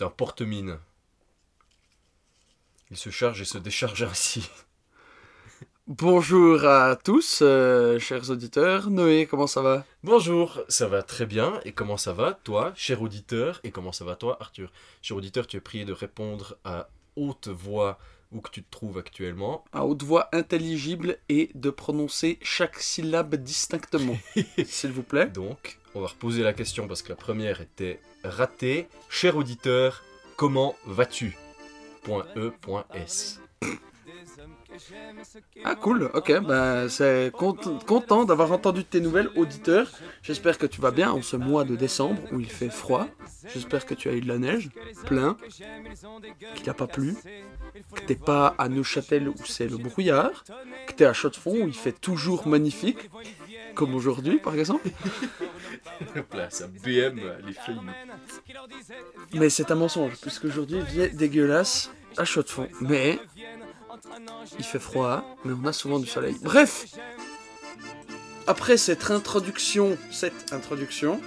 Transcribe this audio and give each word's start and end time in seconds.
C'est 0.00 0.06
un 0.06 0.08
porte-mine. 0.08 0.78
Il 2.90 2.96
se 2.96 3.10
charge 3.10 3.42
et 3.42 3.44
se 3.44 3.58
décharge 3.58 4.02
ainsi. 4.02 4.48
Bonjour 5.88 6.64
à 6.64 6.96
tous, 6.96 7.40
euh, 7.42 7.98
chers 7.98 8.30
auditeurs. 8.30 8.88
Noé, 8.88 9.26
comment 9.26 9.46
ça 9.46 9.60
va? 9.60 9.84
Bonjour, 10.02 10.62
ça 10.68 10.88
va 10.88 11.02
très 11.02 11.26
bien. 11.26 11.60
Et 11.66 11.72
comment 11.72 11.98
ça 11.98 12.14
va, 12.14 12.32
toi, 12.32 12.72
cher 12.76 13.02
auditeur? 13.02 13.60
Et 13.62 13.72
comment 13.72 13.92
ça 13.92 14.06
va, 14.06 14.16
toi, 14.16 14.38
Arthur? 14.40 14.72
Cher 15.02 15.18
auditeur, 15.18 15.46
tu 15.46 15.58
es 15.58 15.60
prié 15.60 15.84
de 15.84 15.92
répondre 15.92 16.56
à 16.64 16.88
haute 17.16 17.48
voix 17.48 17.98
où 18.32 18.40
que 18.40 18.50
tu 18.50 18.62
te 18.62 18.70
trouves 18.70 18.98
actuellement. 18.98 19.64
À 19.72 19.84
haute 19.84 20.02
voix 20.02 20.28
intelligible 20.32 21.18
et 21.28 21.50
de 21.54 21.70
prononcer 21.70 22.38
chaque 22.42 22.78
syllabe 22.78 23.34
distinctement, 23.36 24.18
s'il 24.64 24.92
vous 24.92 25.02
plaît. 25.02 25.26
Donc, 25.26 25.78
on 25.94 26.00
va 26.00 26.08
reposer 26.08 26.42
la 26.42 26.52
question 26.52 26.86
parce 26.86 27.02
que 27.02 27.08
la 27.10 27.16
première 27.16 27.60
était 27.60 28.00
ratée. 28.24 28.86
Cher 29.08 29.36
auditeur, 29.36 30.02
comment 30.36 30.74
vas-tu? 30.86 31.36
Point 32.02 32.26
E, 32.36 32.52
point 32.60 32.86
S. 32.94 33.40
Ah 35.64 35.74
cool, 35.74 36.10
ok, 36.14 36.40
bah 36.40 36.88
c'est 36.88 37.30
cont- 37.36 37.54
content 37.86 38.24
d'avoir 38.24 38.52
entendu 38.52 38.84
tes 38.84 39.00
nouvelles, 39.00 39.28
auditeur. 39.36 39.90
J'espère 40.22 40.58
que 40.58 40.66
tu 40.66 40.80
vas 40.80 40.90
bien 40.90 41.10
en 41.10 41.22
ce 41.22 41.36
mois 41.36 41.64
de 41.64 41.76
décembre 41.76 42.20
où 42.32 42.40
il 42.40 42.48
fait 42.50 42.70
froid. 42.70 43.06
J'espère 43.52 43.84
que 43.86 43.94
tu 43.94 44.08
as 44.08 44.12
eu 44.12 44.20
de 44.20 44.28
la 44.28 44.38
neige, 44.38 44.70
plein, 45.06 45.36
qu'il 46.54 46.66
n'a 46.66 46.74
pas 46.74 46.86
plu, 46.86 47.14
que 47.94 48.00
t'es 48.02 48.14
pas 48.14 48.54
à 48.58 48.68
Neuchâtel 48.68 49.28
où 49.28 49.34
c'est 49.44 49.68
le 49.68 49.76
brouillard, 49.76 50.44
que 50.86 50.92
t'es 50.92 51.04
à 51.06 51.12
Chaux-de-Fonds 51.12 51.62
où 51.64 51.68
il 51.68 51.74
fait 51.74 51.92
toujours 51.98 52.46
magnifique, 52.46 53.10
comme 53.74 53.94
aujourd'hui 53.94 54.38
par 54.38 54.54
exemple. 54.54 54.88
Là, 56.34 56.48
ça 56.50 56.66
BM 56.68 57.20
les 57.46 57.52
filles. 57.52 57.80
Mais 59.34 59.50
c'est 59.50 59.70
un 59.70 59.74
mensonge, 59.76 60.14
puisque 60.20 60.44
aujourd'hui 60.44 60.78
il 60.78 60.86
faisait 60.86 61.08
dégueulasse 61.10 61.90
à 62.16 62.24
Chaux-de-Fonds. 62.24 62.68
Mais 62.80 63.18
il 64.58 64.64
fait 64.64 64.78
froid, 64.78 65.24
mais 65.44 65.52
on 65.62 65.66
a 65.66 65.72
souvent 65.72 65.98
du 65.98 66.06
soleil. 66.06 66.36
Bref, 66.42 66.86
après 68.46 68.76
cette 68.76 69.10
introduction, 69.10 69.96
cette 70.10 70.52
introduction, 70.52 71.20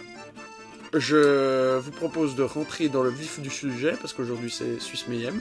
je 0.94 1.78
vous 1.80 1.92
propose 1.92 2.36
de 2.36 2.44
rentrer 2.44 2.90
dans 2.90 3.04
le 3.04 3.10
vif 3.10 3.40
du 3.40 3.50
sujet, 3.50 3.96
parce 4.00 4.14
qu'aujourd'hui 4.14 4.52
c'est 4.52 4.80
Suisse 4.80 5.08
Mayhem. 5.08 5.38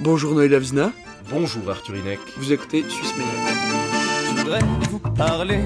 Bonjour 0.00 0.34
Noël 0.34 0.54
Avzina, 0.54 0.92
Bonjour 1.30 1.70
Arthur 1.70 1.96
Inek. 1.96 2.20
vous 2.36 2.52
écoutez 2.52 2.82
Suisse 2.88 3.12
Mayhem. 3.16 4.01
Voudrais 4.44 4.60
vous 4.90 4.98
parler 4.98 5.60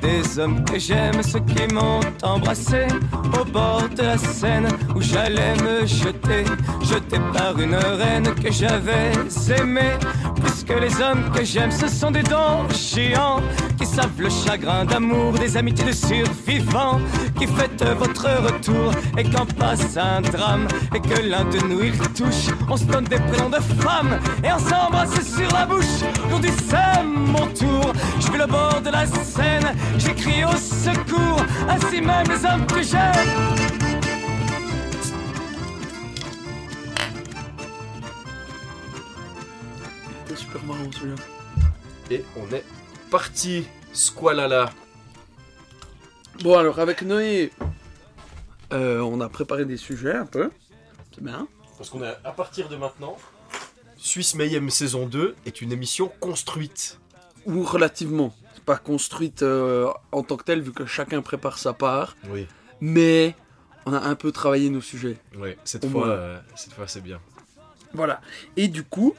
des 0.00 0.38
hommes 0.38 0.64
que 0.64 0.78
j'aime, 0.78 1.20
ceux 1.22 1.40
qui 1.40 1.74
m'ont 1.74 1.98
embrassé 2.22 2.86
au 3.40 3.44
bord 3.44 3.88
de 3.96 4.02
la 4.02 4.16
Seine 4.16 4.68
où 4.94 5.00
j'allais 5.00 5.54
me 5.56 5.84
jeter, 5.86 6.44
jeté 6.82 7.18
par 7.32 7.58
une 7.58 7.74
reine 7.74 8.32
que 8.34 8.52
j'avais 8.52 9.10
aimée. 9.58 9.98
Plus 10.36 10.62
que 10.62 10.74
les 10.74 11.00
hommes 11.00 11.30
que 11.34 11.44
j'aime, 11.44 11.72
ce 11.72 11.88
sont 11.88 12.12
des 12.12 12.22
dons 12.22 12.68
chiants 12.72 13.40
qui 13.76 13.86
savent 13.86 14.20
le 14.20 14.30
chagrin 14.30 14.84
d'amour, 14.84 15.32
des 15.32 15.56
amitiés 15.56 15.86
de 15.86 15.92
survivants 15.92 17.00
qui 17.36 17.46
fêtent 17.46 17.84
votre 17.98 18.28
retour 18.44 18.92
et 19.18 19.24
quand 19.24 19.52
passe 19.54 19.96
un 19.96 20.20
drame 20.20 20.68
et 20.94 21.00
que 21.00 21.20
l'un 21.22 21.44
de 21.44 21.58
nous 21.66 21.82
y 21.82 21.90
touche, 22.14 22.54
on 22.68 22.76
se 22.76 22.84
donne 22.84 23.04
des 23.04 23.18
prénoms 23.18 23.50
de 23.50 23.60
femmes 23.82 24.18
et 24.44 24.52
on 24.52 24.58
s'embrasse 24.58 25.20
sur 25.36 25.50
la 25.52 25.66
bouche. 25.66 26.04
On 26.32 26.38
dit 26.38 26.52
c'est 26.68 27.02
mon 27.04 27.46
tour, 27.48 27.92
je 28.20 28.30
vais 28.30 28.38
le 28.38 28.46
bord 28.46 28.80
de 28.80 28.90
la 28.90 29.06
Seine, 29.06 29.76
j'écris 29.98 30.44
au 30.44 30.56
secours, 30.56 31.42
ainsi 31.68 32.00
même 32.00 32.26
les 32.28 32.44
hommes 32.44 32.66
que 32.66 32.82
j'aime. 32.82 33.76
C'est 40.28 40.36
super 40.36 40.62
marrant 40.64 40.90
celui-là. 40.92 41.16
Et 42.10 42.24
on 42.36 42.54
est 42.54 42.64
parti. 43.10 43.66
Squalala. 43.92 44.70
Bon 46.42 46.58
alors 46.58 46.78
avec 46.80 47.00
Noé, 47.00 47.50
euh, 48.72 49.00
on 49.00 49.20
a 49.22 49.28
préparé 49.30 49.64
des 49.64 49.78
sujets 49.78 50.14
un 50.14 50.26
peu. 50.26 50.50
C'est 51.14 51.24
bien. 51.24 51.48
Parce 51.78 51.88
qu'on 51.88 52.02
est 52.02 52.14
à 52.24 52.32
partir 52.32 52.68
de 52.68 52.76
maintenant. 52.76 53.16
Suisse 53.96 54.34
Mayhem 54.34 54.68
saison 54.68 55.06
2 55.06 55.34
est 55.46 55.62
une 55.62 55.72
émission 55.72 56.12
construite. 56.20 56.98
Ou 57.46 57.62
relativement. 57.62 58.34
Pas 58.64 58.76
construite 58.76 59.42
euh, 59.42 59.88
en 60.12 60.22
tant 60.22 60.36
que 60.36 60.44
telle 60.44 60.60
vu 60.60 60.72
que 60.72 60.86
chacun 60.86 61.22
prépare 61.22 61.58
sa 61.58 61.72
part. 61.72 62.16
Oui. 62.28 62.46
Mais 62.80 63.34
on 63.86 63.92
a 63.92 64.00
un 64.00 64.14
peu 64.16 64.32
travaillé 64.32 64.68
nos 64.70 64.80
sujets. 64.80 65.16
Ouais, 65.38 65.56
cette 65.64 65.88
fois, 65.88 66.08
euh, 66.08 66.40
cette 66.56 66.72
fois 66.72 66.88
c'est 66.88 67.00
bien. 67.00 67.20
Voilà. 67.94 68.20
Et 68.56 68.68
du 68.68 68.82
coup, 68.82 69.14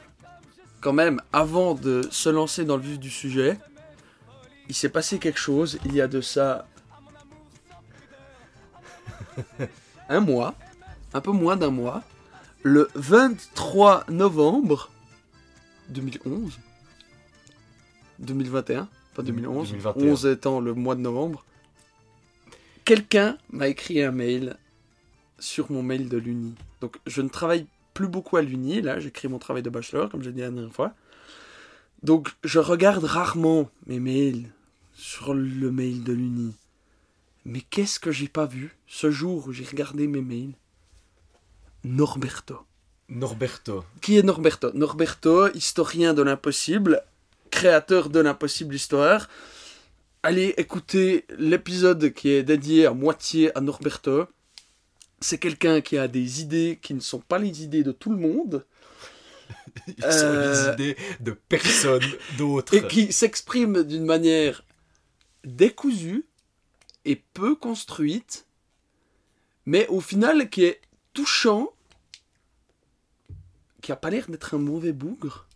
quand 0.81 0.93
même, 0.93 1.21
avant 1.31 1.73
de 1.73 2.07
se 2.11 2.29
lancer 2.29 2.65
dans 2.65 2.75
le 2.77 2.83
vif 2.83 2.99
du 2.99 3.09
sujet, 3.09 3.57
il 4.69 4.75
s'est 4.75 4.89
passé 4.89 5.17
quelque 5.19 5.39
chose 5.39 5.79
il 5.85 5.95
y 5.95 6.01
a 6.01 6.07
de 6.07 6.19
ça 6.21 6.67
un 10.09 10.19
mois, 10.19 10.55
un 11.13 11.21
peu 11.21 11.31
moins 11.31 11.55
d'un 11.55 11.71
mois, 11.71 12.03
le 12.63 12.89
23 12.95 14.05
novembre 14.09 14.91
2011, 15.89 16.59
2021, 18.19 18.87
pas 19.15 19.23
2011, 19.23 19.69
2021. 19.69 20.11
11 20.11 20.25
étant 20.27 20.59
le 20.59 20.73
mois 20.73 20.95
de 20.95 21.01
novembre, 21.01 21.45
quelqu'un 22.85 23.37
m'a 23.51 23.67
écrit 23.67 24.01
un 24.01 24.11
mail 24.11 24.57
sur 25.39 25.71
mon 25.71 25.83
mail 25.83 26.09
de 26.09 26.17
l'Uni. 26.17 26.55
Donc 26.81 26.97
je 27.05 27.21
ne 27.21 27.29
travaille 27.29 27.65
plus 27.93 28.07
beaucoup 28.07 28.37
à 28.37 28.41
l'Uni, 28.41 28.81
là 28.81 28.99
j'écris 28.99 29.27
mon 29.27 29.39
travail 29.39 29.63
de 29.63 29.69
bachelor, 29.69 30.09
comme 30.09 30.23
j'ai 30.23 30.31
dit 30.31 30.41
la 30.41 30.49
dernière 30.49 30.73
fois. 30.73 30.93
Donc 32.03 32.29
je 32.43 32.59
regarde 32.59 33.03
rarement 33.03 33.69
mes 33.87 33.99
mails 33.99 34.49
sur 34.93 35.33
le 35.33 35.71
mail 35.71 36.03
de 36.03 36.13
l'Uni. 36.13 36.53
Mais 37.45 37.61
qu'est-ce 37.61 37.99
que 37.99 38.11
j'ai 38.11 38.27
pas 38.27 38.45
vu 38.45 38.75
ce 38.87 39.09
jour 39.09 39.47
où 39.47 39.53
j'ai 39.53 39.63
regardé 39.63 40.07
mes 40.07 40.21
mails? 40.21 40.53
Norberto. 41.83 42.59
Norberto. 43.09 43.85
Qui 44.01 44.17
est 44.17 44.23
Norberto? 44.23 44.71
Norberto, 44.73 45.49
historien 45.53 46.13
de 46.13 46.21
l'impossible, 46.21 47.01
créateur 47.49 48.09
de 48.09 48.19
l'impossible 48.19 48.75
histoire. 48.75 49.29
Allez 50.23 50.53
écouter 50.57 51.25
l'épisode 51.37 52.13
qui 52.13 52.29
est 52.29 52.43
dédié 52.43 52.85
à 52.85 52.93
moitié 52.93 53.55
à 53.57 53.61
Norberto. 53.61 54.25
C'est 55.19 55.37
quelqu'un 55.37 55.81
qui 55.81 55.97
a 55.97 56.07
des 56.07 56.41
idées 56.41 56.79
qui 56.81 56.93
ne 56.93 56.99
sont 56.99 57.19
pas 57.19 57.37
les 57.39 57.63
idées 57.63 57.83
de 57.83 57.91
tout 57.91 58.11
le 58.11 58.17
monde 58.17 58.65
Ils 59.87 60.03
sont 60.03 60.09
Euh, 60.09 60.67
les 60.67 60.73
idées 60.73 60.97
de 61.21 61.31
personne 61.31 62.03
d'autre. 62.37 62.73
et 62.73 62.85
qui 62.87 63.11
s'exprime 63.13 63.83
d'une 63.83 64.05
manière 64.05 64.63
décousue 65.43 66.25
et 67.05 67.15
peu 67.33 67.55
construite, 67.55 68.45
mais 69.65 69.87
au 69.87 70.01
final 70.01 70.49
qui 70.49 70.63
est 70.65 70.81
touchant, 71.13 71.69
qui 73.81 73.91
a 73.91 73.95
pas 73.95 74.09
l'air 74.09 74.29
d'être 74.29 74.53
un 74.55 74.59
mauvais 74.59 74.91
bougre, 74.91 75.47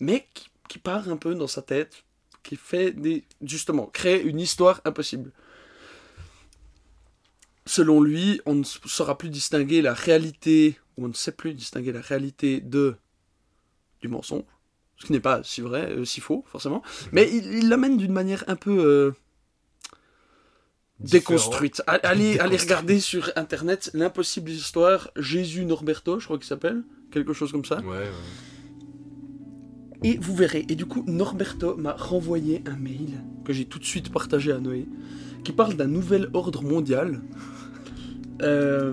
mais 0.00 0.26
qui, 0.34 0.50
qui 0.72 0.78
part 0.78 1.10
un 1.10 1.18
peu 1.18 1.34
dans 1.34 1.46
sa 1.46 1.60
tête, 1.60 2.02
qui 2.42 2.56
fait 2.56 2.92
des 2.92 3.24
justement 3.42 3.84
créer 3.84 4.22
une 4.22 4.40
histoire 4.40 4.80
impossible. 4.86 5.30
Selon 7.66 8.00
lui, 8.00 8.40
on 8.46 8.54
ne 8.54 8.64
saura 8.64 9.18
plus 9.18 9.28
distinguer 9.28 9.82
la 9.82 9.92
réalité, 9.92 10.78
ou 10.96 11.04
on 11.04 11.08
ne 11.08 11.12
sait 11.12 11.32
plus 11.32 11.52
distinguer 11.52 11.92
la 11.92 12.00
réalité 12.00 12.62
de 12.62 12.96
du 14.00 14.08
mensonge, 14.08 14.44
ce 14.96 15.04
qui 15.04 15.12
n'est 15.12 15.20
pas 15.20 15.42
si 15.44 15.60
vrai, 15.60 15.90
euh, 15.90 16.06
si 16.06 16.22
faux 16.22 16.42
forcément, 16.48 16.82
mais 17.12 17.30
il 17.30 17.68
l'amène 17.68 17.98
d'une 17.98 18.14
manière 18.14 18.42
un 18.46 18.56
peu 18.56 18.78
euh, 18.78 19.12
déconstruite. 21.00 21.82
Allez, 21.86 22.38
allez 22.44 22.56
regarder 22.56 22.98
sur 22.98 23.30
internet 23.36 23.90
l'impossible 23.92 24.50
histoire 24.50 25.10
Jésus 25.16 25.66
Norberto, 25.66 26.18
je 26.18 26.24
crois 26.24 26.38
qu'il 26.38 26.46
s'appelle, 26.46 26.82
quelque 27.10 27.34
chose 27.34 27.52
comme 27.52 27.66
ça. 27.66 27.80
Ouais, 27.80 27.98
ouais. 27.98 28.51
Et 30.04 30.18
vous 30.20 30.34
verrez. 30.34 30.64
Et 30.68 30.74
du 30.74 30.86
coup, 30.86 31.04
Norberto 31.06 31.76
m'a 31.76 31.92
renvoyé 31.92 32.62
un 32.66 32.76
mail 32.76 33.20
que 33.44 33.52
j'ai 33.52 33.64
tout 33.64 33.78
de 33.78 33.84
suite 33.84 34.10
partagé 34.10 34.52
à 34.52 34.58
Noé, 34.58 34.86
qui 35.44 35.52
parle 35.52 35.74
d'un 35.74 35.86
nouvel 35.86 36.28
ordre 36.32 36.62
mondial. 36.62 37.20
Euh, 38.40 38.92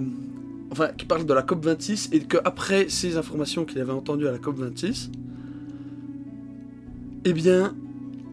enfin, 0.70 0.90
qui 0.96 1.06
parle 1.06 1.26
de 1.26 1.34
la 1.34 1.42
COP26 1.42 2.10
et 2.14 2.20
qu'après 2.20 2.88
ces 2.88 3.18
informations 3.18 3.66
qu'il 3.66 3.80
avait 3.80 3.94
entendues 3.94 4.28
à 4.28 4.32
la 4.32 4.38
COP26, 4.38 5.10
eh 7.26 7.34
bien, 7.34 7.76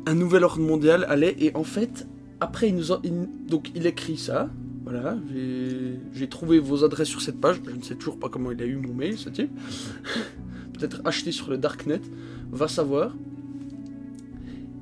un 0.05 0.15
nouvel 0.15 0.45
ordre 0.45 0.61
mondial 0.61 1.07
allait. 1.09 1.35
Et 1.39 1.57
en 1.57 1.65
fait, 1.65 2.07
après, 2.41 2.69
il 2.69 2.75
nous 2.77 2.93
il- 3.03 3.29
donc 3.49 3.71
il 3.75 3.87
écrit 3.87 4.19
ça. 4.19 4.51
Voilà, 4.85 5.17
j'ai- 5.33 5.99
j'ai 6.13 6.29
trouvé 6.29 6.59
vos 6.59 6.85
adresses 6.85 7.09
sur 7.09 7.23
cette 7.23 7.41
page. 7.41 7.63
Je 7.65 7.71
ne 7.75 7.83
sais 7.83 7.95
toujours 7.95 8.19
pas 8.19 8.29
comment 8.29 8.51
il 8.51 8.61
a 8.61 8.67
eu 8.67 8.77
mon 8.77 8.93
mail, 8.93 9.17
ce 9.17 9.31
type. 9.31 9.51
Peut-être 10.79 11.01
acheté 11.07 11.33
sur 11.33 11.49
le 11.49 11.57
darknet 11.57 12.03
va 12.53 12.69
savoir. 12.69 13.15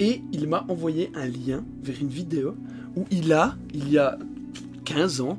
Et 0.01 0.23
il 0.33 0.49
m'a 0.49 0.65
envoyé 0.69 1.11
un 1.15 1.27
lien 1.27 1.65
vers 1.83 1.97
une 2.01 2.09
vidéo 2.09 2.57
où 2.97 3.05
il 3.11 3.33
a, 3.33 3.57
il 3.73 3.89
y 3.91 3.99
a 3.99 4.19
15 4.85 5.21
ans, 5.21 5.39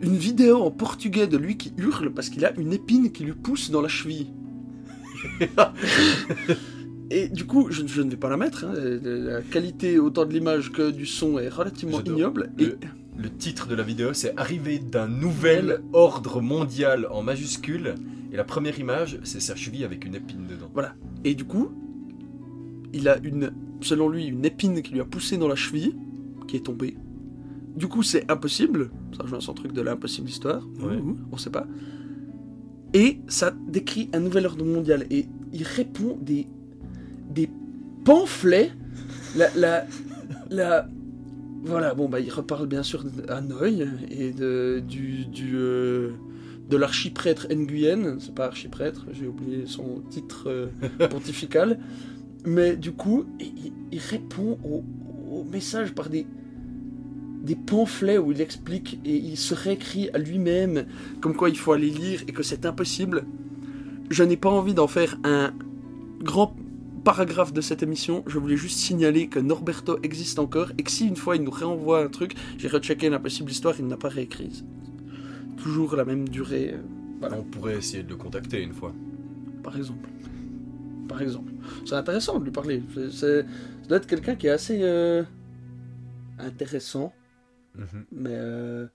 une 0.00 0.16
vidéo 0.16 0.62
en 0.62 0.70
portugais 0.70 1.26
de 1.26 1.36
lui 1.36 1.56
qui 1.56 1.72
hurle 1.78 2.10
parce 2.12 2.28
qu'il 2.28 2.44
a 2.44 2.52
une 2.58 2.72
épine 2.72 3.12
qui 3.12 3.24
lui 3.24 3.32
pousse 3.32 3.70
dans 3.70 3.80
la 3.82 3.88
cheville. 3.88 4.28
Et 7.10 7.28
du 7.28 7.44
coup, 7.44 7.68
je, 7.70 7.86
je 7.86 8.02
ne 8.02 8.10
vais 8.10 8.16
pas 8.16 8.28
la 8.30 8.36
mettre. 8.36 8.64
hein, 8.64 8.72
La 9.02 9.42
qualité 9.42 9.98
autant 9.98 10.24
de 10.24 10.32
l'image 10.32 10.72
que 10.72 10.90
du 10.90 11.06
son 11.06 11.38
est 11.38 11.48
relativement 11.48 11.98
ignoble. 12.02 12.50
Et 12.58 12.64
Le, 12.64 12.78
le 13.18 13.30
titre 13.30 13.68
de 13.68 13.74
la 13.74 13.82
vidéo, 13.82 14.12
c'est 14.14 14.36
Arrivée 14.38 14.78
d'un 14.78 15.06
nouvel 15.08 15.82
ordre 15.92 16.40
mondial 16.40 17.06
en 17.10 17.22
majuscule. 17.22 17.94
Et 18.34 18.36
la 18.36 18.42
première 18.42 18.76
image, 18.80 19.20
c'est 19.22 19.38
sa 19.38 19.54
cheville 19.54 19.84
avec 19.84 20.04
une 20.04 20.16
épine 20.16 20.48
dedans. 20.48 20.68
Et 21.22 21.36
du 21.36 21.44
coup, 21.44 21.70
il 22.92 23.08
a 23.08 23.16
une, 23.18 23.52
selon 23.80 24.08
lui, 24.08 24.26
une 24.26 24.44
épine 24.44 24.82
qui 24.82 24.92
lui 24.92 25.00
a 25.00 25.04
poussé 25.04 25.36
dans 25.36 25.46
la 25.46 25.54
cheville, 25.54 25.94
qui 26.48 26.56
est 26.56 26.64
tombée. 26.66 26.96
Du 27.76 27.86
coup, 27.86 28.02
c'est 28.02 28.28
impossible. 28.28 28.90
Ça 29.16 29.22
rejoint 29.22 29.38
son 29.38 29.54
truc 29.54 29.72
de 29.72 29.80
l'impossible 29.82 30.28
histoire. 30.28 30.66
Ouais. 30.80 30.98
On 31.30 31.36
sait 31.36 31.50
pas. 31.50 31.68
Et 32.92 33.20
ça 33.28 33.54
décrit 33.68 34.10
un 34.12 34.18
nouvel 34.18 34.46
ordre 34.46 34.64
mondial. 34.64 35.06
Et 35.10 35.26
il 35.52 35.62
répond 35.62 36.18
des, 36.20 36.48
des 37.30 37.48
pamphlets. 38.04 38.72
La, 39.36 39.46
la, 39.54 39.86
la- 40.50 40.88
voilà, 41.62 41.94
bon, 41.94 42.08
bah, 42.08 42.18
il 42.18 42.30
reparle 42.32 42.66
bien 42.66 42.82
sûr 42.82 43.04
d'Hanoï 43.04 43.88
et 44.10 44.32
de, 44.32 44.82
du, 44.86 45.24
du, 45.24 45.52
euh, 45.54 46.10
de 46.68 46.76
l'archiprêtre 46.76 47.48
Nguyen. 47.52 48.18
C'est 48.20 48.34
pas 48.34 48.46
archiprêtre, 48.46 49.06
j'ai 49.12 49.26
oublié 49.26 49.64
son 49.66 50.02
titre 50.10 50.44
euh, 50.48 50.66
pontifical. 51.10 51.78
Mais 52.46 52.76
du 52.76 52.92
coup, 52.92 53.24
il, 53.40 53.98
répond 53.98 54.58
au, 54.64 54.84
au 55.30 55.44
message 55.44 55.94
par 55.94 56.10
des, 56.10 56.26
des 57.42 57.54
pamphlets 57.54 58.18
où 58.18 58.32
il 58.32 58.40
explique 58.40 58.98
et 59.04 59.16
il 59.16 59.36
se 59.36 59.54
réécrit 59.54 60.10
à 60.14 60.18
lui-même 60.18 60.86
comme 61.20 61.34
quoi 61.34 61.50
il 61.50 61.58
faut 61.58 61.72
aller 61.72 61.90
lire 61.90 62.22
et 62.26 62.32
que 62.32 62.42
c'est 62.42 62.66
impossible. 62.66 63.24
Je 64.10 64.22
n'ai 64.22 64.36
pas 64.36 64.50
envie 64.50 64.74
d'en 64.74 64.86
faire 64.86 65.18
un 65.24 65.52
grand 66.20 66.56
paragraphe 67.04 67.52
de 67.52 67.60
cette 67.60 67.82
émission. 67.82 68.24
Je 68.26 68.38
voulais 68.38 68.56
juste 68.56 68.78
signaler 68.78 69.28
que 69.28 69.38
Norberto 69.38 69.98
existe 70.02 70.38
encore 70.38 70.72
et 70.78 70.82
que 70.82 70.90
si 70.90 71.06
une 71.06 71.16
fois 71.16 71.36
il 71.36 71.42
nous 71.42 71.50
réenvoie 71.50 72.02
un 72.02 72.08
truc, 72.08 72.34
j'ai 72.58 72.68
rechecké 72.68 73.10
l'impossible 73.10 73.50
histoire, 73.50 73.74
il 73.78 73.86
n'a 73.86 73.98
pas 73.98 74.08
réécrit. 74.08 74.64
Toujours 75.56 75.96
la 75.96 76.04
même 76.04 76.28
durée, 76.28 76.74
euh, 76.74 76.82
Voilà. 77.20 77.36
On 77.38 77.42
pourrait 77.44 77.76
essayer 77.76 78.02
de 78.02 78.08
le 78.10 78.16
contacter 78.16 78.62
une 78.62 78.72
fois. 78.74 78.92
par 79.62 79.76
exemple. 79.76 80.08
Par 81.08 81.22
exemple. 81.22 81.52
C'est 81.86 81.94
intéressant 81.94 82.38
de 82.38 82.44
lui 82.44 82.50
parler. 82.50 82.82
C'est, 82.94 83.10
c'est- 83.10 83.42
ça 83.42 83.88
doit 83.88 83.96
être 83.98 84.06
quelqu'un 84.06 84.36
qui 84.36 84.46
est 84.46 84.50
assez 84.50 84.78
euh, 84.82 85.22
intéressant, 86.38 87.14
Mhm. 87.74 88.04
mais 88.12 88.30
euh, 88.32 88.86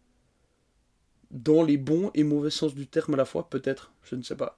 dans 1.32 1.64
les 1.64 1.78
bons 1.78 2.12
et 2.14 2.24
mauvais 2.24 2.50
sens 2.52 2.76
du 2.76 2.88
terme 2.88 3.14
à 3.16 3.18
la 3.18 3.26
fois, 3.26 3.50
peut-être. 3.50 3.92
Je 4.04 4.16
ne 4.16 4.22
sais 4.22 4.36
pas. 4.36 4.58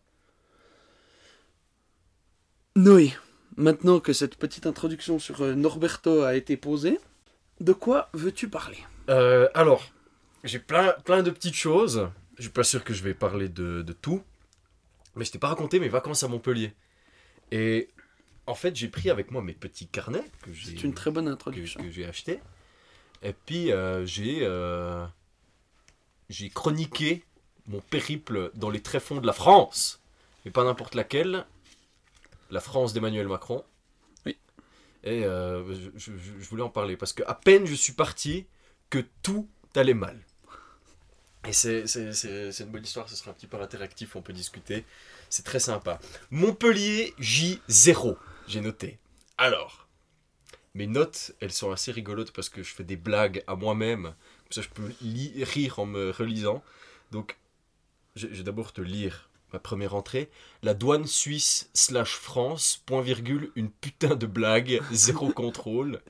Noé, 2.75 3.13
maintenant 3.57 4.00
que 4.00 4.13
cette 4.13 4.36
petite 4.38 4.65
introduction 4.65 5.19
sur 5.19 5.42
Norberto 5.56 6.21
a 6.24 6.36
été 6.36 6.56
posée, 6.57 7.00
de 7.59 7.74
quoi 7.74 8.09
veux-tu 8.13 8.47
parler? 8.50 8.77
Euh, 9.09 9.47
alors, 9.54 9.83
j'ai 10.43 10.59
plein, 10.59 10.93
plein 11.05 11.23
de 11.23 11.31
petites 11.31 11.55
choses. 11.55 12.09
Je 12.38 12.43
suis 12.43 12.51
pas 12.51 12.63
sûr 12.63 12.83
que 12.83 12.93
je 12.93 13.03
vais 13.03 13.13
parler 13.13 13.49
de, 13.49 13.81
de 13.81 13.93
tout. 13.93 14.23
Mais 15.15 15.25
je 15.25 15.31
t'ai 15.31 15.39
pas 15.39 15.49
raconté 15.49 15.79
mes 15.79 15.89
vacances 15.89 16.23
à 16.23 16.27
Montpellier. 16.27 16.73
Et 17.51 17.89
en 18.47 18.55
fait, 18.55 18.75
j'ai 18.75 18.88
pris 18.88 19.09
avec 19.09 19.29
moi 19.31 19.41
mes 19.41 19.53
petits 19.53 19.88
carnets 19.88 20.23
que 20.43 20.51
j'ai 20.53 20.71
C'est 20.71 20.83
une 20.83 20.93
très 20.93 21.11
bonne 21.11 21.25
que, 21.25 21.31
introduction. 21.31 21.81
que 21.81 21.91
j'ai 21.91 22.05
acheté. 22.05 22.39
Et 23.21 23.33
puis, 23.33 23.71
euh, 23.71 24.05
j'ai 24.05 24.39
euh, 24.41 25.05
j'ai 26.29 26.49
chroniqué 26.49 27.23
mon 27.67 27.81
périple 27.81 28.51
dans 28.55 28.69
les 28.69 28.81
tréfonds 28.81 29.19
de 29.21 29.27
la 29.27 29.33
France. 29.33 30.01
Mais 30.45 30.51
pas 30.51 30.63
n'importe 30.63 30.95
laquelle. 30.95 31.45
La 32.49 32.61
France 32.61 32.94
d'Emmanuel 32.94 33.27
Macron. 33.27 33.63
Oui. 34.25 34.37
Et 35.03 35.23
euh, 35.25 35.63
je, 35.95 36.11
je- 36.17 36.39
je 36.39 36.49
voulais 36.49 36.63
en 36.63 36.69
parler 36.69 36.97
parce 36.97 37.13
que 37.13 37.23
à 37.27 37.33
peine 37.35 37.65
je 37.67 37.75
suis 37.75 37.94
parti 37.94 38.47
que 38.89 39.03
tout 39.21 39.47
allait 39.75 39.94
mal. 39.94 40.19
Et 41.47 41.53
c'est 41.53 41.83
une 42.59 42.71
bonne 42.71 42.83
histoire, 42.83 43.09
ce 43.09 43.15
sera 43.15 43.31
un 43.31 43.33
petit 43.33 43.47
peu 43.47 43.59
interactif, 43.59 44.15
on 44.15 44.21
peut 44.21 44.33
discuter. 44.33 44.85
C'est 45.29 45.43
très 45.43 45.59
sympa. 45.59 45.99
Montpellier 46.29 47.13
J0, 47.19 48.15
j'ai 48.47 48.61
noté. 48.61 48.99
Alors, 49.38 49.88
mes 50.73 50.88
notes, 50.88 51.33
elles 51.39 51.51
sont 51.51 51.71
assez 51.71 51.91
rigolotes 51.91 52.31
parce 52.31 52.49
que 52.49 52.63
je 52.63 52.73
fais 52.73 52.83
des 52.83 52.95
blagues 52.95 53.43
à 53.47 53.55
moi-même. 53.55 54.03
Comme 54.03 54.51
ça, 54.51 54.61
je 54.61 54.69
peux 54.69 54.91
rire 55.01 55.79
en 55.79 55.85
me 55.85 56.11
relisant. 56.11 56.63
Donc, 57.11 57.38
je 58.15 58.27
vais 58.27 58.44
d'abord 58.44 58.71
te 58.71 58.81
lire 58.81 59.29
ma 59.51 59.59
première 59.59 59.95
entrée. 59.95 60.29
La 60.63 60.73
douane 60.73 61.07
suisse 61.07 61.69
slash 61.73 62.13
France, 62.13 62.81
point 62.85 63.01
virgule, 63.01 63.51
une 63.55 63.69
putain 63.69 64.15
de 64.15 64.25
blague, 64.25 64.81
zéro 64.91 65.31
contrôle. 65.31 66.01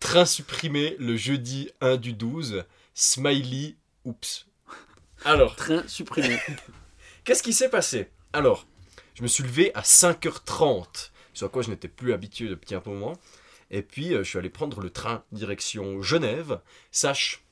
Train 0.00 0.24
supprimé 0.24 0.96
le 0.98 1.16
jeudi 1.16 1.70
1 1.80 1.96
du 1.96 2.12
12. 2.12 2.64
Smiley, 2.94 3.76
oups. 4.04 4.47
Alors, 5.24 5.56
Train 5.56 5.86
supprimé. 5.86 6.38
Qu'est-ce 7.24 7.42
qui 7.42 7.52
s'est 7.52 7.68
passé? 7.68 8.08
Alors, 8.32 8.66
je 9.14 9.22
me 9.22 9.28
suis 9.28 9.42
levé 9.44 9.74
à 9.74 9.82
5h30, 9.82 11.10
ce 11.34 11.44
à 11.44 11.48
quoi 11.48 11.62
je 11.62 11.70
n'étais 11.70 11.88
plus 11.88 12.12
habitué 12.12 12.48
depuis 12.48 12.74
un 12.74 12.82
moment. 12.84 13.14
Et 13.70 13.82
puis, 13.82 14.14
euh, 14.14 14.18
je 14.22 14.28
suis 14.28 14.38
allé 14.38 14.48
prendre 14.48 14.80
le 14.80 14.90
train 14.90 15.24
direction 15.32 16.00
Genève. 16.02 16.60
Sache, 16.90 17.42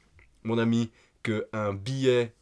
mon 0.45 0.59
ami, 0.59 0.91
que 1.23 1.47
un 1.53 1.75
billet 1.75 2.33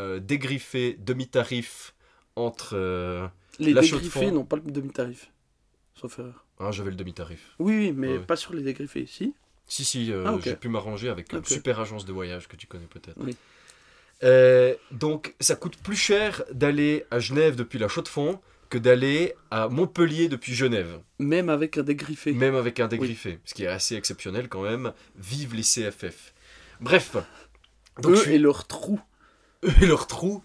euh, 0.00 0.20
dégriffé 0.20 0.96
demi-tarif 1.00 1.94
entre... 2.36 2.76
euh, 2.76 3.26
Les 3.58 3.72
La 3.72 3.80
dégriffés 3.80 4.30
n'ont 4.30 4.44
pas 4.44 4.56
le 4.56 4.62
demi-tarif. 4.62 5.30
Sauf 5.94 6.18
erreur. 6.20 6.44
Ah, 6.60 6.70
j'avais 6.70 6.90
le 6.90 6.96
demi-tarif. 6.96 7.54
Oui, 7.58 7.74
oui, 7.76 7.92
mais 7.92 8.18
Ouais. 8.18 8.24
pas 8.24 8.36
sur 8.36 8.52
les 8.54 8.62
dégriffés, 8.62 9.06
si? 9.06 9.34
Si, 9.66 9.84
si, 9.84 10.12
euh, 10.12 10.24
Ah, 10.26 10.38
j'ai 10.42 10.54
pu 10.56 10.68
m'arranger 10.68 11.08
avec 11.08 11.32
une 11.32 11.44
super 11.44 11.80
agence 11.80 12.04
de 12.04 12.12
voyage 12.12 12.46
que 12.48 12.56
tu 12.56 12.66
connais 12.68 12.86
peut-être. 12.86 13.16
Oui. 13.18 13.36
Euh, 14.24 14.74
donc, 14.90 15.34
ça 15.40 15.54
coûte 15.56 15.76
plus 15.76 15.96
cher 15.96 16.42
d'aller 16.52 17.04
à 17.10 17.18
Genève 17.20 17.54
depuis 17.56 17.78
la 17.78 17.88
Chaux-de-Fonds 17.88 18.40
que 18.68 18.78
d'aller 18.78 19.34
à 19.50 19.68
Montpellier 19.68 20.28
depuis 20.28 20.54
Genève. 20.54 21.00
Même 21.18 21.48
avec 21.48 21.78
un 21.78 21.82
dégriffé. 21.82 22.32
Même 22.32 22.54
avec 22.54 22.80
un 22.80 22.88
dégriffé, 22.88 23.38
ce 23.44 23.54
qui 23.54 23.64
est 23.64 23.68
assez 23.68 23.94
exceptionnel 23.94 24.48
quand 24.48 24.62
même. 24.62 24.92
Vive 25.16 25.54
les 25.54 25.62
CFF. 25.62 26.34
Bref. 26.80 27.16
Donc, 28.02 28.12
Eux 28.12 28.16
je 28.16 28.20
suis- 28.22 28.34
et 28.34 28.38
leurs 28.38 28.66
trous. 28.66 29.00
eux 29.64 29.72
et 29.82 29.86
leur 29.86 30.06
trou. 30.06 30.42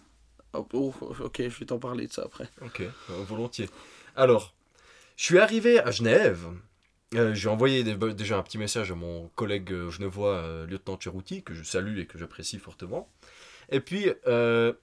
Oh, 0.53 0.67
oh, 0.73 0.93
ok, 1.19 1.37
je 1.49 1.59
vais 1.59 1.65
t'en 1.65 1.79
parler 1.79 2.07
de 2.07 2.13
ça 2.13 2.23
après. 2.25 2.47
Ok, 2.63 2.81
euh, 2.81 2.87
volontiers. 3.27 3.69
Alors, 4.15 4.53
je 5.17 5.23
suis 5.25 5.39
arrivé 5.39 5.79
à 5.79 5.89
Genève. 5.91 6.45
Euh, 7.15 7.33
J'ai 7.35 7.49
envoyé 7.49 7.83
dé- 7.83 7.95
déjà 8.13 8.37
un 8.37 8.41
petit 8.43 8.57
message 8.57 8.91
à 8.91 8.95
mon 8.95 9.27
collègue 9.35 9.71
genevois, 9.89 10.35
euh, 10.35 10.65
lieutenant 10.67 10.97
Cherouti, 10.99 11.43
que 11.43 11.53
je 11.53 11.63
salue 11.63 11.99
et 11.99 12.05
que 12.07 12.17
j'apprécie 12.17 12.57
fortement. 12.59 13.09
Et 13.69 13.79
puis, 13.79 14.09
euh, 14.27 14.73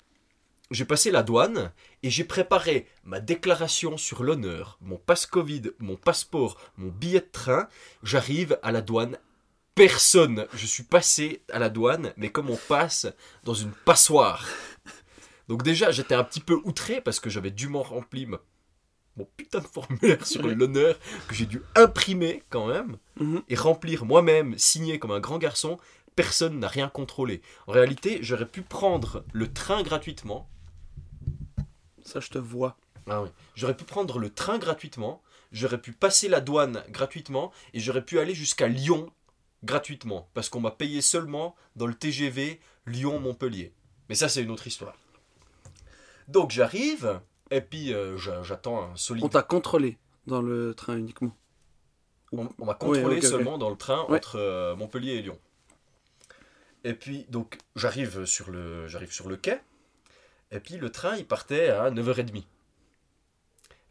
j'ai 0.71 0.85
passé 0.85 1.11
la 1.11 1.23
douane 1.23 1.73
et 2.03 2.11
j'ai 2.11 2.25
préparé 2.25 2.87
ma 3.05 3.21
déclaration 3.21 3.97
sur 3.97 4.23
l'honneur, 4.23 4.79
mon 4.81 4.97
passe 4.97 5.27
Covid, 5.27 5.63
mon 5.79 5.97
passeport, 5.97 6.61
mon 6.77 6.89
billet 6.91 7.21
de 7.21 7.29
train. 7.31 7.69
J'arrive 8.03 8.59
à 8.63 8.71
la 8.73 8.81
douane. 8.81 9.19
Personne. 9.75 10.47
Je 10.55 10.67
suis 10.67 10.83
passé 10.83 11.43
à 11.53 11.59
la 11.59 11.71
douane, 11.71 12.13
mais 12.17 12.31
comme 12.31 12.51
on 12.51 12.57
passe 12.69 13.07
dans 13.45 13.55
une 13.55 13.73
passoire. 13.73 14.45
Donc 15.49 15.63
déjà, 15.63 15.91
j'étais 15.91 16.15
un 16.15 16.25
petit 16.25 16.41
peu 16.41 16.61
outré 16.65 17.01
parce 17.01 17.19
que 17.19 17.31
j'avais 17.31 17.51
dûment 17.51 17.83
rempli 17.83 18.27
ma- 18.27 18.41
mon 19.17 19.27
putain 19.37 19.59
de 19.59 19.67
formulaire 19.67 20.25
sur 20.27 20.45
Ouais. 20.45 20.55
l'honneur 20.55 20.97
que 21.29 21.35
j'ai 21.35 21.47
dû 21.47 21.63
imprimer 21.75 22.43
quand 22.51 22.67
même 22.69 22.99
Mhm. 23.19 23.43
et 23.49 23.55
remplir 23.57 24.05
moi-même, 24.05 24.57
signer 24.59 24.99
comme 24.99 25.11
un 25.11 25.21
grand 25.21 25.39
garçon. 25.39 25.79
Personne 26.17 26.59
n'a 26.59 26.69
rien 26.69 26.89
contrôlé. 26.89 27.41
En 27.67 27.73
réalité, 27.73 28.19
j'aurais 28.23 28.47
pu 28.47 28.63
prendre 28.63 29.25
le 29.33 29.53
train 29.53 29.83
gratuitement. 29.83 30.49
Ça, 32.05 32.21
je 32.21 32.29
te 32.31 32.39
vois. 32.39 32.77
Ah 33.09 33.23
oui. 33.23 33.29
J'aurais 33.55 33.77
pu 33.77 33.85
prendre 33.85 34.19
le 34.19 34.31
train 34.31 34.59
gratuitement. 34.59 35.23
J'aurais 35.53 35.81
pu 35.81 35.93
passer 35.93 36.29
la 36.29 36.41
douane 36.41 36.85
gratuitement 36.91 37.53
et 37.75 37.81
j'aurais 37.81 38.05
pu 38.05 38.19
aller 38.19 38.35
jusqu'à 38.35 38.69
Lyon 38.69 39.11
gratuitement 39.65 40.29
parce 40.35 40.49
qu'on 40.49 40.61
m'a 40.61 40.71
payé 40.71 41.01
seulement 41.03 41.55
dans 41.77 41.87
le 41.87 41.95
TGV 41.95 42.61
Lyon-Montpellier. 42.87 43.73
Mais 44.09 44.15
ça, 44.15 44.29
c'est 44.29 44.43
une 44.43 44.51
autre 44.51 44.67
histoire. 44.67 44.97
Donc 46.29 46.51
j'arrive 46.51 47.21
et 47.51 47.61
puis 47.61 47.93
euh, 47.93 48.17
j'a- 48.17 48.43
j'attends 48.45 48.83
un 48.83 48.97
solide 48.97 49.25
On 49.25 49.29
t'a 49.29 49.43
contrôlé 49.43 49.99
dans 50.27 50.41
le 50.43 50.75
train 50.75 50.97
uniquement. 50.97 51.35
On, 52.33 52.49
on 52.59 52.65
m'a 52.65 52.75
contrôlé 52.75 53.21
seulement 53.21 53.59
dans 53.59 53.71
le 53.71 53.77
train 53.77 54.05
Ouais. 54.09 54.19
entre 54.19 54.37
euh, 54.39 54.77
Montpellier 54.77 55.15
et 55.15 55.23
Lyon. 55.23 55.39
Et 56.85 56.95
puis, 56.95 57.27
donc, 57.29 57.59
j'arrive 57.77 58.25
sur, 58.25 58.51
le, 58.51 58.89
j'arrive 58.89 59.13
sur 59.13 59.29
le 59.29 59.37
quai. 59.37 59.59
Et 60.51 60.61
puis, 60.61 60.77
le 60.77 60.91
train, 60.91 61.17
il 61.17 61.27
partait 61.27 61.69
à 61.69 61.91
9h30. 61.91 62.45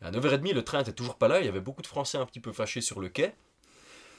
Et 0.01 0.05
à 0.05 0.11
9h30, 0.11 0.53
le 0.53 0.63
train 0.63 0.81
était 0.81 0.93
toujours 0.93 1.15
pas 1.15 1.27
là. 1.27 1.39
Il 1.39 1.45
y 1.45 1.49
avait 1.49 1.59
beaucoup 1.59 1.81
de 1.81 1.87
Français 1.87 2.17
un 2.17 2.25
petit 2.25 2.39
peu 2.39 2.51
fâchés 2.51 2.81
sur 2.81 2.99
le 2.99 3.09
quai. 3.09 3.33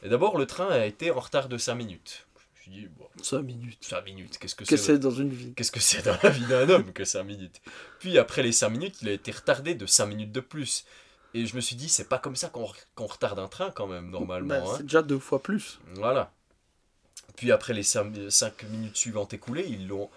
Et 0.03 0.09
d'abord, 0.09 0.39
le 0.39 0.47
train 0.47 0.69
a 0.69 0.87
été 0.87 1.11
en 1.11 1.21
retard 1.21 1.49
de 1.49 1.59
5 1.59 1.75
minutes. 1.75 2.27
Je 2.55 2.71
me 2.71 2.75
suis 2.75 2.83
dit, 2.83 2.89
bon, 2.97 3.07
5 3.23 3.43
minutes. 3.43 3.85
5 3.85 4.05
minutes, 4.05 4.39
qu'est-ce 4.39 4.55
que 4.55 4.65
Qu'est-ce 4.65 4.71
que 4.71 4.77
c'est 4.77 4.93
c'est 4.95 4.99
dans 4.99 5.11
une 5.11 5.31
vie? 5.31 5.53
Qu'est-ce 5.55 5.73
que 5.73 5.81
c'est 5.81 6.03
dans 6.03 6.17
la 6.23 6.31
vie 6.31 6.47
d'un 6.47 6.69
homme 6.69 6.93
que 6.93 7.05
5 7.05 7.23
minutes? 7.25 7.61
Puis 7.99 8.19
après 8.19 8.43
les 8.43 8.53
5 8.53 8.69
minutes, 8.71 9.03
il 9.03 9.09
a 9.09 9.13
été 9.13 9.31
retardé 9.31 9.75
de 9.75 9.87
5 9.87 10.07
minutes 10.07 10.33
de 10.33 10.41
plus. 10.41 10.85
Et 11.35 11.47
je 11.47 11.55
me 11.55 11.61
suis 11.61 11.77
dit, 11.77 11.89
c'est 11.89 12.09
pas 12.09 12.19
comme 12.19 12.37
ça 12.37 12.49
qu'on 12.49 12.67
qu'on 12.95 13.07
retarde 13.07 13.39
un 13.39 13.49
train 13.49 13.71
quand 13.71 13.87
même, 13.87 14.11
normalement. 14.11 14.49
Bah, 14.49 14.63
hein. 14.67 14.75
C'est 14.77 14.83
déjà 14.85 15.03
deux 15.03 15.19
fois 15.19 15.43
plus. 15.43 15.79
Voilà. 15.95 16.33
Puis 17.37 17.53
après 17.53 17.73
les 17.73 17.83
5, 17.83 18.13
minutes 18.71 18.97
suivantes 18.97 19.33
écoulées, 19.33 19.67
ils 19.69 19.89
l'ont 19.89 20.11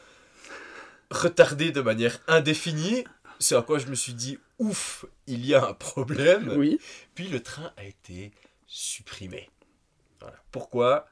retardé 1.12 1.72
de 1.72 1.82
manière 1.82 2.20
indéfinie. 2.27 3.03
C'est 3.39 3.55
à 3.55 3.62
quoi 3.62 3.79
je 3.79 3.88
me 3.88 3.96
suis 3.96 4.13
dit, 4.13 4.39
ouf, 4.60 5.05
il 5.27 5.46
y 5.46 5.53
a 5.53 5.65
un 5.65 5.74
problème. 5.74 6.53
Oui. 6.58 6.79
Puis 7.15 7.27
le 7.27 7.41
train 7.41 7.72
a 7.77 7.84
été 7.84 8.32
supprimé. 8.67 9.50
Voilà. 10.20 10.38
Pourquoi? 10.51 11.08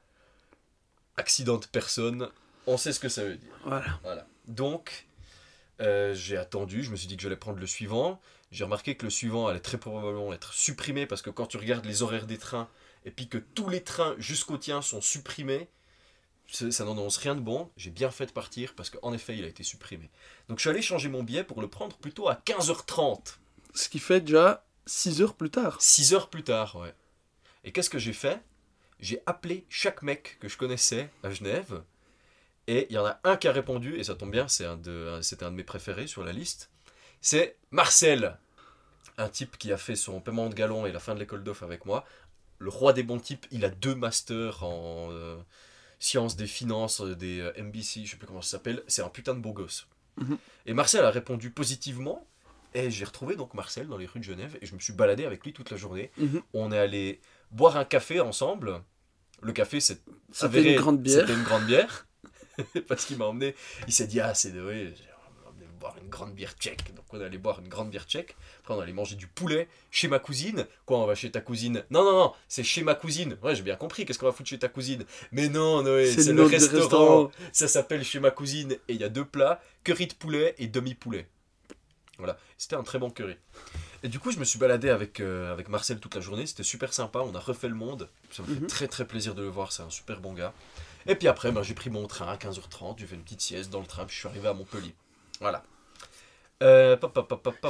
Accident 1.16 1.58
de 1.58 1.66
personne, 1.66 2.30
on 2.66 2.76
sait 2.76 2.92
ce 2.92 3.00
que 3.00 3.08
ça 3.08 3.24
veut 3.24 3.36
dire. 3.36 3.52
Voilà. 3.64 3.98
Voilà. 4.02 4.26
Donc, 4.46 5.06
euh, 5.80 6.14
j'ai 6.14 6.36
attendu, 6.36 6.82
je 6.82 6.90
me 6.90 6.96
suis 6.96 7.08
dit 7.08 7.16
que 7.16 7.22
j'allais 7.22 7.36
prendre 7.36 7.58
le 7.58 7.66
suivant. 7.66 8.20
J'ai 8.50 8.64
remarqué 8.64 8.96
que 8.96 9.04
le 9.04 9.10
suivant 9.10 9.46
allait 9.46 9.60
très 9.60 9.78
probablement 9.78 10.32
être 10.32 10.52
supprimé 10.52 11.06
parce 11.06 11.22
que 11.22 11.30
quand 11.30 11.46
tu 11.46 11.56
regardes 11.56 11.86
les 11.86 12.02
horaires 12.02 12.26
des 12.26 12.38
trains 12.38 12.68
et 13.04 13.10
puis 13.10 13.28
que 13.28 13.38
tous 13.38 13.68
les 13.68 13.82
trains 13.82 14.14
jusqu'au 14.18 14.58
tien 14.58 14.82
sont 14.82 15.00
supprimés, 15.00 15.68
ça 16.52 16.84
n'annonce 16.84 17.16
rien 17.16 17.34
de 17.34 17.40
bon. 17.40 17.70
J'ai 17.76 17.90
bien 17.90 18.10
fait 18.10 18.26
de 18.26 18.32
partir 18.32 18.74
parce 18.74 18.90
qu'en 18.90 19.12
effet, 19.12 19.36
il 19.36 19.44
a 19.44 19.48
été 19.48 19.62
supprimé. 19.62 20.10
Donc, 20.48 20.58
je 20.58 20.62
suis 20.62 20.70
allé 20.70 20.82
changer 20.82 21.08
mon 21.08 21.22
billet 21.22 21.44
pour 21.44 21.60
le 21.60 21.68
prendre 21.68 21.96
plutôt 21.96 22.28
à 22.28 22.34
15h30. 22.34 23.36
Ce 23.74 23.88
qui 23.88 23.98
fait 23.98 24.20
déjà 24.20 24.64
6 24.86 25.22
heures 25.22 25.34
plus 25.34 25.50
tard. 25.50 25.80
6 25.80 26.14
heures 26.14 26.28
plus 26.28 26.44
tard, 26.44 26.76
ouais. 26.76 26.94
Et 27.64 27.72
qu'est-ce 27.72 27.90
que 27.90 27.98
j'ai 27.98 28.12
fait? 28.12 28.42
J'ai 29.00 29.20
appelé 29.26 29.66
chaque 29.68 30.02
mec 30.02 30.38
que 30.40 30.48
je 30.48 30.56
connaissais 30.56 31.10
à 31.22 31.30
Genève. 31.30 31.82
Et 32.66 32.86
il 32.90 32.94
y 32.94 32.98
en 32.98 33.06
a 33.06 33.18
un 33.24 33.36
qui 33.36 33.48
a 33.48 33.52
répondu, 33.52 33.98
et 33.98 34.04
ça 34.04 34.14
tombe 34.14 34.30
bien, 34.30 34.46
c'est 34.46 34.64
un 34.64 34.76
de, 34.76 35.18
c'était 35.22 35.44
un 35.44 35.50
de 35.50 35.56
mes 35.56 35.64
préférés 35.64 36.06
sur 36.06 36.22
la 36.22 36.32
liste. 36.32 36.70
C'est 37.20 37.56
Marcel, 37.70 38.38
un 39.18 39.28
type 39.28 39.58
qui 39.58 39.72
a 39.72 39.76
fait 39.76 39.96
son 39.96 40.20
paiement 40.20 40.48
de 40.48 40.54
galon 40.54 40.86
et 40.86 40.92
la 40.92 41.00
fin 41.00 41.14
de 41.14 41.20
l'école 41.20 41.42
d'off 41.42 41.62
avec 41.62 41.84
moi. 41.86 42.04
Le 42.58 42.70
roi 42.70 42.92
des 42.92 43.02
bons 43.02 43.18
types, 43.18 43.46
il 43.50 43.64
a 43.64 43.70
deux 43.70 43.94
masters 43.94 44.62
en 44.62 45.08
euh, 45.10 45.36
sciences 46.02 46.36
des 46.36 46.46
finances, 46.46 47.00
euh, 47.00 47.14
des 47.14 47.40
euh, 47.40 47.62
MBC, 47.62 48.04
je 48.04 48.10
sais 48.12 48.16
plus 48.16 48.26
comment 48.26 48.42
ça 48.42 48.52
s'appelle. 48.52 48.82
C'est 48.86 49.02
un 49.02 49.08
putain 49.08 49.34
de 49.34 49.40
beau 49.40 49.52
gosse. 49.52 49.86
Mhm. 50.16 50.36
Et 50.66 50.74
Marcel 50.74 51.04
a 51.04 51.10
répondu 51.10 51.50
positivement. 51.50 52.26
Et 52.74 52.90
j'ai 52.90 53.04
retrouvé 53.04 53.36
donc 53.36 53.52
Marcel 53.54 53.86
dans 53.86 53.98
les 53.98 54.06
rues 54.06 54.20
de 54.20 54.24
Genève 54.24 54.56
et 54.62 54.66
je 54.66 54.74
me 54.74 54.80
suis 54.80 54.94
baladé 54.94 55.26
avec 55.26 55.44
lui 55.44 55.52
toute 55.52 55.70
la 55.70 55.76
journée. 55.76 56.10
Mhm. 56.16 56.42
On 56.54 56.72
est 56.72 56.78
allé 56.78 57.20
boire 57.50 57.76
un 57.76 57.84
café 57.84 58.20
ensemble. 58.20 58.82
Le 59.42 59.52
café, 59.52 59.80
c'est 59.80 60.02
C'était 60.32 60.72
une 60.72 60.80
grande 60.80 61.02
bière. 61.02 61.20
C'était 61.20 61.34
une 61.34 61.44
grande 61.44 61.66
bière. 61.66 62.06
Parce 62.88 63.04
qu'il 63.04 63.18
m'a 63.18 63.26
emmené. 63.26 63.54
Il 63.86 63.92
s'est 63.92 64.06
dit, 64.06 64.20
ah, 64.20 64.34
c'est 64.34 64.52
de. 64.52 64.62
Oui, 64.62 64.94
boire 65.82 65.96
une 66.00 66.08
grande 66.08 66.32
bière 66.34 66.52
tchèque. 66.58 66.94
Donc 66.94 67.04
on 67.12 67.20
allé 67.20 67.38
boire 67.38 67.58
une 67.60 67.68
grande 67.68 67.90
bière 67.90 68.04
tchèque. 68.04 68.36
Après, 68.60 68.72
on 68.74 68.80
allait 68.80 68.92
manger 68.92 69.16
du 69.16 69.26
poulet 69.26 69.68
chez 69.90 70.06
ma 70.06 70.20
cousine. 70.20 70.66
Quoi, 70.86 70.98
on 70.98 71.06
va 71.06 71.14
chez 71.16 71.30
ta 71.32 71.40
cousine? 71.40 71.84
Non, 71.90 72.04
non, 72.04 72.12
non, 72.12 72.32
c'est 72.48 72.62
chez 72.62 72.84
ma 72.84 72.94
cousine. 72.94 73.36
Ouais, 73.42 73.56
j'ai 73.56 73.62
bien 73.62 73.74
compris. 73.76 74.06
Qu'est-ce 74.06 74.18
qu'on 74.18 74.26
va 74.26 74.32
foutre 74.32 74.48
chez 74.48 74.58
ta 74.60 74.68
cousine? 74.68 75.04
Mais 75.32 75.48
non, 75.48 75.82
Noé, 75.82 76.06
C'est 76.10 76.22
c'est 76.22 76.32
le 76.32 76.44
restaurant. 76.44 76.78
restaurant. 77.24 77.30
Ça 77.52 77.66
s'appelle 77.66 78.04
chez 78.04 78.20
ma 78.20 78.30
cousine. 78.30 78.72
Et 78.88 78.94
il 78.94 79.00
y 79.00 79.04
a 79.04 79.08
deux 79.08 79.24
plats 79.24 79.60
curry 79.84 80.06
de 80.06 80.14
poulet 80.14 80.54
et 80.58 80.68
demi-poulet. 80.68 81.26
Voilà, 82.18 82.38
c'était 82.56 82.76
un 82.76 82.82
très 82.84 82.98
bon 83.00 83.10
curry. 83.10 83.36
Et 84.04 84.08
du 84.08 84.18
coup, 84.20 84.30
je 84.30 84.38
me 84.38 84.44
suis 84.44 84.58
baladé 84.58 84.90
avec, 84.90 85.18
euh, 85.20 85.52
avec 85.52 85.68
Marcel 85.68 85.98
toute 85.98 86.14
la 86.14 86.20
journée. 86.20 86.46
C'était 86.46 86.62
super 86.62 86.92
sympa. 86.92 87.18
On 87.20 87.34
a 87.34 87.40
refait 87.40 87.68
le 87.68 87.74
monde. 87.74 88.08
Ça 88.30 88.42
me 88.42 88.48
fait 88.54 88.60
Mhm. 88.60 88.66
très 88.68 88.86
très 88.88 89.04
plaisir 89.04 89.34
de 89.34 89.42
le 89.42 89.48
voir. 89.48 89.72
C'est 89.72 89.82
un 89.82 89.90
super 89.90 90.20
bon 90.20 90.32
gars. 90.32 90.52
Et 91.06 91.16
puis 91.16 91.26
après, 91.26 91.50
ben, 91.50 91.62
j'ai 91.64 91.74
pris 91.74 91.90
mon 91.90 92.06
train 92.06 92.28
à 92.28 92.36
15h30. 92.36 92.98
J'ai 93.00 93.06
fait 93.06 93.16
une 93.16 93.22
petite 93.22 93.40
sieste 93.40 93.70
dans 93.70 93.80
le 93.80 93.86
train. 93.86 94.04
Puis 94.04 94.14
je 94.14 94.20
suis 94.20 94.28
arrivé 94.28 94.46
à 94.46 94.54
Montpellier. 94.54 94.94
Voilà. 95.42 95.62
Euh, 96.62 96.96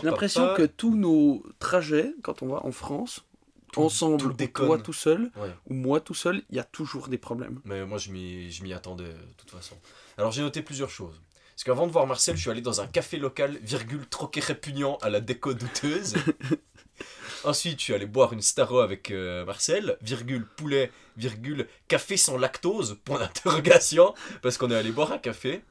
J'ai 0.00 0.06
l'impression 0.06 0.54
que 0.54 0.66
tous 0.66 0.94
nos 0.94 1.42
trajets, 1.58 2.12
quand 2.22 2.42
on 2.42 2.48
va 2.48 2.64
en 2.64 2.72
France, 2.72 3.24
Tout- 3.72 3.80
ensemble, 3.80 4.18
tout 4.36 4.42
ou 4.42 4.46
toi 4.66 4.78
tout 4.78 4.92
seul, 4.92 5.30
Ouais. 5.36 5.48
ou 5.70 5.72
moi 5.74 5.98
tout 6.00 6.12
seul, 6.14 6.42
il 6.50 6.56
y 6.56 6.60
a 6.60 6.64
toujours 6.64 7.08
des 7.08 7.16
problèmes. 7.18 7.60
Mais 7.64 7.84
moi, 7.86 7.96
je 7.98 8.10
m'y 8.12 8.72
attendais 8.74 9.04
euh, 9.04 9.12
de 9.14 9.32
toute 9.38 9.50
façon. 9.50 9.76
Alors, 10.18 10.30
j'ai 10.30 10.42
noté 10.42 10.60
plusieurs 10.62 10.90
choses. 10.90 11.20
Parce 11.54 11.64
qu'avant 11.64 11.86
de 11.86 11.92
voir 11.92 12.06
Marcel, 12.06 12.36
je 12.36 12.42
suis 12.42 12.50
allé 12.50 12.60
dans 12.60 12.80
un 12.82 12.86
café 12.86 13.16
local, 13.16 13.56
virgule, 13.62 14.06
troquet 14.08 14.40
répugnant 14.40 14.96
à 15.00 15.08
la 15.08 15.20
déco 15.20 15.54
douteuse. 15.54 16.14
Ensuite, 17.44 17.78
je 17.78 17.84
suis 17.84 17.94
allé 17.94 18.06
boire 18.06 18.32
une 18.32 18.42
Staro 18.42 18.80
avec 18.80 19.10
euh, 19.10 19.44
Marcel, 19.44 19.96
virgule, 20.02 20.46
poulet, 20.46 20.92
virgule, 21.16 21.66
café 21.88 22.16
sans 22.16 22.36
lactose, 22.38 22.98
point 23.04 23.18
d'interrogation, 23.18 24.14
parce 24.42 24.58
qu'on 24.58 24.70
est 24.70 24.76
allé 24.76 24.92
boire 24.92 25.12
un 25.12 25.18
café. 25.18 25.62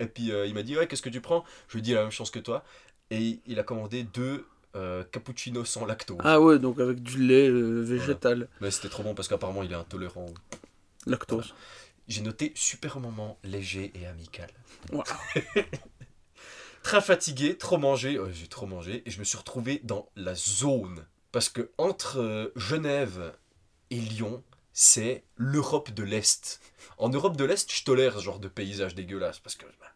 Et 0.00 0.06
puis, 0.06 0.32
euh, 0.32 0.46
il 0.46 0.54
m'a 0.54 0.62
dit, 0.62 0.76
ouais, 0.76 0.86
qu'est-ce 0.86 1.02
que 1.02 1.08
tu 1.08 1.20
prends? 1.20 1.44
Je 1.68 1.74
lui 1.74 1.80
ai 1.80 1.82
dit 1.82 1.92
la 1.94 2.02
même 2.02 2.10
chose 2.10 2.30
que 2.30 2.38
toi. 2.38 2.64
Et 3.10 3.40
il 3.46 3.58
a 3.58 3.62
commandé 3.62 4.02
deux 4.02 4.46
euh, 4.76 5.04
cappuccinos 5.04 5.68
sans 5.68 5.86
lactose. 5.86 6.18
Ah 6.20 6.40
ouais, 6.40 6.58
donc 6.58 6.80
avec 6.80 7.00
du 7.00 7.18
lait 7.18 7.48
euh, 7.48 7.80
végétal, 7.80 8.48
Mais 8.60 8.70
c'était 8.70 8.88
trop 8.88 9.02
bon 9.02 9.14
parce 9.14 9.28
qu'apparemment, 9.28 9.62
il 9.62 9.70
est 9.70 9.76
intolérant. 9.76 10.26
lactose. 11.06 11.54
J'ai 12.08 12.22
noté 12.22 12.52
super 12.54 12.98
moment 12.98 13.38
léger 13.44 13.92
et 13.94 14.06
amical. 14.06 14.50
Très 16.82 17.00
fatigué, 17.00 17.56
trop 17.56 17.78
mangé, 17.78 18.20
j'ai 18.32 18.46
trop 18.46 18.66
mangé, 18.66 19.02
et 19.06 19.10
je 19.10 19.18
me 19.18 19.24
suis 19.24 19.38
retrouvé 19.38 19.80
dans 19.84 20.10
la 20.16 20.34
zone. 20.34 21.06
Parce 21.32 21.48
que 21.48 21.70
entre 21.78 22.20
euh, 22.20 22.52
Genève 22.56 23.32
et 23.90 23.96
Lyon, 23.96 24.42
c'est 24.74 25.22
l'Europe 25.36 25.92
de 25.92 26.02
l'Est. 26.02 26.60
En 26.98 27.08
Europe 27.08 27.36
de 27.36 27.44
l'Est, 27.44 27.72
je 27.72 27.84
tolère 27.84 28.18
ce 28.18 28.24
genre 28.24 28.40
de 28.40 28.48
paysage 28.48 28.94
dégueulasse, 28.94 29.38
parce 29.38 29.54
que 29.54 29.64
bah, 29.80 29.86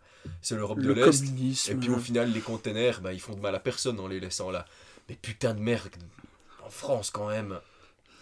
c'est 0.41 0.55
l'Europe 0.55 0.81
de 0.81 0.89
Le 0.89 0.95
l'Est. 0.95 1.69
Et 1.69 1.75
puis 1.75 1.91
au 1.91 1.99
final, 1.99 2.33
les 2.33 2.41
containers, 2.41 3.01
bah, 3.01 3.13
ils 3.13 3.21
font 3.21 3.35
de 3.35 3.41
mal 3.41 3.55
à 3.55 3.61
personne 3.61 4.01
en 4.01 4.07
les 4.07 4.21
laissant 4.21 4.51
là. 4.51 4.65
Mais 5.09 5.17
putain 5.17 5.53
de 5.53 5.61
merde, 5.61 5.91
en 6.65 6.71
France 6.71 7.11
quand 7.11 7.29
même, 7.29 7.61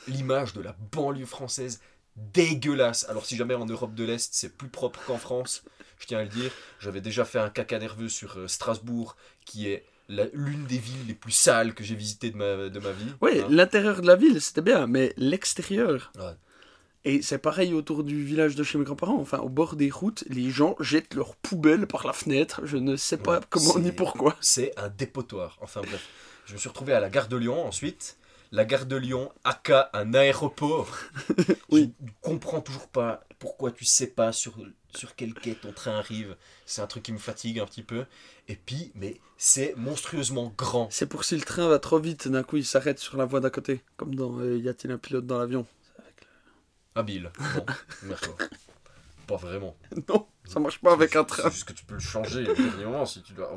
l'image 0.09 0.55
de 0.55 0.63
la 0.63 0.75
banlieue 0.93 1.27
française 1.27 1.81
dégueulasse. 2.17 3.07
Alors 3.09 3.27
si 3.27 3.37
jamais 3.37 3.55
en 3.55 3.67
Europe 3.67 3.95
de 3.95 4.05
l'Est 4.05 4.33
c'est 4.33 4.57
plus 4.57 4.69
propre 4.69 5.01
qu'en 5.05 5.19
France, 5.19 5.63
je 5.99 6.07
tiens 6.07 6.21
à 6.21 6.23
le 6.23 6.29
dire, 6.29 6.51
j'avais 6.81 7.01
déjà 7.03 7.25
fait 7.25 7.39
un 7.39 7.51
caca 7.51 7.79
nerveux 7.79 8.09
sur 8.09 8.39
euh, 8.39 8.49
Strasbourg, 8.49 9.17
qui 9.45 9.69
est 9.69 9.85
l'une 10.09 10.65
des 10.67 10.79
villes 10.79 11.07
les 11.09 11.15
plus 11.15 11.33
sales 11.33 11.75
que 11.75 11.83
j'ai 11.83 11.97
visitées 11.97 12.31
de 12.31 12.37
ma, 12.37 12.69
de 12.69 12.79
ma 12.79 12.93
vie. 12.93 13.13
Oui, 13.21 13.41
hein. 13.41 13.49
l'intérieur 13.51 14.01
de 14.01 14.07
la 14.07 14.15
ville, 14.15 14.41
c'était 14.41 14.63
bien, 14.63 14.87
mais 14.87 15.13
l'extérieur. 15.17 16.13
Ouais. 16.17 16.35
Et 17.07 17.23
c'est 17.23 17.39
pareil 17.39 17.73
autour 17.73 18.03
du 18.03 18.25
village 18.25 18.57
de 18.57 18.65
chez 18.65 18.79
mes 18.79 18.85
grands-parents. 18.85 19.21
Enfin, 19.21 19.39
au 19.39 19.49
bord 19.49 19.77
des 19.77 19.91
routes, 19.91 20.25
les 20.29 20.51
gens 20.51 20.75
jettent 20.81 21.15
leurs 21.15 21.37
poubelles 21.37 21.87
par 21.87 22.05
la 22.05 22.13
fenêtre. 22.13 22.63
Je 22.65 22.79
ne 22.79 22.97
sais 22.97 23.17
pas 23.17 23.39
Ouais, 23.39 23.45
comment 23.49 23.79
ni 23.79 23.93
pourquoi. 23.93 24.37
C'est 24.41 24.77
un 24.77 24.89
dépotoir. 24.89 25.57
Enfin 25.61 25.83
bref, 25.83 26.05
je 26.47 26.55
me 26.55 26.59
suis 26.59 26.69
retrouvé 26.69 26.95
à 26.95 26.99
la 26.99 27.09
gare 27.09 27.29
de 27.29 27.37
Lyon 27.37 27.65
ensuite. 27.65 28.19
La 28.51 28.65
gare 28.65 28.87
de 28.87 28.97
Lyon, 28.97 29.31
aka 29.45 29.89
un 29.93 30.15
aéroport. 30.15 30.89
Oui. 31.71 31.93
Je 32.01 32.07
ne 32.07 32.11
comprends 32.23 32.61
toujours 32.61 32.89
pas 32.89 33.23
pourquoi 33.39 33.71
tu 33.71 33.85
sais 33.85 34.09
pas 34.09 34.33
sur, 34.33 34.57
sur 34.93 35.15
quel 35.15 35.33
quai 35.33 35.55
ton 35.55 35.71
train 35.71 35.99
arrive. 35.99 36.37
C'est 36.65 36.83
un 36.83 36.87
truc 36.89 37.05
qui 37.05 37.13
me 37.13 37.19
fatigue 37.19 37.61
un 37.61 37.67
petit 37.67 37.83
peu. 37.85 38.07
Et 38.49 38.57
puis, 38.57 38.91
mais 38.97 39.21
c'est 39.37 39.75
monstrueusement 39.77 40.53
grand. 40.59 40.89
C'est 40.91 41.07
pour 41.07 41.23
si 41.23 41.37
le 41.37 41.43
train 41.43 41.69
va 41.69 41.79
trop 41.79 42.01
vite, 42.01 42.27
d'un 42.27 42.43
coup 42.43 42.57
il 42.57 42.65
s'arrête 42.65 42.99
sur 42.99 43.17
la 43.17 43.27
voie 43.27 43.39
d'à 43.39 43.51
côté. 43.51 43.81
Comme 43.97 44.17
dans 44.17 44.41
euh, 44.41 44.59
Y 44.59 44.69
a-t-il 44.69 44.91
un 44.91 44.99
pilote 44.99 45.27
dans 45.27 45.39
l'avion? 45.39 45.67
Habile. 46.97 47.31
D'accord. 48.03 48.37
Pas 49.26 49.37
vraiment. 49.37 49.76
Non, 50.09 50.26
ça 50.47 50.61
marche 50.61 50.81
pas 50.81 50.93
avec 50.93 51.15
un 51.17 51.21
C'est 51.29 51.37
train. 51.43 51.50
juste 51.50 51.65
que 51.65 51.73
tu 51.73 51.85
peux 51.85 51.95
le 51.95 52.00
changer 52.00 52.49
au 52.49 52.55
dernier 52.55 52.85
moment 52.85 53.07
si 53.07 53.23
tu 53.23 53.33
dois. 53.33 53.53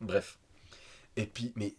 Bref. 0.00 0.38
Et 1.16 1.26
puis, 1.26 1.52
mais 1.56 1.74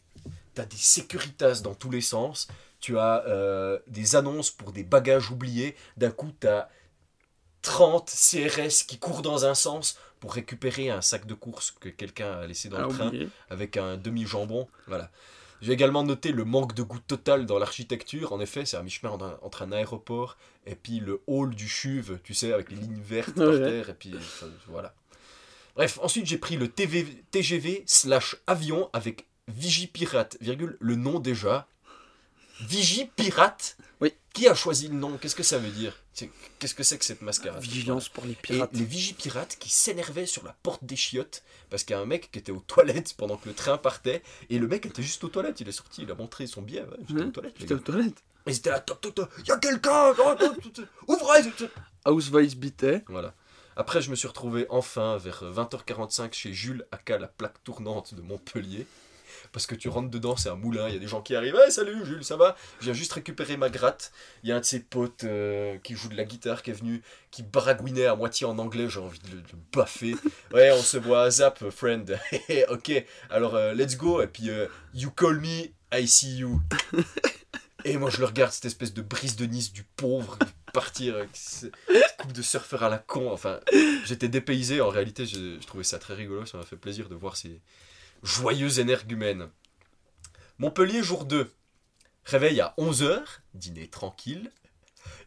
t'as 0.54 0.66
des 0.66 0.78
sécuritas 0.78 1.62
dans 1.62 1.74
tous 1.75 1.90
les 1.90 2.01
sens. 2.01 2.48
Tu 2.80 2.98
as 3.00 3.24
euh, 3.28 3.80
des 3.88 4.16
annonces 4.16 4.51
pour 4.51 4.72
des 4.72 4.84
bagages 4.84 5.30
oubliés. 5.32 5.75
D'un 5.98 6.12
coup, 6.12 6.32
t'as 6.40 6.68
30 7.63 8.10
CRS 8.10 8.86
qui 8.88 8.98
courent 9.00 9.22
dans 9.22 9.46
un 9.46 9.54
sens 9.56 9.98
pour 10.20 10.34
récupérer 10.34 10.90
un 10.90 11.01
sac 11.01 11.25
de 11.25 11.34
course 11.34 11.72
que 11.80 11.90
quelqu'un 11.90 12.32
a 12.42 12.48
laissé 12.48 12.70
dans 12.70 12.78
Ah, 12.78 12.82
le 12.84 12.88
train 12.90 13.08
oublié. 13.08 13.30
avec 13.50 13.78
un 13.78 13.98
demi-jambon. 13.98 14.68
Voilà. 14.88 15.10
J'ai 15.62 15.74
également 15.74 16.03
noté 16.03 16.32
le 16.32 16.44
manque 16.44 16.74
de 16.74 16.82
goût 16.84 17.00
total 17.00 17.46
dans 17.46 17.60
l'architecture. 17.60 18.34
En 18.34 18.39
effet, 18.39 18.65
c'est 18.65 18.77
à 18.77 18.84
mi-chemin 18.84 19.12
entre 19.41 19.62
un- 19.62 19.72
aéroport 19.72 20.38
et 20.65 20.75
puis 20.75 21.00
le 21.00 21.22
hall 21.27 21.53
du 21.53 21.68
chuve, 21.68 22.20
tu 22.24 22.34
sais, 22.34 22.51
avec 22.51 22.72
les 22.72 22.77
lignes 22.77 23.00
vertes 23.01 23.36
par 23.36 23.48
Ouais. 23.50 23.60
terre. 23.60 23.89
Et 23.89 23.94
puis, 23.94 24.12
enfin, 24.15 24.48
voilà. 24.68 24.96
Bref, 25.75 26.00
ensuite 26.01 26.25
j'ai 26.25 26.38
pris 26.38 26.58
le 26.58 26.68
TV 26.68 27.06
TGV 27.32 27.84
slash 27.86 28.36
avion 28.48 28.89
avec 28.94 29.27
Vigipirate, 29.48 30.38
virgule, 30.41 30.77
le 30.80 30.96
nom 30.96 31.20
déjà. 31.20 31.68
Vigipirate? 32.62 33.77
Oui. 34.01 34.13
Qui 34.34 34.48
a 34.48 34.56
choisi 34.56 34.88
le 34.88 34.94
nom? 34.96 35.18
Qu'est-ce 35.18 35.36
que 35.36 35.44
ça 35.44 35.58
veut 35.58 35.70
dire? 35.72 35.94
Qu'est-ce 36.60 36.74
que 36.74 36.84
c'est 36.84 36.98
que 36.98 37.04
cette 37.04 37.22
mascarade? 37.22 37.62
Vigilance 37.62 38.08
pour 38.08 38.24
les 38.26 38.32
Et 38.32 38.36
pirates. 38.36 38.70
les 38.74 38.86
vigipirates 38.86 39.58
qui 39.60 39.70
s'énervaient 39.70 40.26
sur 40.26 40.44
la 40.46 40.56
porte 40.64 40.84
des 40.86 40.96
chiottes 40.96 41.44
parce 41.70 41.84
qu'il 41.84 41.96
y 41.96 42.00
a 42.00 42.02
un 42.02 42.06
mec 42.06 42.32
qui 42.32 42.40
était 42.40 42.52
aux 42.54 42.62
toilettes 42.62 43.14
pendant 43.18 43.36
que 43.38 43.50
le 43.50 43.54
train 43.56 43.78
partait 43.78 44.24
et 44.50 44.58
le 44.58 44.68
mec 44.68 44.86
était 44.86 45.04
juste 45.04 45.24
aux 45.26 45.30
toilettes. 45.30 45.60
Il 45.60 45.68
est 45.68 45.74
sorti, 45.74 46.04
il 46.04 46.12
a 46.12 46.16
montré 46.16 46.48
son 46.48 46.62
billet. 46.62 46.82
ouais, 46.82 46.98
J'étais 47.10 47.22
Hein 47.22 47.28
aux 47.28 47.32
toilettes. 47.32 47.56
J'étais 47.60 47.74
aux 47.74 47.80
toilettes. 47.80 48.24
Et 48.48 48.54
c'était 48.54 48.70
là, 48.72 48.80
toc 48.80 49.02
toc 49.02 49.16
toc, 49.16 49.30
il 49.40 49.48
y 49.48 49.52
a 49.52 49.58
quelqu'un 49.58 50.14
Ouvrez 51.08 51.42
Ausweis 52.06 52.56
bitte. 52.56 52.86
Voilà. 53.08 53.34
Après, 53.76 54.02
je 54.02 54.10
me 54.10 54.16
suis 54.16 54.28
retrouvé 54.28 54.66
enfin 54.70 55.18
vers 55.18 55.44
20h45 55.44 56.34
chez 56.34 56.54
Jules 56.54 56.86
Aka, 56.92 57.18
la 57.18 57.28
plaque 57.28 57.64
tournante 57.64 58.14
de 58.14 58.22
Montpellier. 58.22 58.86
Parce 59.51 59.65
que 59.65 59.75
tu 59.75 59.89
rentres 59.89 60.10
dedans, 60.10 60.38
c'est 60.38 60.50
un 60.50 60.55
moulin, 60.55 60.88
il 60.88 60.93
y 60.93 60.98
a 60.98 61.00
des 61.00 61.08
gens 61.08 61.22
qui 61.22 61.36
arrivent. 61.36 61.55
Hey, 61.55 61.72
salut 61.72 62.05
Jules, 62.05 62.24
ça 62.24 62.38
va? 62.38 62.55
Je 62.79 62.86
viens 62.86 62.93
juste 62.93 63.12
récupérer 63.12 63.58
ma 63.58 63.70
gratte. 63.70 64.13
Il 64.43 64.50
y 64.50 64.53
a 64.53 64.55
un 64.55 64.62
de 64.62 64.65
ses 64.65 64.79
potes 64.79 65.25
euh, 65.25 65.77
qui 65.84 65.96
joue 65.96 66.08
de 66.08 66.15
la 66.15 66.24
guitare 66.24 66.63
qui 66.63 66.72
est 66.72 66.74
venu, 66.74 67.01
qui 67.31 67.43
baragouinait 67.43 68.05
à 68.05 68.15
moitié 68.15 68.48
en 68.48 68.58
anglais. 68.60 68.88
J'ai 68.88 69.01
envie 69.01 69.20
de 69.20 69.31
le, 69.31 69.41
baffer. 69.74 70.15
Ouais, 70.53 70.72
on 70.72 70.81
se 70.81 70.98
voit 70.98 71.29
Zap, 71.29 71.70
friend. 71.70 72.17
ok, 72.70 73.05
alors 73.29 73.55
euh, 73.55 73.74
let's 73.74 73.98
go. 73.98 74.22
Et 74.22 74.27
puis, 74.27 74.50
euh, 74.50 74.67
you 74.93 75.12
call 75.12 75.39
me, 75.41 75.67
I 75.93 76.08
see 76.08 76.38
you. 76.38 76.62
Et 77.84 77.98
moi, 77.98 78.10
je 78.10 78.20
le 78.20 78.25
regarde, 78.25 78.51
cette 78.51 78.65
espèce 78.65 78.93
de 78.93 79.01
brise 79.01 79.36
de 79.36 79.46
Nice 79.46 79.74
du 79.74 79.84
pauvre, 79.84 80.38
partir 80.72 81.15
cette 81.34 81.74
coupe 82.20 82.31
de 82.31 82.41
surfeur 82.41 82.84
à 82.84 82.89
la 82.89 83.00
con. 83.00 83.31
Enfin, 83.31 83.60
j'étais 84.05 84.29
dépaysé. 84.29 84.79
En 84.79 84.89
réalité, 84.89 85.25
je, 85.25 85.60
je 85.60 85.67
trouvais 85.67 85.84
ça 85.84 86.00
très 86.00 86.13
rigolo. 86.13 86.46
Ça 86.46 86.58
m'a 86.58 86.63
fait 86.63 86.77
plaisir 86.77 87.10
de 87.10 87.15
voir 87.15 87.36
ces 87.36 87.60
joyeux 88.24 88.80
énergumènes. 88.80 89.50
Montpellier, 90.58 91.04
jour 91.04 91.25
2. 91.25 91.51
Réveil 92.25 92.62
à 92.62 92.74
11h, 92.78 93.24
dîner 93.54 93.88
tranquille. 93.88 94.51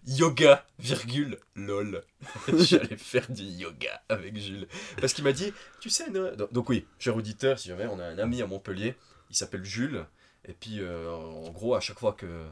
Yoga, 0.06 0.66
virgule, 0.78 1.38
lol. 1.54 2.04
J'allais 2.58 2.96
faire 2.96 3.30
du 3.30 3.42
yoga 3.42 4.02
avec 4.08 4.36
Jules. 4.36 4.68
Parce 5.00 5.12
qu'il 5.14 5.24
m'a 5.24 5.32
dit, 5.32 5.52
tu 5.80 5.90
sais, 5.90 6.10
donc, 6.52 6.68
oui, 6.68 6.86
cher 6.98 7.16
auditeur, 7.16 7.58
si 7.58 7.68
jamais 7.68 7.86
on 7.86 7.98
a 7.98 8.04
un 8.04 8.18
ami 8.18 8.42
à 8.42 8.46
Montpellier, 8.46 8.96
il 9.30 9.36
s'appelle 9.36 9.64
Jules. 9.64 10.04
Et 10.46 10.52
puis, 10.52 10.80
euh, 10.80 11.10
en 11.10 11.50
gros, 11.50 11.74
à 11.74 11.80
chaque 11.80 11.98
fois 11.98 12.12
que. 12.12 12.46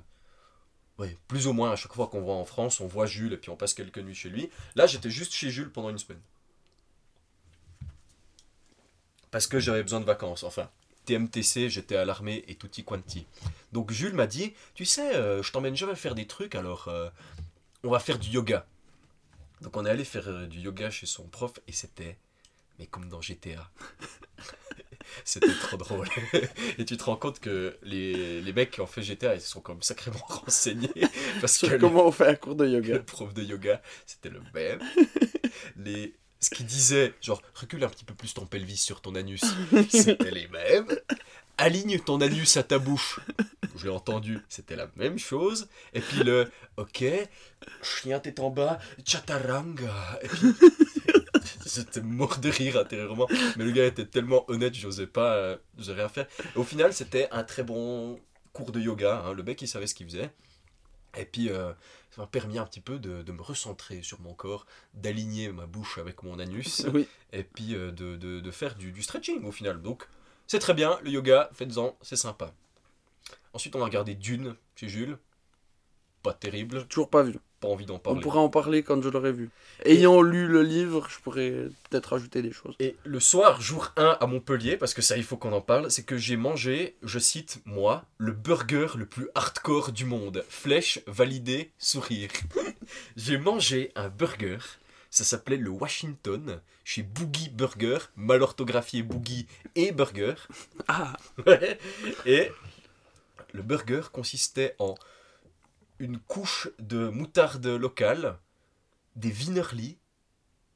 Oui, 0.98 1.16
plus 1.28 1.46
ou 1.46 1.52
moins, 1.52 1.72
à 1.72 1.76
chaque 1.76 1.92
fois 1.92 2.08
qu'on 2.08 2.22
va 2.22 2.32
en 2.32 2.44
France, 2.44 2.80
on 2.80 2.86
voit 2.86 3.06
Jules 3.06 3.32
et 3.32 3.36
puis 3.36 3.50
on 3.50 3.56
passe 3.56 3.74
quelques 3.74 3.98
nuits 3.98 4.14
chez 4.14 4.28
lui. 4.28 4.50
Là, 4.74 4.86
j'étais 4.86 5.10
juste 5.10 5.32
chez 5.32 5.50
Jules 5.50 5.70
pendant 5.70 5.90
une 5.90 5.98
semaine. 5.98 6.20
Parce 9.32 9.48
que 9.48 9.58
j'avais 9.58 9.82
besoin 9.82 9.98
de 9.98 10.04
vacances. 10.04 10.44
Enfin, 10.44 10.70
TMTC, 11.06 11.68
j'étais 11.68 11.96
à 11.96 12.04
l'armée 12.04 12.44
et 12.46 12.54
tutti 12.54 12.84
quanti. 12.84 13.26
Donc 13.72 13.90
Jules 13.90 14.14
m'a 14.14 14.28
dit, 14.28 14.52
tu 14.74 14.84
sais, 14.84 15.16
euh, 15.16 15.42
je 15.42 15.50
t'emmène 15.50 15.74
jamais 15.74 15.96
faire 15.96 16.14
des 16.14 16.26
trucs, 16.26 16.54
alors 16.54 16.86
euh, 16.86 17.08
on 17.82 17.90
va 17.90 17.98
faire 17.98 18.18
du 18.18 18.28
yoga. 18.28 18.66
Donc 19.62 19.76
on 19.76 19.84
est 19.86 19.90
allé 19.90 20.04
faire 20.04 20.28
euh, 20.28 20.46
du 20.46 20.60
yoga 20.60 20.90
chez 20.90 21.06
son 21.06 21.24
prof 21.24 21.52
et 21.66 21.72
c'était, 21.72 22.18
mais 22.78 22.86
comme 22.86 23.08
dans 23.08 23.20
GTA. 23.20 23.70
c'était 25.24 25.52
trop 25.60 25.76
drôle. 25.76 26.08
et 26.78 26.84
tu 26.84 26.96
te 26.96 27.04
rends 27.04 27.16
compte 27.16 27.40
que 27.40 27.76
les, 27.82 28.42
les 28.42 28.52
mecs 28.52 28.70
qui 28.70 28.80
ont 28.80 28.86
fait 28.86 29.02
GTA, 29.02 29.34
ils 29.34 29.40
se 29.40 29.48
sont 29.48 29.60
quand 29.60 29.72
même 29.72 29.82
sacrément 29.82 30.18
renseignés. 30.28 30.92
Parce 31.40 31.58
que 31.58 31.66
le- 31.66 31.78
comment 31.78 32.06
on 32.06 32.12
fait 32.12 32.28
un 32.28 32.34
cours 32.34 32.54
de 32.54 32.68
yoga. 32.68 32.94
le 32.94 33.02
prof 33.02 33.32
de 33.32 33.42
yoga, 33.42 33.80
c'était 34.06 34.28
le 34.30 34.42
même. 34.54 34.80
Les... 35.76 36.14
Ce 36.42 36.50
qu'il 36.50 36.66
disait, 36.66 37.14
genre, 37.22 37.40
recule 37.54 37.84
un 37.84 37.88
petit 37.88 38.04
peu 38.04 38.14
plus 38.14 38.34
ton 38.34 38.44
pelvis 38.46 38.76
sur 38.76 39.00
ton 39.00 39.14
anus, 39.14 39.42
c'était 39.90 40.32
les 40.32 40.48
mêmes. 40.48 40.88
Aligne 41.56 42.00
ton 42.00 42.20
anus 42.20 42.56
à 42.56 42.64
ta 42.64 42.78
bouche. 42.80 43.20
Je 43.76 43.84
l'ai 43.84 43.92
entendu, 43.92 44.40
c'était 44.48 44.74
la 44.74 44.88
même 44.96 45.18
chose. 45.18 45.68
Et 45.94 46.00
puis 46.00 46.24
le, 46.24 46.50
ok, 46.76 47.04
chien 47.82 48.18
tête 48.18 48.40
en 48.40 48.50
bas, 48.50 48.78
chataranga. 49.04 50.18
Et 50.22 50.28
puis, 50.28 50.48
j'étais 51.66 52.00
mort 52.00 52.38
de 52.38 52.50
rire 52.50 52.76
intérieurement. 52.76 53.28
Mais 53.56 53.64
le 53.64 53.70
gars 53.70 53.86
était 53.86 54.06
tellement 54.06 54.44
honnête, 54.50 54.74
j'osais 54.74 55.06
pas, 55.06 55.34
euh, 55.36 55.56
j'osais 55.78 55.94
rien 55.94 56.08
faire. 56.08 56.26
Et 56.56 56.58
au 56.58 56.64
final, 56.64 56.92
c'était 56.92 57.28
un 57.30 57.44
très 57.44 57.62
bon 57.62 58.18
cours 58.52 58.72
de 58.72 58.80
yoga. 58.80 59.22
hein. 59.26 59.32
Le 59.32 59.44
mec, 59.44 59.62
il 59.62 59.68
savait 59.68 59.86
ce 59.86 59.94
qu'il 59.94 60.06
faisait. 60.06 60.30
Et 61.16 61.24
puis, 61.24 61.50
euh, 61.50 61.72
ça 62.14 62.20
m'a 62.22 62.26
permis 62.28 62.58
un 62.58 62.64
petit 62.66 62.80
peu 62.80 62.98
de, 62.98 63.22
de 63.22 63.32
me 63.32 63.42
recentrer 63.42 64.02
sur 64.02 64.20
mon 64.20 64.34
corps, 64.34 64.66
d'aligner 64.94 65.50
ma 65.50 65.66
bouche 65.66 65.98
avec 65.98 66.22
mon 66.22 66.38
anus, 66.38 66.86
Oui. 66.94 67.08
et 67.32 67.42
puis 67.42 67.74
euh, 67.74 67.90
de, 67.90 68.16
de- 68.16 68.40
de 68.40 68.50
faire 68.50 68.74
du, 68.76 68.92
du 68.92 69.02
stretching 69.02 69.42
au 69.44 69.52
final. 69.52 69.82
Donc, 69.82 70.06
c'est 70.46 70.58
très 70.58 70.74
bien, 70.74 70.98
le 71.02 71.10
yoga, 71.10 71.50
faites-en, 71.54 71.96
c'est 72.02 72.16
sympa. 72.16 72.52
Ensuite, 73.54 73.74
on 73.76 73.80
a 73.80 73.84
regardé 73.84 74.14
Dune 74.14 74.54
chez 74.76 74.88
Jules. 74.88 75.18
Pas 76.22 76.32
terrible, 76.32 76.86
Toujours 76.86 77.10
pas 77.10 77.22
vu. 77.22 77.34
pas 77.60 77.68
envie 77.68 77.84
d'en 77.86 77.96
On 77.96 77.98
parler. 77.98 78.20
pourra 78.20 78.40
en 78.40 78.48
parler 78.48 78.82
quand 78.82 79.00
je 79.02 79.08
l'aurai 79.08 79.32
vu. 79.32 79.50
Ayant 79.84 80.22
lu 80.22 80.46
le 80.46 80.62
livre, 80.62 81.08
je 81.10 81.18
pourrais 81.18 81.50
peut-être 81.90 82.12
ajouter 82.12 82.42
des 82.42 82.52
choses. 82.52 82.74
Et 82.78 82.94
le 83.04 83.18
soir, 83.20 83.60
jour 83.60 83.92
1 83.96 84.18
à 84.20 84.26
Montpellier, 84.26 84.76
parce 84.76 84.94
que 84.94 85.02
ça 85.02 85.16
il 85.16 85.24
faut 85.24 85.36
qu'on 85.36 85.52
en 85.52 85.60
parle, 85.60 85.90
c'est 85.90 86.04
que 86.04 86.16
j'ai 86.16 86.36
mangé, 86.36 86.96
je 87.02 87.18
cite 87.18 87.60
moi, 87.64 88.04
le 88.18 88.32
burger 88.32 88.88
le 88.96 89.06
plus 89.06 89.28
hardcore 89.34 89.90
du 89.92 90.04
monde. 90.04 90.44
Flèche, 90.48 91.00
validé, 91.06 91.72
sourire. 91.78 92.30
j'ai 93.16 93.38
mangé 93.38 93.90
un 93.96 94.08
burger, 94.08 94.58
ça 95.10 95.24
s'appelait 95.24 95.56
le 95.56 95.70
Washington, 95.70 96.60
chez 96.84 97.02
Boogie 97.02 97.50
Burger, 97.50 97.98
mal 98.16 98.42
orthographié 98.42 99.02
Boogie 99.02 99.46
et 99.74 99.90
Burger. 99.92 100.34
Ah, 100.88 101.14
Ouais. 101.46 101.78
Et 102.26 102.50
le 103.52 103.62
burger 103.62 104.02
consistait 104.12 104.74
en 104.78 104.94
une 106.02 106.18
couche 106.18 106.68
de 106.80 107.08
moutarde 107.08 107.64
locale, 107.64 108.36
des 109.14 109.30
wienerli, 109.30 109.98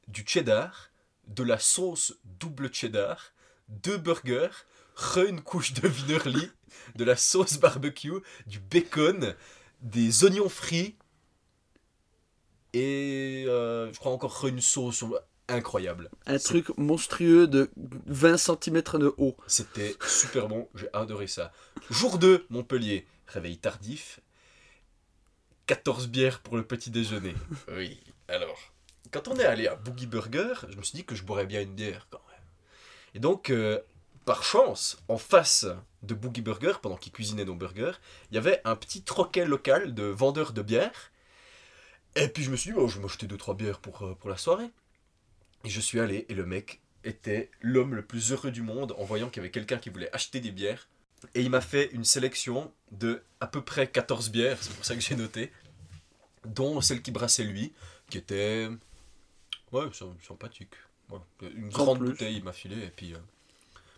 du 0.07 0.23
cheddar, 0.25 0.89
de 1.27 1.43
la 1.43 1.59
sauce 1.59 2.17
double 2.39 2.73
cheddar, 2.73 3.33
deux 3.67 3.97
burgers, 3.97 4.63
re 4.95 5.25
une 5.27 5.41
couche 5.41 5.73
de 5.73 5.85
wienerli, 5.85 6.49
de 6.95 7.03
la 7.03 7.17
sauce 7.17 7.57
barbecue, 7.57 8.21
du 8.45 8.61
bacon, 8.61 9.35
des 9.81 10.23
oignons 10.23 10.47
frits 10.47 10.95
et 12.71 13.43
euh, 13.47 13.91
je 13.91 13.99
crois 13.99 14.13
encore 14.13 14.39
re 14.39 14.45
une 14.47 14.61
sauce 14.61 15.03
incroyable. 15.49 16.09
un 16.25 16.37
truc 16.37 16.69
monstrueux 16.77 17.47
de 17.47 17.69
20 17.75 18.37
cm 18.37 18.81
de 18.93 19.13
haut. 19.17 19.35
C'était 19.47 19.97
super 20.07 20.47
bon, 20.47 20.69
j'ai 20.73 20.87
adoré 20.93 21.27
ça. 21.27 21.51
Jour 21.89 22.17
2, 22.17 22.45
Montpellier, 22.49 23.05
réveil 23.27 23.57
tardif. 23.57 24.21
14 25.67 26.07
bières 26.07 26.39
pour 26.39 26.57
le 26.57 26.63
petit 26.63 26.89
déjeuner. 26.89 27.35
Oui, 27.67 27.99
alors, 28.27 28.73
quand 29.11 29.27
on 29.27 29.35
est 29.37 29.45
allé 29.45 29.67
à 29.67 29.75
Boogie 29.75 30.07
Burger, 30.07 30.53
je 30.69 30.77
me 30.77 30.81
suis 30.81 30.95
dit 30.95 31.05
que 31.05 31.15
je 31.15 31.23
boirais 31.23 31.45
bien 31.45 31.61
une 31.61 31.75
bière 31.75 32.07
quand 32.09 32.21
même. 32.31 32.45
Et 33.13 33.19
donc, 33.19 33.49
euh, 33.49 33.79
par 34.25 34.43
chance, 34.43 34.97
en 35.07 35.17
face 35.17 35.65
de 36.03 36.13
Boogie 36.13 36.41
Burger, 36.41 36.73
pendant 36.81 36.97
qu'ils 36.97 37.11
cuisinaient 37.11 37.45
nos 37.45 37.55
burgers, 37.55 37.93
il 38.31 38.35
y 38.35 38.37
avait 38.37 38.61
un 38.65 38.75
petit 38.75 39.01
troquet 39.01 39.45
local 39.45 39.93
de 39.93 40.03
vendeurs 40.03 40.53
de 40.53 40.61
bières. 40.61 41.11
Et 42.15 42.29
puis 42.29 42.43
je 42.43 42.49
me 42.49 42.55
suis 42.55 42.71
dit, 42.71 42.77
oh, 42.79 42.87
je 42.87 42.97
vais 42.97 43.03
m'acheter 43.03 43.27
2-3 43.27 43.55
bières 43.55 43.79
pour, 43.79 44.03
euh, 44.03 44.15
pour 44.15 44.29
la 44.29 44.37
soirée. 44.37 44.69
Et 45.63 45.69
je 45.69 45.81
suis 45.81 45.99
allé, 45.99 46.25
et 46.29 46.33
le 46.33 46.45
mec 46.45 46.81
était 47.03 47.51
l'homme 47.61 47.93
le 47.93 48.05
plus 48.05 48.31
heureux 48.31 48.51
du 48.51 48.61
monde 48.61 48.93
en 48.97 49.03
voyant 49.03 49.29
qu'il 49.29 49.37
y 49.37 49.45
avait 49.45 49.51
quelqu'un 49.51 49.77
qui 49.77 49.89
voulait 49.89 50.13
acheter 50.13 50.39
des 50.39 50.51
bières. 50.51 50.87
Et 51.35 51.41
il 51.41 51.49
m'a 51.49 51.61
fait 51.61 51.89
une 51.93 52.03
sélection 52.03 52.71
de 52.91 53.23
à 53.41 53.47
peu 53.47 53.61
près 53.61 53.87
14 53.89 54.29
bières, 54.29 54.57
c'est 54.61 54.73
pour 54.73 54.85
ça 54.85 54.93
que 54.95 55.01
j'ai 55.01 55.15
noté, 55.15 55.51
dont 56.45 56.79
celle 56.81 57.01
qui 57.01 57.11
brassait 57.11 57.43
lui, 57.43 57.73
qui 58.09 58.17
était 58.17 58.67
ouais, 59.71 59.85
sy- 59.91 60.05
sympathique. 60.27 60.73
Une 61.41 61.71
Sans 61.71 61.77
grande 61.85 61.99
plus. 61.99 62.09
bouteille, 62.09 62.37
il 62.37 62.43
m'a 62.43 62.53
filé, 62.53 62.83
et 62.83 62.89
puis 62.89 63.13
euh, 63.13 63.17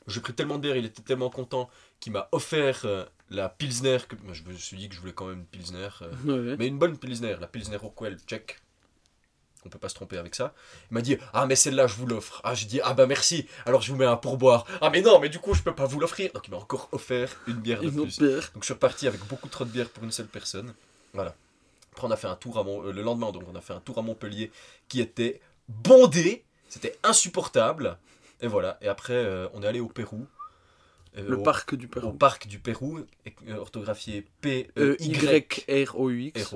j'ai 0.07 0.21
pris 0.21 0.33
tellement 0.33 0.55
de 0.57 0.61
bières, 0.61 0.75
il 0.77 0.85
était 0.85 1.01
tellement 1.01 1.29
content 1.29 1.69
qu'il 1.99 2.13
m'a 2.13 2.29
offert 2.31 2.81
euh, 2.85 3.03
la 3.29 3.49
Pilsner, 3.49 3.97
que 4.07 4.15
moi, 4.23 4.33
je 4.33 4.43
me 4.43 4.53
suis 4.53 4.77
dit 4.77 4.87
que 4.89 4.95
je 4.95 4.99
voulais 5.01 5.13
quand 5.13 5.25
même 5.27 5.39
une 5.39 5.45
Pilsner, 5.45 5.89
euh, 6.01 6.13
Ouais. 6.51 6.55
mais 6.57 6.67
une 6.67 6.77
bonne 6.79 6.97
Pilsner, 6.97 7.35
la 7.39 7.47
Pilsner 7.47 7.77
Rockwell, 7.77 8.17
check. 8.27 8.59
On 9.65 9.69
peut 9.69 9.77
pas 9.79 9.89
se 9.89 9.95
tromper 9.95 10.17
avec 10.17 10.35
ça. 10.35 10.53
Il 10.89 10.93
m'a 10.93 11.01
dit 11.01 11.17
Ah, 11.33 11.45
mais 11.45 11.55
celle-là, 11.55 11.85
je 11.87 11.95
vous 11.95 12.05
l'offre. 12.07 12.39
Ah, 12.45 12.53
j'ai 12.53 12.65
dit 12.65 12.79
Ah, 12.83 12.93
bah 12.93 13.05
merci, 13.07 13.45
alors 13.65 13.81
je 13.81 13.91
vous 13.91 13.97
mets 13.97 14.05
un 14.05 14.15
pourboire. 14.15 14.65
Ah, 14.81 14.89
mais 14.89 15.01
non, 15.01 15.19
mais 15.19 15.27
du 15.29 15.39
coup, 15.39 15.53
je 15.53 15.61
peux 15.61 15.75
pas 15.75 15.85
vous 15.85 15.99
l'offrir. 15.99 16.31
Donc, 16.33 16.47
il 16.47 16.51
m'a 16.51 16.57
encore 16.57 16.87
offert 16.93 17.35
une 17.47 17.55
bière 17.57 17.81
de 17.81 17.89
plus. 17.89 18.19
bière. 18.19 18.51
Donc, 18.53 18.61
je 18.63 18.65
suis 18.65 18.73
reparti 18.73 19.05
avec 19.07 19.19
beaucoup 19.27 19.49
trop 19.49 19.65
de 19.65 19.69
bière 19.69 19.89
pour 19.89 20.03
une 20.05 20.11
seule 20.11 20.27
personne. 20.27 20.73
Voilà. 21.13 21.35
Après, 21.91 22.07
on 22.07 22.11
a 22.11 22.15
fait 22.15 22.27
un 22.27 22.35
tour 22.35 22.57
à 22.57 22.63
Mont- 22.63 22.83
euh, 22.85 22.91
le 22.93 23.01
lendemain, 23.01 23.31
donc 23.33 23.43
on 23.51 23.55
a 23.55 23.61
fait 23.61 23.73
un 23.73 23.81
tour 23.81 23.97
à 23.97 24.01
Montpellier 24.01 24.51
qui 24.87 25.01
était 25.01 25.41
bondé. 25.67 26.43
C'était 26.69 26.97
insupportable. 27.03 27.97
Et 28.41 28.47
voilà. 28.47 28.77
Et 28.81 28.87
après, 28.87 29.13
euh, 29.13 29.47
on 29.53 29.61
est 29.63 29.67
allé 29.67 29.81
au 29.81 29.87
Pérou. 29.87 30.25
Euh, 31.17 31.27
Le 31.27 31.37
au, 31.39 31.41
parc 31.41 31.75
du 31.75 31.87
au 31.87 31.89
Pérou. 31.89 32.13
parc 32.13 32.47
du 32.47 32.59
Pérou, 32.59 32.99
et- 33.25 33.33
euh, 33.49 33.57
orthographié 33.57 34.19
Euh, 34.45 34.95
P-E-Y-R-O-U. 34.95 36.31
Y-R-O-U-X. 36.35 36.51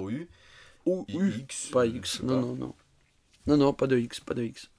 Ou 0.86 1.06
U. 1.10 1.34
X. 1.40 1.68
Pas 1.72 1.86
je 1.86 1.92
X. 1.92 2.18
pas. 2.20 2.24
non, 2.26 2.42
non. 2.42 2.56
Non, 2.56 2.76
non, 3.48 3.74
pas 3.74 3.88
de 3.88 3.98
X, 3.98 4.20
pas 4.20 4.34
de 4.34 4.44
X. 4.44 4.70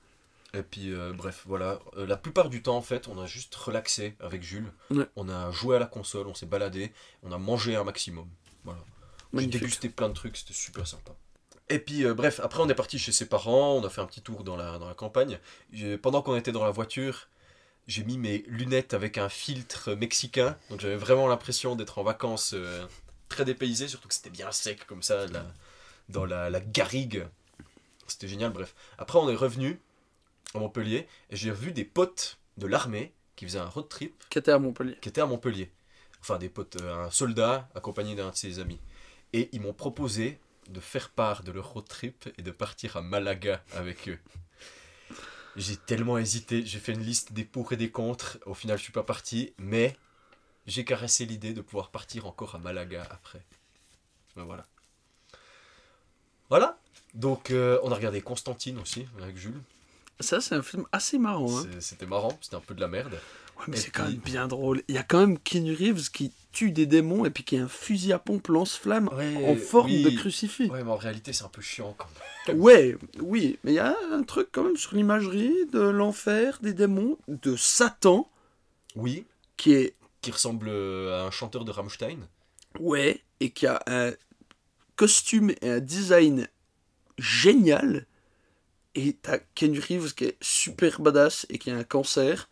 Et 0.54 0.62
puis, 0.62 0.94
euh, 0.94 1.12
bref, 1.12 1.42
voilà. 1.46 1.80
Euh, 1.96 2.06
la 2.06 2.16
plupart 2.16 2.48
du 2.48 2.62
temps, 2.62 2.76
en 2.76 2.82
fait, 2.82 3.08
on 3.08 3.20
a 3.20 3.26
juste 3.26 3.54
relaxé 3.56 4.14
avec 4.20 4.42
Jules. 4.42 4.72
Ouais. 4.90 5.04
On 5.16 5.28
a 5.28 5.50
joué 5.50 5.76
à 5.76 5.78
la 5.80 5.86
console, 5.86 6.28
on 6.28 6.34
s'est 6.34 6.46
baladé, 6.46 6.92
on 7.24 7.32
a 7.32 7.38
mangé 7.38 7.74
un 7.74 7.82
maximum. 7.82 8.28
Voilà. 8.64 8.80
J'ai 9.32 9.46
dégusté 9.46 9.88
plein 9.88 10.08
de 10.08 10.14
trucs, 10.14 10.36
c'était 10.36 10.54
super 10.54 10.86
sympa. 10.86 11.10
Et 11.68 11.80
puis, 11.80 12.04
euh, 12.04 12.14
bref, 12.14 12.38
après, 12.40 12.62
on 12.62 12.68
est 12.68 12.74
parti 12.74 13.00
chez 13.00 13.10
ses 13.10 13.26
parents, 13.26 13.74
on 13.74 13.84
a 13.84 13.90
fait 13.90 14.00
un 14.00 14.06
petit 14.06 14.22
tour 14.22 14.44
dans 14.44 14.54
la, 14.54 14.78
dans 14.78 14.86
la 14.86 14.94
campagne. 14.94 15.40
Pendant 16.02 16.22
qu'on 16.22 16.36
était 16.36 16.52
dans 16.52 16.64
la 16.64 16.70
voiture, 16.70 17.28
j'ai 17.88 18.04
mis 18.04 18.16
mes 18.16 18.44
lunettes 18.46 18.94
avec 18.94 19.18
un 19.18 19.28
filtre 19.28 19.94
mexicain. 19.94 20.56
Donc, 20.70 20.80
j'avais 20.80 20.96
vraiment 20.96 21.26
l'impression 21.26 21.74
d'être 21.74 21.98
en 21.98 22.04
vacances 22.04 22.54
très 23.28 23.44
dépaysé, 23.44 23.88
surtout 23.88 24.06
que 24.06 24.14
c'était 24.14 24.30
bien 24.30 24.52
sec 24.52 24.86
comme 24.86 25.02
ça, 25.02 25.26
là, 25.26 25.46
dans 26.10 26.26
la, 26.26 26.48
la 26.48 26.60
garrigue. 26.60 27.26
C'était 28.06 28.28
génial, 28.28 28.52
bref. 28.52 28.74
Après, 28.98 29.18
on 29.18 29.28
est 29.28 29.34
revenu 29.34 29.80
à 30.54 30.58
Montpellier 30.58 31.06
et 31.30 31.36
j'ai 31.36 31.50
revu 31.50 31.72
des 31.72 31.84
potes 31.84 32.38
de 32.56 32.66
l'armée 32.66 33.12
qui 33.36 33.44
faisaient 33.46 33.58
un 33.58 33.68
road 33.68 33.88
trip 33.88 34.22
Qui 34.30 34.38
était 34.38 34.52
à 34.52 34.58
Montpellier. 34.58 34.96
qui 35.00 35.08
était 35.08 35.20
à 35.20 35.26
Montpellier. 35.26 35.70
Enfin, 36.20 36.38
des 36.38 36.48
potes, 36.48 36.76
euh, 36.80 37.06
un 37.06 37.10
soldat 37.10 37.68
accompagné 37.74 38.14
d'un 38.14 38.30
de 38.30 38.36
ses 38.36 38.58
amis. 38.60 38.80
Et 39.32 39.48
ils 39.52 39.60
m'ont 39.60 39.72
proposé 39.74 40.38
de 40.68 40.80
faire 40.80 41.10
part 41.10 41.42
de 41.42 41.52
leur 41.52 41.68
road 41.72 41.86
trip 41.86 42.28
et 42.38 42.42
de 42.42 42.50
partir 42.50 42.96
à 42.96 43.02
Malaga 43.02 43.62
avec 43.72 44.08
eux. 44.08 44.18
J'ai 45.56 45.76
tellement 45.76 46.18
hésité, 46.18 46.64
j'ai 46.64 46.78
fait 46.78 46.92
une 46.92 47.02
liste 47.02 47.32
des 47.32 47.44
pour 47.44 47.72
et 47.72 47.76
des 47.76 47.90
contre. 47.90 48.38
Au 48.46 48.54
final, 48.54 48.78
je 48.78 48.82
suis 48.82 48.92
pas 48.92 49.02
parti, 49.02 49.52
mais 49.58 49.96
j'ai 50.66 50.84
caressé 50.84 51.26
l'idée 51.26 51.52
de 51.52 51.60
pouvoir 51.60 51.90
partir 51.90 52.26
encore 52.26 52.54
à 52.54 52.58
Malaga 52.58 53.06
après. 53.10 53.44
Ben 54.36 54.44
voilà. 54.44 54.64
Voilà. 56.48 56.78
Donc, 57.14 57.50
euh, 57.50 57.78
on 57.82 57.92
a 57.92 57.94
regardé 57.94 58.20
Constantine 58.20 58.78
aussi 58.78 59.06
avec 59.22 59.36
Jules. 59.36 59.60
Ça, 60.20 60.40
c'est 60.40 60.54
un 60.54 60.62
film 60.62 60.84
assez 60.92 61.18
marrant. 61.18 61.58
Hein. 61.60 61.66
C'était 61.80 62.06
marrant, 62.06 62.36
c'était 62.40 62.56
un 62.56 62.60
peu 62.60 62.74
de 62.74 62.80
la 62.80 62.88
merde. 62.88 63.14
Ouais, 63.58 63.64
mais 63.68 63.76
c'est 63.76 63.90
quand 63.90 64.04
même 64.04 64.16
bien 64.16 64.48
drôle. 64.48 64.82
Il 64.88 64.94
y 64.96 64.98
a 64.98 65.02
quand 65.04 65.20
même 65.20 65.38
Keanu 65.38 65.74
Reeves 65.74 66.10
qui 66.10 66.32
tue 66.50 66.72
des 66.72 66.86
démons 66.86 67.24
et 67.24 67.30
puis 67.30 67.44
qui 67.44 67.56
a 67.56 67.62
un 67.64 67.68
fusil 67.68 68.12
à 68.12 68.18
pompe 68.18 68.48
lance-flamme 68.48 69.08
Ouais, 69.16 69.48
en 69.48 69.56
forme 69.56 69.90
oui. 69.90 70.02
de 70.02 70.10
crucifix. 70.10 70.68
Ouais, 70.70 70.82
mais 70.82 70.90
en 70.90 70.96
réalité, 70.96 71.32
c'est 71.32 71.44
un 71.44 71.48
peu 71.48 71.62
chiant 71.62 71.94
quand 71.96 72.06
même. 72.48 72.60
Ouais, 72.60 72.96
oui, 73.20 73.58
mais 73.64 73.72
il 73.72 73.74
y 73.76 73.78
a 73.80 73.94
un 74.12 74.22
truc 74.24 74.48
quand 74.52 74.64
même 74.64 74.76
sur 74.76 74.94
l'imagerie 74.96 75.66
de 75.72 75.80
l'enfer, 75.80 76.58
des 76.62 76.74
démons, 76.74 77.16
de 77.28 77.54
Satan, 77.56 78.28
Oui, 78.96 79.24
qui 79.56 79.72
est, 79.74 79.94
qui 80.20 80.30
ressemble 80.32 80.66
euh, 80.68 81.20
à 81.22 81.26
un 81.26 81.30
chanteur 81.30 81.64
de 81.64 81.70
Rammstein. 81.70 82.18
ouais, 82.80 83.20
et 83.40 83.50
qui 83.50 83.66
a 83.66 83.82
un 83.86 84.12
costume 84.96 85.50
et 85.60 85.70
un 85.70 85.80
design 85.80 86.48
génial. 87.18 88.06
Et 88.94 89.14
t'as 89.20 89.38
Ken 89.54 89.76
Reeves 89.78 90.14
qui 90.14 90.24
est 90.24 90.36
super 90.40 91.00
badass 91.00 91.46
et 91.50 91.58
qui 91.58 91.70
a 91.70 91.76
un 91.76 91.82
cancer, 91.84 92.48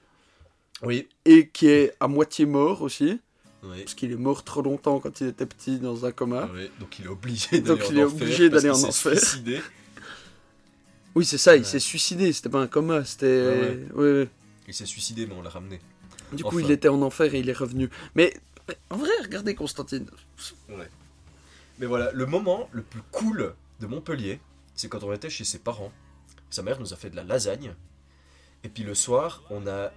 Oui. 0.83 1.09
et 1.25 1.49
qui 1.49 1.69
est 1.69 1.95
à 2.01 2.09
moitié 2.09 2.47
mort 2.47 2.83
aussi, 2.83 3.21
Oui. 3.63 3.79
parce 3.83 3.95
qu'il 3.95 4.11
est 4.11 4.17
mort 4.17 4.43
trop 4.43 4.61
longtemps 4.63 4.99
quand 4.99 5.21
il 5.21 5.29
était 5.29 5.47
petit 5.47 5.79
dans 5.79 6.05
un 6.05 6.11
coma. 6.13 6.47
Ouais, 6.47 6.71
donc 6.81 6.99
il 6.99 7.05
est 7.05 7.09
obligé 7.09 7.61
Donc 7.61 7.79
d'aller 7.79 7.89
en 7.89 7.93
il 7.93 7.99
est 7.99 8.05
enfer 8.05 8.23
obligé 8.23 8.51
parce 8.51 8.65
en 8.65 8.89
enfer. 8.89 9.19
suicidé. 9.19 9.61
Oui, 11.15 11.25
c'est 11.25 11.39
ça, 11.39 11.57
il 11.57 11.65
s'est 11.65 11.79
suicidé, 11.79 12.33
c'était 12.33 12.49
pas 12.49 12.61
un 12.61 12.67
coma, 12.67 13.05
c'était... 13.05 13.79
Ouais. 13.95 14.29
Il 14.67 14.75
s'est 14.75 14.87
suicidé, 14.87 15.27
mais 15.27 15.35
on 15.35 15.43
l'a 15.43 15.51
ramené. 15.51 15.81
Du 16.33 16.43
coup, 16.43 16.59
il 16.61 16.71
était 16.71 16.89
en 16.89 17.03
enfer 17.03 17.35
et 17.35 17.41
il 17.41 17.49
est 17.51 17.53
revenu. 17.57 17.91
Mais 18.15 18.33
mais 18.69 18.77
en 18.91 18.97
vrai, 18.97 19.11
regardez 19.23 19.55
Constantine. 19.55 20.07
Mais 21.79 21.87
voilà, 21.87 22.11
le 22.13 22.27
moment 22.27 22.69
le 22.73 22.83
plus 22.83 23.03
cool 23.11 23.55
de 23.81 23.87
Montpellier, 23.87 24.41
c'est 24.75 24.89
quand 24.89 25.03
on 25.05 25.13
était 25.13 25.31
chez 25.31 25.45
ses 25.45 25.59
parents. 25.59 25.93
Sa 26.51 26.63
mère 26.63 26.79
nous 26.81 26.93
a 26.93 26.97
fait 26.97 27.11
de 27.11 27.17
la 27.17 27.25
lasagne. 27.25 27.75
Et 28.65 28.69
puis 28.69 28.83
le 28.85 28.95
soir, 28.95 29.43
on 29.51 29.67
a 29.67 29.91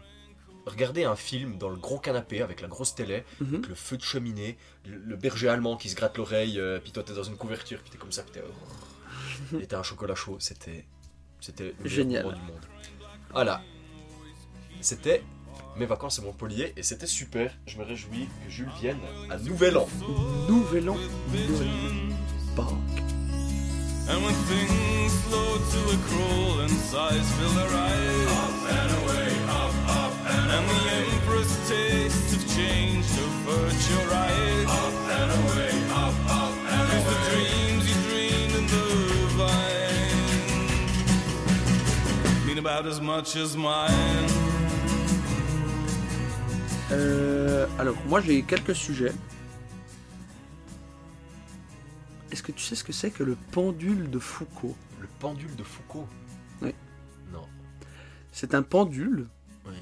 regardé 0.66 1.04
un 1.04 1.16
film 1.16 1.58
dans 1.60 1.70
le 1.70 1.76
gros 1.78 2.00
canapé 2.00 2.42
avec 2.42 2.62
la 2.62 2.68
grosse 2.68 2.96
télé, 2.96 3.24
Mhm. 3.40 3.54
avec 3.56 3.68
le 3.68 3.76
feu 3.76 3.98
de 3.98 4.02
cheminée, 4.02 4.58
le, 4.86 4.98
le 4.98 5.16
berger 5.16 5.48
allemand 5.50 5.78
qui 5.78 5.90
se 5.90 5.96
gratte 5.96 6.18
l'oreille, 6.18 6.60
euh, 6.60 6.80
puis 6.80 6.92
toi 6.92 7.04
t'es 7.04 7.14
dans 7.14 7.24
une 7.24 7.38
couverture, 7.38 7.80
puis 7.82 7.92
t'es 7.92 7.98
comme 8.00 8.12
ça, 8.12 8.24
puis 8.24 8.32
t'es... 8.32 8.44
oh. 8.44 9.60
Et 9.60 9.68
t'as 9.68 9.80
un 9.80 9.84
chocolat 9.84 10.16
chaud, 10.16 10.38
c'était... 10.40 10.86
C'était 11.40 11.76
Génial. 11.84 12.24
moment 12.26 12.36
du 12.38 12.44
monde. 12.44 12.66
Voilà. 13.32 13.62
C'était 14.82 15.22
mes 15.78 15.86
vacances 15.86 16.18
à 16.18 16.24
Montpellier, 16.24 16.74
et 16.78 16.82
c'était 16.82 17.06
super. 17.06 17.54
Je 17.68 17.78
me 17.78 17.84
réjouis 17.84 18.28
que 18.46 18.50
Jules 18.50 18.72
vienne 18.82 18.98
à 19.30 19.38
Nouvel 19.38 19.78
An. 19.78 19.88
Nouvel 20.50 20.90
an, 20.90 20.96
Noël, 20.96 21.70
Pâques. 22.56 23.05
And 24.08 24.24
when 24.24 24.36
things 24.46 25.12
slow 25.24 25.58
to 25.58 25.80
a 25.90 25.98
crawl 26.08 26.60
and 26.60 26.70
sighs 26.70 27.28
fill 27.38 27.54
their 27.54 27.70
eyes. 27.70 28.28
Up 28.28 28.70
and 28.80 28.92
away, 29.02 29.32
up, 29.50 29.74
up 29.90 30.14
and, 30.30 30.52
and 30.52 30.66
the 30.70 30.82
empress 31.02 31.52
taste 31.68 32.36
of 32.36 32.42
change 32.56 33.04
subverts 33.06 33.90
your 33.90 34.14
eyes. 34.14 34.68
Up 34.68 34.94
and 35.20 35.32
away, 35.42 35.74
up, 35.90 36.16
up 36.30 36.54
and 36.74 36.86
away 36.92 37.02
the 37.12 37.18
dreams 37.30 37.84
you 37.90 37.98
dreamed 38.10 38.56
in 38.60 38.66
the 38.68 38.86
vine 39.40 40.86
Mean 42.46 42.60
about 42.60 42.86
as 42.86 43.02
much 43.02 43.36
as 43.36 43.58
mine. 43.58 44.30
Euh, 46.92 47.66
alors, 47.80 47.96
moi 48.08 48.22
j'ai 48.22 48.44
quelques 48.44 48.76
sujets. 48.76 49.14
Que 52.46 52.52
tu 52.52 52.64
sais 52.64 52.76
ce 52.76 52.84
que 52.84 52.94
c'est 52.94 53.12
que 53.12 53.24
le 53.24 53.36
pendule 53.52 54.10
de 54.10 54.20
Foucault 54.20 54.76
Le 55.02 55.08
pendule 55.20 55.56
de 55.56 55.64
Foucault 55.64 56.08
Oui. 56.62 56.74
Non. 57.34 57.46
C'est 58.32 58.54
un 58.54 58.62
pendule. 58.64 59.28
Oui. 59.66 59.74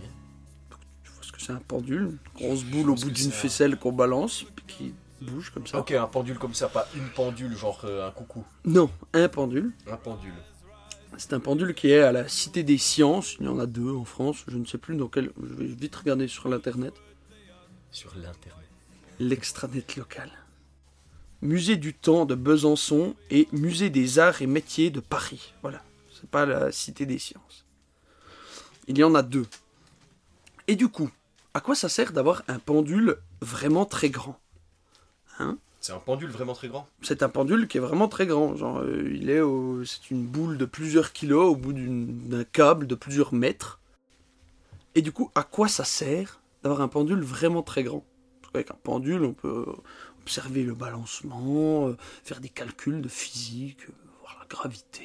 Tu 1.04 1.12
vois 1.12 1.24
ce 1.24 1.32
que 1.32 1.42
c'est 1.42 1.52
un 1.54 1.62
pendule 1.68 2.18
Grosse 2.36 2.64
boule 2.64 2.90
au 2.92 2.96
bout 2.96 3.12
d'une 3.12 3.28
un- 3.30 3.32
ficelle 3.32 3.78
qu'on 3.78 3.92
balance, 3.92 4.46
qui 4.68 4.94
bouge 5.22 5.50
comme 5.52 5.68
ça. 5.68 5.80
Ok, 5.80 5.92
un 5.92 6.08
pendule 6.08 6.38
comme 6.40 6.54
ça, 6.54 6.70
pas 6.70 6.88
une 6.96 7.08
pendule, 7.10 7.56
genre 7.58 7.82
euh, 7.86 8.08
un 8.08 8.12
coucou. 8.12 8.44
Non, 8.66 8.90
un 9.14 9.28
pendule. 9.30 9.72
Un 9.92 9.98
pendule. 9.98 10.34
C'est 11.18 11.34
un 11.34 11.40
pendule 11.40 11.76
qui 11.76 11.90
est 11.92 12.00
à 12.02 12.12
la 12.12 12.28
Cité 12.28 12.64
des 12.64 12.78
Sciences. 12.80 13.36
Il 13.40 13.46
y 13.46 13.50
en 13.50 13.60
a 13.60 13.66
deux 13.68 13.92
en 13.94 14.04
France. 14.06 14.44
Je 14.48 14.58
ne 14.58 14.66
sais 14.66 14.80
plus 14.80 14.96
dans 14.96 15.08
quel. 15.08 15.32
Je 15.42 15.54
vais 15.54 15.66
vite 15.68 15.96
regarder 15.96 16.28
sur 16.28 16.50
l'internet. 16.50 16.94
Sur 17.92 18.16
l'internet. 18.16 18.68
L'extranet 19.20 19.96
local. 19.96 20.32
Musée 21.44 21.76
du 21.76 21.94
temps 21.94 22.26
de 22.26 22.36
Besançon 22.36 23.16
et 23.30 23.50
Musée 23.52 23.90
des 23.90 24.18
arts 24.18 24.42
et 24.42 24.48
métiers 24.48 24.92
de 24.92 25.02
Paris. 25.02 25.54
Voilà, 25.62 25.84
c'est 26.14 26.30
pas 26.30 26.46
la 26.46 26.72
Cité 26.72 27.06
des 27.06 27.20
sciences. 27.20 27.66
Il 28.88 28.98
y 28.98 29.04
en 29.04 29.14
a 29.14 29.22
deux. 29.22 29.46
Et 30.70 30.78
du 30.78 30.88
coup, 30.88 31.12
à 31.54 31.60
quoi 31.60 31.76
ça 31.76 31.90
sert 31.90 32.14
d'avoir 32.14 32.44
un 32.48 32.60
pendule 32.60 33.18
vraiment 33.42 33.86
très 33.86 34.10
grand? 34.10 34.40
C'est 35.82 35.92
un 35.92 36.00
pendule 36.00 36.30
vraiment 36.30 36.54
très 36.54 36.70
grand? 36.70 36.88
C'est 37.02 37.24
un 37.24 37.30
pendule 37.30 37.68
qui 37.68 37.78
est 37.78 37.82
vraiment 37.82 38.08
très 38.08 38.26
grand. 38.26 38.56
Genre, 38.56 38.78
euh, 38.80 39.12
il 39.14 39.30
est 39.30 39.42
au... 39.42 39.84
c'est 39.84 40.12
une 40.12 40.26
boule 40.26 40.58
de 40.58 40.64
plusieurs 40.64 41.12
kilos 41.12 41.52
au 41.52 41.58
bout 41.58 41.74
d'un 41.74 42.46
câble 42.46 42.88
de 42.88 42.96
plusieurs 42.96 43.34
mètres. 43.34 43.82
Et 44.96 45.02
du 45.02 45.12
coup, 45.12 45.30
à 45.36 45.44
quoi 45.44 45.68
ça 45.68 45.84
sert 45.84 46.40
d'avoir 46.64 46.80
un 46.80 46.88
pendule 46.88 47.22
vraiment 47.22 47.64
très 47.64 47.84
grand? 47.84 48.06
Parce 48.42 48.54
qu'avec 48.54 48.72
un 48.72 48.78
pendule, 48.82 49.26
on 49.26 49.34
peut 49.34 49.66
observer 50.24 50.64
le 50.64 50.74
balancement, 50.74 51.90
euh, 51.90 51.98
faire 52.24 52.40
des 52.40 52.50
calculs 52.50 53.02
de 53.02 53.10
physique, 53.10 53.80
euh, 53.90 53.94
voir 54.22 54.38
la 54.40 54.48
gravité. 54.48 55.04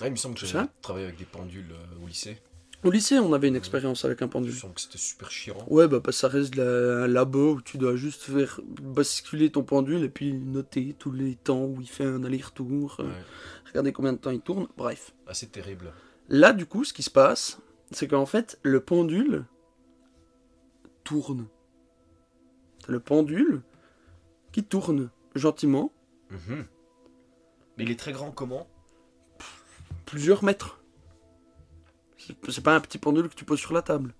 Ah, 0.00 0.06
il 0.06 0.12
me 0.12 0.16
semble 0.16 0.36
que 0.36 0.46
ça 0.46 0.68
travaillé 0.80 1.06
avec 1.06 1.18
des 1.18 1.24
pendules 1.24 1.72
euh, 1.72 2.04
au 2.04 2.06
lycée. 2.06 2.38
Au 2.84 2.92
lycée, 2.92 3.18
on 3.18 3.32
avait 3.32 3.48
une 3.48 3.56
expérience 3.56 4.04
avec 4.04 4.22
un 4.22 4.26
Je 4.26 4.30
pendule. 4.30 4.52
sens 4.54 4.72
que 4.72 4.80
c'était 4.80 4.98
super 4.98 5.32
chiant. 5.32 5.56
Ouais, 5.66 5.88
bah, 5.88 6.00
ça 6.12 6.28
reste 6.28 6.54
la- 6.54 7.02
un 7.02 7.06
labo 7.08 7.54
où 7.54 7.60
tu 7.60 7.76
dois 7.76 7.96
juste 7.96 8.22
faire 8.22 8.60
basculer 8.80 9.50
ton 9.50 9.64
pendule 9.64 10.04
et 10.04 10.08
puis 10.08 10.32
noter 10.32 10.94
tous 10.96 11.10
les 11.10 11.34
temps 11.34 11.64
où 11.64 11.80
il 11.80 11.88
fait 11.88 12.04
un 12.04 12.22
aller-retour, 12.22 12.94
Ouais, 13.00 13.06
regarder 13.66 13.92
combien 13.92 14.12
de 14.12 14.18
temps 14.18 14.30
il 14.30 14.40
tourne, 14.40 14.68
bref. 14.76 15.12
assez 15.26 15.48
terrible. 15.48 15.92
Là, 16.28 16.52
du 16.52 16.66
coup, 16.66 16.84
ce 16.84 16.92
qui 16.92 17.02
se 17.02 17.10
passe, 17.10 17.58
c'est 17.90 18.06
qu'en 18.06 18.26
fait, 18.26 18.60
le 18.62 18.78
pendule 18.78 19.44
tourne. 21.02 21.48
Le 22.86 23.00
pendule 23.00 23.62
qui 24.58 24.64
tourne 24.64 25.10
gentiment 25.36 25.92
Mhm. 26.30 26.66
Mais 27.76 27.84
il 27.84 27.90
est 27.92 27.98
très 27.98 28.10
grand 28.12 28.32
comment? 28.32 28.66
Plusieurs 30.04 30.42
mètres. 30.42 30.80
C'est- 32.48 32.60
pas 32.60 32.74
un 32.74 32.80
petit 32.80 32.98
pendule 32.98 33.28
que 33.28 33.34
tu 33.36 33.44
poses 33.44 33.60
sur 33.60 33.72
la 33.72 33.82
table. 33.82 34.14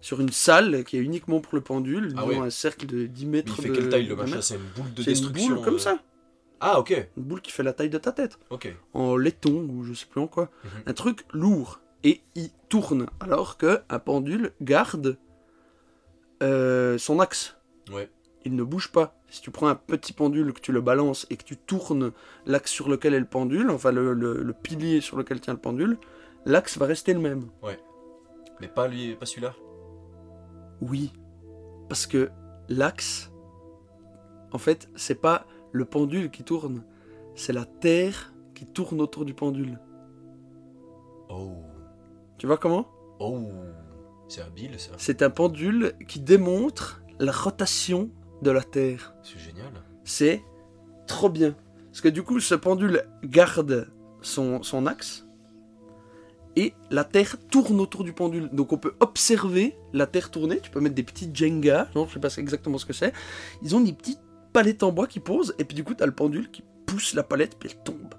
Sur 0.00 0.20
une 0.22 0.30
salle 0.32 0.82
qui 0.84 0.96
est 0.96 1.00
uniquement 1.00 1.40
pour 1.40 1.54
le 1.54 1.60
pendule, 1.60 2.14
Ah 2.16 2.24
ont 2.24 2.42
un 2.42 2.48
cercle 2.50 2.86
de 2.86 3.06
10 3.06 3.26
Mais 3.26 3.38
mètres 3.38 3.54
il 3.58 3.62
fait 3.62 3.68
de 3.68 3.74
quelle 3.74 3.88
taille 3.90 4.06
le 4.06 4.16
machin? 4.16 4.40
C'est 4.40 4.54
une 4.56 4.62
boule 4.74 4.94
de 4.94 5.02
C'est 5.02 5.10
une 5.10 5.16
destruction. 5.18 5.54
boule 5.56 5.64
comme 5.64 5.74
euh. 5.74 5.78
ça. 5.78 5.98
Ah, 6.60 6.80
ok. 6.80 7.08
Une 7.18 7.22
boule 7.22 7.42
qui 7.42 7.52
fait 7.52 7.62
la 7.62 7.72
taille 7.74 7.90
de 7.90 7.98
ta 7.98 8.12
tête. 8.12 8.38
Ok. 8.50 8.74
En 8.94 9.16
laiton 9.16 9.68
ou 9.68 9.84
je 9.84 9.92
sais 9.92 10.06
plus 10.06 10.20
en 10.22 10.26
quoi. 10.26 10.50
Mhm. 10.64 10.70
Un 10.86 10.92
truc 10.94 11.24
lourd. 11.34 11.80
Et 12.02 12.22
il 12.34 12.50
tourne. 12.70 13.06
Alors 13.20 13.58
que 13.58 13.82
un 13.90 13.98
pendule 13.98 14.52
garde 14.62 15.18
euh, 16.42 16.96
son 16.98 17.20
axe. 17.20 17.56
Ouais. 17.92 18.10
Il 18.44 18.54
ne 18.56 18.62
bouge 18.62 18.90
pas. 18.92 19.14
Si 19.28 19.40
tu 19.40 19.50
prends 19.50 19.68
un 19.68 19.74
petit 19.74 20.12
pendule, 20.12 20.52
que 20.52 20.60
tu 20.60 20.72
le 20.72 20.80
balances 20.80 21.26
et 21.30 21.36
que 21.36 21.44
tu 21.44 21.56
tournes 21.56 22.12
l'axe 22.46 22.70
sur 22.70 22.88
lequel 22.88 23.14
est 23.14 23.20
le 23.20 23.26
pendule, 23.26 23.70
enfin 23.70 23.92
le, 23.92 24.12
le- 24.12 24.42
le 24.42 24.52
pilier 24.52 25.00
sur 25.00 25.16
lequel 25.16 25.40
tient 25.40 25.54
le 25.54 25.60
pendule, 25.60 25.98
l'axe 26.44 26.78
va 26.78 26.86
rester 26.86 27.14
le 27.14 27.20
même. 27.20 27.48
Mais 28.60 28.68
pas 28.68 28.88
lui, 28.88 29.14
pas 29.16 29.26
celui-là? 29.26 29.54
Oui, 30.80 31.12
parce 31.88 32.06
que 32.06 32.30
l'axe, 32.68 33.30
en 34.52 34.58
fait, 34.58 34.88
c'est 34.96 35.20
pas 35.20 35.46
le 35.72 35.84
pendule 35.84 36.30
qui 36.30 36.42
tourne, 36.44 36.84
c'est 37.34 37.52
la 37.52 37.64
Terre 37.64 38.32
qui 38.54 38.66
tourne 38.66 39.00
autour 39.00 39.24
du 39.24 39.34
pendule. 39.34 39.78
Oh. 41.30 41.62
Tu 42.38 42.46
vois 42.46 42.58
comment? 42.58 42.86
Oh. 43.18 43.48
C'est 44.28 44.42
habile 44.42 44.78
ça. 44.78 44.92
C'est 44.98 45.22
un 45.22 45.30
pendule 45.30 45.94
qui 46.08 46.20
démontre 46.20 47.02
la 47.18 47.32
rotation 47.32 48.10
de 48.42 48.50
la 48.50 48.62
Terre. 48.62 49.14
C'est 49.22 49.38
génial. 49.38 49.72
C'est 50.04 50.42
trop 51.06 51.30
bien. 51.30 51.54
Parce 51.86 52.00
que 52.00 52.08
du 52.08 52.22
coup, 52.22 52.40
ce 52.40 52.54
pendule 52.54 53.04
garde 53.24 53.88
son, 54.20 54.62
son 54.62 54.86
axe 54.86 55.26
et 56.56 56.74
la 56.90 57.04
Terre 57.04 57.36
tourne 57.50 57.80
autour 57.80 58.04
du 58.04 58.12
pendule. 58.12 58.48
Donc 58.52 58.72
on 58.72 58.78
peut 58.78 58.94
observer 59.00 59.76
la 59.92 60.06
Terre 60.06 60.30
tourner. 60.30 60.60
Tu 60.60 60.70
peux 60.70 60.80
mettre 60.80 60.94
des 60.94 61.02
petits 61.02 61.30
Jenga, 61.32 61.88
non, 61.94 62.06
je 62.06 62.14
sais 62.14 62.20
pas 62.20 62.34
exactement 62.36 62.78
ce 62.78 62.86
que 62.86 62.92
c'est. 62.92 63.12
Ils 63.62 63.74
ont 63.74 63.80
des 63.80 63.92
petites 63.92 64.20
palettes 64.52 64.82
en 64.82 64.92
bois 64.92 65.06
qui 65.06 65.20
posent 65.20 65.54
et 65.58 65.64
puis 65.64 65.74
du 65.74 65.84
coup, 65.84 65.94
tu 65.94 66.02
as 66.02 66.06
le 66.06 66.12
pendule 66.14 66.50
qui 66.50 66.62
pousse 66.86 67.14
la 67.14 67.22
palette 67.22 67.56
puis 67.58 67.70
elle 67.70 67.82
tombe. 67.82 68.14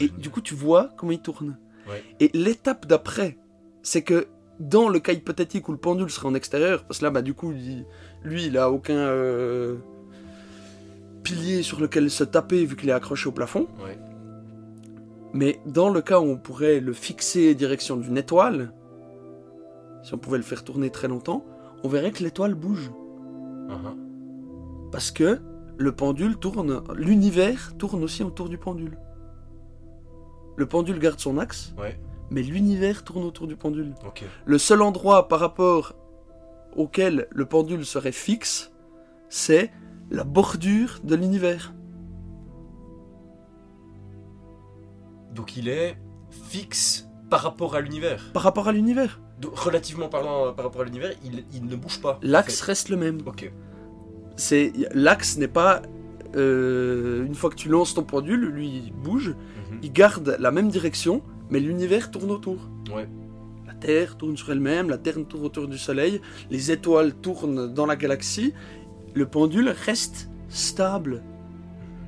Et 0.00 0.08
du 0.08 0.30
coup, 0.30 0.40
tu 0.40 0.54
vois 0.54 0.90
comment 0.96 1.12
il 1.12 1.20
tourne. 1.20 1.58
Ouais. 1.88 2.02
Et 2.20 2.30
l'étape 2.32 2.86
d'après, 2.86 3.38
c'est 3.82 4.02
que 4.02 4.28
dans 4.60 4.88
le 4.88 4.98
cas 5.00 5.12
hypothétique 5.12 5.68
où 5.68 5.72
le 5.72 5.78
pendule 5.78 6.10
serait 6.10 6.28
en 6.28 6.34
extérieur, 6.34 6.84
parce 6.84 6.98
que 7.00 7.04
là, 7.04 7.10
bah, 7.10 7.22
du 7.22 7.34
coup, 7.34 7.52
il- 7.52 7.84
lui, 8.22 8.46
il 8.46 8.56
a 8.56 8.70
aucun 8.70 8.94
euh, 8.96 9.76
pilier 11.22 11.62
sur 11.62 11.80
lequel 11.80 12.10
se 12.10 12.24
taper 12.24 12.64
vu 12.64 12.76
qu'il 12.76 12.88
est 12.88 12.92
accroché 12.92 13.28
au 13.28 13.32
plafond. 13.32 13.66
Ouais. 13.84 13.98
Mais 15.32 15.58
dans 15.66 15.88
le 15.90 16.00
cas 16.00 16.20
où 16.20 16.24
on 16.24 16.36
pourrait 16.36 16.80
le 16.80 16.92
fixer 16.92 17.54
direction 17.54 17.96
d'une 17.96 18.16
étoile, 18.16 18.72
si 20.02 20.14
on 20.14 20.18
pouvait 20.18 20.36
le 20.38 20.44
faire 20.44 20.62
tourner 20.64 20.90
très 20.90 21.08
longtemps, 21.08 21.44
on 21.82 21.88
verrait 21.88 22.12
que 22.12 22.22
l'étoile 22.22 22.54
bouge. 22.54 22.90
Uh-huh. 23.68 24.90
Parce 24.92 25.10
que 25.10 25.40
le 25.76 25.92
pendule 25.92 26.36
tourne, 26.36 26.82
l'univers 26.94 27.72
tourne 27.78 28.04
aussi 28.04 28.22
autour 28.22 28.48
du 28.48 28.58
pendule. 28.58 28.96
Le 30.56 30.66
pendule 30.66 31.00
garde 31.00 31.18
son 31.18 31.38
axe, 31.38 31.74
Ouais. 31.76 31.98
Mais 32.34 32.42
l'univers 32.42 33.04
tourne 33.04 33.24
autour 33.24 33.46
du 33.46 33.54
pendule. 33.56 33.94
Le 34.44 34.58
seul 34.58 34.82
endroit 34.82 35.28
par 35.28 35.38
rapport 35.38 35.94
auquel 36.76 37.28
le 37.30 37.44
pendule 37.46 37.86
serait 37.86 38.10
fixe, 38.12 38.72
c'est 39.28 39.70
la 40.10 40.24
bordure 40.24 40.98
de 41.04 41.14
l'univers. 41.14 41.72
Donc 45.32 45.56
il 45.56 45.68
est 45.68 45.96
fixe 46.30 47.08
par 47.30 47.40
rapport 47.42 47.74
à 47.76 47.80
l'univers. 47.80 48.30
Par 48.32 48.42
rapport 48.42 48.66
à 48.68 48.72
l'univers, 48.72 49.20
relativement 49.54 50.08
parlant, 50.08 50.46
euh, 50.46 50.52
par 50.52 50.64
rapport 50.64 50.82
à 50.82 50.84
l'univers, 50.84 51.12
il, 51.24 51.44
il 51.52 51.64
ne 51.66 51.76
bouge 51.76 52.00
pas. 52.00 52.18
l'axe 52.22 52.62
En 52.62 52.66
reste 52.66 52.88
le 52.88 52.96
même. 52.96 53.18
Ok. 53.26 53.52
C'est 54.36 54.72
l'axe 54.92 55.36
n'est 55.38 55.48
pas 55.48 55.82
euh, 56.34 57.24
une 57.24 57.34
fois 57.36 57.50
que 57.50 57.54
tu 57.54 57.68
lances 57.68 57.94
ton 57.94 58.02
pendule, 58.02 58.40
lui 58.46 58.66
il 58.86 58.92
bouge, 58.92 59.30
Mhm. 59.70 59.78
il 59.82 59.92
garde 59.92 60.36
la 60.40 60.50
même 60.50 60.68
direction, 60.68 61.22
mais 61.50 61.60
l'univers 61.60 62.10
tourne 62.10 62.30
autour. 62.30 62.68
Ouais. 62.94 63.08
La 63.66 63.74
Terre 63.74 64.16
tourne 64.16 64.36
sur 64.36 64.50
elle-même, 64.50 64.90
la 64.90 64.98
Terre 64.98 65.16
tourne 65.28 65.44
autour 65.44 65.68
du 65.68 65.78
Soleil, 65.78 66.20
les 66.50 66.70
étoiles 66.70 67.14
tournent 67.14 67.72
dans 67.72 67.86
la 67.86 67.96
galaxie, 67.96 68.52
le 69.14 69.26
pendule 69.26 69.68
reste 69.68 70.30
stable. 70.48 71.22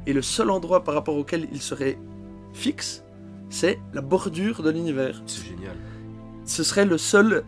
Et 0.07 0.13
le 0.13 0.23
seul 0.23 0.51
endroit 0.51 0.85
par 0.85 0.95
rapport 0.95 1.17
auquel 1.17 1.49
il 1.53 1.61
serait 1.61 1.99
fixe, 2.53 3.05
c'est 3.51 3.79
la 3.93 4.01
bordure 4.01 4.63
de 4.63 4.71
l'univers. 4.71 5.23
C'est 5.27 5.45
génial. 5.47 5.77
Ce 6.45 6.63
serait 6.63 6.85
le 6.85 6.99
seul, 6.99 7.45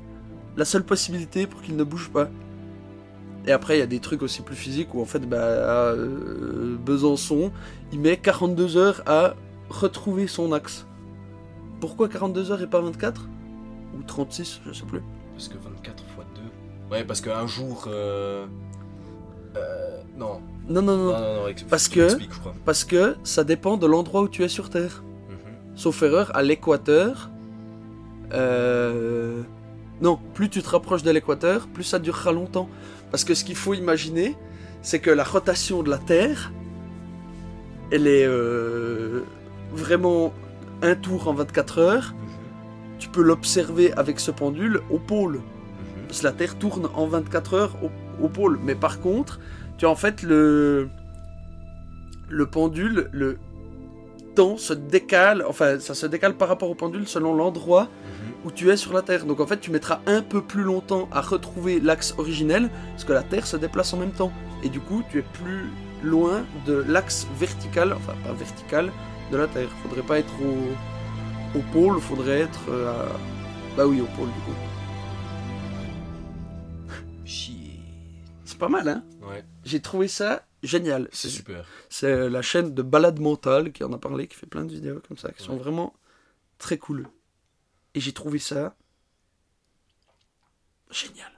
la 0.57 0.65
seule 0.65 0.85
possibilité 0.85 1.47
pour 1.47 1.63
qu'il 1.63 1.77
ne 1.77 1.85
bouge 1.85 2.11
pas. 2.11 2.29
Et 3.47 3.53
après, 3.53 3.77
il 3.77 3.81
y 3.81 3.83
a 3.83 3.87
des 3.87 4.01
trucs 4.01 4.23
aussi 4.23 4.43
plus 4.43 4.57
physiques 4.57 4.95
où 4.95 5.01
en 5.01 5.05
fait, 5.05 5.21
bah, 5.21 5.39
à, 5.39 5.93
euh, 5.93 6.77
Besançon, 6.77 7.53
il 7.93 8.01
met 8.01 8.17
42 8.17 8.77
heures 8.77 9.03
à 9.07 9.35
retrouver 9.71 10.27
son 10.27 10.53
axe. 10.53 10.87
Pourquoi 11.81 12.09
42 12.09 12.51
heures 12.53 12.63
et 12.63 12.67
pas 12.67 12.81
24 12.81 13.29
Ou 13.97 14.03
36, 14.03 14.61
je 14.67 14.73
sais 14.73 14.85
plus. 14.85 15.03
Parce 15.35 15.49
que 15.49 15.55
24 15.59 16.03
x 16.03 16.27
2. 16.35 16.95
Ouais, 16.95 17.05
parce 17.05 17.21
qu'un 17.21 17.47
jour. 17.47 17.85
Euh... 17.87 18.47
euh, 19.57 20.01
non. 20.17 20.41
Non, 20.69 20.83
non, 20.83 20.97
non. 20.97 21.05
Non, 21.13 21.13
non, 21.13 21.47
non, 21.49 21.55
Parce 21.71 21.89
que-. 21.89 22.09
Parce 22.65 22.85
que 22.85 23.17
ça 23.25 23.45
dépend 23.45 23.77
de 23.77 23.87
l'endroit 23.87 24.23
où 24.23 24.29
tu 24.29 24.43
es 24.43 24.49
sur 24.49 24.69
Terre. 24.71 25.03
Mhm. 25.29 25.77
Sauf 25.77 26.03
erreur, 26.03 26.35
à 26.37 26.43
l'équateur. 26.43 27.31
euh, 28.33 29.43
Non, 30.01 30.19
plus 30.35 30.49
tu 30.49 30.63
te 30.63 30.69
rapproches 30.71 31.03
de 31.03 31.11
l'équateur, 31.11 31.67
plus 31.69 31.85
ça 31.85 31.99
durera 31.99 32.33
longtemps. 32.33 32.69
Parce 33.11 33.25
que 33.25 33.35
ce 33.35 33.45
qu'il 33.45 33.57
faut 33.57 33.75
imaginer, 33.75 34.37
c'est 34.83 34.99
que 35.01 35.11
la 35.11 35.25
rotation 35.25 35.83
de 35.83 35.91
la 35.91 35.99
Terre, 35.99 36.53
elle 37.91 38.07
est 38.07 38.27
euh, 38.27 39.23
vraiment 39.73 40.33
un 40.83 40.95
tour 40.95 41.29
en 41.29 41.35
24 41.35 41.79
heures. 41.79 42.15
Mhm. 42.15 42.29
Tu 42.99 43.09
peux 43.09 43.23
l'observer 43.23 43.93
avec 43.95 44.19
ce 44.21 44.31
pendule 44.31 44.81
au 44.91 44.99
pôle. 44.99 45.37
Mhm. 45.37 46.07
Parce 46.09 46.21
que 46.21 46.25
la 46.27 46.33
Terre 46.33 46.57
tourne 46.59 46.89
en 46.95 47.07
24 47.07 47.55
heures 47.55 47.77
au, 47.83 48.25
au 48.25 48.29
pôle. 48.29 48.59
Mais 48.63 48.75
par 48.75 49.01
contre, 49.01 49.39
tu 49.79 49.87
as 49.87 49.91
en 49.91 49.95
fait 49.97 50.23
le, 50.23 50.89
le 52.29 52.47
pendule, 52.47 53.09
le 53.13 53.39
temps 54.35 54.57
se 54.57 54.73
décale, 54.73 55.45
enfin 55.49 55.81
ça 55.81 55.95
se 55.95 56.07
décale 56.07 56.35
par 56.35 56.47
rapport 56.49 56.71
au 56.71 56.75
pendule 56.75 57.09
selon 57.09 57.35
l'endroit 57.35 57.85
Mhm. 57.85 58.33
où 58.45 58.51
tu 58.53 58.71
es 58.71 58.77
sur 58.77 58.93
la 58.93 59.03
Terre. 59.03 59.25
Donc 59.25 59.41
en 59.41 59.47
fait, 59.47 59.59
tu 59.61 59.71
mettras 59.71 60.01
un 60.07 60.23
peu 60.23 60.43
plus 60.43 60.63
longtemps 60.63 61.09
à 61.13 61.21
retrouver 61.21 61.81
l'axe 61.81 62.15
originel 62.19 62.71
parce 62.93 63.05
que 63.05 63.13
la 63.13 63.23
Terre 63.23 63.47
se 63.47 63.57
déplace 63.57 63.93
en 63.95 63.97
même 63.99 64.13
temps. 64.13 64.33
Et 64.63 64.69
du 64.69 64.81
coup, 64.81 65.03
tu 65.11 65.19
es 65.19 65.23
plus 65.23 65.71
loin 66.05 66.43
de 66.67 66.85
l'axe 66.89 67.27
vertical, 67.39 67.93
enfin 67.93 68.13
pas 68.25 68.33
vertical, 68.33 68.91
de 69.31 69.37
la 69.37 69.47
Terre. 69.49 69.69
Faudrait 69.83 70.03
pas 70.03 70.19
être 70.19 70.33
au, 70.43 71.59
au 71.59 71.63
pôle, 71.73 72.01
faudrait 72.01 72.41
être 72.41 72.69
euh, 72.71 72.91
à... 72.91 73.19
Bah 73.77 73.87
oui, 73.87 74.01
au 74.01 74.07
pôle 74.07 74.29
du 74.29 74.41
coup. 74.41 74.55
Chier. 77.25 77.81
C'est 78.45 78.59
pas 78.59 78.69
mal, 78.69 78.89
hein? 78.89 79.05
Ouais, 79.23 79.45
J'ai 79.65 79.81
trouvé 79.81 80.09
ça 80.09 80.45
génial. 80.63 81.09
c'est 81.13 81.29
super. 81.29 81.65
c'est 81.89 82.29
la 82.29 82.43
chaîne 82.43 82.75
de 82.75 82.83
Balade 82.83 83.21
Mentale 83.21 83.73
qui 83.73 83.85
en 83.85 83.93
a 83.93 83.99
parlé, 83.99 84.27
qui 84.27 84.37
fait 84.37 84.47
plein 84.47 84.65
de 84.65 84.73
vidéos 84.73 85.01
comme 85.07 85.17
ça, 85.19 85.31
qui 85.33 85.43
sont 85.43 85.57
vraiment 85.57 85.95
très 86.59 86.79
cool. 86.79 87.09
Et 87.95 88.01
j'ai 88.01 88.13
trouvé 88.13 88.39
ça 88.39 88.75
génial. 90.91 91.31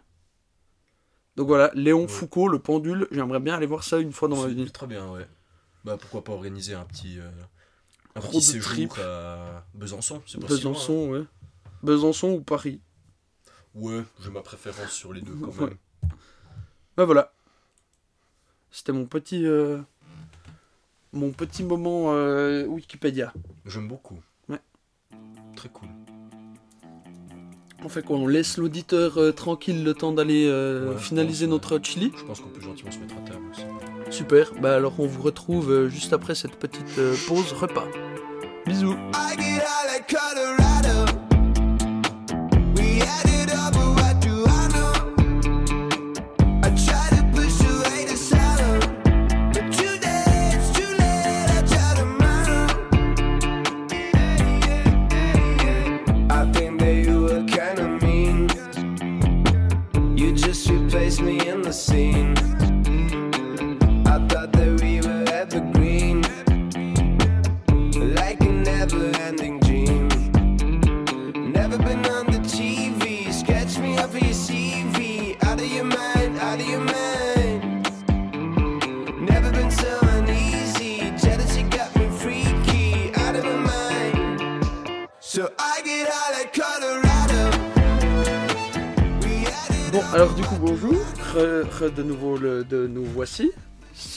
Donc 1.37 1.49
voilà, 1.49 1.71
Léon 1.75 2.03
Ouais. 2.03 2.09
Foucault, 2.09 2.49
le 2.49 2.59
pendule, 2.59 3.09
j'aimerais 3.11 3.41
bien 3.41 3.55
aller 3.55 3.67
voir 3.67 3.83
ça 3.85 3.99
une 3.99 4.13
fois 4.13 4.29
dans 4.29 4.41
ma 4.43 4.49
vie. 4.49 4.71
Très 4.71 4.87
bien, 4.87 5.11
ouais. 5.11 5.27
Bah 5.85 5.97
pourquoi 5.99 6.23
pas 6.23 6.33
organiser 6.33 6.75
un 6.75 6.85
petit, 6.85 7.19
euh, 7.19 7.29
Road 8.17 8.31
petit 8.31 8.43
séjour 8.43 8.73
trip. 8.73 8.93
à 8.99 9.65
Besançon, 9.75 10.23
c'est 10.27 10.39
loin, 10.39 10.49
Besançon, 10.49 11.09
ouais. 11.11 11.23
Besançon 11.83 12.31
ou 12.33 12.41
Paris. 12.41 12.81
hein. 12.81 13.51
Ouais, 13.75 14.03
j'ai 14.21 14.31
ma 14.31 14.41
préférence 14.43 14.91
sur 14.93 15.13
les 15.13 15.21
deux 15.21 15.35
quand 15.35 15.57
Ouais. 15.63 15.71
même. 15.71 16.11
Ben 16.97 17.05
voilà. 17.05 17.33
C'était 18.73 18.93
mon 18.93 19.07
petit 19.07 19.47
euh, 19.47 19.79
mon 21.13 21.31
petit 21.33 21.63
moment 21.63 22.13
euh, 22.13 22.65
Wikipédia. 22.67 23.33
J'aime 23.65 23.89
beaucoup. 23.89 24.21
Ouais. 24.49 24.61
Très 25.57 25.69
cool. 25.69 25.89
On 27.83 27.89
fait 27.89 28.03
quoi 28.05 28.17
On 28.19 28.27
laisse 28.27 28.59
l'auditeur 28.59 29.17
euh, 29.19 29.33
tranquille 29.33 29.83
le 29.85 29.95
temps 29.95 30.13
d'aller 30.13 30.47
Ouais, 30.51 30.99
finaliser 30.99 31.47
pense, 31.47 31.53
notre 31.53 31.79
chili 31.83 32.13
Je 32.17 32.25
pense 32.25 32.41
qu'on 32.41 32.51
peut 32.51 32.61
gentiment 32.61 32.91
se 32.91 32.99
mettre 32.99 33.17
à 33.17 33.21
table 33.23 33.47
aussi. 33.51 33.63
Super. 34.11 34.53
Bah 34.61 34.75
alors 34.75 34.95
on 34.99 35.07
vous 35.07 35.23
retrouve 35.23 35.71
euh, 35.71 35.89
juste 35.89 36.13
après 36.13 36.35
cette 36.35 36.57
petite 36.57 36.99
euh, 36.99 37.15
pause 37.29 37.53
repas. 37.53 37.87
Bisous. 38.67 38.97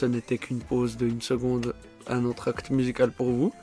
Ce 0.03 0.07
n'était 0.09 0.37
qu'une 0.37 0.59
pause 0.59 0.97
de 0.97 1.07
une 1.07 1.21
seconde 1.21 1.73
à 2.07 2.17
notre 2.17 2.49
acte 2.49 2.71
musical 2.71 3.09
pour 3.09 3.27
vous. 3.31 3.53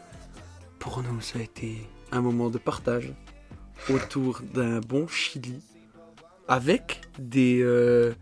Pour 0.78 1.02
nous, 1.02 1.20
ça 1.20 1.38
a 1.38 1.42
été 1.42 1.86
un 2.12 2.22
moment 2.22 2.48
de 2.48 2.56
partage 2.56 3.12
autour 3.90 4.40
d'un 4.54 4.80
bon 4.80 5.06
chili 5.06 5.60
avec 6.48 7.02
des. 7.18 7.60
euh, 7.62 8.14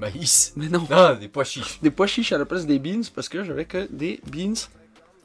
Maïs. 0.00 0.54
Mais 0.56 0.70
non, 0.70 0.86
Ah, 0.90 1.16
des 1.16 1.28
pois 1.28 1.44
chiches. 1.44 1.80
des 1.82 1.90
pois 1.90 2.06
chiches 2.06 2.32
à 2.32 2.38
la 2.38 2.46
place 2.46 2.64
des 2.64 2.78
beans 2.78 3.02
parce 3.14 3.28
que 3.28 3.44
j'avais 3.44 3.66
que 3.66 3.86
des 3.92 4.22
beans 4.32 4.54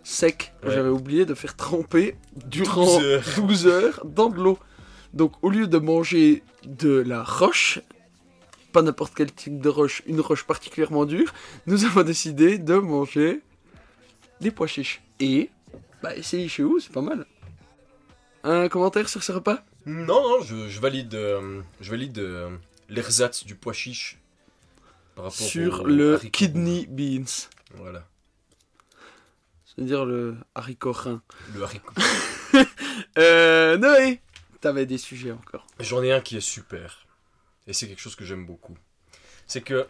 secs 0.04 0.52
Ouais. 0.64 0.72
j'avais 0.74 0.90
oublié 0.90 1.26
de 1.26 1.34
faire 1.36 1.56
tremper 1.56 2.18
durant 2.48 2.84
12 3.00 3.04
heures. 3.06 3.24
12 3.38 3.68
heures 3.68 4.06
dans 4.06 4.28
de 4.30 4.36
l'eau. 4.36 4.60
Donc 5.14 5.32
au 5.42 5.50
lieu 5.50 5.68
de 5.68 5.78
manger 5.78 6.44
de 6.68 6.90
la 7.00 7.24
roche, 7.24 7.80
pas 8.72 8.82
n'importe 8.82 9.14
quel 9.16 9.32
type 9.34 9.60
de 9.60 9.70
roche, 9.70 10.02
une 10.06 10.20
roche 10.20 10.46
particulièrement 10.46 11.06
dure, 11.06 11.34
nous 11.68 11.86
avons 11.86 12.04
décidé 12.04 12.58
de 12.58 12.76
manger 12.76 13.42
des 14.42 14.52
pois 14.52 14.68
chiches. 14.68 15.02
Et, 15.20 15.50
bah 16.02 16.16
essayez 16.16 16.48
chez 16.48 16.64
vous, 16.64 16.80
c'est 16.80 16.92
pas 16.94 17.02
mal. 17.02 17.26
Un 18.44 18.70
commentaire 18.70 19.10
sur 19.10 19.22
ce 19.24 19.32
repas? 19.34 19.64
Non, 19.86 20.22
non, 20.38 20.42
je, 20.44 20.70
je 20.70 20.80
valide, 20.80 21.14
euh, 21.16 21.62
je 21.82 21.90
valide 21.92 22.20
euh, 22.20 22.50
l'ersatz 22.90 23.44
du 23.46 23.56
pois 23.56 23.74
chiche. 23.74 24.18
Par 25.16 25.26
rapport 25.26 25.38
Sur 25.48 25.82
au 25.82 25.86
le 25.86 26.14
haricot. 26.16 26.30
kidney 26.32 26.86
beans. 26.88 27.48
Voilà, 27.76 28.08
C'est-à-dire 29.66 30.06
le 30.06 30.38
haricot 30.56 30.92
rein. 30.94 31.22
le 31.54 31.64
haricot. 31.64 31.94
Euh, 33.18 33.78
Noé 33.78 34.22
T'avais 34.62 34.86
des 34.86 34.98
sujets 34.98 35.32
encore. 35.32 35.66
J'en 35.80 36.04
ai 36.04 36.12
un 36.12 36.20
qui 36.20 36.36
est 36.38 36.42
super. 36.42 37.06
Et 37.70 37.74
c'est 37.74 37.88
quelque 37.88 38.02
chose 38.02 38.16
que 38.16 38.26
j'aime 38.26 38.46
beaucoup. 38.46 38.76
C'est 39.48 39.62
que, 39.62 39.88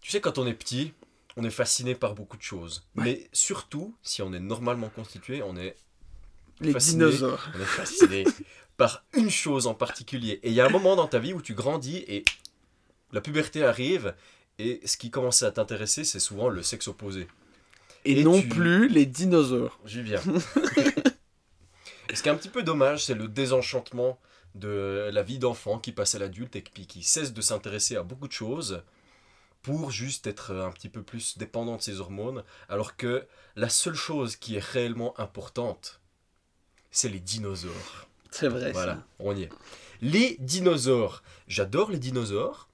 tu 0.00 0.10
sais, 0.10 0.20
quand 0.20 0.38
on 0.38 0.46
est 0.46 0.54
petit, 0.54 0.92
on 1.36 1.44
est 1.44 1.50
fasciné 1.50 1.94
par 1.94 2.14
beaucoup 2.14 2.36
de 2.38 2.42
choses. 2.42 2.88
Ouais. 2.96 3.04
Mais 3.04 3.28
surtout, 3.32 3.94
si 4.02 4.22
on 4.22 4.32
est 4.32 4.40
normalement 4.40 4.88
constitué, 4.88 5.42
on 5.42 5.56
est, 5.56 5.76
Les 6.60 6.72
Fasciné. 6.72 7.04
dinosaures. 7.04 7.48
on 7.54 7.60
est 7.60 7.64
fasciné 7.64 8.24
par 8.76 9.04
une 9.12 9.30
chose 9.30 9.66
en 9.66 9.74
particulier. 9.74 10.40
Et 10.42 10.48
il 10.48 10.54
y 10.54 10.60
a 10.60 10.66
un 10.66 10.70
moment 10.70 10.96
dans 10.96 11.06
ta 11.06 11.18
vie 11.20 11.32
où 11.34 11.42
tu 11.42 11.54
grandis 11.54 11.98
et 12.08 12.24
la 13.12 13.20
puberté 13.20 13.62
arrive. 13.62 14.14
Et 14.58 14.80
ce 14.86 14.96
qui 14.96 15.10
commence 15.10 15.42
à 15.44 15.52
t'intéresser, 15.52 16.04
c'est 16.04 16.18
souvent 16.20 16.48
le 16.48 16.62
sexe 16.62 16.88
opposé. 16.88 17.28
Et, 18.04 18.20
Et 18.20 18.24
non 18.24 18.40
tu- 18.40 18.48
plus 18.48 18.88
les 18.88 19.04
dinosaures. 19.06 19.78
J'y 19.84 20.02
viens. 20.02 20.22
Ce 22.14 22.22
qui 22.22 22.28
est 22.28 22.32
un 22.32 22.36
petit 22.36 22.48
peu 22.48 22.62
dommage, 22.62 23.04
c'est 23.04 23.14
le 23.14 23.28
désenchantement 23.28 24.18
de 24.54 25.10
la 25.12 25.22
vie 25.22 25.38
d'enfant 25.38 25.78
qui 25.78 25.92
passe 25.92 26.14
à 26.14 26.18
l'adulte 26.18 26.56
et 26.56 26.62
qui 26.62 27.02
cesse 27.02 27.32
de 27.32 27.40
s'intéresser 27.40 27.96
à 27.96 28.02
beaucoup 28.02 28.28
de 28.28 28.32
choses 28.32 28.82
pour 29.62 29.90
juste 29.90 30.26
être 30.26 30.54
un 30.54 30.70
petit 30.70 30.88
peu 30.88 31.02
plus 31.02 31.36
dépendant 31.36 31.76
de 31.76 31.82
ses 31.82 32.00
hormones, 32.00 32.44
alors 32.68 32.96
que 32.96 33.26
la 33.56 33.68
seule 33.68 33.94
chose 33.94 34.36
qui 34.36 34.56
est 34.56 34.64
réellement 34.64 35.18
importante, 35.20 36.00
c'est 36.90 37.08
les 37.08 37.20
dinosaures. 37.20 38.08
C'est 38.30 38.48
vrai. 38.48 38.72
Voilà, 38.72 39.04
on 39.18 39.36
y 39.36 39.42
est. 39.42 39.50
Les 40.00 40.36
dinosaures. 40.38 41.22
J'adore 41.48 41.90
les 41.90 41.98
dinosaures. 41.98 42.68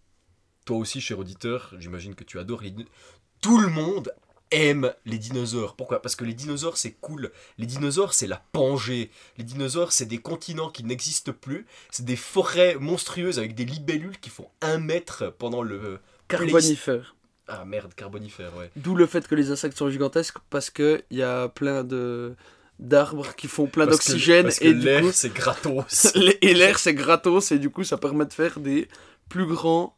Toi 0.64 0.76
aussi, 0.78 1.00
cher 1.00 1.18
auditeur, 1.18 1.74
j'imagine 1.78 2.14
que 2.14 2.24
tu 2.24 2.38
adores 2.38 2.62
les 2.62 2.70
dinosaures. 2.70 2.92
Tout 3.40 3.58
le 3.58 3.68
monde 3.68 4.12
aime 4.54 4.92
les 5.04 5.18
dinosaures. 5.18 5.76
Pourquoi? 5.76 6.00
Parce 6.00 6.16
que 6.16 6.24
les 6.24 6.34
dinosaures, 6.34 6.76
c'est 6.76 6.92
cool. 7.00 7.30
Les 7.58 7.66
dinosaures, 7.66 8.14
c'est 8.14 8.26
la 8.26 8.42
Pangée. 8.52 9.10
Les 9.36 9.44
dinosaures, 9.44 9.92
c'est 9.92 10.06
des 10.06 10.18
continents 10.18 10.70
qui 10.70 10.84
n'existent 10.84 11.32
plus. 11.32 11.66
C'est 11.90 12.04
des 12.04 12.16
forêts 12.16 12.76
monstrueuses 12.76 13.38
avec 13.38 13.54
des 13.54 13.64
libellules 13.64 14.18
qui 14.20 14.30
font 14.30 14.48
un 14.60 14.78
mètre 14.78 15.32
pendant 15.38 15.62
le... 15.62 16.00
Carbonifère. 16.28 17.14
Ah 17.46 17.64
merde, 17.66 17.92
carbonifère, 17.94 18.56
ouais. 18.56 18.70
D'où 18.76 18.94
le 18.94 19.06
fait 19.06 19.28
que 19.28 19.34
les 19.34 19.50
insectes 19.50 19.76
sont 19.76 19.90
gigantesques 19.90 20.38
parce 20.48 20.70
que 20.70 21.02
il 21.10 21.18
y 21.18 21.22
a 21.22 21.48
plein 21.48 21.84
de 21.84 22.34
d'arbres 22.78 23.36
qui 23.36 23.46
font 23.48 23.66
plein 23.66 23.86
d'oxygène 23.86 24.50
et 24.60 24.72
l'air, 24.72 25.04
c'est 25.12 25.32
gratos. 25.32 26.12
et 26.40 26.54
l'air 26.54 26.78
c'est 26.78 26.94
gratos 26.94 27.52
et 27.52 27.58
du 27.58 27.70
coup 27.70 27.84
ça 27.84 27.98
permet 27.98 28.24
de 28.24 28.32
faire 28.32 28.58
des 28.60 28.88
plus 29.28 29.46
grands 29.46 29.94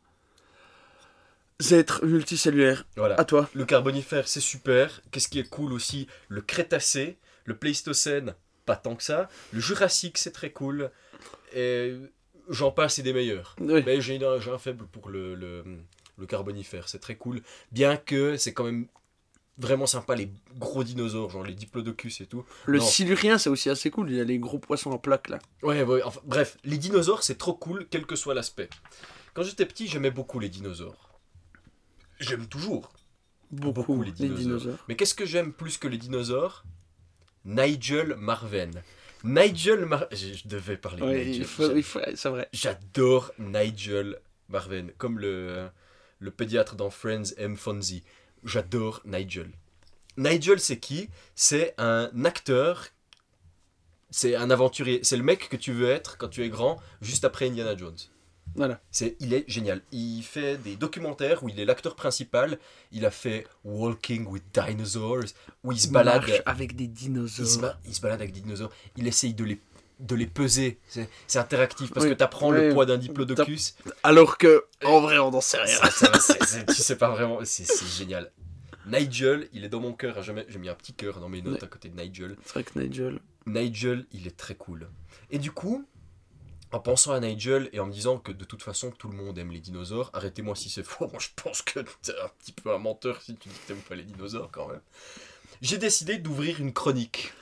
êtres 1.70 2.04
multicellulaires. 2.04 2.86
voilà. 2.96 3.18
À 3.18 3.24
toi. 3.24 3.48
Le 3.54 3.64
carbonifère, 3.64 4.28
c'est 4.28 4.40
super. 4.40 5.00
Qu'est-ce 5.10 5.28
qui 5.28 5.38
est 5.38 5.48
cool 5.48 5.72
aussi? 5.72 6.06
Le 6.28 6.40
Crétacé, 6.42 7.18
le 7.44 7.56
Pléistocène, 7.56 8.34
pas 8.66 8.76
tant 8.76 8.94
que 8.96 9.02
ça. 9.02 9.28
Le 9.52 9.60
Jurassique, 9.60 10.18
c'est 10.18 10.32
très 10.32 10.50
cool. 10.50 10.90
Et 11.54 11.94
j'en 12.50 12.70
passe, 12.70 12.98
et 12.98 13.02
des 13.02 13.12
meilleurs. 13.12 13.56
Oui. 13.60 13.82
Mais 13.86 14.00
j'ai 14.00 14.18
un, 14.24 14.58
faible 14.58 14.86
pour 14.86 15.08
le, 15.08 15.34
le, 15.34 15.64
le 16.18 16.26
carbonifère, 16.26 16.88
c'est 16.88 16.98
très 16.98 17.16
cool. 17.16 17.40
Bien 17.72 17.96
que 17.96 18.36
c'est 18.36 18.52
quand 18.52 18.64
même 18.64 18.86
vraiment 19.58 19.86
sympa, 19.86 20.14
les 20.14 20.30
gros 20.58 20.84
dinosaures, 20.84 21.30
genre 21.30 21.42
les 21.42 21.54
diplodocus 21.54 22.20
et 22.20 22.26
tout. 22.26 22.44
Le 22.66 22.78
Non. 22.78 22.84
silurien 22.84 23.38
c'est 23.38 23.48
aussi 23.48 23.70
assez 23.70 23.90
cool. 23.90 24.10
Il 24.10 24.16
y 24.16 24.20
a 24.20 24.24
les 24.24 24.38
gros 24.38 24.58
poissons 24.58 24.90
en 24.90 24.98
plaques 24.98 25.30
là. 25.30 25.38
Ouais, 25.62 25.82
ouais, 25.82 26.02
enfin, 26.02 26.20
bref, 26.24 26.58
les 26.64 26.76
dinosaures, 26.76 27.22
c'est 27.22 27.38
trop 27.38 27.54
cool, 27.54 27.86
quel 27.90 28.04
que 28.04 28.16
soit 28.16 28.34
l'aspect. 28.34 28.68
Quand 29.32 29.42
j'étais 29.42 29.64
petit, 29.66 29.86
j'aimais 29.86 30.10
beaucoup 30.10 30.38
les 30.40 30.48
dinosaures. 30.50 31.05
J'aime 32.20 32.46
toujours. 32.46 32.92
Beaucoup, 33.50 33.72
Beaucoup, 33.72 34.02
les 34.02 34.12
les 34.18 34.28
dinosaures. 34.28 34.76
Mais 34.88 34.96
qu'est-ce 34.96 35.14
que 35.14 35.24
j'aime 35.26 35.52
plus 35.52 35.78
que 35.78 35.86
les 35.88 35.98
dinosaures? 35.98 36.64
Nigel 37.44 38.16
Marven. 38.16 38.82
Nigel 39.22 39.86
Marven. 39.86 40.08
Je, 40.10 40.34
je 40.34 40.48
devais 40.48 40.76
parler 40.76 41.00
de 41.02 41.06
Nigel. 41.06 41.36
il 41.36 41.44
faut, 41.44 41.74
il 41.76 41.82
faut- 41.82 42.00
c'est 42.14 42.28
vrai. 42.28 42.48
J'adore 42.52 43.32
Nigel 43.38 44.18
Marven. 44.48 44.90
Comme 44.98 45.18
le, 45.20 45.68
le 46.18 46.30
pédiatre 46.30 46.74
dans 46.74 46.90
Friends 46.90 47.32
M. 47.36 47.56
Fonzie. 47.56 48.02
J'adore 48.44 49.00
Nigel. 49.04 49.50
Nigel, 50.16 50.58
c'est 50.58 50.78
qui? 50.80 51.08
C'est 51.34 51.74
un 51.78 52.10
acteur. 52.24 52.86
C'est 54.10 54.34
un 54.34 54.50
aventurier. 54.50 55.00
C'est 55.02 55.16
le 55.16 55.22
mec 55.22 55.48
que 55.48 55.56
tu 55.56 55.72
veux 55.72 55.88
être 55.90 56.16
quand 56.16 56.28
tu 56.28 56.42
es 56.42 56.48
grand, 56.48 56.80
juste 57.00 57.24
après 57.24 57.48
Indiana 57.48 57.76
Jones. 57.76 57.96
Voilà. 58.54 58.80
C'est, 58.90 59.16
il 59.20 59.34
est 59.34 59.44
génial. 59.48 59.82
Il 59.92 60.22
fait 60.22 60.56
des 60.56 60.76
documentaires 60.76 61.42
où 61.42 61.48
il 61.48 61.60
est 61.60 61.64
l'acteur 61.66 61.94
principal. 61.94 62.58
Il 62.92 63.04
a 63.04 63.10
fait 63.10 63.46
Walking 63.64 64.26
with 64.26 64.44
Dinosaurs, 64.54 65.24
où 65.64 65.72
il 65.72 65.80
se 65.80 65.88
balade. 65.88 66.26
Marche 66.26 66.42
avec 66.46 66.74
des 66.76 66.84
Il 66.84 66.90
se, 66.90 66.94
dinosaures. 66.94 67.60
ba- 67.60 67.78
il 67.86 67.94
se 67.94 68.00
balade 68.00 68.20
avec 68.20 68.32
des 68.32 68.40
dinosaures. 68.40 68.72
Il 68.96 69.06
essaye 69.06 69.34
de 69.34 69.44
les, 69.44 69.60
de 70.00 70.14
les 70.14 70.26
peser. 70.26 70.78
C'est, 70.88 71.08
interactif 71.38 71.92
parce 71.92 72.04
Oui, 72.06 72.12
que 72.12 72.16
tu 72.16 72.24
apprends 72.24 72.50
oui. 72.50 72.68
le 72.68 72.72
poids 72.72 72.86
d'un 72.86 72.96
diplodocus. 72.96 73.74
Alors 74.02 74.38
que 74.38 74.64
en 74.84 75.00
vrai 75.00 75.18
on 75.18 75.30
n'en 75.30 75.40
sait 75.42 75.58
rien. 75.60 75.78
Tu 76.68 76.74
sais 76.82 76.96
pas 76.96 77.10
vraiment. 77.10 77.40
C'est, 77.44 77.66
génial. 77.98 78.32
Nigel, 78.86 79.48
il 79.52 79.64
est 79.64 79.68
dans 79.68 79.80
mon 79.80 79.92
cœur 79.92 80.16
à 80.16 80.22
jamais. 80.22 80.46
J'ai 80.48 80.58
mis 80.60 80.68
un 80.68 80.74
petit 80.74 80.92
cœur 80.94 81.18
dans 81.20 81.28
mes 81.28 81.42
notes 81.42 81.54
Ouais. 81.60 81.64
à 81.64 81.66
côté 81.66 81.88
de 81.88 82.00
Nigel. 82.00 82.36
C'est 82.44 82.52
vrai 82.54 82.64
que 82.64 82.78
Nigel. 82.78 83.18
Nigel, 83.44 84.06
il 84.12 84.26
est 84.28 84.36
très 84.36 84.54
cool. 84.54 84.88
Et 85.30 85.38
du 85.38 85.50
coup, 85.50 85.84
en 86.72 86.80
pensant 86.80 87.12
à 87.12 87.20
Nigel 87.20 87.68
et 87.72 87.80
en 87.80 87.86
me 87.86 87.92
disant 87.92 88.18
que 88.18 88.32
de 88.32 88.44
toute 88.44 88.62
façon 88.62 88.90
tout 88.90 89.08
le 89.08 89.16
monde 89.16 89.38
aime 89.38 89.52
les 89.52 89.60
dinosaures, 89.60 90.10
arrêtez-moi 90.12 90.54
si 90.56 90.68
c'est 90.68 90.82
faux, 90.84 91.08
moi 91.08 91.18
je 91.20 91.28
pense 91.42 91.62
que 91.62 91.80
t'es 92.02 92.12
un 92.22 92.28
petit 92.38 92.52
peu 92.52 92.72
un 92.74 92.78
menteur 92.78 93.22
si 93.22 93.34
tu 93.36 93.48
dis 93.48 93.54
que 93.54 93.66
t'aimes 93.68 93.82
pas 93.82 93.94
les 93.94 94.04
dinosaures 94.04 94.50
quand 94.52 94.68
même. 94.68 94.80
J'ai 95.62 95.78
décidé 95.78 96.18
d'ouvrir 96.18 96.60
une 96.60 96.72
chronique, 96.72 97.32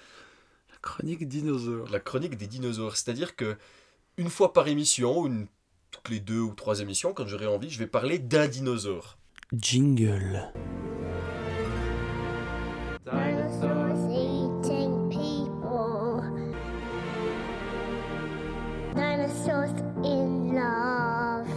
La 0.70 0.76
chronique 0.78 1.26
dinosaure. 1.26 1.88
la 1.90 2.00
chronique 2.00 2.36
des 2.36 2.46
dinosaures, 2.46 2.96
c'est-à-dire 2.96 3.34
que 3.34 3.56
une 4.16 4.30
fois 4.30 4.52
par 4.52 4.68
émission, 4.68 5.26
une, 5.26 5.48
toutes 5.90 6.08
les 6.08 6.20
deux 6.20 6.38
ou 6.40 6.54
trois 6.54 6.80
émissions, 6.80 7.12
quand 7.12 7.26
j'aurai 7.26 7.46
envie, 7.46 7.70
je 7.70 7.78
vais 7.78 7.88
parler 7.88 8.18
d'un 8.20 8.46
dinosaure. 8.46 9.18
Jingle. 9.52 10.52
Dinosaurs 19.74 20.04
in 20.04 20.54
love. 20.54 21.48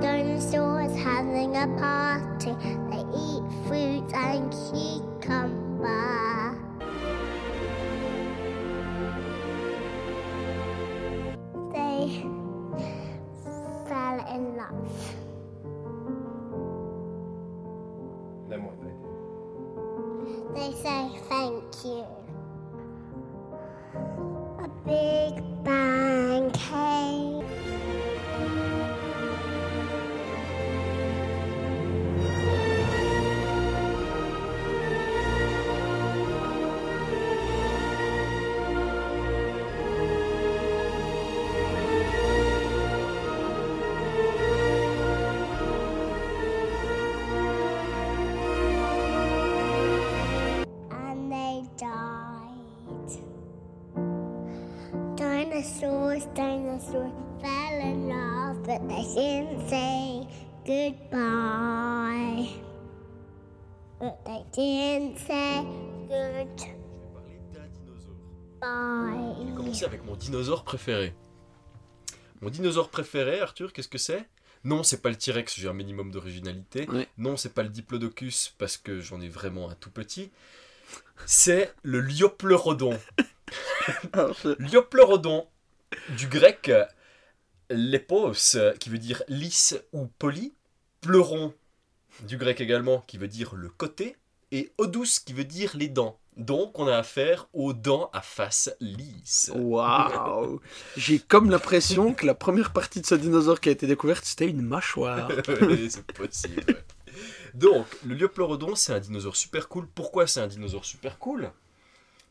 Dinosaurs 0.00 0.96
having 0.96 1.56
a 1.56 1.66
party. 1.78 2.54
They 2.90 3.04
eat 3.16 3.42
fruit 3.66 4.12
and 4.14 4.52
cucumber. 4.52 6.54
They 11.72 12.24
fell 13.88 14.18
in 14.34 14.42
love. 14.56 15.23
Dinosaurs 56.84 57.12
fell 57.40 57.80
in 57.80 58.08
love, 58.08 58.62
but 58.64 58.88
they 58.88 59.04
didn't 59.14 59.68
say 59.68 60.26
goodbye. 60.66 62.48
But 64.00 64.24
they 64.24 64.44
didn't 64.52 65.18
say 65.18 65.64
goodbye. 66.08 66.74
Je 68.62 69.44
vais 69.44 69.56
commencer 69.56 69.84
avec 69.84 70.04
mon 70.04 70.16
dinosaure 70.16 70.64
préféré. 70.64 71.14
Mon 72.40 72.50
dinosaure 72.50 72.88
préféré, 72.88 73.40
Arthur, 73.40 73.72
qu'est-ce 73.72 73.88
que 73.88 73.98
c'est? 73.98 74.26
Non, 74.64 74.82
c'est 74.82 75.02
pas 75.02 75.10
le 75.10 75.16
T-Rex, 75.16 75.58
j'ai 75.58 75.68
un 75.68 75.74
minimum 75.74 76.10
d'originalité. 76.10 76.86
Oui. 76.90 77.06
Non, 77.18 77.36
c'est 77.36 77.52
pas 77.52 77.62
le 77.62 77.68
Diplodocus, 77.68 78.54
parce 78.56 78.78
que 78.78 79.00
j'en 79.00 79.20
ai 79.20 79.28
vraiment 79.28 79.68
un 79.68 79.74
tout 79.74 79.90
petit. 79.90 80.30
C'est 81.26 81.74
le 81.82 82.00
Liopleurodon. 82.00 82.98
Liopleurodon, 84.58 85.46
du 86.16 86.28
grec 86.28 86.68
euh, 86.68 86.84
lepos, 87.70 88.56
euh, 88.56 88.72
qui 88.74 88.90
veut 88.90 88.98
dire 88.98 89.22
lisse 89.28 89.76
ou 89.92 90.06
poli, 90.06 90.54
pleuron, 91.00 91.54
du 92.26 92.36
grec 92.36 92.60
également, 92.60 93.00
qui 93.06 93.18
veut 93.18 93.28
dire 93.28 93.54
le 93.54 93.68
côté, 93.68 94.16
et 94.52 94.72
odous, 94.78 95.20
qui 95.24 95.32
veut 95.32 95.44
dire 95.44 95.72
les 95.76 95.88
dents. 95.88 96.18
Donc, 96.36 96.78
on 96.80 96.88
a 96.88 96.96
affaire 96.96 97.48
aux 97.52 97.72
dents 97.72 98.10
à 98.12 98.20
face 98.20 98.74
lisse. 98.80 99.52
Waouh 99.54 100.60
J'ai 100.96 101.20
comme 101.20 101.48
l'impression 101.48 102.12
que 102.12 102.26
la 102.26 102.34
première 102.34 102.72
partie 102.72 103.00
de 103.00 103.06
ce 103.06 103.14
dinosaure 103.14 103.60
qui 103.60 103.68
a 103.68 103.72
été 103.72 103.86
découverte, 103.86 104.24
c'était 104.24 104.48
une 104.48 104.62
mâchoire. 104.62 105.30
Oui, 105.60 105.88
c'est 105.90 106.04
possible. 106.12 106.64
ouais. 106.66 106.84
Donc, 107.54 107.86
le 108.04 108.14
Liopleurodon, 108.14 108.74
c'est 108.74 108.92
un 108.92 108.98
dinosaure 108.98 109.36
super 109.36 109.68
cool. 109.68 109.86
Pourquoi 109.94 110.26
c'est 110.26 110.40
un 110.40 110.48
dinosaure 110.48 110.84
super 110.84 111.18
cool? 111.18 111.52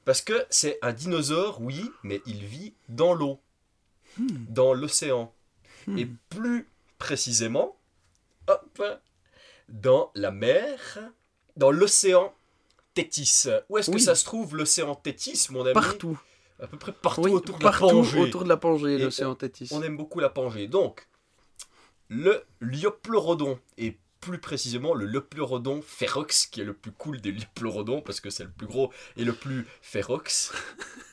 Parce 0.03 0.21
que 0.21 0.45
c'est 0.49 0.79
un 0.81 0.91
dinosaure, 0.91 1.61
oui, 1.61 1.89
mais 2.03 2.21
il 2.25 2.43
vit 2.43 2.73
dans 2.89 3.13
l'eau, 3.13 3.39
dans 4.17 4.73
l'océan. 4.73 5.33
Hmm. 5.87 5.97
Et 5.97 6.07
plus 6.29 6.69
précisément, 6.97 7.77
hop, 8.47 8.81
dans 9.69 10.11
la 10.15 10.31
mer, 10.31 10.99
dans 11.57 11.71
l'océan 11.71 12.33
Tétis. 12.93 13.47
Où 13.69 13.77
est-ce 13.77 13.91
que 13.91 13.99
ça 13.99 14.15
se 14.15 14.23
trouve, 14.23 14.55
l'océan 14.55 14.95
Tétis, 14.95 15.47
mon 15.49 15.65
ami 15.65 15.73
Partout. 15.73 16.19
À 16.61 16.67
peu 16.67 16.77
près 16.77 16.91
partout 16.93 17.21
Oui, 17.23 17.31
autour 17.31 17.57
partout 17.59 17.87
de 17.87 17.91
la 17.91 17.93
Pangée. 17.93 18.19
autour 18.19 18.43
de 18.43 18.49
la 18.49 18.57
Pangée, 18.57 18.97
l'océan 18.97 19.35
Tétis. 19.35 19.69
On 19.71 19.81
aime 19.81 19.97
beaucoup 19.97 20.19
la 20.19 20.29
Pangée. 20.29 20.67
Donc, 20.67 21.07
le 22.09 22.43
Liopleurodon, 22.61 23.59
et 23.77 23.97
plus 24.21 24.39
précisément 24.39 24.93
le 24.93 25.05
Liopleurodon 25.05 25.81
ferox, 25.81 26.45
qui 26.45 26.61
est 26.61 26.63
le 26.63 26.73
plus 26.73 26.91
cool 26.91 27.19
des 27.19 27.31
Liopleurodons, 27.31 28.01
parce 28.01 28.21
que 28.21 28.29
c'est 28.29 28.43
le 28.43 28.51
plus 28.51 28.67
gros 28.67 28.93
et 29.17 29.25
le 29.25 29.33
plus 29.33 29.67
ferox. 29.81 30.53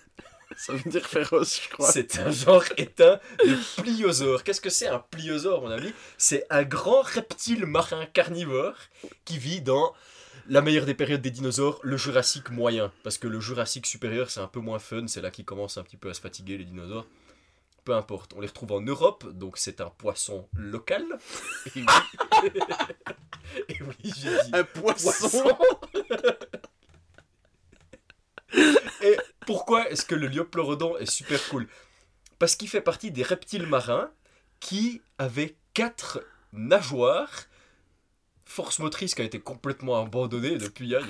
Ça 0.61 0.74
veut 0.74 0.90
dire 0.90 1.06
féroce, 1.06 1.62
je 1.62 1.70
crois. 1.70 1.90
C'est 1.90 2.18
un 2.18 2.30
genre 2.30 2.64
éteint 2.76 3.18
de 3.38 3.80
pliosaure. 3.80 4.44
Qu'est-ce 4.44 4.61
que 4.61 4.68
c'est 4.68 4.88
un 4.88 4.98
pliosaure, 4.98 5.62
mon 5.62 5.70
ami? 5.70 5.90
C'est 6.18 6.44
un 6.50 6.64
grand 6.64 7.00
reptile 7.00 7.64
marin 7.64 8.04
carnivore 8.04 8.74
qui 9.24 9.38
vit 9.38 9.62
dans 9.62 9.94
la 10.48 10.61
meilleure 10.61 10.84
des 10.84 10.92
périodes 10.92 11.22
des 11.22 11.30
dinosaures, 11.30 11.80
le 11.82 11.96
Jurassique 11.96 12.50
moyen. 12.50 12.92
Parce 13.04 13.16
que 13.16 13.26
le 13.26 13.40
Jurassique 13.40 13.86
supérieur, 13.86 14.28
c'est 14.28 14.40
un 14.40 14.48
peu 14.48 14.61
moins 14.61 14.78
fun, 14.78 15.06
c'est 15.06 15.22
là 15.22 15.30
qu'ils 15.30 15.46
commencent 15.46 15.78
un 15.78 15.82
petit 15.82 15.96
peu 15.96 16.11
à 16.11 16.14
se 16.14 16.20
fatiguer, 16.20 16.58
les 16.58 16.66
dinosaures. 16.66 17.06
Peu 17.84 17.94
importe, 17.94 18.34
on 18.36 18.40
les 18.42 18.46
retrouve 18.48 18.72
en 18.72 18.82
Europe, 18.82 19.26
donc 19.32 19.56
c'est 19.56 19.80
un 19.80 19.88
poisson 19.88 20.46
local. 20.52 21.04
Et 21.74 21.80
oui, 21.80 22.50
Et 23.70 23.82
oui, 23.82 23.96
j'ai 24.02 24.28
dit 24.28 24.50
Un 24.52 24.64
poisson. 24.64 25.56
Et 29.02 29.16
pourquoi 29.47 29.88
est-ce 29.91 30.05
que 30.05 30.14
le 30.14 30.26
Liopleurodon 30.26 30.97
est 30.99 31.11
super 31.11 31.41
cool? 31.49 31.66
Parce 32.38 32.57
qu'il 32.57 32.68
fait 32.68 32.80
partie 32.80 33.11
des 33.11 33.22
reptiles 33.22 33.66
marins 33.66 34.11
qui 34.61 35.03
avaient 35.18 35.57
quatre 35.74 36.20
nageoires. 36.53 37.47
Force 38.45 38.80
motrice 38.80 39.14
qui 39.14 39.22
a 39.22 39.24
été 39.24 39.38
complètement 39.38 40.03
abandonnée 40.03 40.59
depuis 40.59 40.86
il 40.86 40.91
y 40.91 40.97
a 40.97 41.01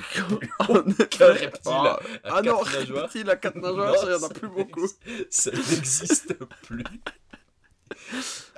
aucun 0.68 1.32
reptile 1.32 1.72
Ah, 1.72 1.98
à 2.24 2.36
ah 2.36 2.42
non, 2.42 2.62
nageoires. 2.64 3.04
reptile 3.04 3.30
à 3.30 3.36
quatre 3.36 3.56
nageoires, 3.56 3.94
Non, 3.94 4.00
ça 4.00 4.10
y 4.10 4.14
en 4.14 4.22
a 4.22 4.28
plus 4.28 4.48
beaucoup. 4.48 4.86
ça 5.30 5.50
n'existe 5.50 6.34
plus. 6.64 6.84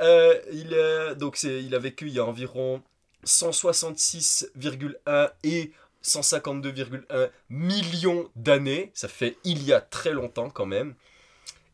Euh, 0.01 0.41
il, 0.53 0.75
a, 0.75 1.15
donc 1.15 1.37
c'est, 1.37 1.63
il 1.63 1.75
a 1.75 1.79
vécu 1.79 2.09
il 2.09 2.15
y 2.15 2.19
a 2.19 2.25
environ 2.25 2.83
166,1 3.25 5.31
et 5.45 5.73
152,1 6.05 7.31
millions 7.51 8.31
d'années. 8.37 8.91
Ça 8.95 9.09
fait 9.09 9.37
il 9.45 9.63
y 9.65 9.73
a 9.73 9.81
très 9.81 10.13
longtemps 10.13 10.51
quand 10.51 10.67
même. 10.67 10.95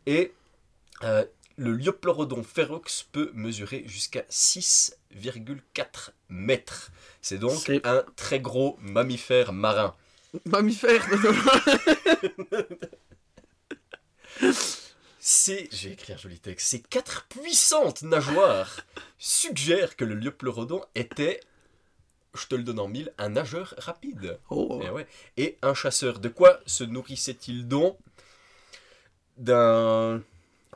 Et 0.06 0.32
euh, 1.02 1.24
le 1.56 1.72
Liopleurodon 1.72 2.42
ferox 2.42 3.04
peut 3.12 3.30
mesurer 3.34 3.84
jusqu'à 3.86 4.22
6,4 4.30 6.10
mètres. 6.28 6.90
C'est 7.22 7.38
donc 7.38 7.58
C'est- 7.58 7.84
un 7.86 8.04
très 8.16 8.40
gros 8.40 8.76
mammifère 8.80 9.52
marin. 9.52 9.94
Mammifère 10.44 11.06
Ces, 15.20 15.68
je 15.72 15.88
vais 15.88 15.94
écrire 15.94 16.16
un 16.16 16.18
joli 16.18 16.38
texte, 16.38 16.68
ces 16.68 16.80
quatre 16.80 17.26
puissantes 17.28 18.02
nageoires 18.02 18.80
suggèrent 19.18 19.96
que 19.96 20.04
le 20.04 20.14
Liopleurodon 20.14 20.82
était, 20.94 21.40
je 22.34 22.46
te 22.46 22.54
le 22.54 22.62
donne 22.62 22.78
en 22.80 22.88
mille, 22.88 23.12
un 23.18 23.30
nageur 23.30 23.74
rapide. 23.78 24.38
Oh, 24.50 24.80
Eh 24.84 24.90
ouais. 24.90 25.06
Et 25.36 25.58
un 25.62 25.74
chasseur. 25.74 26.18
De 26.20 26.28
quoi 26.28 26.60
se 26.66 26.84
nourrissait-il 26.84 27.66
donc 27.68 27.98
D'un 29.36 30.22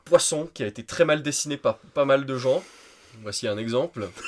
poisson 0.05 0.49
qui 0.53 0.63
a 0.63 0.67
été 0.67 0.85
très 0.85 1.05
mal 1.05 1.23
dessiné 1.23 1.57
par 1.57 1.79
pas 1.79 2.05
mal 2.05 2.27
de 2.27 2.37
gens. 2.37 2.63
Voici 3.23 3.47
un 3.47 3.59
exemple. 3.59 4.09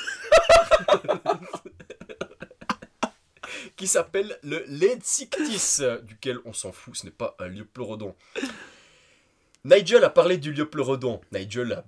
qui 3.75 3.87
s'appelle 3.87 4.37
le 4.43 4.63
Ledsictis, 4.67 5.81
duquel 6.03 6.39
on 6.45 6.53
s'en 6.53 6.71
fout, 6.71 6.95
ce 6.95 7.05
n'est 7.05 7.11
pas 7.11 7.35
un 7.39 7.47
Liopleurodon. 7.47 8.15
Nigel 9.65 10.03
a 10.03 10.09
parlé 10.09 10.37
du 10.37 10.53
Liopleurodon. 10.53 11.19
Nigel 11.31 11.73
a 11.73 11.83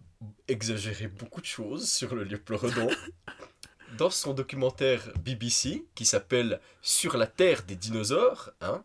exagéré 0.47 1.07
beaucoup 1.07 1.41
de 1.41 1.45
choses 1.45 1.89
sur 1.89 2.15
le 2.15 2.23
Liopleurodon. 2.23 2.89
Dans 3.95 4.09
son 4.09 4.33
documentaire 4.33 5.01
BBC, 5.23 5.85
qui 5.95 6.05
s'appelle 6.05 6.59
Sur 6.81 7.17
la 7.17 7.27
Terre 7.27 7.63
des 7.63 7.75
dinosaures, 7.75 8.51
hein, 8.61 8.83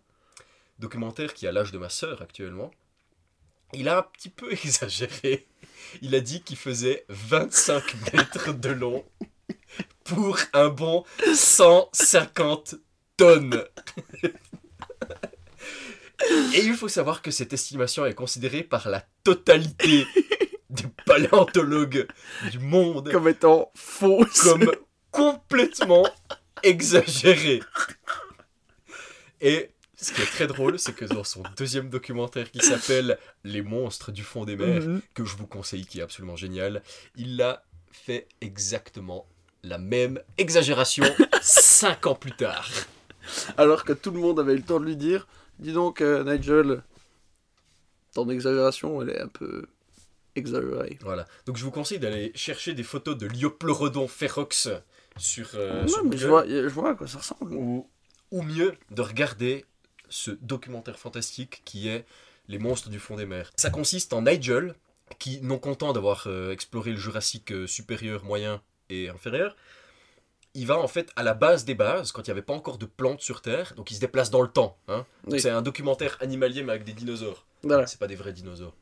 documentaire 0.79 1.35
qui 1.35 1.47
a 1.47 1.53
l'âge 1.53 1.73
de 1.73 1.79
ma 1.79 1.89
sœur 1.89 2.23
actuellement, 2.23 2.71
il 3.73 3.89
a 3.89 3.99
un 3.99 4.03
petit 4.03 4.31
peu 4.31 4.53
exagéré. 4.65 5.47
Il 6.01 6.15
a 6.15 6.21
dit 6.21 6.43
qu'il 6.43 6.57
faisait 6.57 7.05
25 7.09 8.13
mètres 8.15 8.53
de 8.53 8.71
long 8.71 9.05
pour 10.05 10.39
un 10.53 10.69
bon 10.69 11.05
150 11.35 12.77
tonnes. 13.17 13.65
Et 16.55 16.65
il 16.65 16.75
faut 16.75 16.89
savoir 16.89 17.23
que 17.23 17.31
cette 17.31 17.53
estimation 17.53 18.07
est 18.07 18.15
considérée 18.15 18.63
par 18.63 18.89
la 18.89 19.05
totalité 19.25 20.07
des 20.71 20.85
paléontologues 21.07 22.07
du 22.51 22.59
monde 22.61 23.11
comme 23.11 23.29
étant 23.29 23.71
fausse. 23.75 24.43
comme 24.43 24.71
complètement 25.13 26.05
exagérée. 26.65 27.61
Et 29.41 29.71
ce 29.97 30.13
qui 30.13 30.21
est 30.23 30.27
très 30.27 30.47
drôle, 30.49 30.79
c'est 30.79 30.95
que 30.95 31.05
dans 31.05 31.23
son 31.25 31.43
deuxième 31.57 31.89
documentaire 31.91 32.51
qui 32.51 32.61
s'appelle 32.61 33.19
Les 33.45 33.63
monstres 33.63 34.11
du 34.13 34.25
fond 34.25 34.45
des 34.45 34.57
mers, 34.57 34.81
Mhm. 34.83 35.01
que 35.15 35.25
je 35.25 35.37
vous 35.37 35.47
conseille, 35.47 35.87
qui 35.87 36.01
est 36.01 36.03
absolument 36.03 36.37
génial, 36.37 36.83
il 37.17 37.41
a 37.43 37.63
fait 37.93 38.27
exactement 38.41 39.27
la 39.63 39.79
même 39.79 40.21
exagération 40.39 41.05
cinq 41.43 42.07
ans 42.07 42.15
plus 42.17 42.33
tard. 42.33 42.69
Alors 43.57 43.85
que 43.85 43.93
tout 43.93 44.11
le 44.11 44.19
monde 44.19 44.41
avait 44.41 44.55
eu 44.55 44.57
le 44.57 44.63
temps 44.63 44.81
de 44.81 44.87
lui 44.87 44.97
dire 44.97 45.27
Dis 45.59 45.73
donc, 45.73 46.01
euh, 46.01 46.25
Nigel, 46.25 46.83
ton 48.15 48.29
exagération, 48.31 49.01
elle 49.03 49.11
est 49.11 49.21
un 49.21 49.29
peu 49.29 49.67
exagérée. 50.35 50.99
Voilà. 51.03 51.27
Donc 51.47 51.57
je 51.57 51.63
vous 51.65 51.71
conseille 51.71 51.99
d'aller 52.01 52.33
chercher 52.35 52.75
des 52.75 52.83
photos 52.83 53.17
de 53.17 53.27
Liopleurodon 53.27 54.09
ferox 54.09 54.69
sur, 55.17 55.51
euh, 55.55 55.87
sur 55.87 56.05
mais 56.05 56.17
je 56.17 56.29
vois, 56.29 56.47
je 56.47 56.69
vois 56.69 56.91
à 56.91 56.95
quoi 56.95 57.07
ça 57.07 57.19
ressemble. 57.19 57.55
ou, 57.55 57.89
ou 58.31 58.43
mieux 58.43 58.75
de 58.91 59.03
regarder 59.03 59.65
ce 60.09 60.31
documentaire 60.31 60.99
fantastique 60.99 61.63
qui 61.65 61.89
est 61.89 62.05
Les 62.49 62.59
monstres 62.59 62.91
du 62.91 62.99
fond 62.99 63.17
des 63.17 63.27
mers. 63.27 63.51
Ça 63.57 63.71
consiste 63.71 64.13
en 64.13 64.23
Nigel, 64.23 64.75
qui, 65.19 65.41
non 65.43 65.59
content 65.59 65.93
d'avoir 65.93 66.25
euh, 66.27 66.53
exploré 66.53 66.91
le 66.91 66.97
Jurassique 66.97 67.53
euh, 67.53 67.67
supérieur, 67.67 68.25
moyen 68.25 68.61
et 68.91 69.09
inférieur, 69.09 69.57
il 70.55 70.67
va 70.67 70.79
en 70.79 70.89
fait 70.89 71.11
à 71.17 71.23
la 71.23 71.35
base 71.35 71.65
des 71.65 71.75
bases, 71.75 72.13
quand 72.13 72.23
il 72.23 72.31
n'y 72.31 72.33
avait 72.33 72.43
pas 72.43 72.53
encore 72.53 72.79
de 72.79 72.85
plantes 72.87 73.23
sur 73.23 73.41
Terre, 73.41 73.73
donc 73.77 73.91
il 73.91 73.95
se 73.95 74.01
déplace 74.01 74.31
dans 74.31 74.43
le 74.43 74.49
temps. 74.49 74.77
Hein. 74.89 75.07
Oui. 75.27 75.41
C'est 75.41 75.51
un 75.51 75.63
documentaire 75.63 76.19
animalier 76.21 76.63
mais 76.63 76.73
avec 76.73 76.85
des 76.85 76.93
dinosaures. 76.93 77.47
Voilà. 77.63 77.87
C'est 77.87 77.99
pas 77.99 78.09
des 78.09 78.17
vrais 78.17 78.33
dinosaures. 78.33 78.75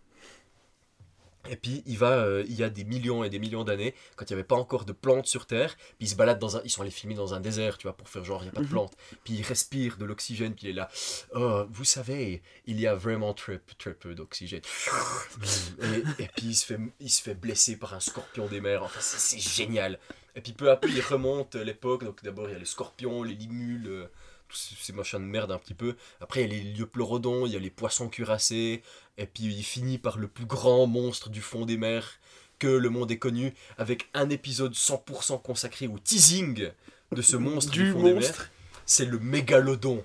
Et 1.48 1.56
puis 1.56 1.82
il 1.86 1.96
va, 1.96 2.12
euh, 2.18 2.44
il 2.48 2.54
y 2.54 2.62
a 2.62 2.68
des 2.68 2.84
millions 2.84 3.24
et 3.24 3.30
des 3.30 3.38
millions 3.38 3.64
d'années, 3.64 3.94
quand 4.16 4.26
il 4.28 4.34
n'y 4.34 4.40
avait 4.40 4.46
pas 4.46 4.56
encore 4.56 4.84
de 4.84 4.92
plantes 4.92 5.26
sur 5.26 5.46
Terre, 5.46 5.74
puis 5.76 6.06
ils 6.06 6.08
se 6.08 6.14
baladent 6.14 6.38
dans 6.38 6.58
un, 6.58 6.60
ils 6.64 6.70
sont 6.70 6.82
allés 6.82 6.90
filmer 6.90 7.14
dans 7.14 7.32
un 7.32 7.40
désert, 7.40 7.78
tu 7.78 7.86
vois, 7.86 7.96
pour 7.96 8.08
faire 8.08 8.24
genre 8.24 8.42
il 8.42 8.46
n'y 8.46 8.50
a 8.50 8.52
pas 8.52 8.60
de 8.60 8.66
Mhm. 8.66 8.70
plantes. 8.72 8.92
Puis 9.24 9.34
il 9.34 9.42
respire 9.42 9.96
de 9.96 10.04
l'oxygène, 10.04 10.54
puis 10.54 10.66
il 10.66 10.70
est 10.70 10.74
là. 10.74 10.90
Oh, 11.34 11.64
vous 11.70 11.84
savez, 11.84 12.42
il 12.66 12.78
y 12.78 12.86
a 12.86 12.94
vraiment 12.94 13.32
très, 13.32 13.58
très 13.78 13.94
peu 13.94 14.14
d'oxygène. 14.14 14.60
et, 16.18 16.22
et 16.24 16.28
puis 16.36 16.46
il 16.48 16.54
se 16.54 16.66
fait, 16.66 16.78
il 17.00 17.10
se 17.10 17.22
fait 17.22 17.34
blesser 17.34 17.76
par 17.76 17.94
un 17.94 18.00
scorpion 18.00 18.46
des 18.46 18.60
mers. 18.60 18.82
Enfin, 18.82 19.00
c'est 19.00 19.18
c'est 19.18 19.38
génial. 19.64 19.98
Et 20.36 20.40
puis 20.40 20.52
peu 20.52 20.70
à 20.70 20.76
peu, 20.76 20.88
il 20.88 21.00
remonte 21.00 21.54
l'époque. 21.56 22.04
Donc 22.04 22.22
d'abord, 22.22 22.48
il 22.48 22.52
y 22.52 22.56
a 22.56 22.58
les 22.58 22.64
scorpions, 22.64 23.22
les 23.22 23.34
limules, 23.34 23.86
euh, 23.88 24.06
tous 24.50 24.76
ces 24.82 24.92
machins 24.92 25.18
de 25.20 25.24
merde 25.24 25.52
un 25.52 25.58
petit 25.58 25.74
peu. 25.74 25.96
Après, 26.20 26.42
il 26.42 26.52
y 26.52 26.58
a 26.58 26.62
les 26.62 26.72
liopleurodons, 26.72 27.46
il 27.46 27.52
y 27.52 27.56
a 27.56 27.58
les 27.60 27.70
poissons 27.70 28.08
cuirassés. 28.08 28.82
Et 29.18 29.26
puis 29.26 29.44
il 29.44 29.62
finit 29.62 29.98
par 29.98 30.18
le 30.18 30.28
plus 30.28 30.46
grand 30.46 30.86
monstre 30.86 31.28
du 31.30 31.40
fond 31.40 31.64
des 31.66 31.76
mers 31.76 32.18
que 32.58 32.66
le 32.68 32.90
monde 32.90 33.10
ait 33.10 33.18
connu, 33.18 33.54
avec 33.78 34.08
un 34.12 34.28
épisode 34.28 34.74
100% 34.74 35.40
consacré 35.42 35.86
au 35.86 35.98
teasing 35.98 36.70
de 37.12 37.22
ce 37.22 37.36
monstre 37.36 37.72
du, 37.72 37.84
Du 37.84 37.92
fond 37.92 38.02
des 38.02 38.12
mers. 38.12 38.22
monstre. 38.22 38.50
C'est 38.86 39.06
le 39.06 39.18
mégalodon. 39.18 40.04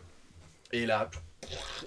Et 0.72 0.86
là, 0.86 1.10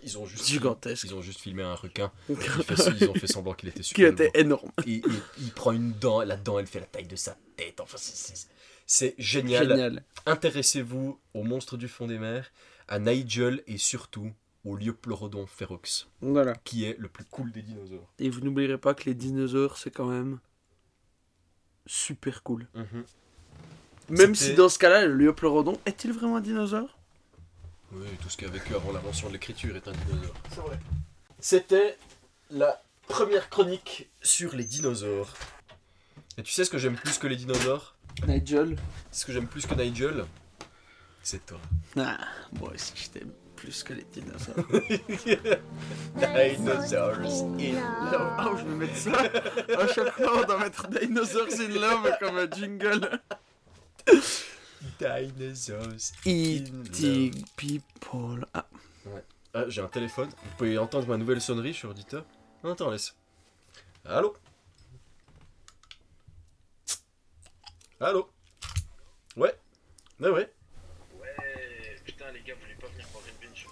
ils 0.02 0.18
ont 0.18 0.26
juste, 0.26 0.46
Gigantesque. 0.46 1.04
ils 1.04 1.14
ont 1.14 1.22
juste 1.22 1.40
filmé 1.40 1.62
un 1.62 1.74
requin. 1.74 2.12
Ils, 2.28 2.36
fait- 2.36 2.90
ils 3.00 3.08
ont 3.08 3.14
fait 3.14 3.26
semblant 3.26 3.54
qu'il 3.54 3.68
était 3.70 3.80
Qui 3.80 3.88
super 3.88 4.08
était 4.12 4.30
beau. 4.30 4.38
énorme. 4.40 4.70
Il- 4.86 5.02
il 5.40 5.50
prend 5.52 5.72
une 5.72 5.92
dent, 5.92 6.20
la 6.22 6.36
dent 6.36 6.58
elle 6.58 6.66
fait 6.66 6.80
la 6.80 6.86
taille 6.86 7.06
de 7.06 7.16
sa 7.16 7.36
tête. 7.56 7.80
Enfin, 7.80 7.96
c'est- 7.98 8.16
c'est- 8.36 8.48
c'est 8.86 9.14
génial. 9.18 9.68
Génial. 9.68 10.04
Intéressez-vous 10.28 11.18
aux 11.34 11.42
monstres 11.42 11.76
du 11.76 11.88
fond 11.88 12.06
des 12.06 12.18
mers, 12.18 12.50
à 12.86 12.98
Nigel 12.98 13.62
et 13.66 13.78
surtout 13.78 14.32
au 14.64 14.76
Liopleurodon 14.76 15.46
ferox, 15.46 16.08
Voilà. 16.20 16.54
qui 16.64 16.84
est 16.84 16.96
le 16.98 17.08
plus 17.08 17.24
cool 17.24 17.50
des 17.52 17.62
dinosaures. 17.62 18.06
Et 18.18 18.28
vous 18.28 18.40
n'oublierez 18.40 18.76
pas 18.78 18.92
que 18.94 19.04
les 19.04 19.14
dinosaures, 19.14 19.78
c'est 19.78 19.90
quand 19.90 20.06
même 20.06 20.38
super 21.86 22.42
cool. 22.42 22.66
Même 24.10 24.34
C'était- 24.34 24.50
si 24.50 24.54
dans 24.54 24.68
ce 24.68 24.78
cas-là, 24.78 25.06
le 25.06 25.14
Liopleurodon 25.14 25.78
est-il 25.86 26.12
vraiment 26.12 26.36
un 26.36 26.40
dinosaure? 26.40 26.98
Oui, 27.92 28.06
tout 28.20 28.28
ce 28.28 28.36
qui 28.36 28.44
a 28.44 28.48
vécu 28.48 28.74
avant 28.74 28.92
l'invention 28.92 29.28
de 29.28 29.32
l'écriture 29.34 29.74
est 29.76 29.88
un 29.88 29.92
dinosaure. 29.92 30.34
C'est 30.50 30.60
vrai. 30.60 30.78
C'était 31.40 31.96
la 32.50 32.82
première 33.06 33.48
chronique 33.48 34.08
sur 34.22 34.54
les 34.54 34.64
dinosaures. 34.64 35.32
Et 36.36 36.42
tu 36.42 36.52
sais 36.52 36.64
ce 36.64 36.70
que 36.70 36.76
j'aime 36.78 36.96
plus 36.96 37.16
que 37.16 37.26
les 37.26 37.36
dinosaures? 37.36 37.94
Nigel 38.26 38.76
Ce 39.10 39.24
que 39.24 39.32
j'aime 39.32 39.46
plus 39.46 39.66
que 39.66 39.74
Nigel 39.74 40.24
C'est 41.22 41.44
toi. 41.46 41.58
Ah, 41.96 42.18
moi 42.58 42.72
aussi 42.74 42.92
je 42.96 43.08
t'aime 43.10 43.32
plus 43.56 43.82
que 43.82 43.92
les 43.92 44.04
dinosaures. 44.04 44.54
Dinosaurs 46.16 47.18
in 47.58 47.74
love. 48.12 48.32
Oh, 48.46 48.56
je 48.56 48.64
vais 48.64 48.74
mettre 48.76 48.96
ça. 48.96 49.12
À 49.82 49.86
chaque 49.88 50.12
fois, 50.12 50.42
on 50.42 50.46
doit 50.46 50.58
mettre 50.60 50.86
Dinosaurs 50.88 51.48
in 51.60 51.68
Love 51.80 52.08
comme 52.20 52.36
un 52.38 52.48
jingle. 52.48 53.20
Dinosaurs. 55.00 56.12
Eating 56.24 57.44
people. 57.56 58.46
Ah, 58.54 58.64
Ah, 59.54 59.64
j'ai 59.68 59.80
un 59.80 59.88
téléphone. 59.88 60.28
Vous 60.28 60.56
pouvez 60.56 60.78
entendre 60.78 61.08
ma 61.08 61.16
nouvelle 61.16 61.40
sonnerie, 61.40 61.74
suis 61.74 61.88
auditeur. 61.88 62.24
Non, 62.62 62.72
attends, 62.72 62.90
laisse. 62.90 63.14
Allô? 64.04 64.36
Allô 68.00 68.30
Ouais. 69.36 69.54
Ouais, 70.20 70.28
ouais. 70.28 70.52
Ouais, 71.20 72.00
putain 72.04 72.30
les 72.32 72.40
gars, 72.42 72.54
vous 72.54 72.60
voulez 72.60 72.74
pas 72.74 72.86
venir 72.88 73.06
boire 73.12 73.24
une 73.26 73.48
binge 73.48 73.66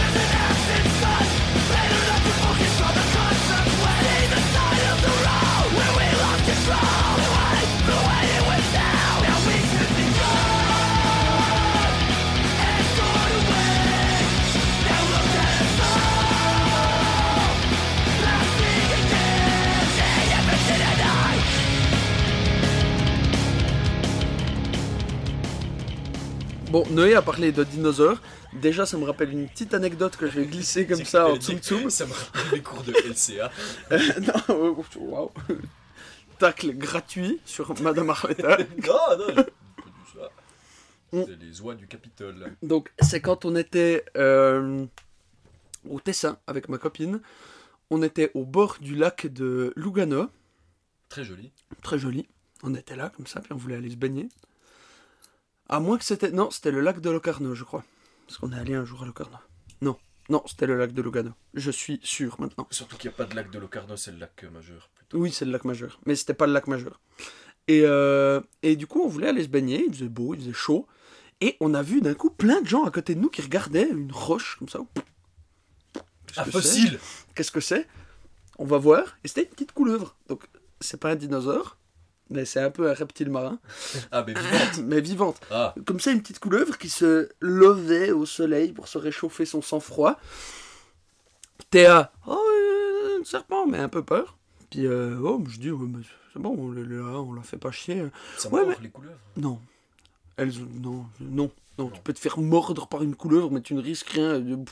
Bon, 26.74 26.84
Noé 26.90 27.14
a 27.14 27.22
parlé 27.22 27.52
de 27.52 27.62
dinosaures. 27.62 28.20
Déjà, 28.52 28.84
ça 28.84 28.98
me 28.98 29.04
rappelle 29.04 29.30
une 29.30 29.48
petite 29.48 29.74
anecdote 29.74 30.16
que 30.16 30.26
je 30.26 30.40
vais 30.40 30.46
glisser 30.46 30.88
comme 30.88 31.04
ça 31.04 31.28
en 31.28 31.36
tsum 31.36 31.58
tsum. 31.58 31.88
Ça 31.88 32.04
me 32.04 32.12
rappelle 32.12 32.50
les 32.50 32.62
cours 32.62 32.82
de 32.82 32.90
LCA. 32.90 33.52
non, 34.20 34.42
oh, 34.48 34.84
waouh. 34.98 35.30
Tacle 36.40 36.76
gratuit 36.76 37.40
sur 37.44 37.80
Madame 37.80 38.10
Arletta. 38.10 38.58
non, 38.88 39.18
non. 39.18 39.44
Mm. 41.12 41.24
C'est 41.28 41.40
les 41.40 41.60
oies 41.60 41.76
du 41.76 41.86
Capitole. 41.86 42.56
Donc, 42.60 42.90
c'est 42.98 43.20
quand 43.20 43.44
on 43.44 43.54
était 43.54 44.04
euh, 44.16 44.84
au 45.88 46.00
Tessin 46.00 46.38
avec 46.48 46.68
ma 46.68 46.78
copine. 46.78 47.20
On 47.90 48.02
était 48.02 48.32
au 48.34 48.44
bord 48.44 48.78
du 48.80 48.96
lac 48.96 49.28
de 49.28 49.72
Lugano. 49.76 50.26
Très 51.08 51.22
joli. 51.22 51.52
Très 51.84 52.00
joli. 52.00 52.26
On 52.64 52.74
était 52.74 52.96
là, 52.96 53.12
comme 53.14 53.28
ça, 53.28 53.38
puis 53.38 53.52
on 53.52 53.56
voulait 53.58 53.76
aller 53.76 53.90
se 53.90 53.96
baigner. 53.96 54.28
À 55.68 55.80
moins 55.80 55.98
que 55.98 56.04
c'était. 56.04 56.30
Non, 56.30 56.50
c'était 56.50 56.70
le 56.70 56.80
lac 56.80 57.00
de 57.00 57.10
Locarno, 57.10 57.54
je 57.54 57.64
crois. 57.64 57.84
Parce 58.26 58.38
qu'on 58.38 58.52
est 58.52 58.58
allé 58.58 58.74
un 58.74 58.84
jour 58.84 59.02
à 59.02 59.06
Locarno. 59.06 59.36
Non, 59.80 59.96
non, 60.28 60.42
c'était 60.46 60.66
le 60.66 60.76
lac 60.76 60.92
de 60.92 61.02
Lugano. 61.02 61.32
Je 61.54 61.70
suis 61.70 62.00
sûr 62.02 62.40
maintenant. 62.40 62.66
Surtout 62.70 62.96
qu'il 62.96 63.10
n'y 63.10 63.14
a 63.14 63.16
pas 63.16 63.24
de 63.24 63.34
lac 63.34 63.50
de 63.50 63.58
Locarno, 63.58 63.96
c'est 63.96 64.12
le 64.12 64.18
lac 64.18 64.44
euh, 64.44 64.50
majeur 64.50 64.90
plutôt. 64.94 65.18
Oui, 65.18 65.30
c'est 65.32 65.44
le 65.44 65.52
lac 65.52 65.64
majeur. 65.64 66.00
Mais 66.06 66.16
c'était 66.16 66.34
pas 66.34 66.46
le 66.46 66.52
lac 66.52 66.66
majeur. 66.66 67.00
Et, 67.68 67.82
euh, 67.84 68.40
et 68.62 68.76
du 68.76 68.86
coup, 68.86 69.02
on 69.02 69.08
voulait 69.08 69.28
aller 69.28 69.42
se 69.42 69.48
baigner. 69.48 69.84
Il 69.86 69.92
faisait 69.92 70.08
beau, 70.08 70.34
il 70.34 70.40
faisait 70.40 70.52
chaud. 70.52 70.86
Et 71.40 71.56
on 71.60 71.74
a 71.74 71.82
vu 71.82 72.00
d'un 72.00 72.14
coup 72.14 72.30
plein 72.30 72.62
de 72.62 72.66
gens 72.66 72.84
à 72.84 72.90
côté 72.90 73.14
de 73.14 73.20
nous 73.20 73.28
qui 73.28 73.42
regardaient 73.42 73.88
une 73.90 74.12
roche 74.12 74.56
comme 74.58 74.68
ça. 74.68 74.80
Qu'est-ce 76.26 76.40
Un 76.40 76.44
que 76.44 76.50
fossile 76.50 76.98
c'est 77.02 77.34
Qu'est-ce 77.34 77.52
que 77.52 77.60
c'est? 77.60 77.86
On 78.58 78.64
va 78.64 78.78
voir. 78.78 79.16
Et 79.24 79.28
c'était 79.28 79.42
une 79.42 79.50
petite 79.50 79.72
couleuvre. 79.72 80.16
Donc, 80.28 80.46
c'est 80.80 80.98
pas 80.98 81.10
un 81.10 81.16
dinosaure, 81.16 81.76
mais 82.30 82.44
c'est 82.44 82.60
un 82.60 82.70
peu 82.70 82.90
un 82.90 82.94
reptile 82.94 83.30
marin. 83.30 83.58
Ah, 84.12 84.24
mais 84.26 84.34
vivante 84.34 84.78
mais 84.84 85.00
vivante. 85.00 85.40
Ah, 85.50 85.74
Comme 85.86 86.00
ça, 86.00 86.10
une 86.12 86.20
petite 86.22 86.38
couleuvre 86.38 86.78
qui 86.78 86.88
se 86.88 87.28
levait 87.40 88.10
au 88.12 88.26
soleil 88.26 88.72
pour 88.72 88.88
se 88.88 88.98
réchauffer 88.98 89.44
son 89.44 89.62
sang-froid. 89.62 90.18
Théa, 91.70 92.12
oh, 92.26 92.32
euh, 92.38 93.20
un 93.20 93.24
serpent, 93.24 93.66
mais 93.66 93.78
un 93.78 93.88
peu 93.88 94.02
peur. 94.02 94.36
Puis, 94.70 94.86
euh, 94.86 95.18
oh, 95.22 95.42
je 95.48 95.58
dis, 95.58 95.70
ouais, 95.70 95.88
c'est 96.32 96.40
bon, 96.40 96.56
on, 96.58 96.74
on 96.76 97.32
la 97.32 97.42
fait 97.42 97.58
pas 97.58 97.70
chier. 97.70 98.04
ça 98.36 98.48
Ouais, 98.48 98.62
les 98.80 98.88
couleuvres. 98.90 99.18
Non. 99.36 99.60
Elles, 100.36 100.52
non, 100.80 100.90
non, 100.90 101.06
non, 101.20 101.50
Non. 101.78 101.90
Tu 101.90 102.00
peux 102.02 102.12
te 102.12 102.18
faire 102.18 102.38
mordre 102.38 102.88
par 102.88 103.02
une 103.02 103.14
couleuvre, 103.14 103.50
mais 103.50 103.60
tu 103.60 103.74
ne 103.74 103.80
risques 103.80 104.10
rien. 104.10 104.34
euh, 104.34 104.64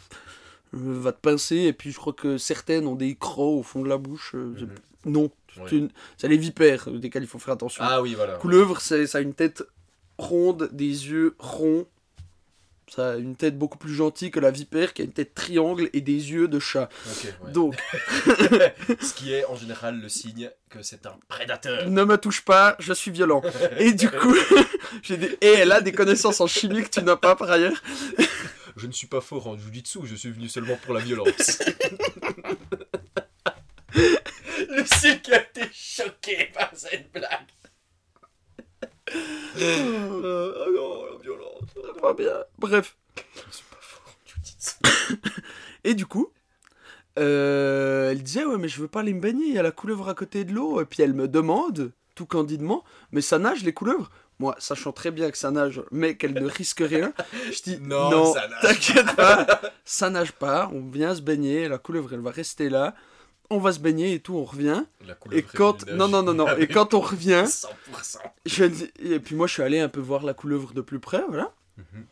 va 0.73 1.13
te 1.13 1.21
pincer, 1.21 1.57
et 1.57 1.73
puis 1.73 1.91
je 1.93 1.97
crois 1.99 2.13
que 2.13 2.39
certaines 2.39 2.87
ont 2.87 2.95
des 2.95 3.15
crocs 3.15 3.59
au 3.59 3.63
fond 3.63 3.83
de 3.83 3.89
la 3.89 3.99
bouche. 3.99 4.33
euh, 4.35 4.55
Mhm. 4.61 4.69
Non, 5.05 5.31
c'est 6.19 6.29
les 6.29 6.37
vipères, 6.37 6.89
desquelles 6.91 7.25
il 7.25 7.29
faut 7.29 7.41
faire 7.41 7.55
attention. 7.55 7.83
Ah 7.87 8.01
oui, 8.01 8.15
voilà. 8.15 8.35
Couleuvre, 8.37 8.81
ça 8.81 8.97
a 9.13 9.21
une 9.21 9.35
tête 9.35 9.65
ronde, 10.17 10.69
des 10.73 10.87
yeux 11.09 11.35
ronds. 11.41 11.87
Ça 12.89 13.13
a 13.13 13.17
une 13.17 13.37
tête 13.37 13.59
beaucoup 13.59 13.79
plus 13.79 13.95
gentille 13.95 14.31
que 14.31 14.39
la 14.39 14.51
vipère 14.51 14.93
qui 14.93 15.03
a 15.03 15.05
une 15.07 15.13
tête 15.13 15.35
triangle 15.35 15.89
et 15.95 16.01
des 16.03 16.13
yeux 16.33 16.47
de 16.47 16.59
chat. 16.59 16.89
Ouais. 17.45 17.51
Donc, 17.53 17.75
Ce 19.01 19.15
qui 19.15 19.33
est 19.33 19.45
en 19.47 19.57
général 19.57 19.99
le 20.01 20.09
signe 20.09 20.51
que 20.69 20.83
c'est 20.83 21.07
un 21.07 21.15
prédateur. 21.29 21.89
ne 21.89 22.05
me 22.05 22.17
touche 22.19 22.43
pas, 22.45 22.77
je 22.79 22.93
suis 22.93 23.11
violent. 23.11 23.43
Et 23.79 23.93
du 23.93 24.09
coup, 24.21 24.37
j'ai 25.03 25.17
des... 25.17 25.39
et 25.41 25.47
elle 25.49 25.73
a 25.73 25.81
des 25.81 25.93
connaissances 25.93 26.41
en 26.41 26.47
chimie 26.47 26.83
que 26.85 26.91
tu 26.91 27.03
n'as 27.03 27.17
pas 27.17 27.35
par 27.35 27.51
ailleurs. 27.51 27.83
Je 28.77 28.87
ne 28.87 28.93
suis 28.93 29.07
pas 29.07 29.21
fort 29.21 29.47
en 29.47 29.57
jujitsu, 29.57 30.01
je 30.05 30.15
suis 30.15 30.31
venu 30.31 30.49
seulement 30.49 30.77
pour 30.77 30.95
la 30.95 31.01
violence. 31.01 31.63
Lucie 34.71 35.21
qui 35.21 35.33
a 35.33 35.43
été 35.43 35.69
choqué 35.73 36.51
par 36.55 36.71
cette 36.75 37.13
blague. 37.13 37.49
Euh, 39.59 40.55
ah 40.57 40.71
non, 40.75 41.05
la 41.05 41.19
violence. 41.23 41.71
Pas 42.01 42.15
bien. 42.15 42.45
Bref. 42.59 42.97
Je 43.17 43.55
suis 43.55 43.65
pas 43.71 43.77
fort 43.81 44.05
en 44.07 44.13
jujitsu. 44.27 44.77
Et 45.85 45.95
du 45.95 46.07
coup, 46.07 46.33
euh, 47.19 48.11
elle 48.11 48.23
disait 48.23 48.45
ouais 48.45 48.57
mais 48.57 48.69
je 48.69 48.81
veux 48.81 48.89
pas 48.89 49.01
aller 49.01 49.13
me 49.13 49.21
baigner, 49.21 49.47
il 49.47 49.55
y 49.55 49.59
a 49.59 49.63
la 49.63 49.73
couleuvre 49.73 50.09
à 50.09 50.15
côté 50.15 50.45
de 50.45 50.53
l'eau. 50.53 50.81
Et 50.81 50.87
puis 50.87 51.03
elle 51.03 51.13
me 51.13 51.29
demande, 51.29 51.93
tout 52.15 52.27
candidement, 52.27 52.85
mais 53.11 53.21
ça 53.21 53.39
nage 53.39 53.63
les 53.63 53.75
couleuvres? 53.75 54.11
Moi, 54.43 54.57
sachant 54.59 54.91
très 54.91 55.13
bien 55.13 55.31
que 55.31 55.39
ça 55.39 55.53
nage, 55.53 55.81
mais 55.93 56.17
qu'elle 56.17 56.35
ne 56.35 56.47
risque 56.47 56.83
rien, 56.85 57.13
je 57.53 57.63
dis 57.63 57.79
Non, 57.81 58.11
non, 58.11 58.35
ça 58.35 58.49
nage 58.49 58.61
t'inquiète 58.61 59.15
pas, 59.17 59.61
ça 59.85 60.11
nage 60.11 60.33
pas, 60.33 60.69
on 60.75 60.81
vient 60.91 61.15
se 61.15 61.21
baigner, 61.23 61.69
la 61.69 61.79
couleuvre 61.79 62.13
elle 62.13 62.19
va 62.21 62.33
rester 62.33 62.69
là, 62.69 62.97
on 63.51 63.59
va 63.59 63.71
se 63.73 63.79
baigner 63.79 64.15
et 64.15 64.19
tout, 64.19 64.35
on 64.35 64.43
revient. 64.43 64.83
La 65.07 65.15
Et 65.31 65.43
quand. 65.43 65.87
Non, 65.93 66.09
non, 66.09 66.25
non, 66.25 66.35
non. 66.35 66.49
Et 66.57 66.67
quand 66.67 66.93
on 66.93 66.99
revient, 67.01 67.45
100%. 67.47 68.17
je 68.45 68.65
dis- 68.65 68.91
et 68.99 69.21
puis 69.21 69.37
moi, 69.37 69.47
je 69.47 69.53
suis 69.53 69.63
allé 69.63 69.79
un 69.79 69.89
peu 69.89 70.01
voir 70.01 70.25
la 70.25 70.35
couleuvre 70.35 70.73
de 70.75 70.81
plus 70.81 70.99
près, 70.99 71.23
voilà. 71.29 71.53
Mhm. 71.77 72.05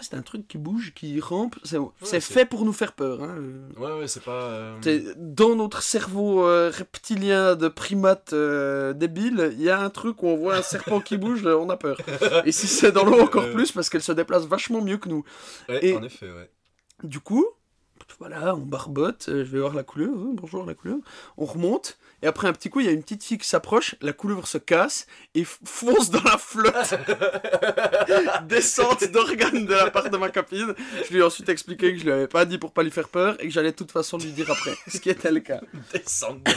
C'est 0.00 0.14
un 0.14 0.22
truc 0.22 0.46
qui 0.48 0.58
bouge, 0.58 0.92
qui 0.94 1.18
rampe. 1.20 1.56
C'est 2.02 2.20
fait 2.20 2.44
pour 2.44 2.64
nous 2.64 2.72
faire 2.72 2.92
peur. 2.92 3.22
Hein. 3.22 3.36
Ouais, 3.76 3.92
ouais, 4.00 4.06
c'est 4.08 4.22
pas. 4.22 4.42
euh, 4.42 5.14
Dans 5.16 5.54
notre 5.56 5.82
cerveau 5.82 6.44
euh, 6.44 6.70
reptilien 6.76 7.54
de 7.56 7.68
primate 7.68 8.32
euh, 8.32 8.92
débile, 8.92 9.50
il 9.54 9.62
y 9.62 9.70
a 9.70 9.80
un 9.80 9.90
truc 9.90 10.22
où 10.22 10.26
on 10.28 10.36
voit 10.36 10.56
un 10.56 10.62
serpent 10.62 11.00
qui 11.00 11.16
bouge, 11.16 11.46
on 11.46 11.70
a 11.70 11.76
peur. 11.76 11.96
Et 12.44 12.52
si 12.52 12.66
c'est 12.66 12.92
dans 12.92 13.04
l'eau, 13.04 13.20
encore 13.20 13.50
plus, 13.50 13.72
parce 13.72 13.88
qu'elle 13.88 14.02
se 14.02 14.12
déplace 14.12 14.44
vachement 14.46 14.80
mieux 14.82 14.98
que 14.98 15.08
nous. 15.08 15.24
Ouais, 15.68 15.84
Et- 15.84 15.96
en 15.96 16.02
effet, 16.02 16.26
ouais. 16.26 16.50
Du 17.04 17.20
coup, 17.20 17.46
voilà, 18.18 18.54
on 18.54 18.58
barbote, 18.58 19.28
euh, 19.28 19.44
je 19.44 19.50
vais 19.50 19.60
voir 19.60 19.74
la 19.74 19.84
couleuvre, 19.84 20.20
hein, 20.20 20.32
bonjour 20.34 20.66
la 20.66 20.74
couleuvre, 20.74 21.02
on 21.36 21.44
remonte, 21.44 21.98
et 22.22 22.26
après 22.26 22.48
un 22.48 22.52
petit 22.52 22.68
coup, 22.68 22.80
il 22.80 22.86
y 22.86 22.88
a 22.88 22.92
une 22.92 23.02
petite 23.02 23.22
fille 23.22 23.38
qui 23.38 23.46
s'approche, 23.46 23.94
la 24.00 24.12
couleuvre 24.12 24.48
se 24.48 24.58
casse 24.58 25.06
et 25.36 25.44
fonce 25.44 26.10
dans 26.10 26.22
la 26.24 26.36
flotte. 26.36 26.94
Descente 28.48 29.04
d'organes 29.12 29.66
de 29.66 29.72
la 29.72 29.90
part 29.92 30.10
de 30.10 30.16
ma 30.16 30.28
copine. 30.30 30.74
Je 31.06 31.12
lui 31.12 31.20
ai 31.20 31.22
ensuite 31.22 31.48
expliqué 31.48 31.92
que 31.92 31.98
je 32.00 32.04
lui 32.04 32.10
avais 32.10 32.26
pas 32.26 32.44
dit 32.44 32.58
pour 32.58 32.72
pas 32.72 32.82
lui 32.82 32.90
faire 32.90 33.08
peur 33.08 33.36
et 33.38 33.44
que 33.44 33.50
j'allais 33.50 33.70
de 33.70 33.76
toute 33.76 33.92
façon 33.92 34.18
lui 34.18 34.32
dire 34.32 34.50
après, 34.50 34.74
ce 34.88 34.98
qui 34.98 35.10
était 35.10 35.30
le 35.30 35.38
cas. 35.40 35.60
Descendre 35.92 36.40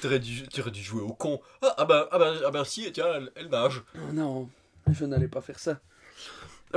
T'aurais 0.00 0.18
dû, 0.18 0.48
tu 0.48 0.60
aurais 0.60 0.72
dû 0.72 0.82
jouer 0.82 1.02
au 1.02 1.12
con. 1.12 1.40
Ah, 1.62 1.74
ah 1.78 1.84
bah, 1.84 2.08
ah 2.10 2.18
bah, 2.18 2.32
ah 2.44 2.50
bah 2.50 2.64
si, 2.64 2.90
tiens, 2.90 3.06
elle, 3.14 3.30
elle 3.36 3.48
nage. 3.48 3.84
Oh 3.94 4.12
non, 4.12 4.48
je 4.90 5.04
n'allais 5.04 5.28
pas 5.28 5.40
faire 5.40 5.60
ça. 5.60 5.78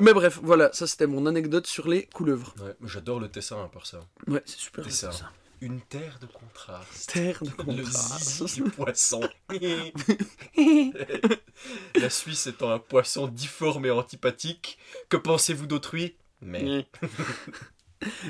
Mais 0.01 0.13
bref, 0.13 0.39
voilà, 0.41 0.71
ça 0.73 0.87
c'était 0.87 1.07
mon 1.07 1.25
anecdote 1.25 1.67
sur 1.67 1.87
les 1.87 2.07
couleuvres. 2.07 2.53
Ouais, 2.63 2.75
j'adore 2.85 3.19
le 3.19 3.29
Tessin 3.29 3.63
à 3.63 3.67
part 3.67 3.85
ça. 3.85 3.99
Ouais, 4.27 4.41
c'est 4.45 4.57
super. 4.57 4.89
Ça. 4.91 5.11
ça. 5.11 5.31
Une 5.61 5.79
terre 5.79 6.19
de 6.19 6.25
contraste. 6.25 7.11
Terre 7.13 7.41
de 7.41 7.49
Le 7.49 7.83
contraste. 7.83 8.45
zizi 8.45 8.61
du 8.61 8.69
poisson. 8.69 9.21
La 11.95 12.09
Suisse 12.09 12.47
étant 12.47 12.71
un 12.71 12.79
poisson 12.79 13.27
difforme 13.27 13.85
et 13.85 13.91
antipathique, 13.91 14.77
que 15.07 15.15
pensez-vous 15.15 15.67
d'autrui? 15.67 16.17
Mais. 16.41 16.85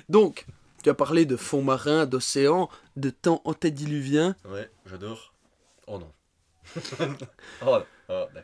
Donc, 0.09 0.45
tu 0.84 0.89
as 0.89 0.93
parlé 0.93 1.26
de 1.26 1.36
fonds 1.36 1.64
marins, 1.64 2.05
d'océans, 2.05 2.70
de 2.97 3.09
temps 3.09 3.41
antédiluvien. 3.45 4.36
Ouais, 4.45 4.70
j'adore. 4.86 5.34
Oh 5.88 5.97
non. 5.97 6.11
oh, 7.66 7.80
oh, 8.09 8.26
d'accord. 8.34 8.43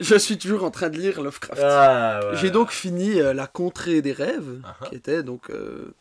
Je 0.00 0.16
suis 0.16 0.38
toujours 0.38 0.64
en 0.64 0.70
train 0.70 0.88
de 0.88 0.98
lire 0.98 1.20
Lovecraft. 1.20 1.60
Ah, 1.62 2.20
ouais. 2.30 2.36
J'ai 2.38 2.50
donc 2.50 2.70
fini 2.70 3.20
euh, 3.20 3.32
La 3.34 3.46
Contrée 3.46 4.00
des 4.02 4.12
rêves, 4.12 4.60
Ah, 4.64 4.76
ah. 4.80 4.86
qui 4.88 4.94
était 4.94 5.22
donc 5.22 5.50
euh, 5.50 5.94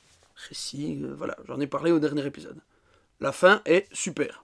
récit. 0.47 1.01
euh, 1.03 1.13
voilà, 1.17 1.35
j'en 1.47 1.59
ai 1.59 1.67
parlé 1.67 1.91
au 1.91 1.99
dernier 1.99 2.25
épisode. 2.25 2.57
La 3.19 3.31
fin 3.33 3.61
est 3.65 3.87
super. 3.91 4.43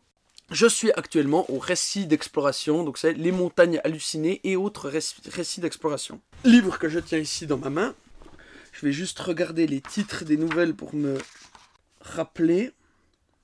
Je 0.51 0.67
suis 0.67 0.91
actuellement 0.91 1.49
au 1.49 1.57
récit 1.57 2.05
d'exploration, 2.05 2.83
donc 2.83 2.97
c'est 2.97 3.13
Les 3.13 3.31
montagnes 3.31 3.79
hallucinées 3.83 4.41
et 4.43 4.55
autres 4.57 4.89
réc- 4.91 5.15
récits 5.33 5.61
d'exploration. 5.61 6.19
Livre 6.43 6.77
que 6.77 6.89
je 6.89 6.99
tiens 6.99 7.17
ici 7.17 7.47
dans 7.47 7.57
ma 7.57 7.69
main. 7.69 7.95
Je 8.73 8.85
vais 8.85 8.91
juste 8.91 9.17
regarder 9.19 9.65
les 9.67 9.79
titres 9.81 10.25
des 10.25 10.35
nouvelles 10.37 10.75
pour 10.75 10.93
me 10.93 11.17
rappeler. 12.01 12.73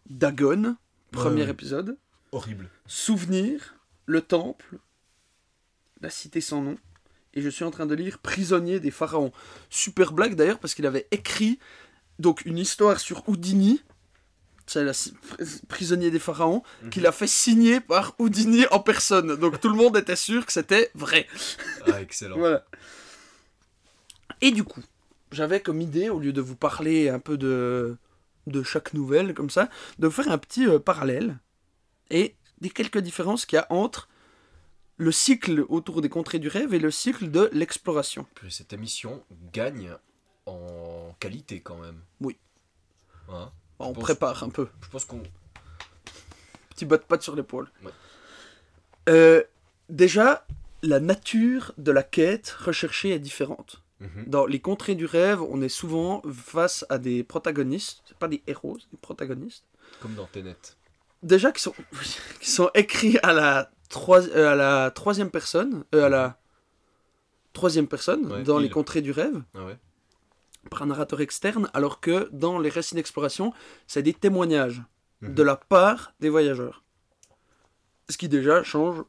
Dagon, 0.10 0.76
premier 1.12 1.48
épisode. 1.50 1.98
Horrible. 2.34 2.70
Souvenir, 2.86 3.76
Le 4.06 4.22
Temple, 4.22 4.76
La 6.02 6.10
Cité 6.10 6.42
sans 6.42 6.62
nom. 6.62 6.78
Et 7.34 7.42
je 7.42 7.50
suis 7.50 7.64
en 7.64 7.72
train 7.72 7.86
de 7.86 7.96
lire 7.96 8.20
Prisonnier 8.20 8.80
des 8.80 8.92
pharaons. 8.92 9.32
Super 9.70 10.12
blague 10.12 10.36
d'ailleurs 10.36 10.60
parce 10.60 10.74
qu'il 10.74 10.86
avait 10.86 11.08
écrit 11.12 11.60
donc 12.20 12.46
une 12.46 12.58
histoire 12.58 13.00
sur 13.00 13.28
Houdini, 13.28 13.82
c'est 14.68 14.84
la 14.84 14.94
prisonnier 15.68 16.12
des 16.12 16.20
pharaons, 16.20 16.64
qu'il 16.92 17.06
a 17.08 17.12
fait 17.12 17.28
signer 17.28 17.82
par 17.82 18.16
Houdini 18.20 18.66
en 18.72 18.80
personne. 18.80 19.36
Donc 19.36 19.60
tout 19.60 19.70
le 19.70 19.76
monde 19.76 19.98
était 19.98 20.16
sûr 20.16 20.46
que 20.46 20.54
c'était 20.54 20.92
vrai. 20.94 21.28
Ah, 21.88 22.02
excellent. 22.02 22.38
Voilà. 22.40 22.64
Et 24.40 24.52
du 24.52 24.64
coup, 24.64 24.82
j'avais 25.32 25.62
comme 25.62 25.82
idée, 25.82 26.10
au 26.10 26.20
lieu 26.20 26.34
de 26.34 26.42
vous 26.42 26.56
parler 26.56 27.10
un 27.10 27.20
peu 27.20 27.38
de, 27.38 27.98
de 28.48 28.64
chaque 28.64 28.94
nouvelle, 28.94 29.34
comme 29.34 29.50
ça, 29.50 29.70
de 30.00 30.10
faire 30.10 30.30
un 30.32 30.38
petit 30.38 30.68
euh, 30.68 30.80
parallèle 30.80 31.38
et 32.10 32.36
des 32.60 32.70
quelques 32.70 33.00
différences 33.00 33.46
qu'il 33.46 33.58
y 33.58 33.60
a 33.60 33.68
entre 33.70 34.08
le 35.02 35.12
cycle 35.12 35.66
autour 35.68 36.02
des 36.04 36.10
contrées 36.10 36.38
du 36.38 36.48
rêve 36.48 36.76
et 36.76 36.80
le 36.80 36.92
cycle 36.92 37.32
de 37.32 37.50
l'exploration. 37.54 38.28
Cette 38.50 38.72
émission 38.72 39.24
gagne 39.52 39.96
en 40.46 41.16
qualité 41.20 41.60
quand 41.60 41.78
même. 41.78 42.00
Oui. 42.20 42.38
Hein? 43.28 43.52
Bon, 43.80 43.88
on 43.88 43.94
pense- 43.94 44.04
prépare 44.04 44.44
un 44.44 44.50
peu. 44.50 44.68
Je 44.84 44.90
pense 44.90 45.06
qu'on. 45.06 45.24
Petit 46.70 46.86
bas 46.86 46.98
de 46.98 47.04
patte 47.04 47.24
sur 47.24 47.36
l'épaule. 47.36 47.72
Ouais. 47.84 47.92
Euh, 49.10 49.44
déjà, 49.90 50.46
la 50.84 51.00
nature 51.00 51.74
de 51.80 51.92
la 51.92 52.04
quête 52.04 52.52
recherchée 52.52 53.10
est 53.10 53.20
différente. 53.20 53.82
Mhm. 54.02 54.26
Dans 54.28 54.46
les 54.46 54.60
contrées 54.60 54.94
du 54.94 55.08
rêve, 55.08 55.42
on 55.42 55.64
est 55.64 55.70
souvent 55.70 56.22
face 56.32 56.86
à 56.90 57.00
des 57.00 57.24
protagonistes, 57.24 58.14
pas 58.20 58.28
des 58.28 58.44
héros, 58.46 58.78
des 58.92 58.98
protagonistes. 58.98 59.66
Comme 60.00 60.14
dans 60.14 60.28
Tenet. 60.28 60.56
Déjà 61.24 61.52
qui 61.52 61.64
sont, 61.64 61.74
qui 62.40 62.52
sont 62.52 62.70
écrits 62.76 63.18
à 63.24 63.34
la, 63.34 63.72
euh, 63.98 64.52
à 64.52 64.56
la 64.56 64.92
troisième 64.92 65.30
personne, 65.30 65.84
euh, 65.96 66.06
à 66.06 66.10
la 66.10 66.40
troisième 67.54 67.88
personne 67.88 68.32
Ouais, 68.32 68.44
dans 68.44 68.60
les 68.60 68.70
contrées 68.70 69.02
du 69.02 69.12
rêve, 69.12 69.42
Ah 69.56 69.66
ouais 69.66 69.78
par 70.70 70.84
un 70.84 70.86
narrateur 70.86 71.22
externe, 71.22 71.70
alors 71.74 72.00
que 72.02 72.30
dans 72.32 72.60
les 72.60 72.70
récits 72.70 72.94
d'exploration, 72.94 73.52
c'est 73.88 74.04
des 74.04 74.14
témoignages 74.14 74.84
Mhm. 75.22 75.34
de 75.34 75.44
la 75.44 75.56
part 75.56 76.14
des 76.20 76.30
voyageurs. 76.30 76.84
Ce 78.10 78.18
qui 78.18 78.30
déjà 78.30 78.62
change 78.64 79.04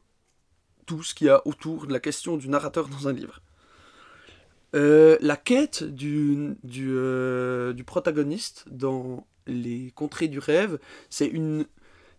tout 0.87 1.03
ce 1.03 1.13
qu'il 1.13 1.27
y 1.27 1.29
a 1.29 1.45
autour 1.47 1.85
de 1.87 1.93
la 1.93 1.99
question 1.99 2.37
du 2.37 2.49
narrateur 2.49 2.87
dans 2.87 3.07
un 3.07 3.13
livre. 3.13 3.39
Euh, 4.75 5.17
la 5.21 5.35
quête 5.37 5.83
du, 5.83 6.55
du, 6.63 6.89
euh, 6.95 7.73
du 7.73 7.83
protagoniste 7.83 8.65
dans 8.71 9.27
les 9.45 9.91
contrées 9.95 10.27
du 10.27 10.39
rêve, 10.39 10.79
c'est 11.11 11.27
une 11.27 11.65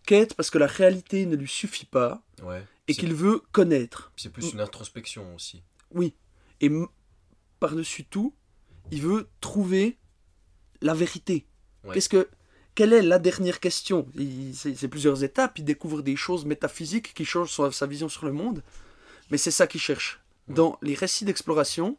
quête 0.05 0.33
parce 0.35 0.49
que 0.49 0.57
la 0.57 0.67
réalité 0.67 1.25
ne 1.25 1.35
lui 1.35 1.47
suffit 1.47 1.85
pas 1.85 2.21
Ouais. 2.43 2.63
et 2.87 2.93
qu'il 2.93 3.13
veut 3.13 3.41
connaître. 3.51 4.11
C'est 4.15 4.29
plus 4.31 4.51
une 4.53 4.59
introspection 4.61 5.33
aussi. 5.35 5.63
Oui. 5.91 6.13
Et 6.61 6.69
par-dessus 7.59 8.05
tout, 8.05 8.33
il 8.91 9.01
veut 9.01 9.27
trouver 9.41 9.97
la 10.81 10.93
vérité. 10.93 11.45
Ouais. 11.83 11.93
Qu'est-ce 11.93 12.09
que 12.09 12.27
quelle 12.75 12.91
est 12.91 13.01
la 13.01 13.19
dernière 13.19 13.59
question? 13.61 14.05
Il- 14.15 14.53
C'est 14.53 14.87
plusieurs 14.89 15.23
étapes. 15.23 15.57
Il 15.59 15.63
découvre 15.65 16.01
des 16.01 16.15
choses 16.17 16.45
métaphysiques 16.45 17.13
qui 17.13 17.23
changent 17.23 17.51
son- 17.51 17.71
sa 17.71 17.85
vision 17.87 18.09
sur 18.09 18.25
le 18.25 18.33
monde. 18.33 18.63
Mais 19.31 19.37
c'est 19.37 19.51
ça 19.51 19.65
qu'il 19.65 19.79
cherche. 19.81 20.19
Dans 20.49 20.77
les 20.81 20.93
récits 20.93 21.25
d'exploration, 21.25 21.97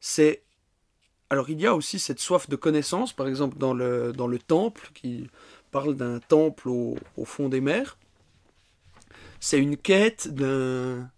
c'est 0.00 0.42
alors 1.30 1.48
il 1.50 1.60
y 1.60 1.66
a 1.66 1.74
aussi 1.74 1.98
cette 1.98 2.20
soif 2.20 2.48
de 2.48 2.56
connaissance. 2.56 3.12
Par 3.12 3.28
exemple, 3.28 3.58
dans 3.58 3.74
le 3.74 4.12
dans 4.12 4.26
le 4.26 4.38
temple 4.38 4.90
qui 4.94 5.28
parle 5.74 5.96
d'un 5.96 6.20
temple 6.20 6.68
au, 6.68 6.96
au 7.16 7.24
fond 7.24 7.48
des 7.48 7.60
mers. 7.60 7.98
C'est 9.40 9.58
une 9.58 9.76
quête 9.76 10.28
d'un. 10.28 11.10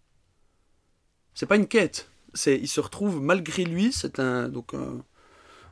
C'est 1.35 1.45
pas 1.45 1.57
une 1.57 1.69
quête. 1.69 2.11
C'est 2.33 2.57
il 2.57 2.67
se 2.67 2.81
retrouve 2.81 3.21
malgré 3.21 3.65
lui. 3.65 3.93
C'est 3.93 4.19
un 4.19 4.49
donc 4.49 4.73
un, 4.73 5.05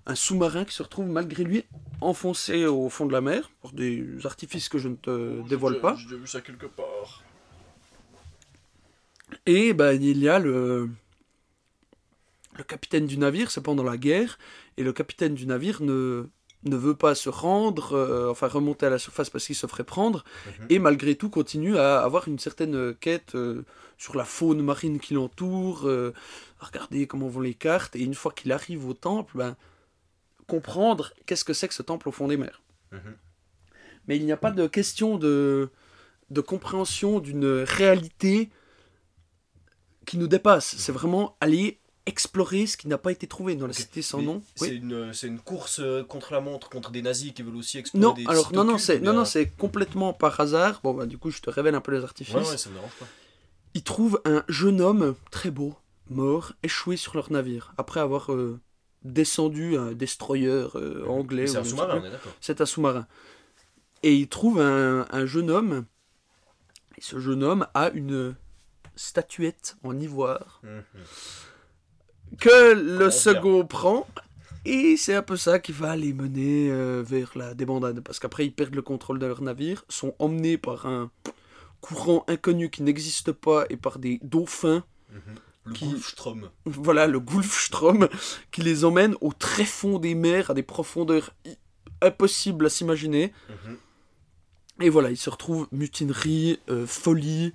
un 0.04 0.14
sous-marin 0.14 0.66
qui 0.66 0.74
se 0.74 0.82
retrouve 0.82 1.08
malgré 1.08 1.44
lui 1.44 1.64
enfoncé 2.02 2.66
au 2.66 2.90
fond 2.90 3.06
de 3.06 3.12
la 3.12 3.22
mer 3.22 3.50
pour 3.62 3.72
des 3.72 4.04
artifices 4.24 4.68
que 4.68 4.76
je 4.76 4.88
ne 4.88 4.96
te 4.96 5.16
dévoile 5.48 5.80
pas. 5.80 5.96
J'ai 5.96 6.18
vu 6.18 6.26
ça 6.26 6.42
quelque 6.42 6.66
part. 6.66 7.22
Et 9.46 9.72
ben, 9.72 9.92
il 10.00 10.18
y 10.18 10.28
a 10.28 10.38
le, 10.38 10.90
le 12.58 12.64
capitaine 12.64 13.06
du 13.06 13.16
navire, 13.16 13.50
c'est 13.50 13.62
pendant 13.62 13.82
la 13.82 13.96
guerre, 13.96 14.38
et 14.76 14.82
le 14.82 14.92
capitaine 14.92 15.34
du 15.34 15.46
navire 15.46 15.82
ne, 15.82 16.28
ne 16.64 16.76
veut 16.76 16.94
pas 16.94 17.14
se 17.14 17.28
rendre, 17.28 17.92
euh, 17.94 18.30
enfin 18.30 18.48
remonter 18.48 18.86
à 18.86 18.90
la 18.90 18.98
surface 18.98 19.30
parce 19.30 19.46
qu'il 19.46 19.54
se 19.54 19.66
ferait 19.66 19.84
prendre, 19.84 20.24
Mhm. 20.46 20.66
et 20.70 20.78
malgré 20.78 21.14
tout 21.14 21.30
continue 21.30 21.76
à 21.78 22.00
avoir 22.02 22.26
une 22.28 22.38
certaine 22.38 22.94
quête 22.94 23.34
euh, 23.34 23.64
sur 23.98 24.16
la 24.16 24.24
faune 24.24 24.62
marine 24.62 24.98
qui 24.98 25.14
l'entoure, 25.14 25.86
euh, 25.86 26.12
à 26.60 26.66
regarder 26.66 27.06
comment 27.06 27.28
vont 27.28 27.40
les 27.40 27.54
cartes, 27.54 27.96
et 27.96 28.00
une 28.02 28.14
fois 28.14 28.32
qu'il 28.32 28.50
arrive 28.52 28.88
au 28.88 28.94
temple, 28.94 29.36
ben, 29.36 29.56
comprendre 30.46 31.12
qu'est-ce 31.26 31.44
que 31.44 31.52
c'est 31.52 31.68
que 31.68 31.74
ce 31.74 31.82
temple 31.82 32.08
au 32.08 32.12
fond 32.12 32.28
des 32.28 32.36
mers. 32.36 32.62
Mhm. 32.92 33.16
Mais 34.06 34.16
il 34.16 34.24
n'y 34.24 34.32
a 34.32 34.36
pas 34.36 34.50
de 34.50 34.66
question 34.66 35.16
de, 35.16 35.70
de 36.30 36.40
compréhension 36.40 37.20
d'une 37.20 37.46
réalité 37.66 38.50
qui 40.06 40.18
nous 40.18 40.26
dépasse. 40.28 40.76
C'est 40.76 40.92
vraiment 40.92 41.36
aller 41.40 41.80
explorer 42.06 42.66
ce 42.66 42.76
qui 42.76 42.86
n'a 42.88 42.98
pas 42.98 43.12
été 43.12 43.26
trouvé 43.26 43.56
dans 43.56 43.66
la 43.66 43.72
cité 43.72 44.02
sans 44.02 44.18
Mais 44.18 44.24
nom. 44.24 44.42
C'est 44.56 44.70
Oui. 44.70 44.76
une, 44.76 45.12
une 45.22 45.38
course 45.40 45.80
euh, 45.80 46.04
contre 46.04 46.32
la 46.32 46.40
montre, 46.40 46.68
contre 46.68 46.90
des 46.90 47.00
nazis 47.02 47.32
qui 47.32 47.42
veulent 47.42 47.56
aussi 47.56 47.78
explorer 47.78 48.04
Non, 48.04 48.12
des 48.12 48.26
alors 48.26 48.52
non, 48.52 48.64
non, 48.64 48.76
c'est 48.78 49.00
non, 49.00 49.12
non, 49.12 49.20
bien- 49.20 49.24
c'est 49.24 49.46
complètement 49.46 50.12
par 50.12 50.38
hasard. 50.40 50.80
Bon, 50.84 50.92
bah, 50.92 51.06
du 51.06 51.16
coup, 51.18 51.30
je 51.30 51.40
te 51.40 51.48
révèle 51.50 51.74
un 51.74 51.80
peu 51.80 51.92
les 51.92 52.04
artifices. 52.04 52.34
Ouais, 52.34 52.46
ouais, 52.48 52.58
ça 52.58 52.68
me 52.68 52.74
dérange 52.74 52.92
pas. 53.00 53.06
Ils 53.74 53.82
trouvent 53.82 54.20
un 54.26 54.44
jeune 54.48 54.80
homme 54.82 55.14
très 55.30 55.50
beau, 55.50 55.74
mort, 56.10 56.52
échoué 56.62 56.96
sur 56.96 57.14
leur 57.16 57.32
navire, 57.32 57.72
après 57.78 58.00
avoir 58.00 58.32
euh, 58.32 58.60
descendu 59.02 59.76
un 59.78 59.92
destroyer 59.92 60.66
euh, 60.74 61.04
anglais. 61.08 61.46
C'est 61.46 61.56
un 61.58 61.64
sous-marin, 61.64 62.00
d'accord. 62.00 62.32
C'est 62.40 62.60
un 62.60 62.66
sous-marin. 62.66 63.06
Et 64.02 64.14
il 64.14 64.28
trouve 64.28 64.60
un, 64.60 65.06
un 65.10 65.24
jeune 65.26 65.50
homme. 65.50 65.86
Et 66.98 67.00
ce 67.00 67.18
jeune 67.18 67.42
homme 67.42 67.66
a 67.74 67.88
une 67.90 68.36
statuette 68.94 69.76
en 69.82 69.98
ivoire 69.98 70.60
Mhm. 70.62 70.82
Que 72.38 72.74
le 72.74 73.10
second 73.10 73.64
prend. 73.66 74.06
Et 74.66 74.96
c'est 74.96 75.14
un 75.14 75.22
peu 75.22 75.36
ça 75.36 75.58
qui 75.58 75.72
va 75.72 75.94
les 75.94 76.14
mener 76.14 76.70
euh, 76.70 77.02
vers 77.06 77.32
la 77.36 77.52
débandade. 77.54 78.00
Parce 78.00 78.18
qu'après, 78.18 78.46
ils 78.46 78.52
perdent 78.52 78.74
le 78.74 78.82
contrôle 78.82 79.18
de 79.18 79.26
leur 79.26 79.42
navire, 79.42 79.84
sont 79.90 80.14
emmenés 80.18 80.56
par 80.56 80.86
un 80.86 81.10
courant 81.82 82.24
inconnu 82.28 82.70
qui 82.70 82.82
n'existe 82.82 83.32
pas 83.32 83.66
et 83.68 83.76
par 83.76 83.98
des 83.98 84.18
dauphins. 84.22 84.82
Le 85.66 85.72
Qui- 85.72 85.88
Gulfstrom. 85.88 86.50
Voilà, 86.64 87.06
le 87.06 87.20
Gulfstrom, 87.20 88.08
qui 88.50 88.62
les 88.62 88.84
emmène 88.86 89.14
au 89.20 89.32
très 89.32 89.64
fond 89.64 89.98
des 89.98 90.14
mers, 90.14 90.50
à 90.50 90.54
des 90.54 90.62
profondeurs 90.62 91.34
impossibles 92.00 92.66
à 92.66 92.70
s'imaginer. 92.70 93.32
Mhm. 93.66 93.76
Et 94.80 94.88
voilà, 94.90 95.10
il 95.10 95.16
se 95.16 95.30
retrouve 95.30 95.68
mutinerie, 95.72 96.58
euh, 96.68 96.86
folie, 96.86 97.52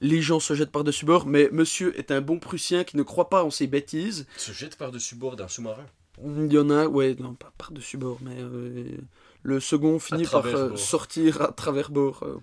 les 0.00 0.22
gens 0.22 0.40
se 0.40 0.54
jettent 0.54 0.72
par-dessus 0.72 1.04
bord, 1.04 1.26
mais 1.26 1.48
monsieur 1.52 1.98
est 1.98 2.10
un 2.10 2.20
bon 2.20 2.38
Prussien 2.38 2.84
qui 2.84 2.96
ne 2.96 3.02
croit 3.02 3.28
pas 3.28 3.44
en 3.44 3.50
ses 3.50 3.66
bêtises. 3.66 4.26
Se 4.36 4.52
jette 4.52 4.76
par-dessus 4.76 5.14
bord 5.14 5.36
d'un 5.36 5.48
sous-marin. 5.48 5.86
Il 6.22 6.52
y 6.52 6.58
en 6.58 6.70
a, 6.70 6.86
ouais, 6.86 7.16
non, 7.18 7.34
pas 7.34 7.52
par-dessus 7.56 7.96
bord, 7.96 8.18
mais 8.22 8.36
euh, 8.38 8.96
le 9.42 9.60
second 9.60 9.98
finit 9.98 10.26
par 10.26 10.44
euh, 10.46 10.76
sortir 10.76 11.42
à 11.42 11.52
travers 11.52 11.90
bord, 11.90 12.22
euh, 12.22 12.40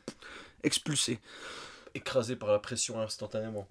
expulsé. 0.64 1.20
Écrasé 1.94 2.36
par 2.36 2.52
la 2.52 2.60
pression 2.60 3.00
instantanément. 3.00 3.68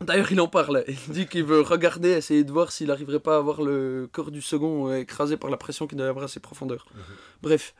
D'ailleurs, 0.00 0.30
il 0.30 0.40
en 0.40 0.48
parle. 0.48 0.84
Il 0.86 1.12
dit 1.12 1.26
qu'il 1.26 1.44
veut 1.44 1.60
regarder, 1.60 2.10
essayer 2.10 2.44
de 2.44 2.52
voir 2.52 2.72
s'il 2.72 2.86
n'arriverait 2.86 3.20
pas 3.20 3.36
à 3.36 3.40
voir 3.40 3.62
le 3.62 4.08
corps 4.12 4.30
du 4.30 4.42
second 4.42 4.94
écrasé 4.94 5.36
par 5.36 5.50
la 5.50 5.56
pression 5.56 5.86
qu'il 5.86 5.98
doit 5.98 6.08
avoir 6.08 6.26
à 6.26 6.28
ses 6.28 6.40
profondeurs. 6.40 6.86
Mhm. 6.94 7.02
Bref, 7.42 7.74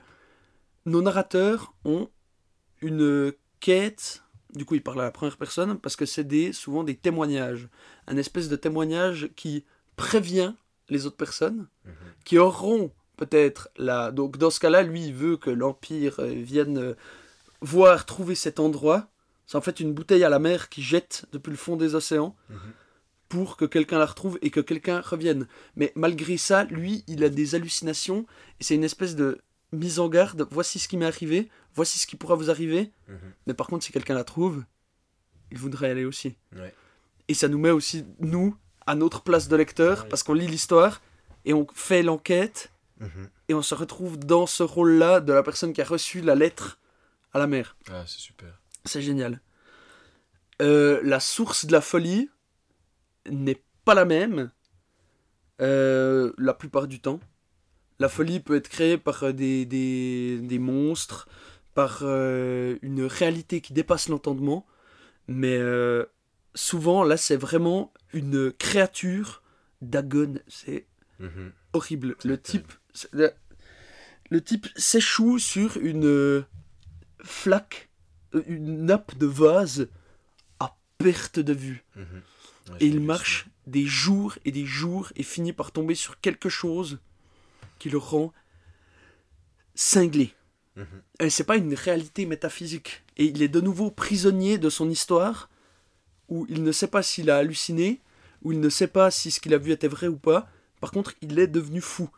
nos 0.84 1.02
narrateurs 1.02 1.74
ont 1.84 2.08
une 2.80 3.32
quête. 3.60 4.22
Du 4.54 4.64
coup, 4.64 4.74
il 4.74 4.82
parle 4.82 5.00
à 5.00 5.04
la 5.04 5.10
première 5.10 5.36
personne 5.36 5.78
parce 5.78 5.94
que 5.96 6.06
c'est 6.06 6.24
des, 6.24 6.52
souvent 6.52 6.82
des 6.84 6.96
témoignages. 6.96 7.68
Un 8.06 8.16
espèce 8.16 8.48
de 8.48 8.56
témoignage 8.56 9.30
qui 9.36 9.64
prévient 9.96 10.54
les 10.88 11.04
autres 11.06 11.16
personnes 11.16 11.66
Mhm. 11.84 11.92
qui 12.24 12.38
auront 12.38 12.90
peut-être 13.16 13.68
la. 13.76 14.10
Donc, 14.10 14.38
dans 14.38 14.50
ce 14.50 14.60
cas-là, 14.60 14.82
lui, 14.82 15.06
il 15.08 15.14
veut 15.14 15.36
que 15.36 15.50
l'Empire 15.50 16.20
euh, 16.20 16.28
vienne 16.32 16.78
euh, 16.78 16.94
voir, 17.60 18.06
trouver 18.06 18.34
cet 18.34 18.60
endroit. 18.60 19.08
C'est 19.46 19.56
en 19.56 19.60
fait 19.60 19.80
une 19.80 19.92
bouteille 19.92 20.24
à 20.24 20.28
la 20.28 20.38
mer 20.38 20.68
qui 20.68 20.82
jette 20.82 21.24
depuis 21.32 21.50
le 21.50 21.56
fond 21.56 21.76
des 21.76 21.94
océans 21.94 22.36
Mhm. 22.48 22.58
pour 23.28 23.56
que 23.58 23.64
quelqu'un 23.66 23.98
la 23.98 24.06
retrouve 24.06 24.38
et 24.40 24.50
que 24.50 24.60
quelqu'un 24.60 25.00
revienne. 25.00 25.46
Mais 25.76 25.92
malgré 25.94 26.36
ça, 26.38 26.64
lui, 26.64 27.04
il 27.06 27.22
a 27.24 27.28
des 27.28 27.54
hallucinations 27.54 28.24
et 28.60 28.64
c'est 28.64 28.74
une 28.74 28.84
espèce 28.84 29.16
de 29.16 29.38
mise 29.72 29.98
en 30.00 30.08
garde. 30.08 30.46
Voici 30.50 30.78
ce 30.78 30.88
qui 30.88 30.96
m'est 30.96 31.06
arrivé, 31.06 31.48
voici 31.74 31.98
ce 31.98 32.06
qui 32.06 32.16
pourra 32.16 32.34
vous 32.34 32.50
arriver. 32.50 32.92
Mhm. 33.08 33.18
Mais 33.46 33.54
par 33.54 33.66
contre, 33.66 33.84
si 33.84 33.92
quelqu'un 33.92 34.14
la 34.14 34.24
trouve, 34.24 34.64
il 35.50 35.58
voudrait 35.58 35.88
y 35.88 35.90
aller 35.90 36.04
aussi. 36.04 36.36
Ouais. 36.56 36.74
Et 37.28 37.34
ça 37.34 37.48
nous 37.48 37.58
met 37.58 37.70
aussi, 37.70 38.04
nous, 38.20 38.56
à 38.86 38.94
notre 38.94 39.22
place 39.22 39.48
de 39.48 39.56
lecteur, 39.56 40.02
Ouais. 40.02 40.08
parce 40.08 40.22
qu'on 40.22 40.32
lit 40.34 40.46
l'histoire 40.46 41.02
et 41.44 41.52
on 41.54 41.66
fait 41.74 42.02
l'enquête 42.02 42.72
Mhm. 43.00 43.28
et 43.48 43.54
on 43.54 43.62
se 43.62 43.74
retrouve 43.74 44.18
dans 44.18 44.46
ce 44.46 44.62
rôle-là 44.62 45.20
de 45.20 45.32
la 45.32 45.42
personne 45.42 45.72
qui 45.72 45.80
a 45.82 45.84
reçu 45.84 46.20
la 46.22 46.34
lettre 46.34 46.78
à 47.32 47.38
la 47.38 47.46
mer. 47.46 47.76
Ah, 47.90 48.04
c'est 48.06 48.18
super. 48.18 48.60
C'est 48.84 49.02
génial. 49.02 49.40
Euh, 50.62 51.00
la 51.04 51.20
source 51.20 51.66
de 51.66 51.72
la 51.72 51.80
folie 51.80 52.28
n'est 53.30 53.62
pas 53.84 53.94
la 53.94 54.04
même 54.06 54.50
euh, 55.60 56.32
la 56.38 56.54
plupart 56.54 56.86
du 56.88 57.00
temps. 57.00 57.20
La 57.98 58.08
folie 58.08 58.40
peut 58.40 58.56
être 58.56 58.68
créée 58.68 58.98
par 58.98 59.22
euh, 59.24 59.32
des, 59.32 59.64
des, 59.66 60.38
des 60.40 60.58
monstres, 60.58 61.28
par 61.74 62.00
euh, 62.02 62.76
une 62.82 63.02
réalité 63.04 63.60
qui 63.60 63.72
dépasse 63.72 64.08
l'entendement, 64.08 64.66
mais 65.26 65.56
euh, 65.56 66.04
souvent 66.54 67.02
là 67.04 67.16
c'est 67.16 67.36
vraiment 67.36 67.92
une 68.12 68.52
créature 68.52 69.42
Dagon. 69.82 70.34
C'est 70.48 70.86
Mhm. 71.20 71.52
horrible. 71.72 72.16
Le 72.24 72.40
type, 72.40 72.72
c'est- 72.94 73.12
le, 73.12 73.32
le 74.30 74.40
type 74.40 74.68
s'échoue 74.76 75.40
sur 75.40 75.76
une 75.78 76.06
euh, 76.06 76.44
flaque, 77.24 77.88
une 78.46 78.84
nappe 78.86 79.16
de 79.18 79.26
vase 79.26 79.88
à 80.60 80.76
perte 80.98 81.40
de 81.40 81.52
vue. 81.52 81.84
Mhm. 81.96 82.04
Ouais, 82.70 82.76
Et 82.80 82.86
il 82.86 83.00
marche 83.00 83.46
des 83.66 83.84
jours 83.86 84.38
et 84.44 84.52
des 84.52 84.64
jours 84.64 85.10
et 85.16 85.22
finit 85.24 85.52
par 85.52 85.72
tomber 85.72 85.94
sur 85.96 86.20
quelque 86.20 86.48
chose 86.48 86.98
qui 87.78 87.90
le 87.90 87.98
rend 87.98 88.32
cinglé. 89.74 90.32
Mhm. 90.76 90.86
Et 91.20 91.30
c'est 91.30 91.44
pas 91.44 91.56
une 91.56 91.74
réalité 91.74 92.26
métaphysique. 92.26 93.02
Et 93.16 93.24
il 93.24 93.42
est 93.42 93.48
de 93.48 93.60
nouveau 93.60 93.90
prisonnier 93.90 94.58
de 94.58 94.70
son 94.70 94.88
histoire, 94.90 95.48
où 96.28 96.46
il 96.48 96.62
ne 96.62 96.72
sait 96.72 96.86
pas 96.88 97.02
s'il 97.02 97.30
a 97.30 97.38
halluciné, 97.38 98.00
où 98.42 98.52
il 98.52 98.60
ne 98.60 98.68
sait 98.68 98.86
pas 98.88 99.10
si 99.10 99.30
ce 99.30 99.40
qu'il 99.40 99.54
a 99.54 99.58
vu 99.58 99.72
était 99.72 99.88
vrai 99.88 100.06
ou 100.06 100.16
pas. 100.16 100.48
Par 100.80 100.90
contre, 100.92 101.14
il 101.22 101.38
est 101.38 101.46
devenu 101.48 101.80
fou. 101.80 102.08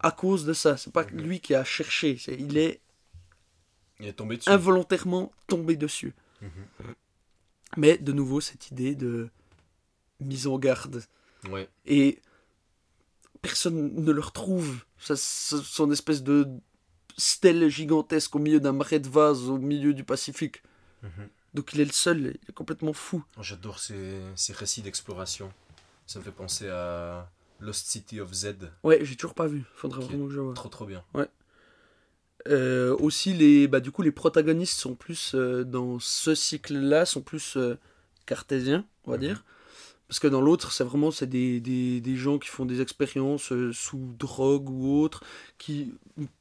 À 0.00 0.10
cause 0.12 0.44
de 0.44 0.52
ça. 0.52 0.76
C'est 0.76 0.92
pas 0.92 1.04
Mhm. 1.04 1.22
lui 1.22 1.40
qui 1.40 1.54
a 1.54 1.64
cherché. 1.64 2.18
il 2.38 2.56
est 2.58 2.80
Il 4.00 4.06
est 4.06 4.12
tombé 4.12 4.36
dessus. 4.36 4.48
involontairement 4.50 5.32
tombé 5.46 5.76
dessus. 5.76 6.14
Mhm. 6.42 6.94
Mais 7.76 7.98
de 7.98 8.12
nouveau, 8.12 8.40
cette 8.40 8.70
idée 8.70 8.94
de 8.94 9.28
mise 10.20 10.46
en 10.46 10.58
garde. 10.58 11.02
Ouais. 11.50 11.68
Et 11.86 12.20
personne 13.42 13.94
ne 13.94 14.12
le 14.12 14.20
retrouve. 14.20 14.84
Ça, 14.98 15.14
ça- 15.16 15.62
son 15.62 15.90
espèce 15.90 16.22
de 16.22 16.46
stèle 17.16 17.68
gigantesque 17.68 18.34
au 18.36 18.38
milieu 18.38 18.60
d'un 18.60 18.72
marais 18.72 19.00
de 19.00 19.08
vase 19.08 19.48
au 19.48 19.58
milieu 19.58 19.94
du 19.94 20.04
Pacifique. 20.04 20.62
Mhm. 21.02 21.28
Donc 21.54 21.72
il 21.72 21.80
est 21.80 21.84
le 21.84 21.92
seul, 21.92 22.18
il 22.20 22.26
est 22.48 22.52
complètement 22.52 22.92
fou. 22.92 23.24
Oh, 23.38 23.42
J'adore 23.42 23.78
ces, 23.78 24.20
ces 24.36 24.52
récits 24.52 24.82
d'exploration. 24.82 25.52
Ça 26.06 26.18
me 26.18 26.24
fait 26.24 26.30
penser 26.30 26.68
à 26.68 27.30
Lost 27.60 27.86
City 27.88 28.20
of 28.20 28.32
Z. 28.32 28.56
Ouais, 28.84 29.00
j'ai 29.04 29.16
toujours 29.16 29.34
pas 29.34 29.46
vu. 29.46 29.64
Faudrait 29.74 30.02
vraiment 30.02 30.26
que 30.26 30.32
je 30.32 30.40
vois. 30.40 30.54
Trop 30.54 30.68
trop 30.68 30.86
bien. 30.86 31.02
Euh, 32.48 32.96
aussi, 32.98 33.32
les, 33.34 33.66
bah, 33.68 33.80
du 33.80 33.90
coup, 33.90 34.02
les 34.02 34.12
protagonistes 34.12 34.78
sont 34.78 34.94
plus 34.94 35.32
euh, 35.34 35.64
dans 35.64 35.98
ce 35.98 36.34
cycle-là, 36.34 37.04
sont 37.04 37.20
plus 37.20 37.56
euh, 37.56 37.76
cartésiens, 38.26 38.86
on 39.04 39.10
va 39.10 39.16
Mhm. 39.16 39.22
dire. 39.22 39.44
Parce 40.08 40.20
que 40.20 40.26
dans 40.28 40.40
l'autre, 40.40 40.72
c'est 40.72 40.84
vraiment 40.84 41.10
c'est 41.10 41.26
des, 41.26 41.60
des, 41.60 42.00
des 42.00 42.16
gens 42.16 42.38
qui 42.38 42.48
font 42.48 42.64
des 42.64 42.80
expériences 42.80 43.52
euh, 43.52 43.72
sous 43.74 44.14
drogue 44.18 44.70
ou 44.70 45.00
autre, 45.02 45.22
qui 45.58 45.92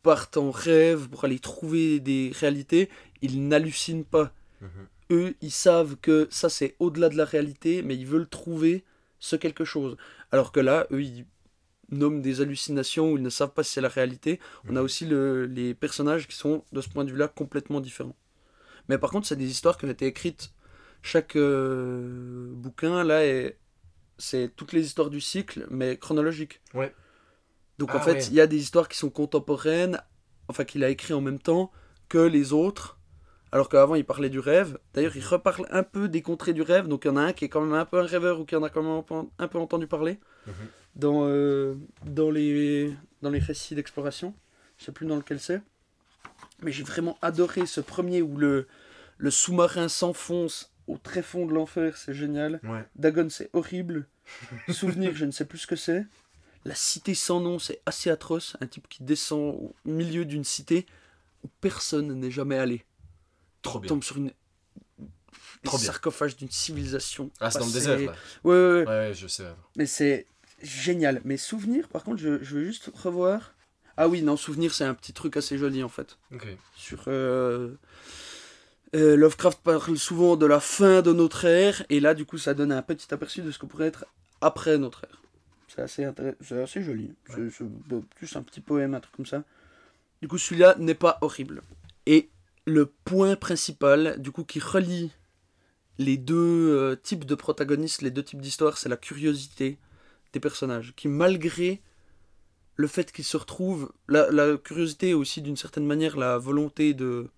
partent 0.04 0.38
en 0.38 0.52
rêve 0.52 1.10
pour 1.10 1.26
aller 1.26 1.40
trouver 1.40 2.00
des 2.00 2.32
réalités. 2.40 2.90
Ils 3.22 3.46
n'hallucinent 3.48 4.06
pas. 4.06 4.32
Mhm. 4.62 4.70
Eux, 5.12 5.36
ils 5.42 5.52
savent 5.52 5.98
que 5.98 6.28
ça, 6.32 6.48
c'est 6.50 6.76
au-delà 6.80 7.10
de 7.10 7.16
la 7.18 7.26
réalité, 7.26 7.82
mais 7.82 7.96
ils 7.96 8.08
veulent 8.08 8.28
trouver 8.30 8.84
ce 9.20 9.36
quelque 9.36 9.66
chose. 9.66 9.98
Alors 10.32 10.52
que 10.54 10.60
là, 10.62 10.88
eux, 10.92 11.02
ils 11.04 11.26
nomment 11.90 12.22
des 12.22 12.42
hallucinations 12.42 13.12
où 13.12 13.18
ils 13.18 13.24
ne 13.24 13.30
savent 13.30 13.52
pas 13.54 13.64
si 13.64 13.74
c'est 13.74 13.82
la 13.82 13.88
réalité. 13.90 14.40
On 14.66 14.76
a 14.76 14.80
Mhm. 14.80 14.86
aussi 14.86 15.06
le- 15.06 15.46
les 15.46 15.74
personnages 15.74 16.28
qui 16.28 16.36
sont, 16.36 16.64
de 16.74 16.82
ce 16.82 16.90
point 16.90 17.06
de 17.06 17.12
vue-là, 17.12 17.28
complètement 17.28 17.80
différents. 17.82 18.16
Mais 18.90 18.98
par 18.98 19.10
contre, 19.12 19.28
c'est 19.28 19.36
des 19.38 19.50
histoires 19.50 19.78
qui 19.78 19.86
ont 19.86 19.90
été 19.90 20.06
écrites. 20.06 20.52
Chaque 21.08 21.36
euh, 21.38 22.50
bouquin, 22.54 23.04
là, 23.04 23.26
est... 23.26 23.58
c'est 24.18 24.52
toutes 24.56 24.74
les 24.74 24.86
histoires 24.86 25.10
du 25.10 25.22
cycle, 25.22 25.66
mais 25.70 25.98
chronologiques. 25.98 26.60
Ouais. 26.74 26.94
Donc 27.78 27.92
Ah 27.94 27.98
en 27.98 28.02
fait, 28.02 28.14
ouais. 28.14 28.26
il 28.26 28.34
y 28.34 28.42
a 28.42 28.48
des 28.48 28.58
histoires 28.58 28.90
qui 28.90 28.98
sont 28.98 29.10
contemporaines, 29.10 30.02
enfin 30.50 30.66
qu'il 30.66 30.84
a 30.84 30.90
écrit 30.90 31.14
en 31.14 31.22
même 31.22 31.40
temps 31.40 31.72
que 32.10 32.18
les 32.18 32.52
autres. 32.52 33.00
Alors 33.54 33.70
qu'avant, 33.70 33.96
il 33.96 34.04
parlait 34.04 34.30
du 34.30 34.40
rêve. 34.40 34.78
D'ailleurs, 34.94 35.16
il 35.16 35.24
reparle 35.26 35.66
un 35.70 35.84
peu 35.84 36.10
des 36.10 36.22
contrées 36.22 36.52
du 36.54 36.62
rêve. 36.62 36.88
Donc 36.88 37.06
il 37.06 37.08
y 37.08 37.12
en 37.12 37.16
a 37.16 37.22
un 37.22 37.34
qui 37.34 37.46
est 37.46 37.50
quand 37.50 37.62
même 37.62 37.74
un 37.74 37.86
peu 37.86 38.00
un 38.00 38.06
rêveur 38.06 38.42
ou 38.42 38.46
qui 38.46 38.56
en 38.58 38.64
a 38.64 38.70
quand 38.70 38.84
même 38.84 38.98
un 38.98 39.04
peu, 39.04 39.16
un 39.40 39.48
peu 39.48 39.58
entendu 39.60 39.88
parler 39.88 40.20
Mhm. 40.48 40.54
dans, 40.96 41.22
euh, 41.28 41.76
dans, 42.06 42.32
les, 42.32 42.94
dans 43.22 43.30
les 43.30 43.40
récits 43.40 43.76
d'exploration. 43.76 44.34
Je 44.78 44.86
sais 44.86 44.92
plus 44.92 45.06
dans 45.08 45.16
lequel 45.16 45.40
c'est. 45.40 45.62
Mais 46.64 46.72
j'ai 46.74 46.84
vraiment 46.84 47.18
adoré 47.22 47.66
ce 47.66 47.80
premier 47.82 48.22
où 48.22 48.38
le, 48.38 48.68
le 49.18 49.32
sous-marin 49.32 49.88
s'enfonce 49.88 50.74
au 50.88 50.98
très 50.98 51.22
fond 51.22 51.46
de 51.46 51.54
l'enfer. 51.54 51.98
C'est 51.98 52.14
génial. 52.14 52.60
Ouais. 52.64 52.84
Dagon, 52.96 53.30
c'est 53.30 53.50
horrible. 53.54 54.08
Souvenir, 54.70 55.16
je 55.16 55.26
ne 55.26 55.32
sais 55.32 55.46
plus 55.46 55.60
ce 55.60 55.68
que 55.68 55.76
c'est. 55.76 56.06
La 56.66 56.76
cité 56.76 57.14
sans 57.16 57.40
nom, 57.40 57.60
c'est 57.60 57.82
assez 57.86 58.10
atroce. 58.10 58.58
Un 58.62 58.68
type 58.68 58.88
qui 58.90 59.04
descend 59.04 59.56
au 59.56 59.76
milieu 59.86 60.26
d'une 60.26 60.44
cité 60.44 60.86
où 61.44 61.48
personne 61.62 62.14
n'est 62.20 62.32
jamais 62.32 62.58
allé. 62.58 62.84
Trop 63.62 63.80
bien. 63.80 63.88
Tombe 63.90 64.04
sur 64.04 64.18
une... 64.18 64.32
Trop 65.64 65.78
sarcophage 65.78 66.36
d'une 66.38 66.52
civilisation. 66.52 67.32
Ah, 67.40 67.50
c'est 67.52 67.60
dans 67.60 67.66
le 67.66 67.72
désert 67.72 67.98
là. 68.00 68.14
Ouais, 68.44 68.54
ouais, 68.54 68.56
ouais. 68.56 68.80
Ouais, 68.80 68.86
ouais, 68.88 69.14
je 69.14 69.28
sais. 69.28 69.48
Mais 69.76 69.86
c'est 69.86 70.28
génial. 70.62 71.22
Mais 71.26 71.38
souvenir, 71.38 71.88
par 71.90 72.04
contre, 72.04 72.18
je, 72.22 72.44
je 72.44 72.56
veux 72.56 72.66
juste 72.66 72.90
revoir. 72.94 73.54
Ah 73.98 74.08
oui, 74.08 74.22
non, 74.22 74.38
souvenir, 74.38 74.74
c'est 74.74 74.84
un 74.84 74.94
petit 74.94 75.14
truc 75.14 75.36
assez 75.38 75.58
joli 75.58 75.84
en 75.84 75.90
fait. 75.90 76.18
Ok. 76.32 76.48
Sur. 76.76 77.06
euh, 77.08 77.76
euh, 78.96 79.16
Lovecraft 79.16 79.60
parle 79.64 79.98
souvent 79.98 80.38
de 80.38 80.46
la 80.46 80.60
fin 80.60 81.02
de 81.02 81.12
notre 81.12 81.46
ère, 81.46 81.84
et 81.90 82.00
là, 82.00 82.14
du 82.14 82.26
coup, 82.26 82.38
ça 82.38 82.54
donne 82.54 82.72
un 82.72 82.82
petit 82.82 83.14
aperçu 83.14 83.42
de 83.42 83.52
ce 83.52 83.60
que 83.60 83.66
pourrait 83.66 83.88
être 83.88 84.06
après 84.42 84.78
notre 84.78 85.04
ère. 85.04 85.22
C'est 85.68 85.82
assez, 85.82 86.06
assez 86.06 86.82
joli. 86.82 87.14
C'est 87.30 87.50
c'est 87.50 87.66
plus 88.16 88.36
un 88.36 88.42
petit 88.42 88.62
poème, 88.62 88.94
un 88.94 89.00
truc 89.00 89.16
comme 89.16 89.26
ça. 89.26 89.44
Du 90.22 90.28
coup, 90.28 90.38
celui-là 90.38 90.76
n'est 90.80 90.96
pas 90.96 91.18
horrible. 91.22 91.62
Et 92.06 92.30
le 92.66 92.86
point 92.86 93.36
principal, 93.36 94.20
du 94.20 94.32
coup, 94.32 94.44
qui 94.44 94.60
relie 94.60 95.12
les 96.00 96.18
deux 96.18 96.76
euh, 96.76 96.96
types 96.96 97.26
de 97.26 97.36
protagonistes, 97.36 98.02
les 98.02 98.12
deux 98.12 98.24
types 98.24 98.42
d'histoires, 98.42 98.78
c'est 98.78 98.90
la 98.90 98.98
curiosité 98.98 99.78
des 100.34 100.40
personnages, 100.40 100.94
qui 100.96 101.08
malgré 101.08 101.82
le 102.76 102.88
fait 102.88 103.12
qu'ils 103.12 103.26
se 103.26 103.38
retrouvent, 103.38 103.92
la, 104.08 104.30
la 104.32 104.58
curiosité 104.58 105.14
aussi 105.14 105.42
d'une 105.42 105.58
certaine 105.58 105.86
manière 105.86 106.16
la 106.16 106.38
volonté 106.38 106.94
de 106.94 107.30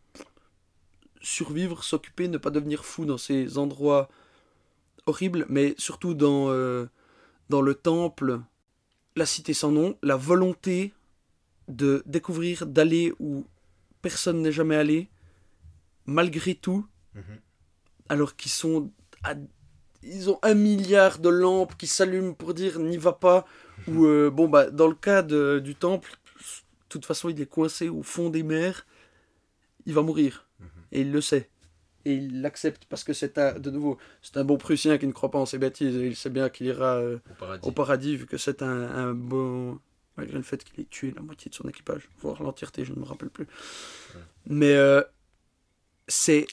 survivre, 1.21 1.83
s'occuper, 1.83 2.27
ne 2.27 2.37
pas 2.37 2.49
devenir 2.49 2.85
fou 2.85 3.05
dans 3.05 3.17
ces 3.17 3.57
endroits 3.57 4.09
horribles, 5.05 5.45
mais 5.49 5.75
surtout 5.77 6.13
dans, 6.13 6.49
euh, 6.49 6.85
dans 7.49 7.61
le 7.61 7.73
temple, 7.75 8.39
la 9.15 9.25
cité 9.25 9.53
sans 9.53 9.71
nom, 9.71 9.97
la 10.03 10.15
volonté 10.15 10.93
de 11.67 12.03
découvrir, 12.05 12.65
d'aller 12.65 13.13
où 13.19 13.45
personne 14.01 14.41
n'est 14.41 14.51
jamais 14.51 14.75
allé, 14.75 15.09
malgré 16.05 16.55
tout, 16.55 16.85
Mhm. 17.15 17.39
alors 18.09 18.35
qu'ils 18.35 18.51
sont 18.51 18.91
à- 19.23 19.35
ils 20.03 20.29
ont 20.29 20.39
un 20.43 20.53
milliard 20.53 21.19
de 21.19 21.29
lampes 21.29 21.75
qui 21.77 21.87
s'allument 21.87 22.33
pour 22.33 22.53
dire 22.53 22.79
n'y 22.79 22.97
va 22.97 23.13
pas 23.13 23.45
ou 23.87 24.05
euh, 24.05 24.29
bon 24.29 24.47
bah 24.47 24.69
dans 24.69 24.87
le 24.87 24.95
cas 24.95 25.21
de- 25.21 25.59
du 25.59 25.75
temple 25.75 26.11
de 26.11 26.87
toute 26.89 27.05
façon 27.05 27.27
il 27.29 27.39
est 27.41 27.45
coincé 27.45 27.89
au 27.89 28.03
fond 28.03 28.29
des 28.29 28.43
mers 28.43 28.85
il 29.85 29.93
va 29.93 30.01
mourir 30.01 30.47
et 30.91 31.01
il 31.01 31.11
le 31.11 31.21
sait. 31.21 31.49
Et 32.05 32.13
il 32.13 32.41
l'accepte 32.41 32.85
parce 32.85 33.03
que 33.03 33.11
c'est 33.13 33.37
un 33.37 33.59
de 33.59 33.69
nouveau 33.69 33.97
c'est 34.21 34.37
un 34.37 34.45
bon 34.45 34.57
prussien 34.57 34.97
qui 34.97 35.05
ne 35.05 35.11
croit 35.11 35.31
pas 35.31 35.39
en 35.39 35.45
ses 35.45 35.57
bêtises 35.57 35.95
et 35.97 36.07
il 36.07 36.15
sait 36.15 36.29
bien 36.29 36.49
qu'il 36.49 36.67
ira 36.67 36.95
euh, 36.95 37.17
Au 37.29 37.33
paradis. 37.35 37.67
au 37.67 37.71
paradis 37.71 38.15
vu 38.15 38.25
que 38.25 38.37
c'est 38.37 38.61
un, 38.61 38.67
un 38.69 39.13
bon 39.13 39.79
malgré 40.15 40.37
le 40.37 40.43
fait 40.43 40.63
qu'il 40.63 40.79
ait 40.79 40.87
tué 40.89 41.11
la 41.15 41.21
moitié 41.21 41.49
de 41.49 41.55
son 41.55 41.67
équipage 41.67 42.09
voire 42.19 42.41
l'entièreté 42.41 42.85
je 42.85 42.93
ne 42.93 42.99
me 42.99 43.03
rappelle 43.05 43.29
plus. 43.29 43.47
Mais 44.45 44.73
euh, 44.73 45.03
c'est 46.07 46.47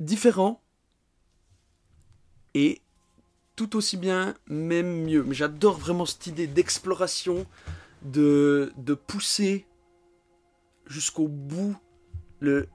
différent 0.00 0.60
et 2.54 2.80
tout 3.56 3.76
aussi 3.76 3.96
bien 3.96 4.34
même 4.48 5.04
mieux. 5.04 5.22
Mais 5.22 5.34
j'adore 5.34 5.78
vraiment 5.78 6.04
cette 6.04 6.26
idée 6.26 6.48
d'exploration 6.48 7.46
de, 8.02 8.72
de 8.76 8.94
pousser 8.94 9.66
jusqu'au 10.86 11.28
bout 11.28 11.76
le 12.40 12.68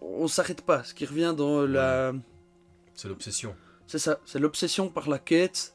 on 0.00 0.28
s'arrête 0.28 0.62
pas 0.62 0.84
ce 0.84 0.92
qui 0.94 1.06
revient 1.06 1.34
dans 1.36 1.62
la 1.66 2.12
C'est 2.94 3.08
l'obsession. 3.08 3.56
c'est 3.86 3.98
ça, 3.98 4.20
c'est 4.26 4.38
l'obsession 4.38 4.88
par 4.88 5.08
la 5.08 5.18
quête 5.18 5.74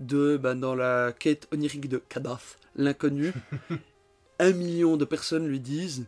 de, 0.00 0.36
ben, 0.36 0.54
dans 0.56 0.74
la 0.74 1.12
quête 1.12 1.46
onirique 1.52 1.88
de 1.88 1.98
Kadhafi, 1.98 2.56
l'inconnu. 2.74 3.32
un 4.38 4.52
million 4.52 4.96
de 4.96 5.04
personnes 5.04 5.46
lui 5.46 5.60
disent 5.60 6.06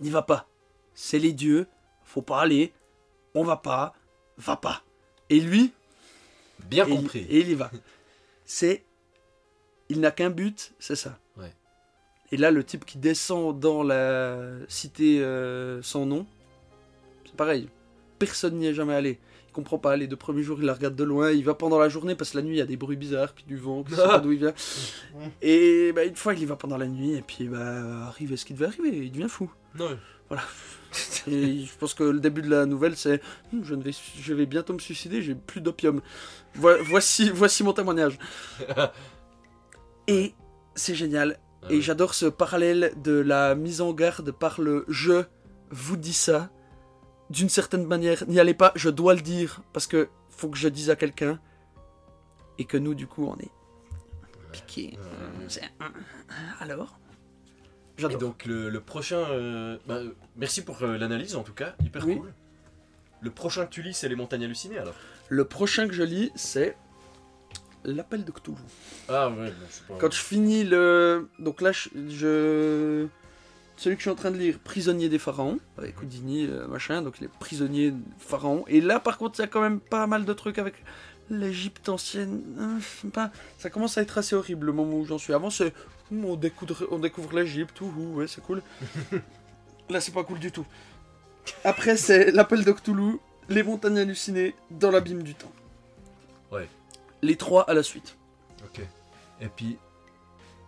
N'y 0.00 0.10
va 0.10 0.22
pas, 0.22 0.48
c'est 0.94 1.18
les 1.18 1.32
dieux, 1.32 1.66
faut 2.04 2.22
pas 2.22 2.40
aller, 2.40 2.72
on 3.34 3.44
va 3.44 3.56
pas, 3.56 3.94
va 4.38 4.56
pas. 4.56 4.82
Et 5.28 5.40
lui, 5.40 5.72
Bien 6.70 6.86
et, 6.86 6.90
il- 6.90 6.96
compris. 6.96 7.26
et 7.28 7.40
il 7.40 7.50
y 7.50 7.54
va. 7.54 7.70
C'est. 8.44 8.84
Il 9.90 10.00
n'a 10.00 10.10
qu'un 10.10 10.30
but, 10.30 10.72
c'est 10.78 10.96
ça. 10.96 11.18
Et 12.30 12.36
là, 12.36 12.50
le 12.50 12.62
type 12.62 12.84
qui 12.84 12.98
descend 12.98 13.58
dans 13.58 13.82
la 13.82 14.38
cité 14.68 15.20
euh, 15.22 15.80
sans 15.82 16.04
nom, 16.04 16.26
c'est 17.24 17.36
pareil. 17.36 17.68
Personne 18.18 18.56
n'y 18.56 18.66
est 18.66 18.74
jamais 18.74 18.94
allé. 18.94 19.18
Il 19.48 19.52
comprend 19.52 19.78
pas. 19.78 19.96
Les 19.96 20.06
deux 20.06 20.16
premiers 20.16 20.42
jours, 20.42 20.58
il 20.60 20.66
la 20.66 20.74
regarde 20.74 20.94
de 20.94 21.04
loin. 21.04 21.30
Il 21.30 21.44
va 21.44 21.54
pendant 21.54 21.78
la 21.78 21.88
journée 21.88 22.14
parce 22.14 22.32
que 22.32 22.36
la 22.36 22.42
nuit, 22.42 22.56
il 22.56 22.58
y 22.58 22.62
a 22.62 22.66
des 22.66 22.76
bruits 22.76 22.96
bizarres, 22.96 23.32
puis 23.32 23.44
du 23.44 23.56
vent, 23.56 23.82
qui 23.82 23.94
sait 23.94 24.02
pas 24.02 24.18
d'où 24.18 24.32
il 24.32 24.38
vient. 24.38 24.52
Et 25.42 25.92
bah, 25.92 26.04
une 26.04 26.16
fois, 26.16 26.34
il 26.34 26.42
y 26.42 26.44
va 26.44 26.56
pendant 26.56 26.76
la 26.76 26.86
nuit, 26.86 27.14
et 27.14 27.22
puis 27.22 27.48
bah, 27.48 28.06
arrive 28.08 28.36
ce 28.36 28.44
qui 28.44 28.52
devait 28.52 28.66
arriver? 28.66 28.90
Il 28.90 29.12
devient 29.12 29.28
fou. 29.28 29.50
Non. 29.74 29.96
Et 31.26 31.64
je 31.64 31.78
pense 31.78 31.94
que 31.94 32.04
le 32.04 32.20
début 32.20 32.42
de 32.42 32.50
la 32.50 32.66
nouvelle, 32.66 32.96
c'est 32.96 33.22
Hum, 33.52 33.64
je, 33.64 33.74
ne 33.74 33.82
vais, 33.82 33.92
je 34.20 34.34
vais 34.34 34.46
bientôt 34.46 34.74
me 34.74 34.78
suicider, 34.78 35.22
j'ai 35.22 35.34
plus 35.34 35.60
d'opium. 35.60 36.02
Voi- 36.54 36.82
voici, 36.82 37.30
voici 37.30 37.62
mon 37.62 37.72
témoignage. 37.72 38.18
Et 40.08 40.34
c'est 40.74 40.94
génial. 40.94 41.38
Et 41.70 41.76
ouais. 41.76 41.80
j'adore 41.80 42.14
ce 42.14 42.26
parallèle 42.26 42.92
de 43.02 43.12
la 43.12 43.54
mise 43.54 43.80
en 43.80 43.92
garde 43.92 44.30
par 44.32 44.60
le 44.60 44.84
je 44.88 45.24
vous 45.70 45.96
dis 45.96 46.12
ça. 46.14 46.50
D'une 47.30 47.50
certaine 47.50 47.84
manière, 47.86 48.24
n'y 48.26 48.40
allez 48.40 48.54
pas, 48.54 48.72
je 48.74 48.88
dois 48.88 49.14
le 49.14 49.20
dire, 49.20 49.60
parce 49.74 49.86
que 49.86 50.08
faut 50.30 50.48
que 50.48 50.56
je 50.56 50.68
dise 50.68 50.88
à 50.90 50.96
quelqu'un. 50.96 51.38
Et 52.58 52.64
que 52.64 52.76
nous, 52.78 52.94
du 52.94 53.06
coup, 53.06 53.26
on 53.26 53.36
est 53.38 53.50
piqué. 54.50 54.98
Alors? 56.60 56.98
Et 57.98 58.00
J'adore. 58.02 58.18
donc 58.18 58.44
le, 58.46 58.68
le 58.70 58.80
prochain... 58.80 59.18
euh, 59.30 59.76
bah, 59.86 60.00
merci 60.36 60.64
pour 60.64 60.82
euh, 60.82 60.96
l'analyse 60.96 61.36
en 61.36 61.42
tout 61.42 61.52
cas, 61.52 61.74
hyper 61.84 62.06
Oui. 62.06 62.16
cool. 62.16 62.32
Le 63.20 63.30
prochain 63.30 63.66
que 63.66 63.70
tu 63.70 63.82
lis, 63.82 63.92
c'est 63.94 64.08
Les 64.08 64.14
Montagnes 64.14 64.44
Hallucinées 64.44 64.78
alors? 64.78 64.94
Le 65.28 65.44
prochain 65.44 65.86
que 65.88 65.94
je 65.94 66.04
lis, 66.04 66.30
c'est 66.36 66.76
L'appel 67.84 68.24
de 68.24 68.30
Cthulhu. 68.32 68.56
Ah 69.08 69.28
ouais, 69.28 69.34
bon, 69.50 69.52
c'est 69.70 69.86
pas... 69.86 69.94
Quand 69.98 70.12
je 70.12 70.20
finis 70.20 70.64
le. 70.64 71.28
Donc 71.38 71.60
là, 71.60 71.72
je. 71.72 71.88
je- 72.08 73.06
Celui 73.76 73.94
que 73.96 74.00
je 74.00 74.04
suis 74.04 74.10
en 74.10 74.16
train 74.16 74.32
de 74.32 74.36
lire, 74.36 74.58
Prisonnier 74.58 75.08
des 75.08 75.18
pharaons, 75.20 75.58
avec 75.78 76.00
Houdini, 76.02 76.46
euh, 76.46 76.66
machin, 76.66 77.00
donc 77.02 77.20
les 77.20 77.28
prisonniers 77.28 77.94
pharaons. 78.18 78.64
Et 78.66 78.80
là, 78.80 78.98
par 78.98 79.16
contre, 79.18 79.38
il 79.38 79.42
y 79.42 79.44
a 79.44 79.48
quand 79.48 79.60
même 79.60 79.78
pas 79.78 80.06
mal 80.08 80.24
de 80.24 80.32
trucs 80.32 80.58
avec 80.58 80.74
l'Égypte 81.30 81.88
ancienne. 81.88 82.42
Pas, 83.12 83.30
ça 83.58 83.70
commence 83.70 83.96
à 83.96 84.02
être 84.02 84.18
assez 84.18 84.34
horrible 84.34 84.66
le 84.66 84.72
moment 84.72 84.96
où 84.96 85.04
j'en 85.04 85.18
suis. 85.18 85.32
Avant, 85.32 85.50
c'est. 85.50 85.72
hum, 86.10 86.24
On 86.24 86.34
découvre, 86.36 86.88
on 86.90 86.98
découvre 86.98 87.36
l'Égypte, 87.38 87.80
ouais, 87.80 88.26
c'est 88.26 88.42
cool. 88.42 88.62
là, 89.90 90.00
c'est 90.00 90.12
pas 90.12 90.24
cool 90.24 90.40
du 90.40 90.50
tout. 90.50 90.66
Après, 91.64 91.96
c'est 91.96 92.32
l'appel 92.32 92.64
de 92.64 92.72
Cthulhu, 92.72 93.18
les 93.48 93.62
montagnes 93.62 93.98
hallucinées 93.98 94.54
dans 94.70 94.90
l'abîme 94.90 95.22
du 95.22 95.34
temps. 95.34 95.52
Les 97.22 97.36
trois 97.36 97.62
à 97.68 97.74
la 97.74 97.82
suite. 97.82 98.16
Ok. 98.64 98.80
Et 99.40 99.48
puis... 99.48 99.78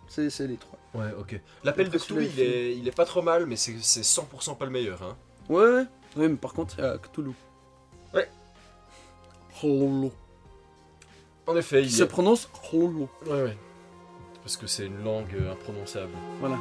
C'est 0.09 0.29
c'est 0.29 0.47
les 0.49 0.57
trois. 0.57 0.79
Ouais, 0.95 1.13
ok. 1.19 1.41
L'appel 1.63 1.89
de 1.89 1.97
Cthulhu, 1.97 2.27
il 2.35 2.41
est, 2.41 2.77
il 2.77 2.89
est 2.89 2.95
pas 2.95 3.05
trop 3.05 3.23
mal, 3.23 3.47
mais 3.47 3.55
c'est 3.55 3.77
c'est 3.81 4.01
100% 4.01 4.57
pas 4.57 4.65
le 4.65 4.73
meilleur. 4.73 5.01
Hein. 5.03 5.17
Ouais, 5.49 5.63
ouais. 5.63 5.85
Ouais, 6.17 6.29
mais 6.29 6.37
par 6.37 6.53
contre, 6.53 6.75
il 6.79 6.85
y 6.85 6.87
a 6.87 6.99
Cthulhu. 6.99 7.31
Ouais. 8.13 8.29
Cthulhu. 9.55 10.11
En 11.47 11.57
effet, 11.57 11.83
Qui 11.83 11.87
il 11.89 11.93
se 11.93 12.03
prononce 12.05 12.49
Cthulhu. 12.49 13.07
Ouais, 13.27 13.43
ouais. 13.43 13.59
Parce 14.43 14.57
que 14.57 14.67
c'est 14.67 14.87
une 14.87 15.05
langue 15.05 15.33
euh, 15.35 15.53
imprononçable. 15.53 16.13
Voilà. 16.41 16.57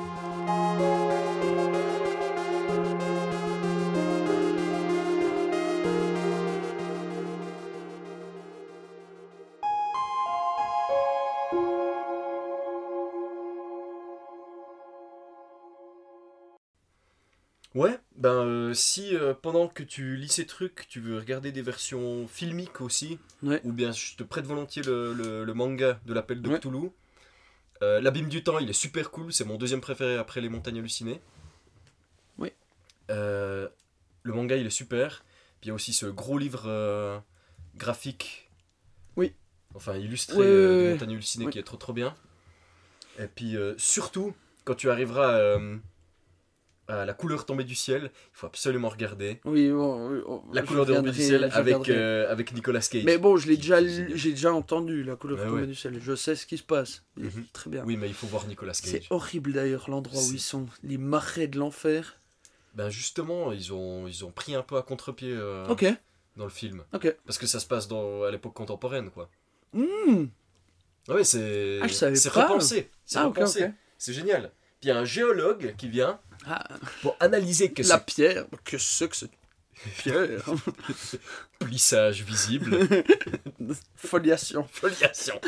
Ouais, 17.79 17.97
ben 18.17 18.33
euh, 18.45 18.73
si 18.73 19.15
euh, 19.15 19.33
pendant 19.33 19.69
que 19.69 19.83
tu 19.83 20.17
lis 20.17 20.27
ces 20.27 20.45
trucs, 20.45 20.85
tu 20.89 20.99
veux 20.99 21.17
regarder 21.17 21.53
des 21.53 21.61
versions 21.61 22.27
filmiques 22.27 22.81
aussi, 22.81 23.19
Ouais. 23.41 23.61
ou 23.63 23.71
bien 23.71 23.93
je 23.93 24.15
te 24.17 24.23
prête 24.23 24.45
volontiers 24.45 24.83
le, 24.83 25.13
le- 25.13 25.45
le 25.45 25.53
manga 25.53 25.97
de 26.05 26.13
l'appel 26.13 26.41
de 26.41 26.49
Ouais. 26.49 26.59
Cthulhu. 26.59 26.89
Euh, 27.81 28.01
L'abîme 28.01 28.27
du 28.27 28.43
temps, 28.43 28.59
il 28.59 28.69
est 28.69 28.73
super 28.73 29.11
cool, 29.11 29.31
c'est 29.31 29.45
mon 29.45 29.55
deuxième 29.57 29.79
préféré 29.79 30.17
après 30.17 30.41
les 30.41 30.49
montagnes 30.49 30.79
hallucinées. 30.79 31.21
Oui. 32.37 32.51
Le 33.07 33.69
manga, 34.25 34.57
il 34.57 34.65
est 34.67 34.69
super. 34.71 35.23
Puis 35.61 35.67
il 35.67 35.67
y 35.69 35.71
a 35.71 35.73
aussi 35.73 35.93
ce 35.93 36.05
gros 36.05 36.37
livre 36.37 37.23
graphique. 37.77 38.49
Oui. 39.15 39.33
Enfin, 39.73 39.95
illustré 39.95 40.37
Ouais, 40.37 40.45
ouais. 40.45 40.91
montagnes 40.93 41.13
hallucinées 41.13 41.49
qui 41.49 41.59
est 41.59 41.63
trop 41.63 41.77
trop 41.77 41.93
bien. 41.93 42.13
Et 43.19 43.27
puis 43.27 43.55
surtout, 43.77 44.33
quand 44.65 44.75
tu 44.75 44.89
arriveras 44.89 45.57
euh, 46.89 47.05
la 47.05 47.13
couleur 47.13 47.45
tombée 47.45 47.63
du 47.63 47.75
ciel, 47.75 48.03
il 48.13 48.29
faut 48.33 48.47
absolument 48.47 48.89
regarder. 48.89 49.39
Oui, 49.45 49.69
bon, 49.69 50.21
oh, 50.25 50.43
La 50.53 50.61
couleur 50.63 50.85
tombée 50.85 51.11
du 51.11 51.21
ciel 51.21 51.49
avec, 51.53 51.87
euh, 51.89 52.31
avec 52.31 52.53
Nicolas 52.53 52.81
Cage. 52.81 53.03
Mais 53.03 53.17
bon, 53.17 53.37
je 53.37 53.47
l'ai 53.47 53.57
déjà, 53.57 53.79
j'ai 53.85 54.31
déjà 54.31 54.53
entendu 54.53 55.03
la 55.03 55.15
couleur 55.15 55.39
Ouais, 55.39 55.45
tombée 55.45 55.61
ouais. 55.61 55.67
du 55.67 55.75
ciel. 55.75 55.99
Je 56.01 56.15
sais 56.15 56.35
ce 56.35 56.45
qui 56.45 56.57
se 56.57 56.63
passe. 56.63 57.03
Mhm. 57.17 57.45
Très 57.53 57.69
bien. 57.69 57.83
Oui, 57.85 57.95
mais 57.97 58.07
il 58.07 58.13
faut 58.13 58.27
voir 58.27 58.45
Nicolas 58.47 58.73
C'est 58.73 58.99
Cage. 58.99 59.07
horrible 59.11 59.53
d'ailleurs 59.53 59.89
l'endroit 59.89 60.19
où 60.19 60.23
C'est- 60.23 60.33
ils 60.33 60.39
sont. 60.39 60.65
Les 60.83 60.97
marais 60.97 61.47
de 61.47 61.57
l'enfer. 61.59 62.15
Ben 62.75 62.89
justement, 62.89 63.51
ils 63.51 63.73
ont, 63.73 64.07
ils 64.07 64.23
ont 64.25 64.31
pris 64.31 64.55
un 64.55 64.61
peu 64.61 64.77
à 64.77 64.81
contre-pied 64.83 65.31
euh, 65.33 65.67
Ok, 65.67 65.85
dans 66.37 66.45
le 66.45 66.49
film. 66.51 66.83
ok. 66.93 67.15
Parce 67.25 67.37
que 67.37 67.47
ça 67.47 67.59
se 67.59 67.65
passe 67.65 67.87
dans, 67.87 68.23
à 68.23 68.31
l'époque 68.31 68.53
contemporaine, 68.53 69.09
quoi. 69.09 69.29
Hmm. 69.73 70.25
Ouais, 71.07 71.23
c'est 71.23 71.79
Ah, 71.81 71.87
c'est 71.89 72.29
repensé. 72.29 72.89
C'est 73.05 73.17
Ah, 73.17 73.25
repensé. 73.25 73.71
C'est 73.97 74.13
génial. 74.13 74.51
Puis 74.79 74.83
il 74.83 74.87
y 74.89 74.91
a 74.91 74.97
un 74.97 75.05
géologue 75.05 75.75
qui 75.77 75.89
vient 75.89 76.19
Ah, 76.45 76.67
pour 77.01 77.15
analyser 77.19 77.71
que 77.71 77.81
la 77.83 77.99
ce 77.99 78.03
pierre. 78.05 78.45
Que 78.63 78.77
c'est 78.77 79.07
que 79.09 79.15
cette 79.15 79.31
pierre 79.97 80.43
plissage 81.59 82.23
visible, 82.23 82.77
Foliation. 83.95 84.63
foliation. 84.71 85.39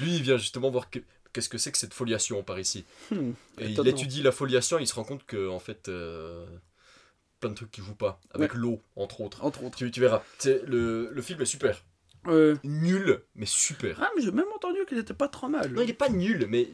Lui, 0.00 0.16
il 0.16 0.22
vient 0.22 0.36
justement 0.36 0.70
voir 0.70 0.90
que 0.90 0.98
qu'est-ce 1.32 1.48
que 1.48 1.58
c'est 1.58 1.72
que 1.72 1.78
cette 1.78 1.94
foliation 1.94 2.42
par 2.42 2.58
ici 2.58 2.84
Hmm, 3.10 3.32
Et 3.58 3.70
il 3.70 3.88
étudie 3.88 4.22
la 4.22 4.32
foliation, 4.32 4.78
il 4.78 4.86
se 4.86 4.94
rend 4.94 5.04
compte 5.04 5.24
que 5.26 5.48
en 5.48 5.58
fait, 5.58 5.88
euh, 5.88 6.46
plein 7.40 7.50
de 7.50 7.54
trucs 7.54 7.70
qui 7.70 7.80
jouent 7.80 7.94
pas, 7.94 8.20
avec 8.32 8.54
l'eau 8.54 8.80
entre 8.96 9.20
autres. 9.20 9.44
Entre 9.44 9.62
autres. 9.64 9.78
Tu, 9.78 9.90
tu 9.90 10.00
verras, 10.00 10.22
C'est- 10.38 10.62
le, 10.66 11.10
le 11.12 11.22
film 11.22 11.40
est 11.42 11.46
super. 11.46 11.84
Euh, 12.26 12.56
Nul, 12.64 13.22
mais 13.36 13.46
super. 13.46 13.98
Ah, 14.02 14.10
mais 14.16 14.22
j'ai 14.22 14.32
même 14.32 14.50
entendu 14.54 14.78
qu'il 14.88 14.98
était 14.98 15.14
pas 15.14 15.28
trop 15.28 15.48
mal. 15.48 15.70
Non, 15.72 15.82
il 15.82 15.90
est 15.90 15.94
pas 15.94 16.08
nul, 16.08 16.46
mais 16.48 16.68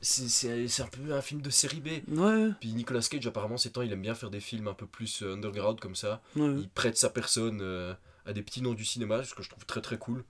c'est- 0.00 0.82
un 0.82 0.86
peu 0.86 1.12
un 1.14 1.20
film 1.22 1.40
de 1.42 1.50
série 1.50 1.80
B. 1.80 1.88
Ouais, 2.18 2.50
Puis 2.60 2.72
Nicolas 2.72 3.00
Cage, 3.00 3.26
apparemment, 3.26 3.56
ces 3.56 3.70
temps, 3.70 3.82
il 3.82 3.92
aime 3.92 4.02
bien 4.02 4.14
faire 4.14 4.30
des 4.30 4.40
films 4.40 4.68
un 4.68 4.74
peu 4.74 4.86
plus 4.86 5.22
euh, 5.22 5.34
underground 5.34 5.80
comme 5.80 5.94
ça. 5.96 6.20
ouais, 6.36 6.54
Il 6.58 6.68
prête 6.68 6.96
sa 6.96 7.10
personne 7.10 7.60
euh, 7.62 7.94
à 8.24 8.32
des 8.32 8.42
petits 8.42 8.62
noms 8.62 8.74
du 8.74 8.84
cinéma, 8.84 9.22
ce 9.24 9.34
que 9.34 9.42
je 9.42 9.48
trouve 9.50 9.64
très 9.66 9.80
très 9.80 9.98
cool. 9.98 10.24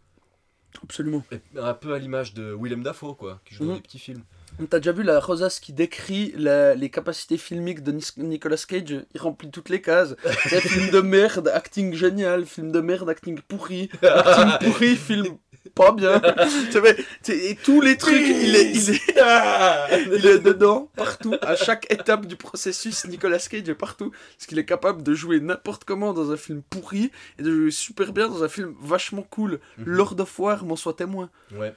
absolument. 0.83 1.25
Et 1.33 1.41
un 1.59 1.75
peu 1.75 1.95
à 1.95 1.99
l'image 1.99 2.35
de 2.35 2.55
Willem 2.59 2.83
Dafoe, 2.83 3.15
quoi, 3.15 3.41
qui 3.45 3.55
joue 3.55 3.65
dans 3.65 3.71
Mhm. 3.71 3.77
des 3.77 3.83
petits 3.83 3.99
films. 3.99 4.23
T'as 4.71 4.79
déjà 4.79 4.93
vu 4.93 5.03
la 5.03 5.21
rosace 5.21 5.61
qui 5.61 5.73
décrit 5.75 6.33
la- 6.37 6.75
les 6.75 6.89
capacités 6.91 7.37
filmiques 7.37 7.83
de 7.83 7.99
Nicolas 8.19 8.57
Cage? 8.67 9.05
Il 9.15 9.21
remplit 9.21 9.51
toutes 9.51 9.69
les 9.69 9.83
cases. 9.83 10.15
Film 10.63 10.91
de 10.91 11.01
merde, 11.01 11.49
acting 11.49 11.93
génial, 11.95 12.47
film 12.47 12.73
de 12.73 12.81
merde, 12.81 13.09
acting 13.11 13.39
pourri, 13.47 13.91
acting 14.03 14.51
pourri, 14.61 14.97
film 14.97 15.37
pas 15.71 15.93
bien. 15.93 16.21
Et 17.29 17.57
tous 17.57 17.81
les 17.81 17.97
trucs, 17.97 18.15
il 18.17 18.57
est, 18.57 18.71
il, 18.73 18.91
est, 18.91 19.03
il 20.17 20.27
est 20.27 20.39
dedans, 20.39 20.91
partout, 20.97 21.35
à 21.43 21.57
chaque 21.57 21.91
étape 21.93 22.27
du 22.27 22.37
processus. 22.37 23.05
Nicolas 23.07 23.39
Cage 23.39 23.69
est 23.69 23.75
partout. 23.75 24.11
Parce 24.11 24.47
qu'il 24.47 24.59
est 24.59 24.65
capable 24.65 25.03
de 25.03 25.15
jouer 25.15 25.41
n'importe 25.41 25.85
comment 25.85 26.13
dans 26.13 26.31
un 26.31 26.37
film 26.37 26.63
pourri 26.63 27.11
et 27.39 27.43
de 27.43 27.55
jouer 27.55 27.71
super 27.71 28.13
bien 28.13 28.29
dans 28.29 28.43
un 28.43 28.49
film 28.49 28.75
vachement 28.81 29.23
cool. 29.23 29.61
Mhm. 29.79 29.85
Lord 29.87 30.21
of 30.21 30.39
War 30.39 30.65
m'en 30.65 30.77
soit 30.77 30.95
témoin. 30.95 31.31
Ouais. 31.53 31.75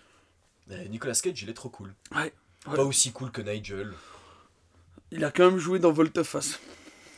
Euh, 0.71 0.85
Nicolas 0.89 1.13
Cage, 1.13 1.41
il 1.41 1.49
est 1.49 1.53
trop 1.53 1.69
cool. 1.69 1.93
Ouais. 2.15 2.33
Ouais. 2.67 2.75
Pas 2.75 2.83
aussi 2.83 3.11
cool 3.11 3.31
que 3.31 3.41
Nigel. 3.41 3.93
Il 5.11 5.23
a 5.23 5.31
quand 5.31 5.49
même 5.49 5.59
joué 5.59 5.79
dans 5.79 5.91
Volteface. 5.91 6.59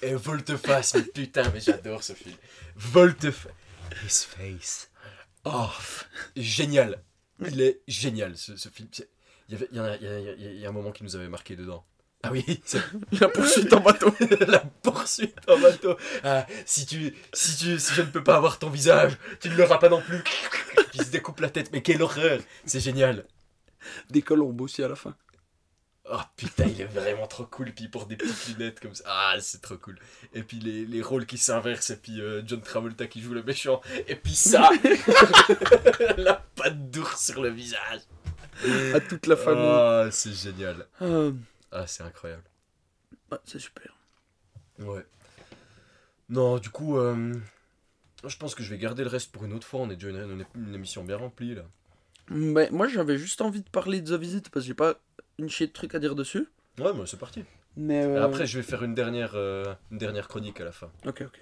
Et 0.01 0.15
Volteface, 0.15 0.95
mais 0.95 1.03
putain, 1.03 1.43
mais 1.53 1.59
j'adore 1.59 2.03
ce 2.03 2.13
film. 2.13 2.35
Volteface. 2.75 3.51
His 4.03 4.25
face. 4.25 4.90
Oh, 5.45 5.69
génial. 6.35 7.03
Il 7.39 7.61
est 7.61 7.81
génial, 7.87 8.37
ce, 8.37 8.55
ce 8.55 8.69
film. 8.69 8.87
Il 9.49 9.53
y, 9.53 9.55
avait, 9.55 9.67
il, 9.71 9.77
y 9.77 9.79
en 9.79 9.83
a, 9.85 9.95
il, 9.97 10.03
y 10.03 10.07
a, 10.07 10.19
il 10.19 10.25
y 10.25 10.29
a- 10.29 10.51
il 10.51 10.59
y 10.59 10.65
a 10.65 10.69
un 10.69 10.71
moment 10.71 10.91
qui 10.91 11.03
nous 11.03 11.15
avait 11.15 11.27
marqué 11.27 11.55
dedans. 11.55 11.85
Ah 12.23 12.29
oui, 12.31 12.45
La 13.19 13.27
poursuite 13.29 13.73
en 13.73 13.79
bateau. 13.79 14.13
la 14.47 14.59
poursuite 14.59 15.35
en 15.49 15.59
bateau. 15.59 15.97
Ah, 16.23 16.45
si, 16.65 16.85
tu, 16.85 17.15
si, 17.33 17.57
tu, 17.57 17.79
si 17.79 17.93
je 17.95 18.01
ne 18.03 18.07
peux 18.11 18.23
pas 18.23 18.35
avoir 18.35 18.59
ton 18.59 18.69
visage, 18.69 19.17
tu 19.39 19.49
ne 19.49 19.55
l'auras 19.55 19.79
pas 19.79 19.89
non 19.89 20.01
plus. 20.01 20.23
Il 20.93 21.03
se 21.03 21.09
découpe 21.09 21.39
la 21.39 21.49
tête, 21.49 21.71
mais 21.71 21.81
quelle 21.81 22.01
horreur. 22.03 22.39
C'est 22.65 22.79
génial. 22.79 23.25
Des 24.11 24.21
colombes 24.21 24.61
aussi 24.61 24.83
à 24.83 24.87
la 24.87 24.95
fin. 24.95 25.15
Oh 26.09 26.19
putain, 26.35 26.65
il 26.65 26.81
est 26.81 26.85
vraiment 26.85 27.27
trop 27.27 27.45
cool. 27.45 27.71
Puis 27.73 27.85
il 27.85 27.91
porte 27.91 28.09
des 28.09 28.15
petites 28.17 28.57
lunettes 28.57 28.79
comme 28.79 28.95
ça. 28.95 29.03
Ah, 29.07 29.35
c'est 29.39 29.61
trop 29.61 29.77
cool. 29.77 29.97
Et 30.33 30.43
puis 30.43 30.59
les, 30.59 30.85
les 30.85 31.01
rôles 31.01 31.25
qui 31.25 31.37
s'inversent. 31.37 31.91
Et 31.91 31.97
puis 31.97 32.19
euh, 32.21 32.41
John 32.45 32.61
Travolta 32.61 33.07
qui 33.07 33.21
joue 33.21 33.33
le 33.33 33.43
méchant. 33.43 33.81
Et 34.07 34.15
puis 34.15 34.33
ça, 34.33 34.69
la 36.17 36.43
patte 36.55 36.89
d'ours 36.91 37.23
sur 37.23 37.41
le 37.41 37.49
visage. 37.49 38.01
À 38.93 38.99
toute 38.99 39.27
la 39.27 39.35
famille. 39.35 39.63
Ah, 39.65 40.07
c'est 40.11 40.33
génial. 40.33 40.85
Euh, 41.01 41.31
Ah, 41.71 41.85
c'est 41.87 42.03
incroyable. 42.03 42.43
ouais, 43.31 43.37
c'est 43.45 43.59
super. 43.59 43.95
Ouais. 44.79 45.05
Non, 46.29 46.57
du 46.57 46.69
coup, 46.69 46.97
euh, 46.97 47.33
je 48.25 48.37
pense 48.37 48.55
que 48.55 48.63
je 48.63 48.69
vais 48.69 48.77
garder 48.77 49.03
le 49.03 49.09
reste 49.09 49.31
pour 49.31 49.45
une 49.45 49.53
autre 49.53 49.67
fois. 49.67 49.81
On 49.81 49.89
est 49.89 49.95
déjà 49.95 50.09
une, 50.09 50.31
une- 50.31 50.45
une 50.67 50.75
émission 50.75 51.03
bien 51.03 51.17
remplie 51.17 51.55
là. 51.55 51.63
Mais 52.29 52.69
moi 52.71 52.87
j'avais 52.87 53.17
juste 53.17 53.41
envie 53.41 53.61
de 53.61 53.69
parler 53.69 53.99
de 53.99 54.15
The 54.15 54.19
Visit 54.19 54.49
parce 54.49 54.63
que 54.63 54.67
j'ai 54.67 54.73
pas 54.73 54.93
une 55.41 55.49
chier 55.49 55.67
de 55.67 55.71
trucs 55.71 55.95
à 55.95 55.99
dire 55.99 56.15
dessus. 56.15 56.47
Ouais, 56.79 56.93
moi 56.93 57.05
c'est 57.07 57.17
parti. 57.19 57.43
Mais 57.77 58.03
euh, 58.03 58.23
Après, 58.23 58.45
je 58.45 58.57
vais 58.57 58.63
faire 58.63 58.83
une 58.83 58.93
dernière, 58.95 59.31
euh, 59.35 59.63
une 59.91 59.97
dernière 59.97 60.27
chronique 60.27 60.59
à 60.61 60.65
la 60.65 60.71
fin. 60.71 60.91
Ok, 61.05 61.21
ok. 61.25 61.41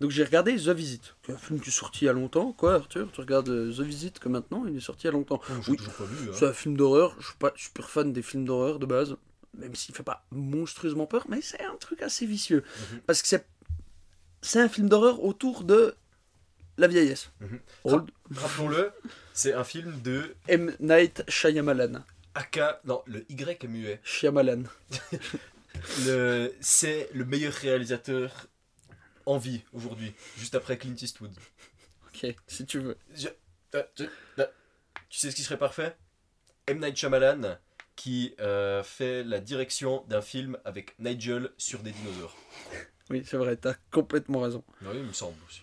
Donc 0.00 0.10
j'ai 0.10 0.24
regardé 0.24 0.56
The 0.56 0.68
Visit, 0.70 1.14
un 1.28 1.36
film 1.36 1.60
qui 1.60 1.68
est 1.68 1.72
sorti 1.72 2.04
il 2.04 2.06
y 2.06 2.08
a 2.08 2.12
longtemps. 2.14 2.52
Quoi, 2.52 2.74
Arthur 2.74 3.10
Tu 3.12 3.20
regardes 3.20 3.48
euh, 3.50 3.70
The 3.72 3.80
Visit 3.80 4.18
que 4.18 4.28
maintenant 4.30 4.64
Il 4.66 4.76
est 4.76 4.80
sorti 4.80 5.02
il 5.02 5.06
y 5.06 5.08
a 5.08 5.12
longtemps. 5.12 5.40
L'ai 5.48 5.54
Oui. 5.68 5.76
toujours 5.76 5.92
pas 5.94 6.04
vu. 6.04 6.28
hein. 6.28 6.32
C'est 6.34 6.46
un 6.46 6.52
film 6.54 6.76
d'horreur. 6.76 7.14
Je 7.20 7.26
suis 7.26 7.36
pas 7.38 7.52
super 7.56 7.90
fan 7.90 8.12
des 8.12 8.22
films 8.22 8.46
d'horreur 8.46 8.78
de 8.78 8.86
base, 8.86 9.16
même 9.58 9.74
s'il 9.74 9.94
fait 9.94 10.02
pas 10.02 10.24
monstrueusement 10.30 11.06
peur, 11.06 11.26
mais 11.28 11.42
c'est 11.42 11.62
un 11.64 11.76
truc 11.76 12.00
assez 12.02 12.24
vicieux. 12.24 12.64
Mhm. 12.92 13.00
Parce 13.06 13.20
que 13.22 13.28
c'est 13.28 13.46
c'est 14.42 14.60
un 14.60 14.70
film 14.70 14.88
d'horreur 14.88 15.22
autour 15.22 15.64
de 15.64 15.94
la 16.78 16.86
vieillesse. 16.86 17.30
Mhm. 17.40 17.60
Rappelons-le, 18.36 18.90
c'est 19.34 19.52
un 19.52 19.64
film 19.64 20.00
de 20.02 20.34
M. 20.48 20.74
Night 20.80 21.24
Shyamalan. 21.28 22.02
Aka. 22.34 22.80
Non, 22.84 23.02
le 23.06 23.24
Y 23.30 23.64
est 23.64 23.68
muet. 23.68 24.00
Shyamalan. 24.04 24.62
Le... 26.04 26.54
C'est 26.60 27.08
le 27.14 27.24
meilleur 27.24 27.52
réalisateur 27.54 28.48
en 29.24 29.38
vie 29.38 29.62
aujourd'hui, 29.72 30.12
juste 30.36 30.54
après 30.54 30.76
Clint 30.76 30.94
Eastwood. 31.00 31.32
Ok, 32.08 32.34
si 32.48 32.66
tu 32.66 32.80
veux. 32.80 32.98
Je- 33.14 33.28
euh, 33.76 33.82
je- 33.96 34.04
euh, 34.40 34.46
Tu 35.08 35.18
sais 35.18 35.30
ce 35.30 35.36
qui 35.36 35.42
serait 35.42 35.58
parfait? 35.58 35.96
M. 36.66 36.80
Night 36.80 36.96
Shyamalan 36.96 37.56
qui 37.96 38.34
euh, 38.40 38.82
fait 38.82 39.22
la 39.24 39.40
direction 39.40 40.04
d'un 40.08 40.22
film 40.22 40.58
avec 40.64 40.98
Nigel 40.98 41.50
sur 41.56 41.78
des 41.80 41.92
dinosaures. 41.92 42.36
Oui, 43.08 43.22
c'est 43.26 43.36
vrai, 43.36 43.56
t'as 43.56 43.74
complètement 43.90 44.40
raison. 44.40 44.64
Oui, 44.82 44.88
il 44.94 45.02
me 45.04 45.12
semble 45.12 45.36
aussi. 45.48 45.62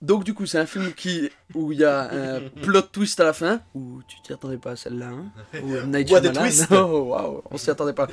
Donc 0.00 0.22
du 0.24 0.32
coup, 0.32 0.46
c'est 0.46 0.58
un 0.58 0.66
film 0.66 0.92
qui 0.92 1.28
où 1.54 1.72
il 1.72 1.78
y 1.80 1.84
a 1.84 2.10
un 2.36 2.40
plot 2.62 2.82
twist 2.82 3.18
à 3.20 3.24
la 3.24 3.32
fin, 3.32 3.60
où 3.74 4.00
tu 4.06 4.20
t'y 4.22 4.32
attendais 4.32 4.58
pas 4.58 4.72
à 4.72 4.76
celle-là, 4.76 5.08
hein 5.08 5.32
Où. 5.62 5.86
Night 5.86 6.10
What 6.10 6.18
a 6.26 6.30
twist 6.30 6.66
Oh, 6.70 7.02
waouh, 7.08 7.42
on 7.50 7.56
s'y 7.56 7.70
attendait 7.70 7.92
pas. 7.92 8.06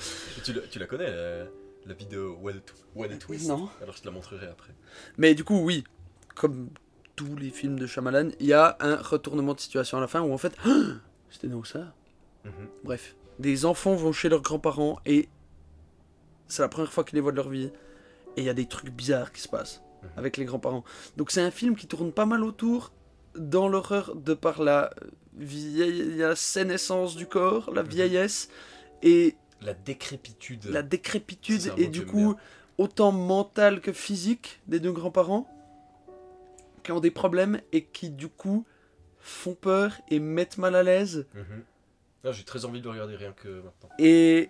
Tu, 0.43 0.53
la, 0.53 0.61
tu 0.61 0.79
la 0.79 0.87
connais, 0.87 1.09
la, 1.11 1.45
la 1.85 1.93
vidéo 1.93 2.37
What 2.41 2.51
a, 2.51 2.55
Tw- 2.55 2.73
What 2.95 3.05
a 3.11 3.17
Twist? 3.17 3.47
Non. 3.47 3.69
Alors 3.83 3.95
je 3.95 4.01
te 4.01 4.05
la 4.07 4.11
montrerai 4.11 4.47
après. 4.47 4.73
Mais 5.17 5.35
du 5.35 5.43
coup, 5.43 5.59
oui, 5.59 5.83
comme 6.33 6.69
tous 7.15 7.35
les 7.35 7.51
films 7.51 7.77
de 7.77 7.85
Shyamalan, 7.85 8.29
il 8.39 8.47
y 8.47 8.53
a 8.53 8.77
un 8.79 8.95
retournement 8.95 9.53
de 9.53 9.59
situation 9.59 9.97
à 9.99 10.01
la 10.01 10.07
fin 10.07 10.21
où 10.21 10.33
en 10.33 10.37
fait, 10.39 10.55
c'était 11.29 11.47
non 11.47 11.63
ça. 11.63 11.93
Mhm. 12.45 12.67
Bref, 12.83 13.15
des 13.37 13.63
enfants 13.65 13.93
vont 13.95 14.11
chez 14.11 14.29
leurs 14.29 14.41
grands-parents 14.41 14.99
et 15.05 15.29
c'est 16.47 16.61
la 16.63 16.67
première 16.67 16.91
fois 16.91 17.03
qu'ils 17.03 17.15
les 17.15 17.21
voient 17.21 17.31
de 17.31 17.37
leur 17.37 17.49
vie. 17.49 17.71
Et 18.37 18.41
il 18.41 18.43
y 18.43 18.49
a 18.49 18.53
des 18.53 18.65
trucs 18.65 18.89
bizarres 18.89 19.31
qui 19.31 19.41
se 19.41 19.47
passent. 19.47 19.81
Avec 20.17 20.37
les 20.37 20.45
grands-parents. 20.45 20.83
Donc 21.17 21.31
c'est 21.31 21.41
un 21.41 21.51
film 21.51 21.75
qui 21.75 21.87
tourne 21.87 22.11
pas 22.11 22.25
mal 22.25 22.43
autour 22.43 22.91
dans 23.37 23.67
l'horreur 23.67 24.15
de 24.15 24.33
par 24.33 24.61
la 24.63 24.89
vieille 25.33 26.23
sénescence 26.35 27.15
du 27.15 27.27
corps, 27.27 27.71
la 27.73 27.83
Mhm. 27.83 27.89
vieillesse 27.89 28.49
et 29.03 29.35
La 29.61 29.73
décrépitude. 29.73 30.65
la 30.65 30.81
décrépitude 30.83 31.71
et 31.77 31.87
du 31.87 32.05
coup 32.05 32.33
bien. 32.33 32.37
autant 32.77 33.11
mentale 33.11 33.81
que 33.81 33.91
physique 33.93 34.61
des 34.67 34.79
deux 34.79 34.91
grands-parents 34.93 35.47
qui 36.83 36.91
ont 36.91 36.99
des 36.99 37.11
problèmes 37.11 37.59
et 37.73 37.83
qui 37.85 38.09
du 38.09 38.27
coup 38.29 38.65
font 39.19 39.55
peur 39.55 39.93
et 40.09 40.19
mettent 40.19 40.57
mal 40.57 40.75
à 40.75 40.83
l'aise 40.83 41.25
Mhm. 41.33 41.63
Ah, 42.23 42.31
J'ai 42.31 42.43
très 42.43 42.65
envie 42.65 42.79
de 42.79 42.85
le 42.85 42.91
regarder 42.91 43.15
rien 43.15 43.33
que 43.33 43.47
maintenant. 43.61 43.89
et 43.99 44.49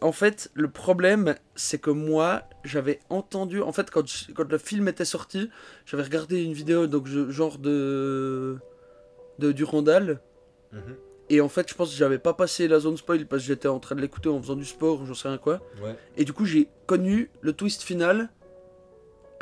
en 0.00 0.12
fait 0.12 0.50
le 0.54 0.68
problème 0.70 1.34
c'est 1.54 1.78
que 1.78 1.90
moi 1.90 2.42
j'avais 2.64 2.98
entendu 3.08 3.62
en 3.62 3.72
fait 3.72 3.90
quand, 3.90 4.06
je- 4.06 4.32
quand 4.32 4.50
le 4.50 4.58
film 4.58 4.88
était 4.88 5.04
sorti 5.06 5.50
j'avais 5.86 6.02
regardé 6.02 6.42
une 6.42 6.52
vidéo 6.52 6.86
donc 6.86 7.06
je- 7.06 7.30
genre 7.30 7.58
de 7.58 8.58
de 9.38 9.52
Durandal 9.52 10.20
Mhm. 10.72 10.96
et 11.30 11.40
en 11.40 11.48
fait 11.48 11.68
je 11.70 11.74
pense 11.74 11.90
que 11.90 11.96
j'avais 11.96 12.18
pas 12.18 12.34
passé 12.34 12.68
la 12.68 12.78
zone 12.80 12.96
spoil 12.98 13.26
parce 13.26 13.42
que 13.42 13.48
j'étais 13.48 13.68
en 13.68 13.80
train 13.80 13.94
de 13.94 14.00
l'écouter 14.02 14.28
en 14.28 14.40
faisant 14.40 14.56
du 14.56 14.64
sport 14.66 15.00
ou 15.00 15.06
j'en 15.06 15.14
sais 15.14 15.28
rien 15.28 15.38
quoi 15.38 15.60
Ouais. 15.82 15.94
Et 16.16 16.24
du 16.24 16.32
coup, 16.32 16.44
j'ai 16.44 16.68
connu 16.86 17.30
le 17.40 17.52
twist 17.54 17.82
final 17.82 18.28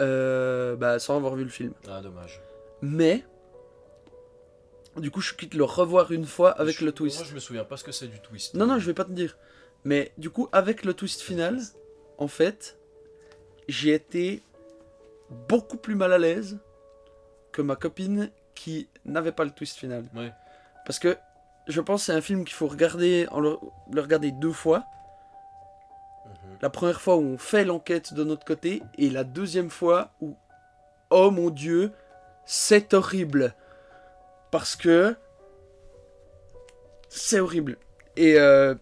euh, 0.00 0.76
bah, 0.76 0.98
sans 0.98 1.16
avoir 1.16 1.34
vu 1.36 1.44
le 1.44 1.50
film. 1.50 1.72
Ah, 1.88 2.00
dommage. 2.00 2.40
Mais, 2.82 3.24
du 4.96 5.10
coup, 5.10 5.20
je 5.20 5.34
quitte 5.34 5.54
le 5.54 5.64
revoir 5.64 6.10
une 6.12 6.24
fois 6.26 6.50
avec 6.50 6.78
Je- 6.80 6.84
le 6.84 6.92
twist. 6.92 7.18
Moi, 7.18 7.26
je 7.28 7.34
me 7.34 7.40
souviens 7.40 7.64
pas 7.64 7.76
ce 7.76 7.84
que 7.84 7.92
c'est 7.92 8.08
du 8.08 8.20
twist. 8.20 8.54
Non, 8.54 8.66
non, 8.66 8.78
je 8.80 8.86
vais 8.86 8.94
pas 8.94 9.04
te 9.04 9.12
dire. 9.12 9.36
Mais 9.84 10.12
du 10.18 10.30
coup, 10.30 10.48
avec 10.52 10.84
le 10.84 10.94
twist 10.94 11.20
final, 11.20 11.58
en 12.18 12.28
fait, 12.28 12.78
j'ai 13.68 13.92
été 13.92 14.42
beaucoup 15.48 15.76
plus 15.76 15.94
mal 15.94 16.12
à 16.12 16.18
l'aise 16.18 16.58
que 17.52 17.62
ma 17.62 17.76
copine 17.76 18.30
qui 18.54 18.88
n'avait 19.04 19.32
pas 19.32 19.44
le 19.44 19.50
twist 19.50 19.76
final. 19.76 20.04
Ouais. 20.14 20.32
Parce 20.86 20.98
que 20.98 21.16
je 21.66 21.80
pense 21.80 22.02
que 22.02 22.06
c'est 22.06 22.12
un 22.12 22.20
film 22.20 22.44
qu'il 22.44 22.54
faut 22.54 22.66
regarder, 22.66 23.26
en 23.30 23.40
le, 23.40 23.56
le 23.92 24.00
regarder 24.00 24.32
deux 24.32 24.52
fois. 24.52 24.84
Mhm. 26.26 26.58
La 26.62 26.70
première 26.70 27.00
fois 27.00 27.16
où 27.16 27.22
on 27.22 27.38
fait 27.38 27.64
l'enquête 27.64 28.14
de 28.14 28.24
notre 28.24 28.44
côté 28.44 28.82
et 28.98 29.10
la 29.10 29.24
deuxième 29.24 29.70
fois 29.70 30.12
où, 30.20 30.36
oh 31.10 31.30
mon 31.30 31.50
dieu, 31.50 31.92
c'est 32.46 32.94
horrible. 32.94 33.54
Parce 34.50 34.76
que 34.76 35.16
c'est 37.08 37.40
horrible. 37.40 37.76
Et 38.16 38.38
euh, 38.38 38.74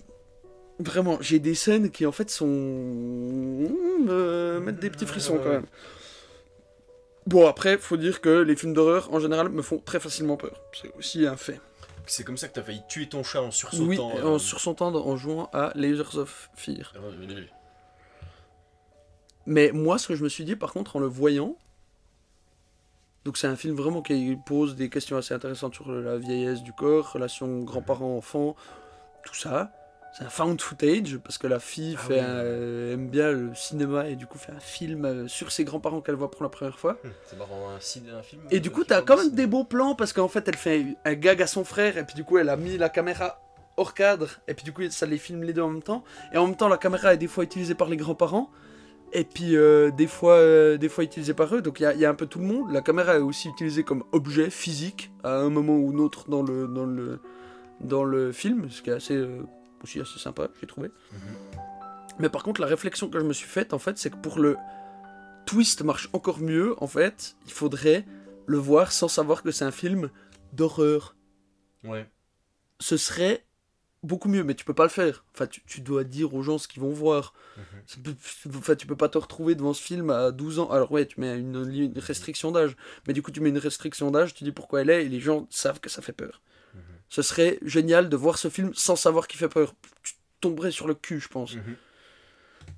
vraiment, 0.79 1.19
j'ai 1.21 1.39
des 1.39 1.55
scènes 1.55 1.91
qui 1.91 2.07
en 2.07 2.13
fait 2.13 2.31
sont... 2.31 2.47
me 2.47 4.59
mettent 4.61 4.81
des 4.81 4.91
petits 4.91 5.07
frissons 5.07 5.39
quand 5.39 5.51
même. 5.51 5.67
Bon 7.27 7.47
après, 7.47 7.79
faut 7.79 7.97
dire 7.97 8.21
que 8.21 8.43
les 8.43 8.57
films 8.57 8.75
d'horreur 8.75 9.13
en 9.13 9.21
général 9.21 9.49
me 9.49 9.63
font 9.63 9.79
très 9.79 10.01
facilement 10.01 10.37
peur. 10.37 10.61
C'est 10.73 10.93
aussi 10.97 11.27
un 11.27 11.37
fait. 11.37 11.61
C'est 12.07 12.25
comme 12.25 12.37
ça 12.37 12.49
que 12.49 12.55
t'as 12.55 12.63
failli 12.63 12.83
tuer 12.89 13.09
ton 13.09 13.23
chat 13.23 13.43
en 13.43 13.53
sursautant. 13.53 13.87
Oui, 13.87 14.21
euh, 14.21 14.35
en 14.35 14.39
sursautant 14.39 14.93
en 14.93 15.17
jouant 15.17 15.49
à 15.53 15.73
Layers 15.77 16.17
of 16.17 16.51
Fear. 16.57 16.93
ah. 16.97 17.01
Mais 19.47 19.71
moi, 19.73 19.99
ce 19.99 20.09
que 20.09 20.15
je 20.15 20.25
me 20.25 20.29
suis 20.29 20.45
dit, 20.45 20.57
par 20.57 20.73
contre, 20.73 20.97
en 20.97 20.99
le 20.99 21.07
voyant, 21.07 21.57
donc 23.25 23.37
c'est 23.37 23.47
un 23.47 23.57
film 23.57 23.77
vraiment 23.77 24.03
qui 24.03 24.37
pose 24.47 24.75
des 24.75 24.89
questions 24.89 25.17
assez 25.17 25.33
intéressantes 25.33 25.75
sur 25.75 25.91
la 25.91 26.17
vieillesse 26.17 26.63
du 26.63 26.73
corps, 26.73 27.13
relation 27.13 27.63
grands-parents-enfants, 27.63 28.57
tout 29.25 29.35
ça. 29.35 29.73
C'est 30.13 30.25
un 30.25 30.29
found 30.29 30.61
footage 30.61 31.17
parce 31.19 31.39
que 31.39 31.47
la 31.47 31.59
fille 31.59 31.97
Ah 31.99 32.03
fait 32.03 32.15
oui. 32.15 32.21
un- 32.21 32.25
euh, 32.45 32.95
aime 32.95 33.09
bien 33.09 33.33
le 33.33 33.55
cinéma 33.55 34.09
et 34.09 34.17
du 34.17 34.27
coup 34.27 34.37
fait 34.37 34.53
un 34.53 34.61
film 34.61 35.07
euh, 35.07 35.27
sur 35.27 35.51
ses 35.51 35.65
grands-parents 35.65 36.03
qu'elle 36.03 36.17
voit 36.17 36.31
pour 36.31 36.43
la 36.43 36.51
première 36.51 36.79
fois. 36.79 36.99
Hum, 37.05 37.11
C'est 37.25 37.39
marrant, 37.39 37.71
un, 37.75 37.81
film. 37.81 38.43
Et 38.51 38.61
du 38.61 38.69
euh, 38.69 38.73
coup, 38.73 38.85
t'as 38.85 39.01
quand 39.01 39.17
même 39.17 39.31
des 39.31 39.47
beaux 39.47 39.65
plans 39.65 39.95
parce 39.95 40.13
qu'en 40.13 40.29
fait, 40.29 40.47
elle 40.49 40.57
fait 40.57 40.85
un 41.07 41.15
gag 41.15 41.41
à 41.41 41.47
son 41.47 41.65
frère 41.65 41.97
et 41.97 42.05
puis 42.05 42.15
du 42.15 42.25
coup, 42.25 42.37
elle 42.37 42.51
a 42.51 42.57
mis 42.57 42.77
la 42.77 42.91
caméra 42.91 43.41
hors 43.79 43.95
cadre 43.95 44.29
et 44.49 44.55
puis 44.55 44.65
du 44.65 44.73
coup, 44.73 44.83
ça 44.91 45.07
les 45.07 45.17
filme 45.17 45.45
les 45.45 45.55
deux 45.55 45.63
en 45.63 45.71
même 45.71 45.83
temps. 45.83 46.05
Et 46.35 46.37
en 46.37 46.47
même 46.47 46.57
temps, 46.57 46.69
la 46.69 46.77
caméra 46.79 47.15
est 47.15 47.19
des 47.19 47.27
fois 47.29 47.45
utilisée 47.45 47.75
par 47.75 47.89
les 47.89 47.97
grands-parents 47.97 48.51
et 49.15 49.25
puis 49.25 49.57
euh, 49.57 49.91
des, 49.91 50.07
fois, 50.07 50.35
euh, 50.35 50.77
des 50.77 50.91
fois 50.91 51.05
utilisée 51.05 51.33
par 51.35 51.55
eux. 51.55 51.63
Donc 51.63 51.81
il 51.81 51.85
y 51.85 51.87
a, 51.87 51.95
il 51.95 52.01
y 52.01 52.05
a 52.05 52.11
un 52.11 52.15
peu 52.15 52.27
tout 52.27 52.39
le 52.39 52.45
monde. 52.45 52.71
La 52.71 52.83
caméra 52.83 53.15
est 53.17 53.21
aussi 53.21 53.49
utilisée 53.49 53.83
comme 53.83 54.05
objet 54.13 54.51
physique 54.51 55.11
à 55.25 55.37
un 55.39 55.49
moment 55.49 55.77
ou 55.77 55.91
un 55.91 55.99
autre 55.99 56.29
dans 56.29 56.43
le, 56.43 56.69
dans 56.69 56.85
le, 56.85 57.19
dans 57.81 58.05
le 58.05 58.31
film, 58.33 58.69
ce 58.71 58.83
qui 58.83 58.91
est 58.91 58.95
assez, 58.95 59.17
euh, 59.17 59.43
aussi 59.83 60.01
assez 60.01 60.19
sympa, 60.19 60.49
j'ai 60.61 60.67
trouvé. 60.67 60.89
Mhm. 61.13 61.19
Mais 62.19 62.29
par 62.29 62.43
contre, 62.43 62.61
la 62.61 62.67
réflexion 62.67 63.09
que 63.09 63.19
je 63.19 63.25
me 63.25 63.33
suis 63.33 63.49
faite, 63.49 63.73
en 63.73 63.79
fait, 63.79 63.99
c'est 63.99 64.11
que 64.11 64.17
pour 64.17 64.39
le 64.39 64.57
twist 65.47 65.83
marche 65.83 66.09
encore 66.13 66.39
mieux, 66.41 66.75
en 66.83 66.87
fait, 66.87 67.37
il 67.47 67.53
faudrait 67.53 68.05
le 68.47 68.59
voir 68.59 68.93
sans 68.93 69.09
savoir 69.09 69.43
que 69.43 69.51
c'est 69.51 69.65
un 69.65 69.71
film 69.71 70.11
d'horreur. 70.53 71.17
Ouais. 71.85 72.09
Ce 72.81 72.97
serait 72.97 73.47
beaucoup 74.03 74.29
mieux, 74.29 74.43
mais 74.45 74.55
tu 74.55 74.65
peux 74.65 74.75
pas 74.75 74.83
le 74.83 74.89
faire. 74.91 75.25
Enfin, 75.35 75.47
tu, 75.47 75.63
tu 75.65 75.81
dois 75.81 76.05
dire 76.05 76.35
aux 76.35 76.43
gens 76.43 76.59
ce 76.59 76.69
qu'ils 76.69 76.83
vont 76.83 76.91
voir. 76.93 77.33
Peu- 78.03 78.15
Enfin, 78.59 78.75
tu 78.75 78.87
peux 78.87 78.97
pas 78.97 79.09
te 79.09 79.17
retrouver 79.19 79.55
devant 79.55 79.73
ce 79.73 79.83
film 79.83 80.11
à 80.11 80.33
12 80.33 80.59
ans. 80.59 80.71
Alors 80.71 80.91
ouais, 80.93 81.07
tu 81.07 81.21
mets 81.21 81.39
une, 81.39 81.71
une 81.73 81.99
restriction 81.99 82.51
d'âge. 82.51 82.77
Mais 83.07 83.15
du 83.15 83.23
coup, 83.23 83.31
tu 83.31 83.41
mets 83.41 83.49
une 83.51 83.59
restriction 83.59 84.11
d'âge, 84.11 84.35
tu 84.35 84.45
dis 84.45 84.53
pourquoi 84.53 84.83
elle 84.83 84.91
est, 84.91 85.05
et 85.07 85.09
les 85.09 85.21
gens 85.21 85.47
savent 85.51 85.81
que 85.81 85.89
ça 85.89 86.03
fait 86.03 86.13
peur. 86.13 86.43
Ce 87.13 87.21
serait 87.21 87.59
génial 87.61 88.09
de 88.09 88.17
voir 88.17 88.39
ce 88.39 88.49
film 88.49 88.73
sans 88.73 88.97
savoir 88.97 89.29
qu'il 89.29 89.39
fait 89.39 89.51
peur. 89.51 89.75
Tu 90.03 90.15
tomberais 90.41 90.71
sur 90.71 90.87
le 90.87 90.95
cul, 90.95 91.21
je 91.21 91.29
pense. 91.29 91.55
Mhm. 91.57 91.77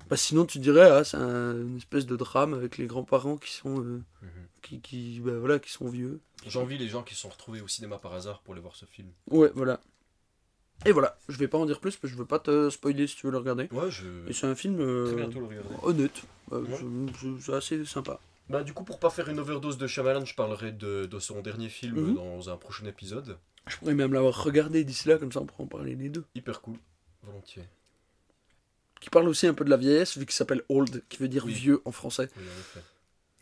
Bah, 0.09 0.17
sinon, 0.17 0.45
tu 0.45 0.59
dirais, 0.59 0.89
ah, 0.89 1.05
c'est 1.05 1.15
un- 1.15 1.53
une 1.55 1.77
espèce 1.77 2.05
de 2.05 2.17
drame 2.17 2.53
avec 2.53 2.77
les 2.77 2.85
grands-parents 2.85 3.37
qui 3.37 3.53
sont, 3.53 3.79
euh, 3.79 4.03
Mhm. 4.23 4.29
qui, 4.61 4.81
qui, 4.81 5.21
bah, 5.21 5.37
voilà, 5.39 5.57
qui 5.59 5.71
sont 5.71 5.87
vieux. 5.87 6.19
J'envie 6.45 6.77
les 6.77 6.89
gens 6.89 7.01
qui 7.01 7.15
se 7.15 7.21
sont 7.21 7.29
retrouvés 7.29 7.61
au 7.61 7.69
cinéma 7.69 7.97
par 7.97 8.13
hasard 8.13 8.41
pour 8.41 8.53
aller 8.53 8.61
voir 8.61 8.75
ce 8.75 8.83
film. 8.85 9.07
Ouais, 9.31 9.51
voilà. 9.55 9.79
Et 10.85 10.91
voilà, 10.91 11.17
je 11.29 11.37
vais 11.37 11.47
pas 11.47 11.57
en 11.57 11.65
dire 11.65 11.79
plus 11.79 11.91
parce 11.91 12.01
que 12.01 12.07
je 12.09 12.15
veux 12.15 12.25
pas 12.25 12.39
te 12.39 12.69
spoiler 12.69 13.07
si 13.07 13.15
tu 13.15 13.27
veux 13.27 13.31
le 13.31 13.37
regarder. 13.37 13.69
Ouais, 13.71 13.89
je. 13.89 14.03
Et 14.27 14.33
c'est 14.33 14.47
un 14.47 14.55
film 14.55 14.81
euh, 14.81 15.05
Très 15.05 15.15
bientôt 15.15 15.39
le 15.39 15.45
regarder. 15.45 15.69
honnête. 15.83 16.21
Ouais. 16.51 16.59
c'est- 17.39 17.53
assez 17.53 17.85
sympa. 17.85 18.19
Bah, 18.49 18.63
du 18.63 18.73
coup, 18.73 18.83
pour 18.83 18.99
pas 18.99 19.09
faire 19.09 19.29
une 19.29 19.39
overdose 19.39 19.77
de 19.77 19.87
Shyamalan, 19.87 20.25
je 20.25 20.35
parlerai 20.35 20.73
de, 20.73 21.05
de 21.05 21.19
son 21.19 21.41
dernier 21.41 21.69
film 21.69 22.09
Mhm. 22.09 22.15
dans 22.15 22.49
un 22.49 22.57
prochain 22.57 22.85
épisode. 22.85 23.37
Je 23.67 23.77
pourrais 23.77 23.93
même 23.95 24.13
l'avoir 24.13 24.43
regardé 24.43 24.83
d'ici 24.83 25.07
là, 25.07 25.17
comme 25.17 25.31
ça 25.31 25.39
on 25.41 25.45
pourra 25.45 25.63
en 25.63 25.67
parler 25.67 25.95
les 25.95 26.09
deux. 26.09 26.25
Hyper 26.35 26.61
cool. 26.61 26.77
Volontiers. 27.23 27.67
Qui 29.01 29.09
parle 29.09 29.27
aussi 29.27 29.47
un 29.47 29.53
peu 29.53 29.65
de 29.65 29.69
la 29.69 29.77
vieillesse, 29.77 30.17
vu 30.17 30.25
qu'il 30.25 30.35
s'appelle 30.35 30.63
Old, 30.69 31.03
qui 31.09 31.17
veut 31.17 31.27
dire 31.27 31.45
Oui. 31.45 31.53
vieux 31.53 31.81
en 31.85 31.91
français. 31.91 32.29
Oui, 32.37 32.43
en 32.43 32.59
effet. 32.59 32.79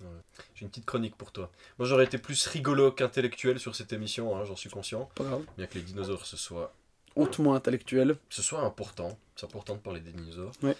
Ouais. 0.01 0.07
J'ai 0.55 0.63
une 0.63 0.69
petite 0.69 0.85
chronique 0.85 1.15
pour 1.15 1.31
toi. 1.31 1.51
Moi, 1.77 1.87
j'aurais 1.87 2.05
été 2.05 2.17
plus 2.17 2.47
rigolo 2.47 2.91
qu'intellectuel 2.91 3.59
sur 3.59 3.75
cette 3.75 3.93
émission, 3.93 4.35
hein, 4.35 4.43
j'en 4.45 4.55
suis 4.55 4.69
conscient. 4.69 5.09
Pas 5.15 5.23
grave. 5.23 5.43
Bien 5.57 5.67
que 5.67 5.75
les 5.75 5.81
dinosaures, 5.83 6.25
ce 6.25 6.35
soit, 6.37 6.73
Hautement 7.15 7.53
intellectuel. 7.53 8.17
ce 8.29 8.41
soit 8.41 8.61
important. 8.61 9.17
C'est 9.35 9.45
important 9.45 9.75
de 9.75 9.79
parler 9.79 9.99
des 10.01 10.11
dinosaures. 10.11 10.51
Ouais. 10.63 10.75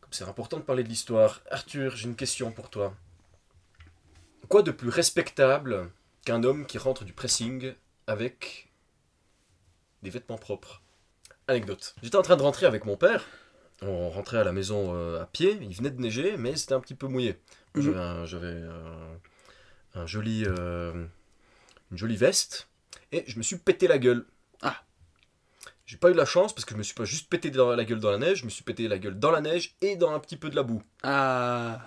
Comme 0.00 0.12
c'est 0.12 0.24
important 0.24 0.58
de 0.58 0.62
parler 0.62 0.84
de 0.84 0.88
l'histoire. 0.88 1.40
Arthur, 1.50 1.96
j'ai 1.96 2.06
une 2.08 2.16
question 2.16 2.52
pour 2.52 2.68
toi. 2.70 2.94
Quoi 4.48 4.62
de 4.62 4.70
plus 4.70 4.90
respectable 4.90 5.90
qu'un 6.24 6.42
homme 6.44 6.66
qui 6.66 6.78
rentre 6.78 7.04
du 7.04 7.12
pressing 7.12 7.72
avec 8.10 8.68
des 10.02 10.10
vêtements 10.10 10.38
propres 10.38 10.82
Anecdote. 11.46 11.94
J'étais 12.02 12.16
en 12.16 12.22
train 12.22 12.36
de 12.36 12.42
rentrer 12.42 12.66
avec 12.66 12.84
mon 12.84 12.96
père. 12.96 13.24
On 13.82 14.10
rentrait 14.10 14.38
à 14.38 14.44
la 14.44 14.52
maison 14.52 14.94
euh, 14.94 15.22
à 15.22 15.26
pied. 15.26 15.58
Il 15.62 15.74
venait 15.74 15.90
de 15.90 16.00
neiger, 16.00 16.36
mais 16.36 16.54
c'était 16.56 16.74
un 16.74 16.80
petit 16.80 16.94
peu 16.94 17.06
mouillé. 17.06 17.40
Mhm. 17.74 18.26
J'avais 18.26 18.62
un, 19.94 20.06
joli, 20.06 20.44
euh, 20.46 21.06
une 21.90 21.96
jolie 21.96 22.16
veste 22.16 22.68
et 23.12 23.24
je 23.26 23.38
me 23.38 23.42
suis 23.42 23.56
pété 23.56 23.88
la 23.88 23.98
gueule. 23.98 24.26
Ah. 24.60 24.82
J'ai 25.86 25.96
pas 25.96 26.10
eu 26.10 26.12
de 26.12 26.18
la 26.18 26.24
chance 26.24 26.52
parce 26.52 26.64
que 26.64 26.74
je 26.74 26.78
me 26.78 26.82
suis 26.82 26.94
pas 26.94 27.04
juste 27.04 27.28
pété 27.28 27.50
dans 27.50 27.74
la 27.74 27.84
gueule 27.84 28.00
dans 28.00 28.10
la 28.10 28.18
neige, 28.18 28.38
je 28.38 28.44
me 28.44 28.50
suis 28.50 28.64
pété 28.64 28.86
la 28.86 28.98
gueule 28.98 29.18
dans 29.18 29.30
la 29.30 29.40
neige 29.40 29.76
et 29.80 29.96
dans 29.96 30.12
un 30.12 30.20
petit 30.20 30.36
peu 30.36 30.50
de 30.50 30.56
la 30.56 30.62
boue. 30.62 30.82
Ah, 31.02 31.80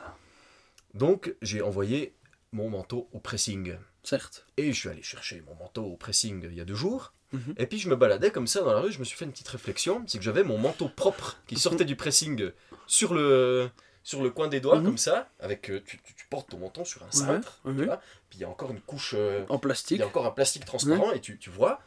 Donc 0.94 1.36
j'ai 1.42 1.62
envoyé 1.62 2.16
mon 2.52 2.70
manteau 2.70 3.10
au 3.12 3.20
pressing. 3.20 3.78
Certes. 4.04 4.46
Et 4.58 4.72
je 4.74 4.80
suis 4.80 4.90
allé 4.90 5.02
chercher 5.04 5.42
mon 5.42 5.56
manteau 5.56 5.84
au 5.86 5.96
pressing 5.98 6.44
il 6.46 6.54
y 6.56 6.62
a 6.62 6.66
deux 6.66 6.76
jours. 6.76 7.14
Mhm. 7.32 7.56
Et 7.58 7.66
puis 7.66 7.80
je 7.80 7.90
me 7.90 7.96
baladais 7.96 8.30
comme 8.32 8.46
ça 8.48 8.62
dans 8.62 8.74
la 8.74 8.80
rue, 8.82 8.92
je 8.92 9.00
me 9.00 9.04
suis 9.04 9.18
fait 9.18 9.26
une 9.26 9.32
petite 9.32 9.48
réflexion, 9.48 10.04
c'est 10.08 10.20
que 10.20 10.24
j'avais 10.24 10.44
mon 10.44 10.58
manteau 10.60 10.88
propre 10.90 11.38
qui 11.48 11.58
sortait 11.58 11.86
du 11.86 11.96
pressing 11.96 12.52
sur 12.86 13.14
le, 13.16 13.70
sur 14.04 14.22
le 14.22 14.30
coin 14.30 14.48
des 14.50 14.60
doigts 14.60 14.78
Mhm. 14.80 14.86
comme 14.86 14.98
ça, 15.00 15.30
avec 15.40 15.72
euh, 15.72 15.82
tu, 15.86 15.98
tu- 16.04 16.14
tu 16.14 16.28
portes 16.30 16.50
ton 16.50 16.60
menton 16.60 16.86
sur 16.86 17.02
un 17.04 17.12
cintre, 17.12 17.60
tu 17.66 17.72
vois, 17.86 17.98
puis 18.30 18.38
il 18.38 18.42
y 18.42 18.44
a 18.44 18.50
encore 18.50 18.70
une 18.72 18.82
couche, 18.82 19.16
euh, 19.18 19.46
En 19.50 19.56
il 19.56 19.62
plastique. 19.62 20.00
y 20.00 20.04
a 20.04 20.08
encore 20.08 20.26
un 20.28 20.32
plastique 20.32 20.66
transparent 20.66 21.12
et 21.14 21.22
tu, 21.22 21.40
tu 21.40 21.50
vois 21.50 21.82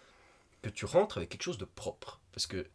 que 0.63 0.69
tu 0.71 0.85
rentres 0.85 1.19
avec 1.19 1.29
quelque 1.29 1.43
chose 1.45 1.59
de 1.59 1.65
propre. 1.65 2.19
Parce 2.33 2.47
que 2.49 2.67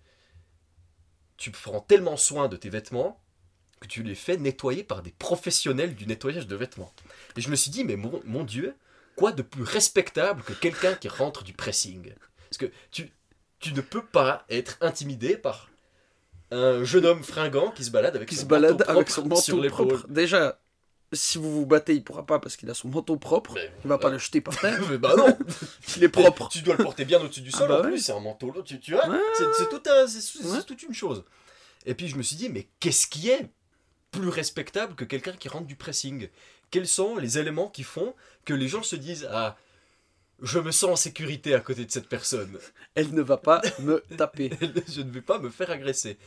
tu 1.37 1.51
prends 1.51 1.81
tellement 1.81 2.17
soin 2.17 2.47
de 2.47 2.55
tes 2.55 2.69
vêtements 2.69 3.19
que 3.79 3.87
tu 3.87 4.03
les 4.03 4.15
fais 4.15 4.37
nettoyer 4.37 4.83
par 4.83 5.01
des 5.01 5.11
professionnels 5.11 5.95
du 5.95 6.05
nettoyage 6.05 6.45
de 6.47 6.55
vêtements. 6.55 6.93
Et 7.35 7.41
je 7.41 7.49
me 7.49 7.55
suis 7.55 7.71
dit, 7.71 7.83
mais 7.83 7.95
mon, 7.95 8.21
mon 8.25 8.43
Dieu, 8.43 8.75
quoi 9.15 9.31
de 9.31 9.41
plus 9.41 9.63
respectable 9.63 10.43
que 10.43 10.53
quelqu'un 10.53 10.93
qui 10.95 11.07
rentre 11.07 11.43
du 11.43 11.53
pressing? 11.53 12.13
Parce 12.49 12.57
que 12.57 12.71
tu, 12.91 13.11
tu 13.59 13.73
ne 13.73 13.81
peux 13.81 14.03
pas 14.05 14.45
être 14.49 14.77
intimidé 14.81 15.37
par 15.37 15.69
un 16.51 16.83
jeune 16.83 17.05
homme 17.05 17.23
fringant 17.23 17.71
qui 17.71 17.83
se 17.85 17.91
balade 17.91 18.15
avec 18.15 18.27
Qui 18.29 18.35
son 18.35 18.41
se 18.41 18.45
balade 18.47 18.79
manteau 18.79 18.89
avec 18.91 19.09
son 19.09 19.21
manteau 19.25 19.41
sur 19.41 19.67
propre. 19.67 20.05
Déjà, 20.09 20.59
si 21.13 21.37
vous 21.37 21.51
vous 21.51 21.65
battez, 21.65 21.93
il 21.93 22.03
pourra 22.03 22.25
pas 22.25 22.39
parce 22.39 22.57
qu'il 22.57 22.69
a 22.69 22.73
son 22.73 22.89
manteau 22.89 23.15
propre. 23.17 23.53
Mais- 23.55 23.71
Il 23.83 23.87
va 23.87 23.97
pas 23.97 24.09
le 24.09 24.17
jeter 24.17 24.41
par 24.41 24.57
terre. 24.59 24.79
Mais 24.89 24.97
bah 24.97 25.13
non 25.17 25.37
Il 25.97 26.03
est 26.03 26.09
propre. 26.09 26.49
Tu 26.49 26.61
dois 26.61 26.75
le 26.75 26.83
porter 26.83 27.05
bien 27.05 27.21
au-dessus 27.21 27.41
du 27.41 27.51
Ah 27.53 27.57
sol 27.57 27.67
bah 27.69 27.79
en 27.79 27.83
ouais. 27.83 27.89
plus, 27.91 27.99
c'est 27.99 28.11
un 28.11 28.19
manteau 28.19 28.53
tu, 28.65 28.79
tu 28.79 28.91
vois 28.93 29.07
Ouais. 29.07 29.17
C'est 29.37 29.69
tout 29.69 29.81
un- 29.89 30.05
Ouais. 30.53 30.63
toute 30.63 30.83
une 30.83 30.93
chose. 30.93 31.23
Et 31.85 31.95
puis 31.95 32.07
je 32.07 32.15
me 32.17 32.21
suis 32.23 32.35
dit, 32.35 32.49
mais 32.49 32.67
qu'est-ce 32.79 33.07
qui 33.07 33.29
est 33.29 33.49
plus 34.11 34.27
respectable 34.29 34.95
que 34.95 35.05
quelqu'un 35.05 35.31
qui 35.33 35.47
rentre 35.47 35.65
du 35.67 35.75
pressing? 35.75 36.27
Quels 36.71 36.87
sont 36.87 37.17
les 37.17 37.37
éléments 37.37 37.67
qui 37.67 37.83
font 37.83 38.15
que 38.45 38.53
les 38.53 38.67
gens 38.67 38.83
se 38.83 38.95
disent, 38.95 39.27
ah, 39.31 39.57
je 40.41 40.57
me 40.59 40.71
sens 40.71 40.89
en 40.89 40.95
sécurité 40.95 41.53
à 41.53 41.59
côté 41.59 41.85
de 41.85 41.91
cette 41.91 42.07
personne 42.09 42.57
Elle 42.95 43.13
ne 43.13 43.21
va 43.21 43.37
pas 43.37 43.61
me 43.79 43.99
taper. 44.17 44.49
Je 44.91 45.01
ne 45.01 45.11
vais 45.11 45.21
pas 45.21 45.37
me 45.37 45.49
faire 45.49 45.69
agresser. 45.69 46.17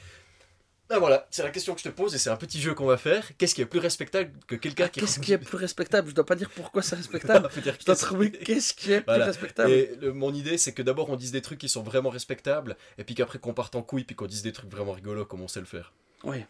Ah 0.91 0.99
voilà, 0.99 1.27
c'est 1.31 1.43
la 1.43 1.49
question 1.51 1.73
que 1.75 1.81
je 1.81 1.85
te 1.89 1.89
pose 1.95 2.15
et 2.15 2.19
c'est 2.19 2.29
un 2.29 2.37
petit 2.37 2.61
jeu 2.61 2.75
qu'on 2.75 2.85
va 2.85 2.99
faire. 2.99 3.27
Qu'est-ce 3.39 3.55
qui 3.55 3.63
est 3.63 3.67
plus 3.67 3.79
respectable 3.81 4.31
que 4.47 4.55
quelqu'un 4.55 4.85
Ah, 4.85 4.89
qui 4.91 5.01
Qu'est-ce 5.01 5.19
qui 5.19 5.33
est 5.33 5.39
plus 5.39 5.57
respectable? 5.57 6.11
Je 6.11 6.15
dois 6.15 6.27
pas 6.27 6.37
dire 6.37 6.51
pourquoi 6.51 6.83
c'est 6.83 6.95
respectable. 6.95 7.49
Faut 7.51 7.61
dire 7.63 7.75
Je 7.81 7.87
dois 7.87 7.97
trouver 7.97 8.31
qu'est-ce 8.31 8.75
qui 8.75 8.93
est 8.93 9.01
plus 9.01 9.07
Voilà. 9.07 9.25
respectable. 9.25 9.71
Et 9.71 9.97
le- 9.99 10.13
mon 10.13 10.35
idée, 10.35 10.59
c'est 10.59 10.75
que 10.75 10.83
d'abord 10.83 11.09
on 11.09 11.17
dise 11.17 11.33
des 11.33 11.41
trucs 11.41 11.59
qui 11.59 11.71
sont 11.71 11.83
vraiment 11.83 12.11
respectables, 12.11 12.77
et 12.99 13.05
puis 13.05 13.15
qu'après 13.15 13.39
qu'on 13.39 13.55
parte 13.55 13.75
en 13.77 13.83
couille, 13.83 14.05
puis 14.05 14.15
qu'on 14.15 14.27
dise 14.27 14.43
des 14.43 14.53
trucs 14.53 14.71
vraiment 14.71 14.93
rigolos 14.93 15.25
comme 15.25 15.41
on 15.41 15.49
sait 15.49 15.61
le 15.61 15.67
faire. 15.67 15.95
Oui, 16.23 16.45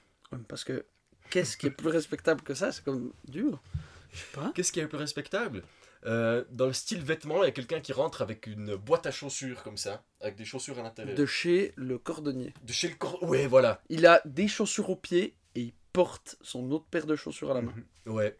parce 0.48 0.64
que 0.64 0.84
qu'est-ce 1.30 1.56
qui 1.56 1.66
est 1.68 1.70
plus 1.70 1.88
respectable 1.90 2.42
que 2.42 2.54
ça? 2.54 2.72
C'est 2.72 2.84
comme 2.84 3.12
dur. 3.28 3.62
Je 4.14 4.18
sais 4.20 4.24
pas. 4.32 4.52
Qu'est-ce 4.54 4.72
qui 4.72 4.78
est 4.80 4.82
le 4.82 4.88
plus 4.88 4.96
respectable? 4.98 5.62
Euh, 6.06 6.44
Dans 6.50 6.66
le 6.66 6.72
style 6.72 7.02
vêtements, 7.02 7.42
il 7.42 7.46
y 7.46 7.48
a 7.48 7.52
quelqu'un 7.52 7.80
qui 7.80 7.92
rentre 7.92 8.22
avec 8.22 8.46
une 8.46 8.76
boîte 8.76 9.06
à 9.06 9.10
chaussures 9.10 9.62
comme 9.62 9.76
ça, 9.76 10.02
avec 10.20 10.36
des 10.36 10.44
chaussures 10.44 10.78
à 10.78 10.82
l'intérieur. 10.82 11.16
De 11.16 11.26
chez 11.26 11.72
le 11.76 11.98
cordonnier. 11.98 12.54
De 12.62 12.72
chez 12.72 12.88
le 12.88 12.94
corps. 12.94 13.22
Ouais, 13.22 13.46
voilà. 13.46 13.80
Il 13.90 14.06
a 14.06 14.22
des 14.24 14.48
chaussures 14.48 14.88
aux 14.90 14.96
pieds 14.96 15.34
et 15.54 15.60
il 15.60 15.72
porte 15.92 16.36
son 16.42 16.70
autre 16.70 16.86
paire 16.90 17.06
de 17.06 17.16
chaussures 17.16 17.50
à 17.50 17.54
la 17.54 17.62
main. 17.62 17.74
Ouais, 18.06 18.36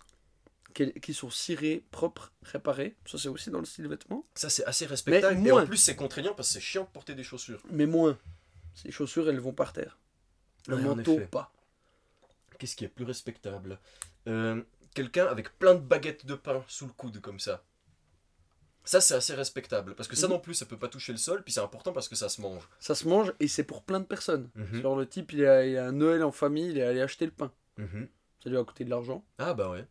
Qui, 0.75 0.93
qui 0.95 1.15
sont 1.15 1.31
cirées, 1.31 1.85
propres, 1.91 2.33
réparées. 2.43 2.97
Ça, 3.07 3.17
c'est 3.19 3.29
aussi 3.29 3.51
dans 3.51 3.61
le 3.61 3.65
style 3.65 3.89
vêtements. 3.89 4.27
ça 4.35 4.51
c'est 4.51 4.65
assez 4.67 4.87
respectable. 4.87 5.39
Mais 5.39 5.49
Et 5.49 5.53
en 5.53 5.57
moins. 5.57 5.67
plus, 5.67 5.77
c'est 5.79 5.97
contraignant 5.97 6.35
parce 6.35 6.49
que 6.49 6.55
c'est 6.55 6.61
chiant 6.61 6.85
de 6.85 6.89
porter 6.89 7.15
des 7.15 7.25
chaussures. 7.25 7.63
Mais 7.71 7.87
moins. 7.87 8.19
Ces 8.75 8.91
chaussures, 8.91 9.29
elles 9.29 9.41
vont 9.41 9.53
par 9.53 9.73
terre. 9.73 9.99
Le 10.67 10.77
Ouais, 10.77 10.83
manteau, 10.83 11.21
pas. 11.31 11.53
Qu'est-ce 12.59 12.77
qui 12.77 12.85
est 12.85 12.89
plus 12.89 13.05
respectable? 13.05 13.79
Euh, 14.27 14.63
Quelqu'un 14.95 15.27
avec 15.27 15.59
plein 15.59 15.75
de 15.75 15.81
baguettes 15.81 16.25
de 16.27 16.35
pain 16.35 16.65
sous 16.69 16.87
le 16.87 16.93
coude 16.93 17.21
comme 17.21 17.41
ça. 17.41 17.63
Ça, 18.85 19.01
c'est 19.01 19.15
assez 19.15 19.35
respectable. 19.35 19.95
Parce 19.95 20.09
que 20.09 20.17
ça 20.17 20.27
Mhm. 20.27 20.35
non 20.35 20.39
plus, 20.41 20.55
ça 20.55 20.67
peut 20.67 20.79
pas 20.79 20.89
toucher 20.89 21.13
le 21.13 21.19
sol. 21.19 21.43
Puis 21.43 21.53
c'est 21.55 21.61
important 21.61 21.93
parce 21.93 22.09
que 22.09 22.17
ça 22.17 22.29
se 22.29 22.41
mange. 22.43 22.69
Ça 22.81 22.95
se 22.95 23.09
mange 23.09 23.33
et 23.41 23.49
c'est 23.49 23.65
pour 23.65 23.83
plein 23.83 23.99
de 24.01 24.05
personnes. 24.05 24.51
Mhm. 24.55 24.83
Genre, 24.83 24.97
le 24.97 25.07
type, 25.09 25.33
il 25.33 25.45
a, 25.47 25.65
il 25.67 25.77
a 25.79 25.87
un 25.87 25.93
Noël 25.93 26.23
en 26.23 26.33
famille, 26.33 26.69
il 26.71 26.79
est 26.79 26.83
allé 26.83 27.01
acheter 27.01 27.25
le 27.25 27.31
pain. 27.33 27.51
Mhm. 27.79 28.09
Ça 28.43 28.51
lui 28.51 28.59
a 28.59 28.65
coûté 28.65 28.85
de 28.85 28.91
l'argent. 28.91 29.25
Ah 29.39 29.55
bah 29.55 29.71
ouais. 29.71 29.87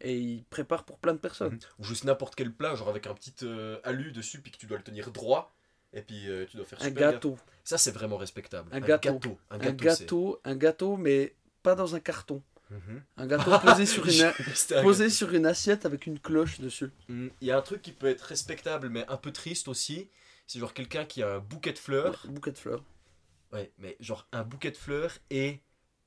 Et 0.00 0.16
il 0.18 0.44
prépare 0.44 0.84
pour 0.84 0.98
plein 0.98 1.12
de 1.14 1.18
personnes. 1.18 1.58
Ou 1.80 1.84
juste 1.84 2.04
n'importe 2.04 2.34
quel 2.36 2.52
plat, 2.52 2.74
genre 2.76 2.88
avec 2.88 3.06
un 3.08 3.14
petit 3.14 3.34
euh, 3.42 3.78
alu 3.84 4.12
dessus, 4.12 4.40
puis 4.40 4.50
que 4.52 4.56
tu 4.56 4.66
dois 4.66 4.78
le 4.78 4.84
tenir 4.84 5.10
droit. 5.10 5.52
Et 5.92 6.00
puis 6.02 6.28
euh, 6.28 6.46
tu 6.46 6.56
dois 6.56 6.64
faire 6.66 6.80
Un 6.80 6.84
super 6.86 7.00
gaffe. 7.02 7.12
gâteau. 7.14 7.38
Ça, 7.64 7.76
c'est 7.76 7.90
vraiment 7.90 8.16
respectable. 8.16 8.68
Un 8.72 8.80
gâteau. 8.80 9.38
Un 9.50 9.56
Un 9.56 9.58
gâteau. 9.58 9.84
gâteau, 9.84 10.40
un 10.44 10.56
gâteau, 10.56 10.96
mais 10.96 11.34
pas 11.64 11.74
dans 11.74 11.94
un 11.96 12.00
carton. 12.00 12.40
Mhm. 12.72 13.02
Un 13.18 13.26
gâteau 13.26 13.58
posé 13.58 13.86
sur 13.86 14.06
une, 14.08 14.82
posé 14.82 15.10
sur 15.10 15.32
une 15.34 15.46
assiette 15.46 15.84
avec 15.84 16.06
une 16.06 16.18
cloche 16.18 16.60
dessus. 16.60 16.90
Mm, 17.08 17.28
Il 17.40 17.46
y 17.48 17.50
a 17.50 17.58
un 17.58 17.62
truc 17.62 17.82
qui 17.82 17.92
peut 17.92 18.08
être 18.08 18.22
respectable, 18.22 18.88
mais 18.88 19.04
un 19.08 19.16
peu 19.16 19.30
triste 19.32 19.68
aussi. 19.68 20.08
C'est 20.46 20.58
genre 20.58 20.74
quelqu'un 20.74 21.04
qui 21.04 21.22
a 21.22 21.36
un 21.36 21.38
bouquet 21.38 21.72
de 21.72 21.78
fleurs. 21.78 22.24
Ouais, 22.24 22.30
bouquet 22.32 22.52
de 22.52 22.58
fleurs. 22.58 22.82
Ouais, 23.52 23.70
mais 23.78 23.96
genre 24.00 24.26
un 24.32 24.42
bouquet 24.42 24.70
de 24.70 24.76
fleurs 24.76 25.18
et 25.30 25.60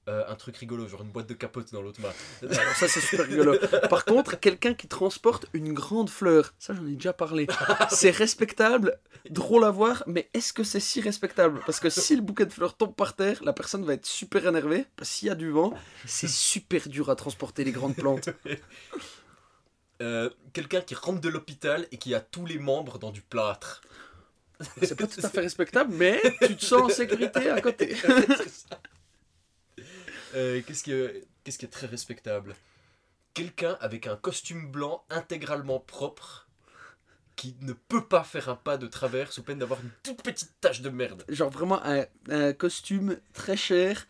euh, 0.07 0.23
un 0.27 0.35
truc 0.35 0.57
rigolo, 0.57 0.87
genre 0.87 1.01
une 1.01 1.09
boîte 1.09 1.27
de 1.27 1.33
capote 1.33 1.73
dans 1.73 1.81
l'autre 1.81 1.99
main. 1.99 2.11
Alors 2.47 2.75
ça 2.75 2.87
c'est 2.87 2.99
super 2.99 3.25
rigolo. 3.25 3.57
Par 3.89 4.05
contre, 4.05 4.39
quelqu'un 4.39 4.75
qui 4.75 4.87
transporte 4.87 5.47
une 5.53 5.73
grande 5.73 6.11
fleur, 6.11 6.53
ça 6.59 6.75
j'en 6.75 6.85
ai 6.85 6.91
déjà 6.91 7.11
parlé. 7.11 7.47
C'est 7.89 8.11
respectable, 8.11 8.99
drôle 9.31 9.63
à 9.63 9.71
voir, 9.71 10.03
mais 10.05 10.29
est-ce 10.35 10.53
que 10.53 10.63
c'est 10.63 10.79
si 10.79 11.01
respectable? 11.01 11.61
Parce 11.65 11.79
que 11.79 11.89
si 11.89 12.15
le 12.15 12.21
bouquet 12.21 12.45
de 12.45 12.53
fleurs 12.53 12.77
tombe 12.77 12.93
par 12.93 13.15
terre, 13.15 13.43
la 13.43 13.53
personne 13.53 13.83
va 13.83 13.93
être 13.93 14.05
super 14.05 14.45
énervée. 14.45 14.85
Parce 14.95 15.09
qu'il 15.11 15.27
y 15.27 15.31
a 15.31 15.35
du 15.35 15.49
vent, 15.49 15.73
c'est 16.05 16.29
super 16.29 16.87
dur 16.87 17.09
à 17.09 17.15
transporter 17.15 17.63
les 17.63 17.71
grandes 17.71 17.95
plantes. 17.95 18.29
Euh, 20.01 20.29
quelqu'un 20.51 20.81
qui 20.81 20.93
rentre 20.93 21.21
de 21.21 21.29
l'hôpital 21.29 21.87
et 21.93 21.97
qui 21.97 22.13
a 22.13 22.19
tous 22.19 22.45
les 22.45 22.59
membres 22.59 22.99
dans 22.99 23.11
du 23.11 23.21
plâtre. 23.21 23.79
C'est 24.81 24.93
pas 24.93 25.07
tout 25.07 25.21
à 25.23 25.29
fait 25.29 25.39
respectable, 25.39 25.93
mais 25.93 26.21
tu 26.41 26.57
te 26.57 26.65
sens 26.65 26.81
en 26.81 26.89
sécurité 26.89 27.49
à 27.49 27.61
côté. 27.61 27.95
Euh, 30.35 30.61
Qu'est-ce 30.65 30.83
qui, 30.83 30.91
est- 30.91 31.25
qu'est-ce 31.43 31.57
qui 31.57 31.65
est 31.65 31.69
très 31.69 31.87
respectable? 31.87 32.55
Quelqu'un 33.33 33.77
avec 33.81 34.07
un 34.07 34.15
costume 34.15 34.71
blanc 34.71 35.03
intégralement 35.09 35.79
propre 35.79 36.47
qui 37.35 37.55
ne 37.61 37.73
peut 37.73 38.05
pas 38.05 38.23
faire 38.23 38.47
un 38.47 38.55
pas 38.55 38.77
de 38.77 38.87
travers 38.87 39.33
sous 39.33 39.43
peine 39.43 39.59
d'avoir 39.59 39.81
une 39.81 39.89
toute 40.03 40.23
petite 40.23 40.53
tache 40.61 40.79
de 40.81 40.89
merde. 40.89 41.25
Genre 41.27 41.49
vraiment 41.49 41.81
un, 41.83 42.05
un 42.29 42.53
costume 42.53 43.17
très 43.33 43.57
cher, 43.57 44.07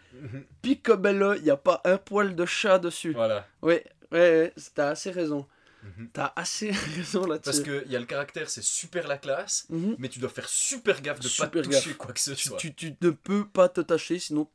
picobello, 0.62 1.34
il 1.34 1.42
n'y 1.44 1.50
a 1.50 1.58
pas 1.58 1.82
un 1.86 1.98
poil 1.98 2.36
de 2.36 2.46
chat 2.46 2.78
dessus. 2.78 3.14
Voilà. 3.14 3.48
Ouais, 3.64 3.84
ouais, 4.12 4.20
ouais, 4.20 4.54
t'as 4.76 4.90
assez 4.90 5.10
raison. 5.10 5.48
Mhm. 5.84 6.10
T'as 6.14 6.34
assez 6.36 6.70
raison 6.96 7.26
Parce 7.26 7.46
là-dessus. 7.58 7.64
qu'il 7.84 7.92
y 7.92 7.96
a 7.96 8.00
le 8.00 8.06
caractère, 8.06 8.48
c'est 8.50 8.64
super 8.64 9.08
la 9.08 9.18
classe, 9.18 9.66
Mhm. 9.70 9.96
mais 9.98 10.10
tu 10.10 10.20
dois 10.20 10.30
faire 10.30 10.48
super 10.50 11.02
gaffe 11.02 11.20
de 11.20 11.28
Super 11.28 11.50
pas 11.52 11.62
toucher 11.64 11.72
gaffe. 11.90 11.98
quoi 11.98 12.14
que 12.14 12.20
ce 12.20 12.36
soit. 12.36 12.58
Tu, 12.58 12.74
tu- 12.76 12.96
tu 12.96 13.06
ne 13.06 13.10
peux 13.12 13.48
pas 13.48 13.70
te 13.70 13.82
tâcher, 13.82 14.20
sinon 14.20 14.48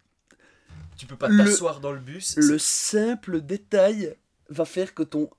peux 1.07 1.17
pas 1.17 1.29
t'asseoir 1.29 1.81
dans 1.81 1.93
le 1.93 1.99
bus. 2.01 2.37
le 2.37 2.59
simple 2.59 3.41
détail 3.41 4.17
va 4.49 4.65
faire 4.65 4.95
que 4.95 5.03
ton, 5.03 5.31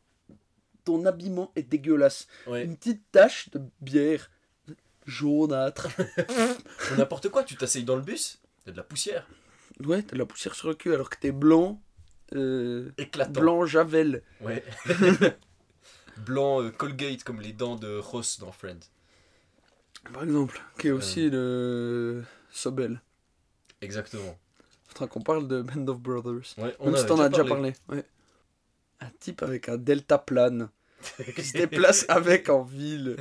ton 0.84 1.06
habillement 1.06 1.52
est 1.56 1.64
dégueulasse. 1.64 2.28
Ouais. 2.48 2.64
Une 2.64 2.78
petite 2.78 3.04
tache 3.12 3.50
de 3.52 3.62
bière 3.82 4.30
jaunâtre. 5.06 5.88
N'importe 6.98 7.30
quoi, 7.30 7.44
tu 7.44 7.56
t'asseyes 7.56 7.84
dans 7.84 7.96
le 7.96 8.02
bus, 8.02 8.40
t'as 8.66 8.72
de 8.72 8.78
la 8.78 8.84
poussière. 8.84 9.28
Ouais, 9.84 10.04
t'as 10.04 10.14
de 10.14 10.20
la 10.20 10.26
poussière 10.26 10.54
sur 10.56 10.68
le 10.68 10.76
cul 10.76 10.94
alors 10.94 11.10
que 11.10 11.18
t'es 11.20 11.32
blanc. 11.32 11.82
euh, 12.36 12.92
Éclatant. 12.98 13.42
blanc 13.42 13.66
Javel. 13.66 14.24
Ouais. 14.42 14.64
Blanc 16.18 16.62
euh, 16.62 16.70
Colgate 16.72 17.24
comme 17.24 17.42
les 17.42 17.54
dents 17.54 17.76
de 17.78 17.98
Ross 17.98 18.38
dans 18.40 18.52
Friends. 18.52 18.80
Par 20.14 20.24
exemple, 20.24 20.62
qui 20.78 20.90
est 20.90 20.92
aussi 20.92 21.30
le 21.30 22.24
Sobel. 22.52 23.02
Exactement. 23.82 24.38
Faudra 24.92 25.08
qu'on 25.08 25.22
parle 25.22 25.48
de 25.48 25.62
Band 25.62 25.88
of 25.88 26.00
Brothers. 26.00 26.54
Ouais, 26.58 26.76
Même 26.84 26.98
si 26.98 27.06
t'en 27.06 27.20
as 27.20 27.30
déjà 27.30 27.46
parlé. 27.46 27.74
Ouais. 27.90 28.04
Un 29.00 29.10
type 29.20 29.42
avec 29.42 29.70
un 29.70 29.78
delta 29.78 30.18
plane 30.18 30.70
qui 31.36 31.44
se 31.44 31.54
déplace 31.54 32.06
avec 32.10 32.50
en 32.50 32.64
ville. 32.64 33.16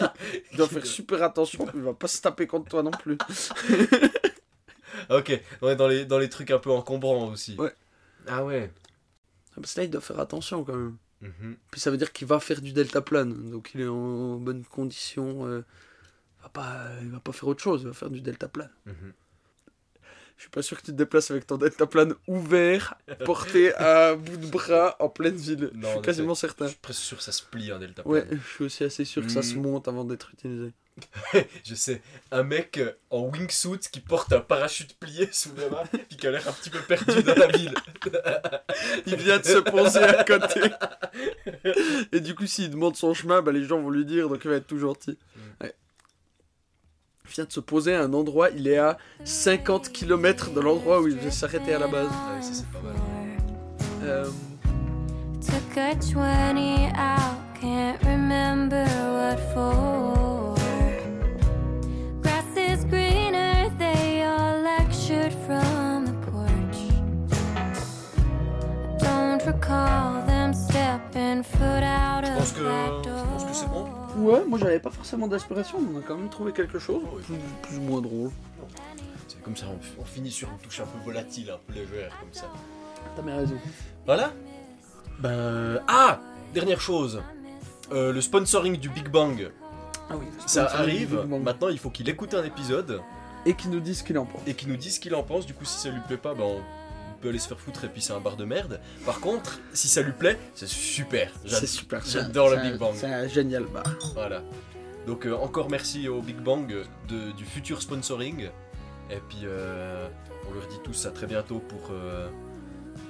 Il 0.52 0.56
doit 0.56 0.68
faire 0.68 0.86
super 0.86 1.22
attention, 1.22 1.66
il 1.74 1.80
va 1.82 1.92
pas 1.92 2.08
se 2.08 2.22
taper 2.22 2.46
contre 2.46 2.70
toi 2.70 2.82
non 2.82 2.90
plus. 2.92 3.18
Ok, 5.10 5.40
ouais, 5.62 5.76
dans 5.76 5.88
les, 5.88 6.04
dans 6.06 6.18
les 6.18 6.28
trucs 6.28 6.50
un 6.50 6.58
peu 6.58 6.70
encombrants 6.70 7.28
aussi. 7.28 7.54
Ouais. 7.58 7.72
Ah 8.26 8.44
ouais. 8.44 8.72
Ah, 9.52 9.56
Parce 9.56 9.74
que 9.74 9.80
là, 9.80 9.84
il 9.84 9.90
doit 9.90 10.00
faire 10.00 10.18
attention 10.18 10.64
quand 10.64 10.74
même. 10.74 10.96
Mhm. 11.20 11.56
Puis 11.70 11.80
ça 11.80 11.90
veut 11.90 11.96
dire 11.96 12.12
qu'il 12.12 12.26
va 12.26 12.40
faire 12.40 12.60
du 12.60 12.72
delta 12.72 13.00
plane, 13.02 13.50
donc 13.50 13.72
il 13.74 13.82
est 13.82 13.88
en 13.88 14.36
bonne 14.36 14.64
condition. 14.64 15.46
euh, 15.46 15.64
il, 16.38 16.42
va 16.44 16.48
pas, 16.48 16.86
il 17.02 17.10
va 17.10 17.20
pas 17.20 17.32
faire 17.32 17.48
autre 17.48 17.62
chose, 17.62 17.82
il 17.82 17.88
va 17.88 17.92
faire 17.94 18.10
du 18.10 18.20
delta 18.20 18.48
plane. 18.48 18.70
Mhm. 18.86 19.12
Je 20.36 20.42
suis 20.42 20.50
pas 20.50 20.60
sûr 20.62 20.76
que 20.76 20.82
tu 20.82 20.92
te 20.92 20.96
déplaces 20.96 21.30
avec 21.30 21.46
ton 21.46 21.56
delta 21.56 21.86
plane 21.86 22.14
ouvert, 22.28 22.94
porté 23.24 23.74
à 23.76 24.14
bout 24.14 24.36
de 24.36 24.46
bras 24.46 24.94
en 25.00 25.08
pleine 25.08 25.34
ville. 25.36 25.70
Non, 25.74 25.88
je 25.88 25.92
suis 25.94 26.02
quasiment 26.02 26.34
Je 26.34 26.40
certain. 26.40 26.68
suis 26.68 26.76
presque 26.76 27.00
sûr 27.00 27.16
que 27.16 27.22
ça 27.22 27.32
se 27.32 27.42
plie 27.42 27.70
un 27.70 27.78
delta 27.78 28.06
Ouais, 28.06 28.22
plane. 28.22 28.40
je 28.46 28.52
suis 28.54 28.64
aussi 28.64 28.84
assez 28.84 29.04
sûr 29.06 29.22
que 29.22 29.30
ça 29.30 29.42
se 29.42 29.54
Mm. 29.54 29.62
monte 29.62 29.88
avant 29.88 30.04
d'être 30.04 30.30
utilisé. 30.34 30.72
Je 31.64 31.74
sais, 31.74 32.00
un 32.30 32.42
mec 32.42 32.78
euh, 32.78 32.92
en 33.10 33.28
wingsuit 33.28 33.78
qui 33.92 34.00
porte 34.00 34.32
un 34.32 34.40
parachute 34.40 34.98
plié 34.98 35.28
sous 35.32 35.50
le 35.56 35.68
bras, 35.68 35.84
puis 35.90 36.16
qui 36.16 36.26
a 36.26 36.30
l'air 36.30 36.46
un 36.48 36.52
petit 36.52 36.70
peu 36.70 36.80
perdu 36.80 37.22
dans 37.22 37.34
la 37.34 37.48
ville. 37.48 37.74
Il 39.06 39.16
vient 39.16 39.38
de 39.38 39.44
se 39.44 39.58
poser 39.58 39.98
à 40.00 40.24
côté. 40.24 40.60
Et 42.12 42.20
du 42.20 42.34
coup, 42.34 42.46
s'il 42.46 42.70
demande 42.70 42.96
son 42.96 43.14
chemin, 43.14 43.42
bah, 43.42 43.52
les 43.52 43.64
gens 43.64 43.80
vont 43.80 43.90
lui 43.90 44.04
dire, 44.04 44.28
donc 44.28 44.40
il 44.44 44.50
va 44.50 44.56
être 44.56 44.66
tout 44.66 44.78
gentil. 44.78 45.18
Ouais. 45.60 45.74
Il 47.28 47.34
vient 47.34 47.44
de 47.44 47.52
se 47.52 47.60
poser 47.60 47.94
à 47.94 48.02
un 48.02 48.12
endroit, 48.12 48.48
il 48.50 48.68
est 48.68 48.78
à 48.78 48.98
50 49.24 49.90
km 49.92 50.50
de 50.52 50.60
l'endroit 50.60 51.00
où 51.00 51.08
il 51.08 51.16
devait 51.16 51.30
s'arrêter 51.30 51.74
à 51.74 51.78
la 51.78 51.88
base. 51.88 52.08
Ah 52.10 52.34
ouais, 52.36 52.42
ça 52.42 52.50
c'est 52.52 52.66
pas 52.66 52.78
mal. 52.82 52.94
Euh, 54.04 54.26
Took 55.40 55.76
a 55.76 55.94
20 55.94 56.92
out, 56.96 57.36
can't 57.60 57.98
remember 58.04 58.84
what 59.12 59.38
for. 59.54 60.54
Grass 62.22 62.44
is 62.56 62.84
greener, 62.84 63.70
they 63.78 64.22
all 64.24 64.60
lectured 64.62 65.32
from 65.46 66.06
the 66.06 66.12
porch. 66.30 66.78
I 68.94 68.98
don't 68.98 69.44
recall 69.46 70.24
them 70.26 70.52
stepping 70.54 71.42
foot 71.42 71.82
out 71.82 72.24
Je 72.24 72.32
pense 72.32 72.50
of 72.52 72.56
que, 72.58 72.62
that 72.64 73.02
je 73.04 73.24
pense 73.30 73.44
que 73.44 73.52
c'est 73.54 73.68
bon. 73.68 73.95
Ouais, 74.16 74.44
moi 74.46 74.58
j'avais 74.58 74.80
pas 74.80 74.90
forcément 74.90 75.28
d'inspiration, 75.28 75.78
mais 75.80 75.88
on 75.94 75.98
a 75.98 76.02
quand 76.02 76.16
même 76.16 76.30
trouvé 76.30 76.52
quelque 76.52 76.78
chose, 76.78 77.02
plus, 77.26 77.34
plus 77.62 77.76
ou 77.78 77.82
moins 77.82 78.00
drôle. 78.00 78.30
C'est 79.28 79.42
comme 79.42 79.56
ça, 79.56 79.66
on, 79.68 80.02
on 80.02 80.04
finit 80.04 80.30
sur 80.30 80.48
une 80.50 80.58
touche 80.58 80.80
un 80.80 80.86
peu 80.86 80.98
volatile, 81.04 81.50
un 81.50 81.58
peu 81.66 81.74
légère, 81.78 82.16
comme 82.20 82.32
ça. 82.32 82.46
T'as 83.14 83.22
bien 83.22 83.36
raison. 83.36 83.56
Voilà. 84.06 84.32
Ben. 85.20 85.80
Ah 85.88 86.20
Dernière 86.54 86.80
chose. 86.80 87.22
Euh, 87.92 88.12
le 88.12 88.20
sponsoring 88.20 88.76
du 88.78 88.88
Big 88.88 89.08
Bang, 89.08 89.50
Ah 90.10 90.16
oui, 90.16 90.26
ça 90.46 90.66
arrive. 90.66 91.16
Big 91.20 91.28
Bang. 91.30 91.42
Maintenant, 91.42 91.68
il 91.68 91.78
faut 91.78 91.90
qu'il 91.90 92.08
écoute 92.08 92.34
un 92.34 92.42
épisode 92.44 93.00
Et 93.44 93.54
qui 93.54 93.68
nous 93.68 93.80
disent 93.80 93.98
ce 93.98 94.04
qu'il 94.04 94.18
en 94.18 94.24
pense. 94.24 94.40
et 94.46 94.54
qu'il 94.54 94.68
nous 94.68 94.76
dise 94.76 94.94
ce 94.96 95.00
qu'il 95.00 95.14
en 95.14 95.22
pense. 95.22 95.46
Du 95.46 95.54
coup, 95.54 95.64
si 95.64 95.78
ça 95.78 95.90
lui 95.90 96.00
plaît 96.00 96.16
pas, 96.16 96.34
ben 96.34 96.44
on 96.44 96.60
peut 97.16 97.28
aller 97.30 97.38
se 97.38 97.48
faire 97.48 97.58
foutre 97.58 97.84
et 97.84 97.88
puis 97.88 98.00
c'est 98.02 98.12
un 98.12 98.20
bar 98.20 98.36
de 98.36 98.44
merde. 98.44 98.80
Par 99.04 99.20
contre, 99.20 99.58
si 99.72 99.88
ça 99.88 100.02
lui 100.02 100.12
plaît, 100.12 100.38
c'est 100.54 100.68
super. 100.68 101.32
C'est 101.46 101.66
super. 101.66 102.02
J'adore 102.06 102.50
le 102.50 102.56
Big 102.62 102.78
Bang. 102.78 102.94
C'est 102.94 103.06
un 103.12 103.26
génial 103.28 103.64
bar. 103.64 103.84
Voilà. 104.14 104.42
Donc 105.06 105.26
euh, 105.26 105.34
encore 105.34 105.70
merci 105.70 106.08
au 106.08 106.20
Big 106.22 106.36
Bang 106.36 106.66
de- 107.08 107.30
du 107.32 107.44
futur 107.44 107.80
sponsoring. 107.82 108.48
Et 109.10 109.18
puis 109.28 109.38
euh, 109.44 110.08
on 110.50 110.54
leur 110.54 110.66
dit 110.68 110.78
tous 110.84 111.06
à 111.06 111.10
très 111.10 111.26
bientôt 111.26 111.60
pour, 111.60 111.90
euh, 111.92 112.28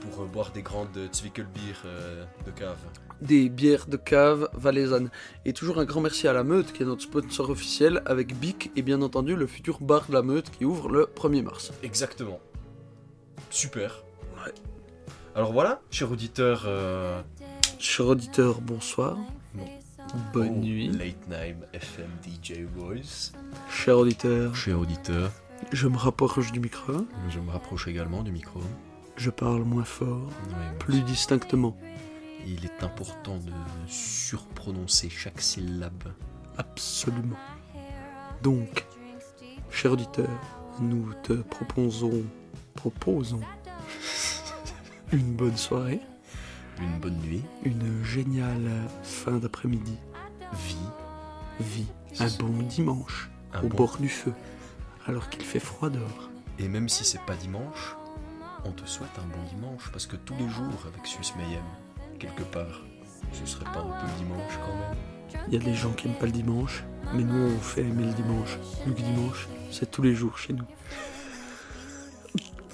pour 0.02 0.24
boire 0.26 0.50
des 0.52 0.62
grandes 0.62 0.88
Zwickelbier 1.12 1.72
de 2.44 2.50
cave. 2.50 2.76
des 3.22 3.48
bières 3.48 3.86
de 3.86 3.96
cave 3.96 4.50
valaisanne. 4.52 5.08
Et 5.46 5.54
toujours 5.54 5.78
un 5.78 5.86
grand 5.86 6.02
merci 6.02 6.28
à 6.28 6.34
la 6.34 6.44
Meute 6.44 6.74
qui 6.74 6.82
est 6.82 6.86
notre 6.86 7.00
sponsor 7.02 7.48
officiel 7.48 8.02
avec 8.04 8.38
Bic 8.38 8.70
et 8.76 8.82
bien 8.82 9.00
entendu 9.00 9.34
le 9.36 9.46
futur 9.46 9.80
bar 9.80 10.04
de 10.08 10.12
la 10.12 10.20
Meute 10.22 10.50
qui 10.50 10.66
ouvre 10.66 10.90
le 10.90 11.06
1er 11.16 11.42
mars. 11.42 11.72
Exactement. 11.82 12.40
Super. 13.50 14.02
Ouais. 14.44 14.52
Alors 15.34 15.52
voilà, 15.52 15.80
cher 15.90 16.10
auditeur. 16.10 16.62
euh, 16.66 17.20
Cher 17.78 18.06
auditeur, 18.06 18.60
bonsoir. 18.60 19.18
Bon. 19.54 19.64
Bonne 20.32 20.52
oh, 20.56 20.58
nuit. 20.60 20.88
Late 20.88 21.28
Night 21.28 21.56
FM 21.72 22.08
DJ 22.24 22.60
Voice. 22.76 23.32
Cher 23.70 23.98
auditeur, 23.98 24.54
Cher 24.54 24.78
auditeur, 24.78 25.30
je 25.72 25.88
me 25.88 25.96
rapproche 25.96 26.52
du 26.52 26.60
micro. 26.60 26.92
je 27.28 27.40
me 27.40 27.50
rapproche 27.50 27.88
également 27.88 28.22
du 28.22 28.30
micro. 28.32 28.60
Je 29.16 29.30
parle 29.30 29.62
moins 29.62 29.84
fort, 29.84 30.28
Oui, 30.48 30.54
plus 30.78 31.00
distinctement. 31.02 31.76
Il 32.46 32.64
est 32.64 32.82
important 32.84 33.38
de 33.38 33.50
surprononcer 33.88 35.08
chaque 35.10 35.40
syllabe. 35.40 36.04
Absolument. 36.58 37.36
Donc, 38.42 38.84
cher 39.70 39.92
auditeur, 39.92 40.28
nous 40.80 41.12
te 41.24 41.32
proposons, 41.32 42.22
proposons 42.76 43.40
une 45.12 45.34
bonne 45.34 45.56
soirée, 45.56 46.00
Une 46.80 46.98
bonne 47.00 47.18
nuit, 47.18 47.42
une 47.64 48.04
géniale 48.04 48.70
fin 49.02 49.38
d'après-midi, 49.38 49.96
vie, 50.52 50.76
vie, 51.60 51.86
un 52.20 52.28
bon 52.38 52.62
dimanche 52.62 53.30
un 53.52 53.62
au 53.62 53.68
bon 53.68 53.76
bord 53.76 53.96
du 53.98 54.08
feu, 54.08 54.32
alors 55.06 55.28
qu'il 55.30 55.42
fait 55.42 55.60
froid 55.60 55.90
dehors. 55.90 56.30
Et 56.58 56.68
même 56.68 56.88
si 56.88 57.04
c'est 57.04 57.20
pas 57.22 57.34
dimanche, 57.34 57.96
on 58.64 58.72
te 58.72 58.86
souhaite 58.86 59.18
un 59.18 59.26
bon 59.26 59.42
dimanche 59.54 59.90
parce 59.92 60.06
que 60.06 60.16
tous 60.16 60.34
les 60.38 60.48
jours 60.48 60.86
avec 60.86 61.06
Suisse 61.06 61.34
Mayhem, 61.36 61.62
quelque 62.18 62.42
part, 62.42 62.82
ce 63.32 63.46
serait 63.46 63.64
pas 63.64 63.80
un 63.80 64.00
peu 64.00 64.06
le 64.06 64.24
dimanche 64.24 64.52
quand 64.64 64.74
même. 64.74 65.42
Il 65.48 65.54
y 65.54 65.56
a 65.56 65.64
des 65.64 65.74
gens 65.74 65.92
qui 65.92 66.08
n'aiment 66.08 66.18
pas 66.18 66.26
le 66.26 66.32
dimanche, 66.32 66.84
Mais 67.14 67.22
nous, 67.22 67.54
on 67.54 67.60
fait 67.60 67.82
aimer 67.82 68.04
le 68.04 68.12
dimanche. 68.12 68.58
Donc 68.86 68.96
dimanche, 68.96 69.48
c'est 69.70 69.90
tous 69.90 70.02
les 70.02 70.14
jours 70.14 70.38
chez 70.38 70.52
nous. 70.52 70.64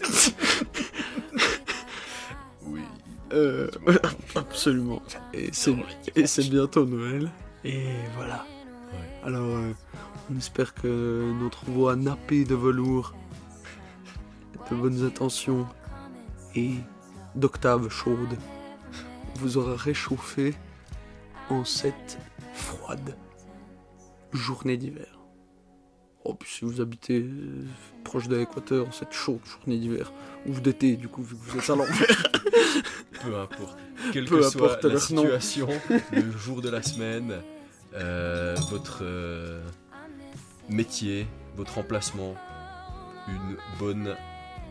Oui. 2.65 2.81
Euh, 3.33 3.69
absolument. 4.35 5.03
Et 5.35 5.51
c'est, 5.53 6.49
bientôt 6.49 6.87
Noël. 6.87 7.31
Et 7.65 7.85
voilà. 8.17 8.47
Alors, 9.25 9.57
euh, 9.57 9.73
on 10.31 10.37
espère 10.37 10.75
que 10.75 11.33
notre 11.41 11.65
voix 11.67 11.97
nappée 11.97 12.45
de 12.45 12.55
velours, 12.55 13.15
de 14.71 14.77
bonnes 14.77 15.05
intentions 15.05 15.67
et 16.55 16.75
d'octaves 17.35 17.89
chaudes 17.89 18.39
vous 19.37 19.57
aura 19.57 19.77
réchauffé 19.77 20.55
en 21.51 21.65
cette 21.65 22.19
froide 22.55 23.17
journée 24.33 24.77
d'hiver. 24.77 25.22
Oh, 26.25 26.35
puis 26.35 26.49
si 26.51 26.65
vous 26.65 26.81
habitez 26.81 27.21
euh, 27.21 27.65
proche 28.05 28.29
de 28.29 28.37
l'équateur, 28.37 28.87
cette 28.95 29.13
chaude 29.13 29.41
journée 29.45 29.79
d'hiver, 29.79 30.13
ou 30.47 30.59
d'été, 30.61 30.97
du 30.97 31.09
coup, 31.09 31.23
vu 31.23 31.37
que 31.37 31.51
vous 31.51 31.59
êtes 31.59 31.71
à 31.71 31.75
l'envers. 31.75 32.23
Peu 33.23 33.37
importe. 33.37 33.79
Quelle 34.13 34.25
Peu 34.27 34.39
que 34.39 34.43
soit 34.43 34.63
importe 34.63 34.85
la 34.85 34.91
leur 34.91 35.13
nom. 35.13 35.23
situation, 35.23 35.69
le 36.13 36.31
jour 36.33 36.63
de 36.63 36.71
la 36.71 36.83
semaine, 36.83 37.43
euh, 37.95 38.55
votre 38.71 39.01
euh, 39.03 39.63
métier, 40.69 41.27
votre 41.57 41.79
emplacement, 41.79 42.35
une 43.29 43.57
bonne 43.79 44.15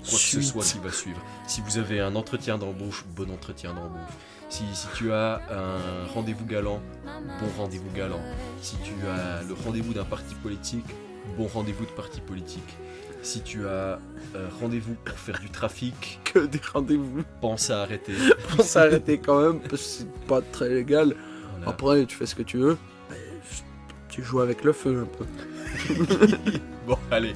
quoi 0.04 0.18
que 0.18 0.26
ce 0.26 0.42
soit 0.42 0.64
qui 0.64 0.80
va 0.80 0.92
suivre. 0.92 1.22
Si 1.48 1.62
vous 1.62 1.78
avez 1.78 2.00
un 2.00 2.16
entretien 2.16 2.58
d'embauche, 2.58 3.06
bon 3.16 3.30
entretien 3.32 3.74
d'embauche. 3.74 4.14
Si, 4.50 4.64
si 4.74 4.88
tu 4.96 5.12
as 5.12 5.42
un 5.50 6.08
rendez-vous 6.14 6.46
galant, 6.46 6.82
bon 7.06 7.48
rendez-vous 7.58 7.92
galant. 7.96 8.22
Si 8.62 8.76
tu 8.84 8.94
as 9.08 9.44
le 9.44 9.54
rendez-vous 9.54 9.94
d'un 9.94 10.04
parti 10.04 10.36
politique, 10.36 10.86
bon 11.38 11.48
rendez-vous 11.48 11.86
de 11.86 11.92
parti 11.92 12.22
politique. 12.22 12.78
Si 13.24 13.42
tu 13.42 13.68
as 13.68 14.00
euh, 14.36 14.48
rendez-vous 14.60 14.96
pour 15.06 15.18
faire 15.18 15.40
du 15.40 15.50
trafic, 15.50 16.20
que 16.34 16.40
des 16.40 16.60
rendez-vous. 16.74 17.24
pense 17.40 17.70
à 17.70 17.82
arrêter. 17.84 18.14
On 18.60 18.64
s'est 18.64 18.80
arrêté 18.80 19.20
quand 19.20 19.42
même, 19.42 19.60
parce 19.60 19.82
que 19.82 19.88
c'est 19.90 20.12
pas 20.28 20.42
très 20.42 20.70
légal. 20.70 21.16
Voilà. 21.58 21.70
Après, 21.72 22.06
tu 22.06 22.16
fais 22.18 22.26
ce 22.26 22.36
que 22.36 22.44
tu 22.44 22.58
veux. 22.58 22.78
Tu 24.10 24.24
joues 24.24 24.42
avec 24.42 24.64
le 24.64 24.74
feu 24.74 25.06
un 25.06 25.18
peu. 25.18 25.26
Bon, 26.88 26.98
allez. 27.12 27.34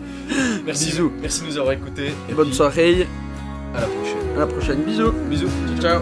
Merci, 0.66 0.88
Bisous. 0.90 1.12
Merci 1.22 1.42
de 1.44 1.46
nous 1.46 1.58
avoir 1.60 1.74
écoutés. 1.74 2.12
Et 2.28 2.34
Bonne 2.34 2.48
puis, 2.48 2.56
soirée, 2.56 3.08
À 3.76 3.82
la 3.82 3.88
prochaine. 3.88 4.36
à 4.36 4.40
la 4.40 4.48
prochaine. 4.48 4.84
Bisous. 4.84 5.12
Bisous. 5.30 5.50
Ciao. 5.80 6.02